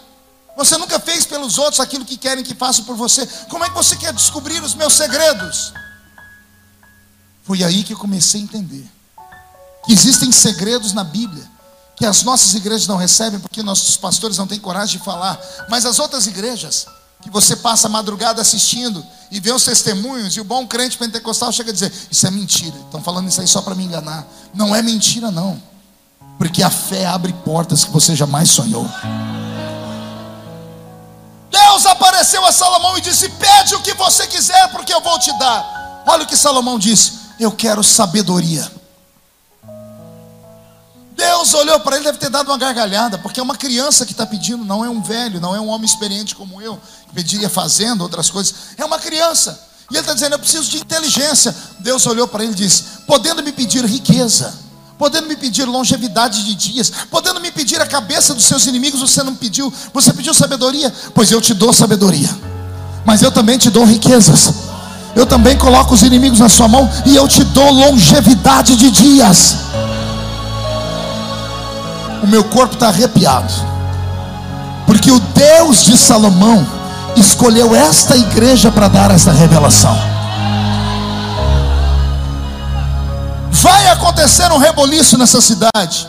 Você 0.56 0.78
nunca 0.78 0.98
fez 1.00 1.26
pelos 1.26 1.58
outros 1.58 1.80
aquilo 1.80 2.04
que 2.04 2.16
querem 2.16 2.44
que 2.44 2.54
faça 2.54 2.82
por 2.82 2.96
você. 2.96 3.26
Como 3.48 3.64
é 3.64 3.68
que 3.68 3.74
você 3.74 3.96
quer 3.96 4.12
descobrir 4.12 4.62
os 4.62 4.74
meus 4.74 4.94
segredos? 4.94 5.72
Foi 7.42 7.62
aí 7.62 7.82
que 7.82 7.92
eu 7.92 7.98
comecei 7.98 8.40
a 8.40 8.44
entender 8.44 8.88
que 9.84 9.92
existem 9.92 10.32
segredos 10.32 10.92
na 10.92 11.04
Bíblia 11.04 11.54
que 11.96 12.04
as 12.04 12.22
nossas 12.22 12.54
igrejas 12.54 12.86
não 12.86 12.96
recebem 12.96 13.38
porque 13.38 13.62
nossos 13.62 13.96
pastores 13.96 14.36
não 14.36 14.46
têm 14.46 14.58
coragem 14.58 14.98
de 14.98 15.04
falar, 15.04 15.40
mas 15.68 15.86
as 15.86 15.98
outras 15.98 16.26
igrejas 16.26 16.86
que 17.22 17.30
você 17.30 17.56
passa 17.56 17.86
a 17.86 17.90
madrugada 17.90 18.42
assistindo 18.42 19.04
e 19.30 19.40
vê 19.40 19.52
os 19.52 19.64
testemunhos 19.64 20.36
e 20.36 20.40
o 20.40 20.44
bom 20.44 20.66
crente 20.66 20.96
pentecostal 20.96 21.52
chega 21.52 21.70
a 21.70 21.72
dizer: 21.72 21.92
Isso 22.10 22.26
é 22.26 22.30
mentira, 22.30 22.76
estão 22.84 23.02
falando 23.02 23.28
isso 23.28 23.40
aí 23.40 23.46
só 23.46 23.62
para 23.62 23.74
me 23.74 23.84
enganar. 23.84 24.26
Não 24.54 24.74
é 24.74 24.82
mentira, 24.82 25.30
não. 25.30 25.60
Porque 26.38 26.62
a 26.62 26.70
fé 26.70 27.06
abre 27.06 27.32
portas 27.44 27.84
que 27.84 27.90
você 27.90 28.14
jamais 28.14 28.50
sonhou. 28.50 28.88
Deus 31.50 31.86
apareceu 31.86 32.44
a 32.44 32.52
Salomão 32.52 32.98
e 32.98 33.00
disse: 33.00 33.28
Pede 33.28 33.74
o 33.74 33.82
que 33.82 33.94
você 33.94 34.26
quiser, 34.26 34.68
porque 34.72 34.92
eu 34.92 35.00
vou 35.00 35.18
te 35.18 35.36
dar. 35.38 36.02
Olha 36.06 36.24
o 36.24 36.26
que 36.26 36.36
Salomão 36.36 36.78
disse: 36.78 37.12
Eu 37.38 37.52
quero 37.52 37.82
sabedoria. 37.82 38.70
Deus 41.16 41.54
olhou 41.54 41.78
para 41.80 41.96
ele, 41.96 42.04
deve 42.04 42.18
ter 42.18 42.28
dado 42.28 42.48
uma 42.48 42.58
gargalhada, 42.58 43.18
porque 43.18 43.38
é 43.38 43.42
uma 43.42 43.56
criança 43.56 44.04
que 44.04 44.12
está 44.12 44.26
pedindo, 44.26 44.64
não 44.64 44.84
é 44.84 44.90
um 44.90 45.00
velho, 45.00 45.40
não 45.40 45.54
é 45.54 45.60
um 45.60 45.68
homem 45.68 45.84
experiente 45.84 46.34
como 46.34 46.60
eu, 46.60 46.80
que 47.14 47.22
pediria 47.22 47.48
fazenda, 47.48 48.02
outras 48.02 48.28
coisas. 48.28 48.54
É 48.76 48.84
uma 48.84 48.98
criança. 48.98 49.58
E 49.90 49.94
ele 49.94 50.00
está 50.00 50.12
dizendo: 50.12 50.32
Eu 50.32 50.38
preciso 50.38 50.68
de 50.68 50.78
inteligência. 50.78 51.54
Deus 51.78 52.04
olhou 52.06 52.26
para 52.26 52.42
ele 52.42 52.52
e 52.52 52.56
disse: 52.56 52.82
Podendo 53.06 53.42
me 53.42 53.52
pedir 53.52 53.84
riqueza 53.84 54.64
podendo 54.96 55.26
me 55.26 55.34
pedir 55.34 55.64
longevidade 55.64 56.44
de 56.44 56.54
dias, 56.54 56.90
podendo 57.10 57.40
me 57.40 57.50
pedir 57.50 57.82
a 57.82 57.86
cabeça 57.86 58.32
dos 58.32 58.44
seus 58.44 58.64
inimigos, 58.68 59.00
você 59.00 59.24
não 59.24 59.34
pediu, 59.34 59.70
você 59.92 60.12
pediu 60.12 60.32
sabedoria, 60.32 60.90
pois 61.12 61.32
eu 61.32 61.40
te 61.40 61.52
dou 61.52 61.72
sabedoria, 61.72 62.30
mas 63.04 63.20
eu 63.20 63.32
também 63.32 63.58
te 63.58 63.70
dou 63.70 63.84
riquezas, 63.84 64.54
eu 65.16 65.26
também 65.26 65.58
coloco 65.58 65.92
os 65.92 66.02
inimigos 66.02 66.38
na 66.38 66.48
sua 66.48 66.68
mão 66.68 66.88
e 67.04 67.16
eu 67.16 67.26
te 67.26 67.42
dou 67.42 67.70
longevidade 67.72 68.76
de 68.76 68.88
dias. 68.88 69.56
O 72.22 72.26
meu 72.28 72.44
corpo 72.44 72.74
está 72.74 72.86
arrepiado, 72.88 73.52
porque 74.86 75.10
o 75.10 75.18
Deus 75.18 75.82
de 75.82 75.96
Salomão 75.96 76.83
escolheu 77.16 77.74
esta 77.74 78.16
igreja 78.16 78.70
para 78.70 78.88
dar 78.88 79.10
esta 79.10 79.32
revelação. 79.32 79.96
Vai 83.50 83.88
acontecer 83.88 84.50
um 84.52 84.58
reboliço 84.58 85.16
nessa 85.16 85.40
cidade. 85.40 86.08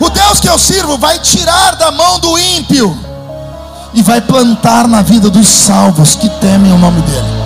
O 0.00 0.08
Deus 0.08 0.40
que 0.40 0.48
eu 0.48 0.58
sirvo 0.58 0.98
vai 0.98 1.18
tirar 1.18 1.76
da 1.76 1.90
mão 1.90 2.18
do 2.18 2.38
ímpio 2.38 2.98
e 3.94 4.02
vai 4.02 4.20
plantar 4.20 4.88
na 4.88 5.02
vida 5.02 5.28
dos 5.30 5.46
salvos 5.46 6.16
que 6.16 6.28
temem 6.40 6.72
o 6.72 6.78
nome 6.78 7.02
dele. 7.02 7.42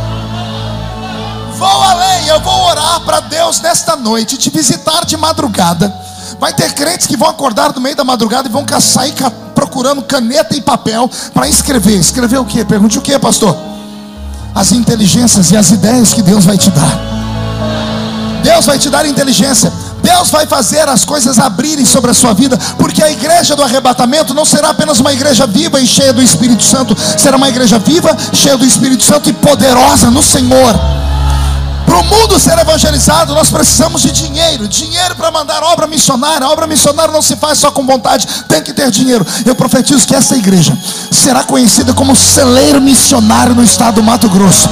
Vou 1.59 1.69
além, 1.69 2.27
eu 2.29 2.41
vou 2.41 2.67
orar 2.67 3.01
para 3.01 3.21
Deus 3.21 3.61
nesta 3.61 3.97
noite, 3.97 4.37
te 4.37 4.51
visitar 4.51 5.05
de 5.05 5.17
madrugada. 5.17 5.93
Vai 6.39 6.53
ter 6.53 6.73
crentes 6.73 7.07
que 7.07 7.17
vão 7.17 7.29
acordar 7.29 7.73
no 7.75 7.81
meio 7.81 7.97
da 7.97 8.05
madrugada 8.05 8.49
e 8.49 8.51
vão 8.51 8.65
sair 8.81 9.15
procurando 9.55 10.03
caneta 10.03 10.57
e 10.57 10.61
papel 10.61 11.11
para 11.33 11.49
escrever. 11.49 11.99
Escrever 11.99 12.39
o 12.39 12.45
que? 12.45 12.65
Pergunte 12.65 12.99
o 12.99 13.03
que, 13.03 13.19
pastor? 13.19 13.57
as 14.57 14.73
inteligências 14.73 15.51
e 15.51 15.57
as 15.57 15.71
ideias 15.71 16.15
que 16.15 16.23
Deus 16.23 16.47
vai 16.47 16.57
te 16.57 16.71
dar. 16.71 16.99
Deus 18.43 18.65
vai 18.65 18.79
te 18.79 18.89
dar 18.89 19.05
inteligência. 19.05 19.71
Deus 20.03 20.31
vai 20.31 20.47
fazer 20.47 20.89
as 20.89 21.05
coisas 21.05 21.39
abrirem 21.39 21.85
sobre 21.85 22.11
a 22.11 22.15
sua 22.15 22.33
vida, 22.33 22.59
porque 22.79 23.03
a 23.03 23.11
igreja 23.11 23.55
do 23.55 23.63
arrebatamento 23.63 24.33
não 24.33 24.47
será 24.47 24.71
apenas 24.71 24.99
uma 24.99 25.13
igreja 25.13 25.47
viva 25.47 25.79
e 25.79 25.87
cheia 25.87 26.13
do 26.13 26.23
Espírito 26.23 26.63
Santo, 26.63 26.97
será 27.19 27.37
uma 27.37 27.49
igreja 27.51 27.79
viva, 27.79 28.17
cheia 28.33 28.57
do 28.57 28.65
Espírito 28.65 29.05
Santo 29.05 29.29
e 29.29 29.33
poderosa 29.35 30.11
no 30.11 30.23
Senhor. 30.23 30.75
Para 31.87 31.99
o 31.99 32.05
mundo 32.05 32.39
ser 32.39 32.59
evangelizado, 32.59 33.35
nós 33.35 33.49
precisamos 33.49 34.03
de 34.03 34.11
dinheiro 34.11 34.67
dinheiro 34.67 35.15
para 35.15 35.31
mandar 35.31 35.63
obra 35.63 35.87
missionária. 35.87 36.47
A 36.47 36.51
obra 36.51 36.67
missionária 36.67 37.13
não 37.13 37.23
se 37.23 37.37
faz 37.37 37.59
só 37.59 37.71
com 37.71 37.87
vontade, 37.87 38.27
tem 38.49 38.63
que 38.63 38.73
ter 38.73 38.91
dinheiro. 38.91 39.27
Eu 39.45 39.55
profetizo 39.55 40.07
que 40.07 40.15
essa 40.15 40.37
igreja 40.37 40.77
será 41.11 41.45
conhecida 41.45 41.95
como 41.95 42.15
celeiro 42.15 42.81
missionário 42.81 43.55
no 43.55 43.63
estado 43.63 43.97
do 43.97 44.03
Mato 44.03 44.29
Grosso. 44.29 44.69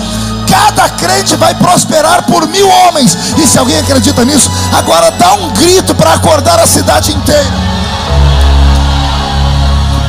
Cada 0.48 0.88
crente 0.90 1.36
vai 1.36 1.54
prosperar 1.54 2.24
por 2.24 2.46
mil 2.48 2.68
homens. 2.68 3.16
E 3.38 3.46
se 3.46 3.58
alguém 3.58 3.78
acredita 3.78 4.24
nisso, 4.24 4.50
agora 4.72 5.10
dá 5.12 5.34
um 5.34 5.50
grito 5.50 5.94
para 5.94 6.14
acordar 6.14 6.58
a 6.60 6.66
cidade 6.66 7.12
inteira. 7.12 7.74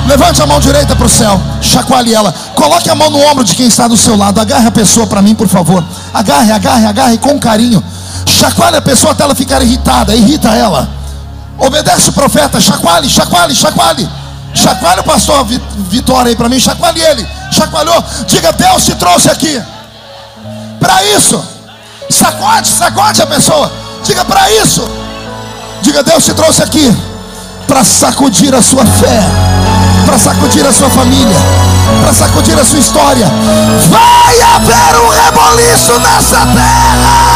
Levante 0.07 0.41
a 0.41 0.45
mão 0.45 0.59
direita 0.59 0.95
para 0.95 1.07
o 1.07 1.09
céu, 1.09 1.41
chacoalhe 1.61 2.13
ela. 2.13 2.33
Coloque 2.65 2.89
a 2.89 2.95
mão 2.95 3.11
no 3.11 3.19
ombro 3.19 3.43
de 3.43 3.53
quem 3.53 3.67
está 3.67 3.87
do 3.87 3.95
seu 3.95 4.17
lado. 4.17 4.41
Agarre 4.41 4.65
a 4.65 4.71
pessoa 4.71 5.05
para 5.05 5.21
mim, 5.21 5.35
por 5.35 5.47
favor. 5.47 5.83
Agarre, 6.11 6.51
agarre, 6.51 6.87
agarre 6.87 7.17
com 7.19 7.39
carinho. 7.39 7.83
Chacoalhe 8.25 8.77
a 8.77 8.81
pessoa 8.81 9.13
até 9.13 9.23
ela 9.23 9.35
ficar 9.35 9.61
irritada. 9.61 10.15
Irrita 10.15 10.49
ela. 10.49 10.89
Obedece 11.59 12.09
o 12.09 12.13
profeta. 12.13 12.59
Chacoalhe, 12.59 13.07
chacoalhe, 13.07 13.53
chacoalhe. 13.53 14.09
Chacoalhe 14.51 15.01
o 15.01 15.03
pastor 15.03 15.45
Vitória 15.91 16.29
aí 16.29 16.35
para 16.35 16.49
mim. 16.49 16.59
Chacoalhe 16.59 17.01
ele. 17.01 17.27
Chacoalhou. 17.51 18.03
Diga, 18.25 18.51
Deus 18.51 18.83
te 18.83 18.95
trouxe 18.95 19.29
aqui. 19.29 19.61
Para 20.79 21.03
isso. 21.03 21.39
Sacode, 22.09 22.67
sacode 22.67 23.21
a 23.21 23.27
pessoa. 23.27 23.71
Diga 24.03 24.25
para 24.25 24.49
isso. 24.49 24.89
Diga, 25.83 26.01
Deus 26.01 26.25
te 26.25 26.33
trouxe 26.33 26.63
aqui. 26.63 26.91
Para 27.67 27.83
sacudir 27.83 28.55
a 28.55 28.61
sua 28.63 28.83
fé. 28.87 29.74
Para 30.05 30.17
sacudir 30.17 30.65
a 30.65 30.71
sua 30.71 30.89
família 30.89 31.35
para 32.01 32.13
sacudir 32.13 32.57
a 32.59 32.63
sua 32.63 32.79
história. 32.79 33.25
Vai 33.89 34.41
haver 34.41 34.95
um 35.01 35.09
reboliço 35.09 35.99
nessa 35.99 36.37
terra. 36.47 37.35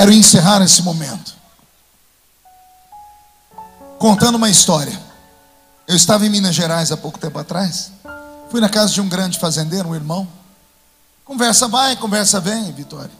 Quero 0.00 0.12
encerrar 0.12 0.62
esse 0.62 0.80
momento 0.80 1.34
contando 3.98 4.36
uma 4.36 4.48
história. 4.48 4.98
Eu 5.86 5.94
estava 5.94 6.24
em 6.24 6.30
Minas 6.30 6.54
Gerais 6.54 6.90
há 6.90 6.96
pouco 6.96 7.18
tempo 7.18 7.38
atrás. 7.38 7.92
Fui 8.50 8.62
na 8.62 8.70
casa 8.70 8.94
de 8.94 9.00
um 9.02 9.06
grande 9.10 9.38
fazendeiro, 9.38 9.90
um 9.90 9.94
irmão. 9.94 10.26
Conversa 11.22 11.68
vai, 11.68 11.96
conversa 11.96 12.40
vem, 12.40 12.72
Vitória. 12.72 13.10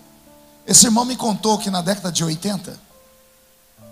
Esse 0.67 0.87
irmão 0.87 1.05
me 1.05 1.17
contou 1.17 1.59
que 1.59 1.69
na 1.69 1.83
década 1.83 2.11
de 2.11 2.25
80, 2.25 2.75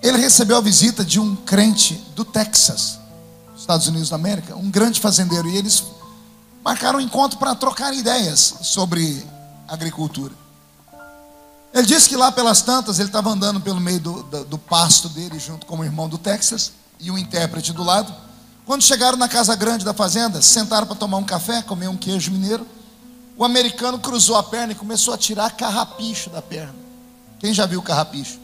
ele 0.03 0.17
recebeu 0.17 0.57
a 0.57 0.63
visita 0.63 1.05
de 1.05 1.21
um 1.21 1.37
crente 1.37 1.93
do 2.17 2.25
Texas, 2.25 2.99
Estados 3.55 3.87
Unidos 3.87 4.09
da 4.09 4.17
América, 4.17 4.57
um 4.57 4.71
grande 4.71 4.99
fazendeiro, 4.99 5.47
e 5.51 5.59
eles 5.59 5.85
marcaram 6.65 7.01
um 7.01 7.03
encontro 7.03 7.39
para 7.39 7.55
trocar 7.55 7.93
ideias 7.93 8.55
sobre 8.63 9.27
agricultura. 9.69 10.48
Ele 11.79 11.87
disse 11.87 12.09
que 12.09 12.17
lá 12.17 12.33
pelas 12.33 12.61
tantas 12.61 12.99
ele 12.99 13.09
estava 13.09 13.31
andando 13.31 13.61
pelo 13.61 13.81
meio 13.81 14.01
do, 14.01 14.25
do, 14.25 14.45
do, 14.45 14.59
pasto 14.59 15.09
dele, 15.09 15.39
junto 15.39 15.65
com 15.65 15.79
o 15.79 15.85
irmão 15.85 16.09
do 16.09 16.19
Texas 16.19 16.73
e 16.99 17.09
o 17.09 17.17
intérprete 17.17 17.73
do 17.73 17.85
lado. 17.85 18.13
Quando 18.67 18.83
chegaram 18.83 19.17
na 19.17 19.29
casa 19.29 19.55
grande 19.55 19.85
da 19.85 19.95
fazenda, 19.95 20.43
sentaram 20.43 20.89
para 20.89 20.97
tomar 20.97 21.19
um 21.19 21.25
café, 21.25 21.63
comer 21.63 21.87
um 21.87 21.97
queijo 21.97 22.33
mineiro. 22.33 22.67
O 23.37 23.45
americano 23.45 23.97
cruzou 24.01 24.37
a 24.37 24.43
perna 24.43 24.73
e 24.73 24.75
começou 24.75 25.15
a 25.15 25.17
tirar 25.17 25.53
carrapicho 25.53 26.29
da 26.31 26.43
perna. 26.43 26.75
Quem 27.39 27.55
já 27.55 27.65
viu 27.65 27.81
carrapicho? 27.81 28.41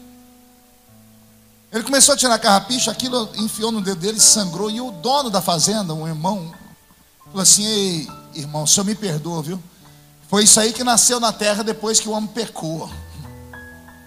Ele 1.73 1.83
começou 1.83 2.13
a 2.13 2.17
tirar 2.17 2.39
carrapicho, 2.39 2.89
aquilo 2.89 3.29
enfiou 3.35 3.69
no 3.69 3.81
dedo 3.81 3.99
dele, 3.99 4.17
sangrou. 4.17 4.71
E 4.71 4.79
o 4.79 4.91
dono 4.91 5.29
da 5.29 5.41
fazenda, 5.41 5.93
um 5.93 6.07
irmão, 6.07 6.53
falou 7.25 7.41
assim: 7.41 7.65
Ei, 7.65 8.07
irmão, 8.33 8.63
o 8.63 8.67
senhor 8.67 8.85
me 8.85 8.95
perdoa, 8.95 9.43
viu? 9.43 9.61
Foi 10.29 10.45
isso 10.45 10.57
aí 10.57 10.71
que 10.71 10.85
nasceu 10.85 11.19
na 11.19 11.33
terra 11.33 11.65
depois 11.65 11.99
que 11.99 12.07
o 12.07 12.13
homem 12.13 12.29
pecou. 12.29 12.89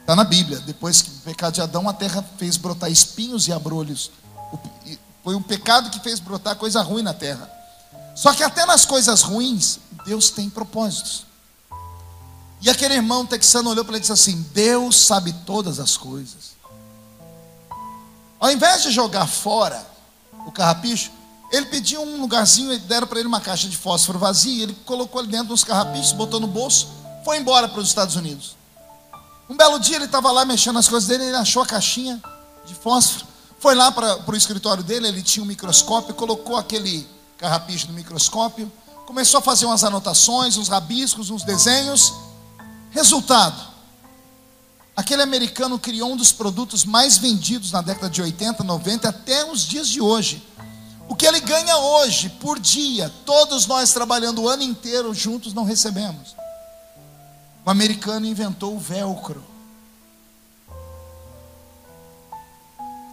Está 0.09 0.16
na 0.16 0.24
Bíblia. 0.24 0.59
Depois 0.60 1.02
que 1.02 1.10
o 1.10 1.14
pecado 1.16 1.52
de 1.52 1.60
Adão, 1.60 1.86
a 1.86 1.93
terra 1.93 2.24
fez 2.39 2.56
brotar 2.56 2.90
espinhos 2.90 3.47
e 3.47 3.52
abrolhos. 3.52 4.10
Foi 5.22 5.35
um 5.35 5.43
pecado 5.43 5.90
que 5.90 6.01
fez 6.01 6.18
brotar 6.18 6.56
coisa 6.56 6.80
ruim 6.80 7.02
na 7.02 7.12
terra. 7.12 7.47
Só 8.14 8.32
que 8.32 8.43
até 8.43 8.64
nas 8.64 8.86
coisas 8.86 9.20
ruins, 9.20 9.78
Deus 10.06 10.30
tem 10.30 10.48
propósitos. 10.48 11.26
E 12.62 12.70
aquele 12.70 12.94
irmão 12.94 13.26
texano 13.26 13.68
olhou 13.68 13.85
para 13.85 13.97
ele 13.97 13.98
e 13.98 14.01
disse 14.01 14.12
assim: 14.14 14.47
Deus 14.55 14.97
sabe 14.98 15.30
todas 15.44 15.78
as 15.78 15.94
coisas. 15.98 16.56
Ao 18.40 18.51
invés 18.51 18.85
de 18.85 18.90
jogar 18.90 19.26
fora 19.26 19.86
o 20.47 20.51
carrapicho, 20.51 21.10
ele 21.52 21.66
pediu 21.66 22.01
um 22.01 22.18
lugarzinho 22.22 22.72
e 22.72 22.78
deram 22.78 23.06
para 23.06 23.18
ele 23.18 23.28
uma 23.28 23.43
caixa 23.43 23.68
de 23.68 23.76
fósforo 23.76 24.18
vazia. 24.18 24.62
Ele 24.62 24.74
colocou 24.86 25.20
ali 25.20 25.28
dentro 25.28 25.52
uns 25.52 25.64
carrapichos, 25.64 26.12
botou 26.12 26.40
no 26.40 26.47
bolso, 26.47 26.89
foi 27.26 27.36
embora 27.36 27.68
para 27.68 27.80
os 27.80 27.89
Estados 27.89 28.16
Unidos. 28.16 28.56
Um 29.49 29.57
belo 29.57 29.79
dia 29.79 29.97
ele 29.97 30.05
estava 30.05 30.31
lá 30.31 30.45
mexendo 30.45 30.75
nas 30.75 30.89
coisas 30.89 31.09
dele, 31.09 31.25
ele 31.25 31.37
achou 31.37 31.62
a 31.62 31.66
caixinha 31.66 32.20
de 32.66 32.75
fósforo, 32.75 33.27
foi 33.59 33.75
lá 33.75 33.91
para 33.91 34.23
o 34.27 34.37
escritório 34.37 34.85
dele, 34.85 35.09
ele 35.09 35.23
tinha 35.23 35.43
um 35.43 35.47
microscópio, 35.47 36.15
colocou 36.15 36.57
aquele 36.57 37.09
carrapicho 37.39 37.87
no 37.89 37.95
microscópio, 37.95 38.70
começou 39.07 39.39
a 39.39 39.43
fazer 39.43 39.65
umas 39.65 39.83
anotações, 39.85 40.59
uns 40.59 40.69
rabiscos, 40.69 41.31
uns 41.31 41.43
desenhos. 41.45 42.12
Resultado: 42.91 43.59
aquele 44.95 45.23
americano 45.23 45.79
criou 45.79 46.12
um 46.12 46.16
dos 46.16 46.31
produtos 46.31 46.85
mais 46.85 47.16
vendidos 47.16 47.73
na 47.73 47.81
década 47.81 48.11
de 48.11 48.20
80, 48.20 48.62
90 48.62 49.09
até 49.09 49.51
os 49.51 49.62
dias 49.62 49.89
de 49.89 50.01
hoje. 50.01 50.47
O 51.09 51.16
que 51.16 51.27
ele 51.27 51.41
ganha 51.41 51.75
hoje 51.79 52.29
por 52.29 52.61
dia, 52.61 53.11
todos 53.25 53.66
nós 53.66 53.95
trabalhando 53.95 54.43
o 54.43 54.49
ano 54.49 54.62
inteiro 54.62 55.15
juntos 55.15 55.55
não 55.55 55.65
recebemos. 55.65 56.38
O 57.69 57.70
americano 57.70 58.24
inventou 58.24 58.74
o 58.74 58.78
velcro. 58.78 59.45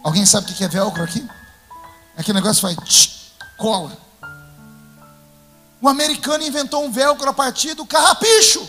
Alguém 0.02 0.24
sabe 0.24 0.50
o 0.50 0.54
que 0.54 0.64
é 0.64 0.68
velcro 0.68 1.02
aqui? 1.02 1.28
É 2.16 2.22
aquele 2.22 2.40
negócio 2.40 2.66
que 2.66 2.74
faz 2.74 2.88
tch, 2.88 3.32
cola. 3.58 3.94
O 5.78 5.86
americano 5.86 6.42
inventou 6.42 6.82
um 6.86 6.90
velcro 6.90 7.28
a 7.28 7.34
partir 7.34 7.74
do 7.74 7.84
carrapicho. 7.84 8.66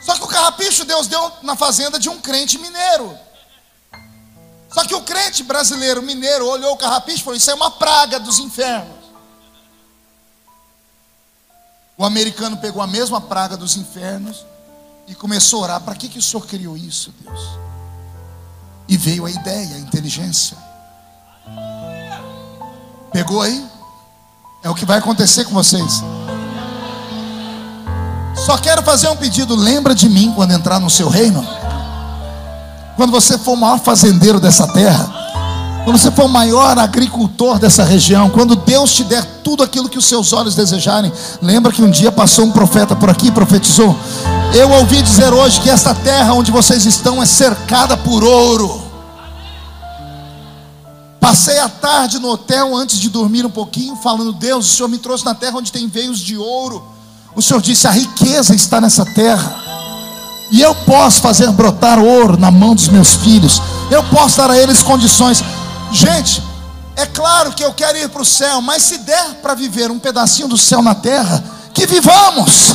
Só 0.00 0.14
que 0.14 0.24
o 0.24 0.28
carrapicho 0.28 0.86
Deus 0.86 1.06
deu 1.06 1.30
na 1.42 1.54
fazenda 1.54 1.98
de 1.98 2.08
um 2.08 2.18
crente 2.22 2.56
mineiro. 2.56 3.14
Só 4.72 4.86
que 4.86 4.94
o 4.94 5.02
crente 5.02 5.42
brasileiro 5.42 6.00
mineiro 6.00 6.46
olhou 6.46 6.72
o 6.72 6.78
carrapicho 6.78 7.18
e 7.18 7.24
falou: 7.24 7.36
Isso 7.36 7.50
é 7.50 7.54
uma 7.54 7.72
praga 7.72 8.18
dos 8.18 8.38
infernos. 8.38 8.97
O 11.98 12.04
americano 12.04 12.56
pegou 12.56 12.80
a 12.80 12.86
mesma 12.86 13.20
praga 13.20 13.56
dos 13.56 13.76
infernos 13.76 14.46
e 15.08 15.16
começou 15.16 15.58
a 15.58 15.62
orar: 15.64 15.80
para 15.80 15.96
que, 15.96 16.08
que 16.08 16.20
o 16.20 16.22
Senhor 16.22 16.46
criou 16.46 16.76
isso, 16.76 17.12
Deus? 17.20 17.40
E 18.88 18.96
veio 18.96 19.26
a 19.26 19.30
ideia, 19.30 19.74
a 19.74 19.78
inteligência. 19.80 20.56
Pegou 23.12 23.42
aí? 23.42 23.68
É 24.62 24.70
o 24.70 24.74
que 24.76 24.84
vai 24.84 24.98
acontecer 24.98 25.44
com 25.44 25.52
vocês. 25.52 26.00
Só 28.46 28.56
quero 28.58 28.80
fazer 28.84 29.08
um 29.08 29.16
pedido: 29.16 29.56
lembra 29.56 29.92
de 29.92 30.08
mim 30.08 30.32
quando 30.36 30.52
entrar 30.52 30.78
no 30.78 30.88
seu 30.88 31.08
reino. 31.08 31.44
Quando 32.94 33.10
você 33.10 33.36
for 33.36 33.54
o 33.54 33.56
maior 33.56 33.80
fazendeiro 33.80 34.38
dessa 34.38 34.72
terra 34.72 35.17
quando 35.88 35.96
você 35.96 36.10
for 36.10 36.26
o 36.26 36.28
maior 36.28 36.78
agricultor 36.78 37.58
dessa 37.58 37.82
região, 37.82 38.28
quando 38.28 38.54
Deus 38.54 38.92
te 38.92 39.02
der 39.04 39.24
tudo 39.42 39.62
aquilo 39.62 39.88
que 39.88 39.96
os 39.96 40.04
seus 40.04 40.34
olhos 40.34 40.54
desejarem, 40.54 41.10
lembra 41.40 41.72
que 41.72 41.80
um 41.80 41.88
dia 41.88 42.12
passou 42.12 42.44
um 42.44 42.52
profeta 42.52 42.94
por 42.94 43.08
aqui 43.08 43.28
e 43.28 43.30
profetizou. 43.30 43.96
Eu 44.52 44.70
ouvi 44.70 45.00
dizer 45.00 45.32
hoje 45.32 45.62
que 45.62 45.70
esta 45.70 45.94
terra 45.94 46.34
onde 46.34 46.50
vocês 46.50 46.84
estão 46.84 47.22
é 47.22 47.24
cercada 47.24 47.96
por 47.96 48.22
ouro. 48.22 48.82
Passei 51.18 51.58
a 51.58 51.70
tarde 51.70 52.18
no 52.18 52.28
hotel 52.28 52.76
antes 52.76 52.98
de 52.98 53.08
dormir 53.08 53.46
um 53.46 53.50
pouquinho, 53.50 53.96
falando: 53.96 54.34
Deus, 54.34 54.70
o 54.70 54.76
Senhor 54.76 54.88
me 54.90 54.98
trouxe 54.98 55.24
na 55.24 55.34
terra 55.34 55.56
onde 55.56 55.72
tem 55.72 55.88
veios 55.88 56.18
de 56.18 56.36
ouro. 56.36 56.84
O 57.34 57.40
Senhor 57.40 57.62
disse: 57.62 57.88
a 57.88 57.92
riqueza 57.92 58.54
está 58.54 58.78
nessa 58.78 59.06
terra. 59.06 59.56
E 60.50 60.60
eu 60.60 60.74
posso 60.74 61.22
fazer 61.22 61.50
brotar 61.52 61.98
ouro 61.98 62.38
na 62.38 62.50
mão 62.50 62.74
dos 62.74 62.88
meus 62.88 63.14
filhos. 63.14 63.62
Eu 63.90 64.04
posso 64.04 64.36
dar 64.36 64.50
a 64.50 64.58
eles 64.58 64.82
condições. 64.82 65.42
Gente, 65.92 66.42
é 66.96 67.06
claro 67.06 67.52
que 67.52 67.64
eu 67.64 67.72
quero 67.72 67.96
ir 67.96 68.08
para 68.08 68.22
o 68.22 68.26
céu, 68.26 68.60
mas 68.60 68.82
se 68.82 68.98
der 68.98 69.34
para 69.36 69.54
viver 69.54 69.90
um 69.90 69.98
pedacinho 69.98 70.48
do 70.48 70.58
céu 70.58 70.82
na 70.82 70.94
terra, 70.94 71.42
que 71.72 71.86
vivamos. 71.86 72.72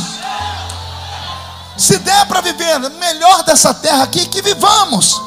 Se 1.76 1.98
der 1.98 2.26
para 2.26 2.40
viver 2.40 2.78
melhor 2.90 3.42
dessa 3.44 3.74
terra 3.74 4.04
aqui, 4.04 4.26
que 4.26 4.40
vivamos. 4.40 5.20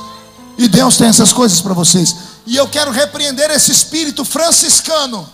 E 0.58 0.68
Deus 0.68 0.98
tem 0.98 1.08
essas 1.08 1.32
coisas 1.32 1.62
para 1.62 1.74
vocês. 1.74 2.16
E 2.46 2.56
eu 2.56 2.68
quero 2.68 2.92
repreender 2.92 3.52
esse 3.52 3.72
espírito 3.72 4.26
franciscano 4.26 5.30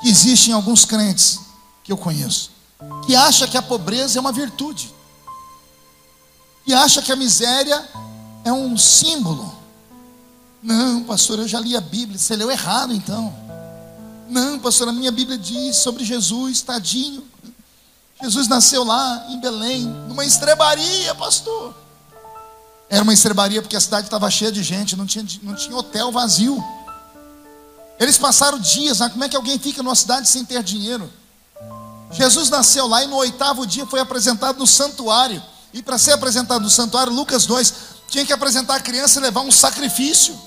que 0.00 0.08
existe 0.08 0.50
em 0.50 0.54
alguns 0.54 0.84
crentes 0.84 1.38
que 1.84 1.92
eu 1.92 1.96
conheço, 1.96 2.50
que 3.04 3.14
acha 3.14 3.46
que 3.46 3.58
a 3.58 3.62
pobreza 3.62 4.18
é 4.18 4.20
uma 4.20 4.32
virtude, 4.32 4.92
que 6.64 6.72
acha 6.72 7.02
que 7.02 7.12
a 7.12 7.16
miséria 7.16 7.84
é 8.44 8.52
um 8.52 8.76
símbolo 8.78 9.51
não, 10.62 11.02
pastor, 11.02 11.40
eu 11.40 11.48
já 11.48 11.58
li 11.58 11.76
a 11.76 11.80
Bíblia. 11.80 12.18
Você 12.18 12.36
leu 12.36 12.50
errado 12.50 12.94
então. 12.94 13.34
Não, 14.28 14.58
pastor, 14.58 14.88
a 14.88 14.92
minha 14.92 15.10
Bíblia 15.10 15.36
diz 15.36 15.76
sobre 15.76 16.04
Jesus, 16.04 16.62
tadinho. 16.62 17.24
Jesus 18.22 18.46
nasceu 18.46 18.84
lá 18.84 19.26
em 19.30 19.40
Belém, 19.40 19.84
numa 20.08 20.24
estrebaria, 20.24 21.14
pastor. 21.16 21.74
Era 22.88 23.02
uma 23.02 23.12
estrebaria 23.12 23.60
porque 23.60 23.74
a 23.74 23.80
cidade 23.80 24.06
estava 24.06 24.30
cheia 24.30 24.52
de 24.52 24.62
gente, 24.62 24.94
não 24.94 25.06
tinha, 25.06 25.26
não 25.42 25.54
tinha 25.56 25.76
hotel 25.76 26.12
vazio. 26.12 26.62
Eles 27.98 28.16
passaram 28.16 28.58
dias, 28.58 29.00
né? 29.00 29.08
como 29.08 29.24
é 29.24 29.28
que 29.28 29.36
alguém 29.36 29.58
fica 29.58 29.82
numa 29.82 29.94
cidade 29.94 30.28
sem 30.28 30.44
ter 30.44 30.62
dinheiro? 30.62 31.10
Jesus 32.12 32.50
nasceu 32.50 32.86
lá 32.86 33.02
e 33.02 33.06
no 33.06 33.16
oitavo 33.16 33.66
dia 33.66 33.86
foi 33.86 33.98
apresentado 33.98 34.58
no 34.58 34.66
santuário. 34.66 35.42
E 35.72 35.82
para 35.82 35.98
ser 35.98 36.12
apresentado 36.12 36.62
no 36.62 36.70
santuário, 36.70 37.12
Lucas 37.12 37.46
2, 37.46 37.74
tinha 38.08 38.24
que 38.24 38.32
apresentar 38.32 38.76
a 38.76 38.80
criança 38.80 39.18
e 39.18 39.22
levar 39.22 39.40
um 39.40 39.50
sacrifício. 39.50 40.38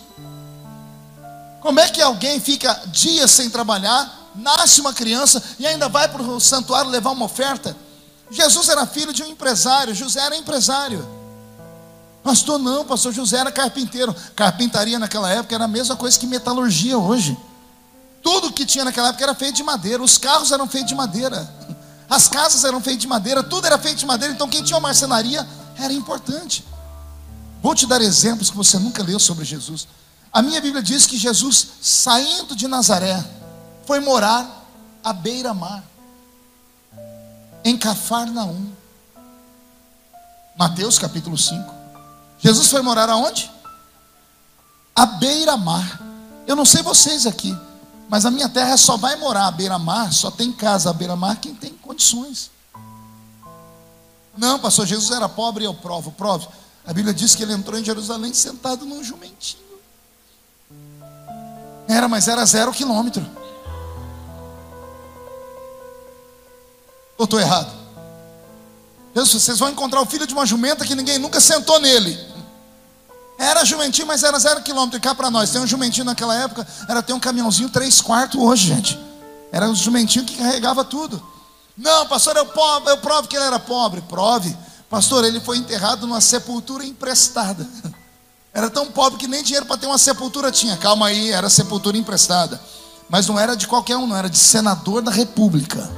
Como 1.66 1.80
é 1.80 1.90
que 1.90 2.00
alguém 2.00 2.40
fica 2.40 2.80
dias 2.92 3.32
sem 3.32 3.50
trabalhar, 3.50 4.30
nasce 4.36 4.80
uma 4.80 4.94
criança 4.94 5.42
e 5.58 5.66
ainda 5.66 5.90
vai 5.90 6.08
para 6.08 6.22
o 6.22 6.40
santuário 6.40 6.92
levar 6.92 7.10
uma 7.10 7.26
oferta? 7.26 7.76
Jesus 8.30 8.70
era 8.70 8.86
filho 8.86 9.12
de 9.12 9.24
um 9.24 9.26
empresário, 9.26 9.96
José 9.96 10.20
era 10.20 10.38
empresário. 10.38 11.04
Pastor, 12.24 12.60
não, 12.60 12.86
pastor 12.86 13.12
José 13.12 13.40
era 13.40 13.52
carpinteiro. 13.52 14.16
Carpintaria 14.36 15.00
naquela 15.00 15.28
época 15.32 15.56
era 15.56 15.64
a 15.64 15.68
mesma 15.68 15.96
coisa 15.96 16.20
que 16.20 16.28
metalurgia 16.28 17.00
hoje. 17.00 17.36
Tudo 18.22 18.54
que 18.54 18.64
tinha 18.64 18.86
naquela 18.86 19.08
época 19.08 19.24
era 19.24 19.34
feito 19.34 19.56
de 19.56 19.64
madeira. 19.64 20.04
Os 20.04 20.20
carros 20.20 20.52
eram 20.52 20.68
feitos 20.68 20.90
de 20.90 20.96
madeira. 20.96 21.52
As 22.08 22.28
casas 22.28 22.64
eram 22.64 22.80
feitas 22.80 23.02
de 23.02 23.08
madeira. 23.08 23.42
Tudo 23.42 23.66
era 23.66 23.80
feito 23.80 23.98
de 23.98 24.06
madeira. 24.06 24.32
Então 24.32 24.48
quem 24.48 24.62
tinha 24.62 24.78
uma 24.78 24.88
marcenaria 24.88 25.44
era 25.80 25.92
importante. 25.92 26.64
Vou 27.60 27.74
te 27.74 27.88
dar 27.88 28.02
exemplos 28.02 28.52
que 28.52 28.56
você 28.56 28.78
nunca 28.78 29.02
leu 29.02 29.20
sobre 29.20 29.44
Jesus. 29.44 29.88
A 30.36 30.42
minha 30.42 30.60
Bíblia 30.60 30.84
diz 30.84 31.08
que 31.08 31.18
Jesus, 31.18 31.66
saindo 31.82 32.58
de 32.58 32.68
Nazaré, 32.68 33.26
foi 33.86 34.02
morar 34.02 34.66
à 35.02 35.14
beira-mar, 35.14 35.82
em 37.64 37.78
Cafarnaum. 37.78 38.70
Mateus 40.58 41.00
capítulo 41.00 41.38
5. 41.38 41.74
Jesus 42.38 42.68
foi 42.68 42.82
morar 42.82 43.10
aonde? 43.10 43.50
À 44.94 45.06
beira-mar. 45.06 46.02
Eu 46.46 46.58
não 46.58 46.66
sei 46.66 46.84
vocês 46.84 47.26
aqui, 47.26 47.58
mas 48.10 48.26
a 48.26 48.32
minha 48.32 48.50
terra 48.50 48.76
só 48.76 48.98
vai 48.98 49.16
morar 49.16 49.48
à 49.48 49.52
beira-mar, 49.52 50.12
só 50.12 50.30
tem 50.30 50.52
casa 50.52 50.90
à 50.90 50.94
beira-mar 50.94 51.38
quem 51.38 51.56
tem 51.56 51.72
condições. 51.76 52.52
Não, 54.38 54.60
pastor 54.60 54.86
Jesus 54.86 55.16
era 55.16 55.30
pobre 55.30 55.64
e 55.64 55.66
eu 55.66 55.74
provo, 55.74 56.12
provo. 56.12 56.52
A 56.86 56.92
Bíblia 56.92 57.14
diz 57.14 57.36
que 57.36 57.42
ele 57.42 57.54
entrou 57.54 57.80
em 57.80 57.86
Jerusalém 57.86 58.34
sentado 58.34 58.86
num 58.86 59.02
jumentinho. 59.02 59.65
Era, 61.88 62.08
mas 62.08 62.28
era 62.28 62.46
zero 62.46 62.72
quilômetro. 62.72 63.26
Ou 67.18 67.26
estou 67.26 67.40
errado? 67.40 67.86
vocês 69.14 69.58
vão 69.60 69.70
encontrar 69.70 70.02
o 70.02 70.06
filho 70.06 70.28
de 70.28 70.34
uma 70.34 70.46
jumenta 70.46 70.86
que 70.86 70.94
ninguém 70.94 71.18
nunca 71.18 71.40
sentou 71.40 71.80
nele. 71.80 72.20
Era 73.38 73.64
jumentinho, 73.64 74.08
mas 74.08 74.24
era 74.24 74.38
zero 74.38 74.62
quilômetro. 74.62 74.98
E 74.98 75.02
cá 75.02 75.16
para 75.16 75.32
nós, 75.32 75.50
tem 75.52 75.62
um 75.62 75.68
jumentinho 75.68 76.06
naquela 76.06 76.36
época, 76.36 76.68
era 76.88 77.02
ter 77.02 77.14
um 77.14 77.20
caminhãozinho 77.20 77.70
três 77.70 78.02
quartos 78.02 78.40
hoje, 78.40 78.68
gente. 78.68 79.00
Era 79.52 79.70
um 79.70 79.76
jumentinho 79.76 80.26
que 80.26 80.36
carregava 80.36 80.84
tudo. 80.84 81.22
Não, 81.78 82.06
pastor, 82.08 82.36
eu, 82.36 82.48
eu 82.88 82.98
provo 82.98 83.28
que 83.28 83.36
ele 83.36 83.46
era 83.46 83.60
pobre. 83.60 84.02
Prove. 84.02 84.56
Pastor, 84.90 85.24
ele 85.24 85.40
foi 85.40 85.58
enterrado 85.58 86.06
numa 86.06 86.22
sepultura 86.22 86.86
emprestada. 86.86 87.68
Era 88.56 88.70
tão 88.70 88.86
pobre 88.86 89.20
que 89.20 89.28
nem 89.28 89.44
dinheiro 89.44 89.66
para 89.66 89.78
ter 89.78 89.86
uma 89.86 89.98
sepultura 89.98 90.50
tinha. 90.50 90.78
Calma 90.78 91.08
aí, 91.08 91.30
era 91.30 91.50
sepultura 91.50 91.98
emprestada. 91.98 92.58
Mas 93.10 93.28
não 93.28 93.38
era 93.38 93.54
de 93.54 93.68
qualquer 93.68 93.98
um, 93.98 94.08
não, 94.08 94.16
era 94.16 94.30
de 94.30 94.38
senador 94.38 95.02
da 95.02 95.12
república. 95.12 95.92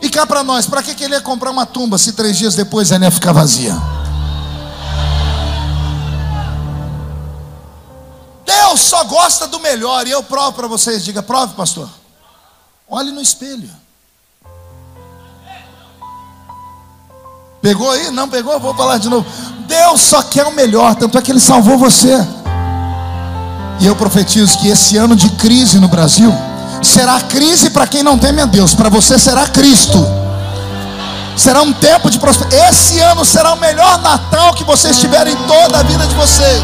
E 0.00 0.08
cá 0.08 0.26
para 0.26 0.42
nós, 0.42 0.64
para 0.64 0.82
que, 0.82 0.94
que 0.94 1.04
ele 1.04 1.12
ia 1.12 1.20
comprar 1.20 1.50
uma 1.50 1.66
tumba 1.66 1.98
se 1.98 2.14
três 2.14 2.38
dias 2.38 2.54
depois 2.54 2.90
ela 2.90 3.04
ia 3.04 3.10
ficar 3.10 3.32
vazia? 3.32 3.74
Deus 8.46 8.80
só 8.80 9.04
gosta 9.04 9.46
do 9.46 9.60
melhor, 9.60 10.06
e 10.06 10.10
eu 10.10 10.22
provo 10.22 10.54
para 10.54 10.66
vocês, 10.66 11.04
diga, 11.04 11.22
prove, 11.22 11.52
pastor. 11.52 11.88
Olhe 12.88 13.12
no 13.12 13.20
espelho. 13.20 13.70
Pegou 17.64 17.90
aí? 17.90 18.10
Não 18.10 18.28
pegou? 18.28 18.60
Vou 18.60 18.74
falar 18.74 18.98
de 18.98 19.08
novo. 19.08 19.24
Deus 19.66 19.98
só 19.98 20.20
quer 20.20 20.44
o 20.44 20.52
melhor, 20.52 20.94
tanto 20.96 21.16
é 21.16 21.22
que 21.22 21.32
Ele 21.32 21.40
salvou 21.40 21.78
você. 21.78 22.22
E 23.80 23.86
eu 23.86 23.96
profetizo 23.96 24.58
que 24.58 24.68
esse 24.68 24.98
ano 24.98 25.16
de 25.16 25.30
crise 25.30 25.80
no 25.80 25.88
Brasil, 25.88 26.30
será 26.82 27.18
crise 27.22 27.70
para 27.70 27.86
quem 27.86 28.02
não 28.02 28.18
teme 28.18 28.42
a 28.42 28.44
Deus, 28.44 28.74
para 28.74 28.90
você 28.90 29.18
será 29.18 29.46
Cristo. 29.46 30.06
Será 31.38 31.62
um 31.62 31.72
tempo 31.72 32.10
de 32.10 32.18
prosperidade. 32.18 32.68
Esse 32.68 33.00
ano 33.00 33.24
será 33.24 33.54
o 33.54 33.56
melhor 33.56 33.98
Natal 34.02 34.52
que 34.52 34.62
vocês 34.62 35.00
tiverem 35.00 35.32
em 35.32 35.46
toda 35.46 35.78
a 35.78 35.82
vida 35.82 36.06
de 36.06 36.14
vocês. 36.14 36.62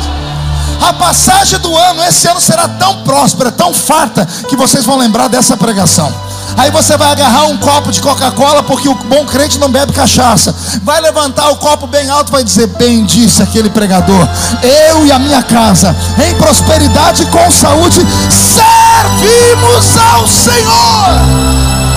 A 0.86 0.92
passagem 0.92 1.58
do 1.60 1.74
ano, 1.78 2.04
esse 2.04 2.28
ano 2.28 2.42
será 2.42 2.68
tão 2.68 3.02
próspera, 3.04 3.50
tão 3.50 3.72
farta, 3.72 4.28
que 4.46 4.54
vocês 4.54 4.84
vão 4.84 4.98
lembrar 4.98 5.28
dessa 5.28 5.56
pregação. 5.56 6.12
Aí 6.56 6.70
você 6.70 6.96
vai 6.96 7.12
agarrar 7.12 7.46
um 7.46 7.56
copo 7.56 7.90
de 7.90 8.00
Coca-Cola, 8.00 8.62
porque 8.62 8.88
o 8.88 8.94
bom 8.94 9.24
crente 9.26 9.58
não 9.58 9.70
bebe 9.70 9.92
cachaça. 9.92 10.54
Vai 10.82 11.00
levantar 11.00 11.50
o 11.50 11.56
copo 11.56 11.86
bem 11.86 12.08
alto 12.10 12.30
e 12.30 12.32
vai 12.32 12.44
dizer: 12.44 12.66
Bem 12.68 13.04
disse 13.04 13.42
aquele 13.42 13.70
pregador, 13.70 14.28
eu 14.62 15.06
e 15.06 15.12
a 15.12 15.18
minha 15.18 15.42
casa, 15.42 15.94
em 16.26 16.34
prosperidade 16.36 17.22
e 17.22 17.26
com 17.26 17.50
saúde, 17.50 18.00
servimos 18.30 19.96
ao 20.12 20.26
Senhor. 20.26 21.89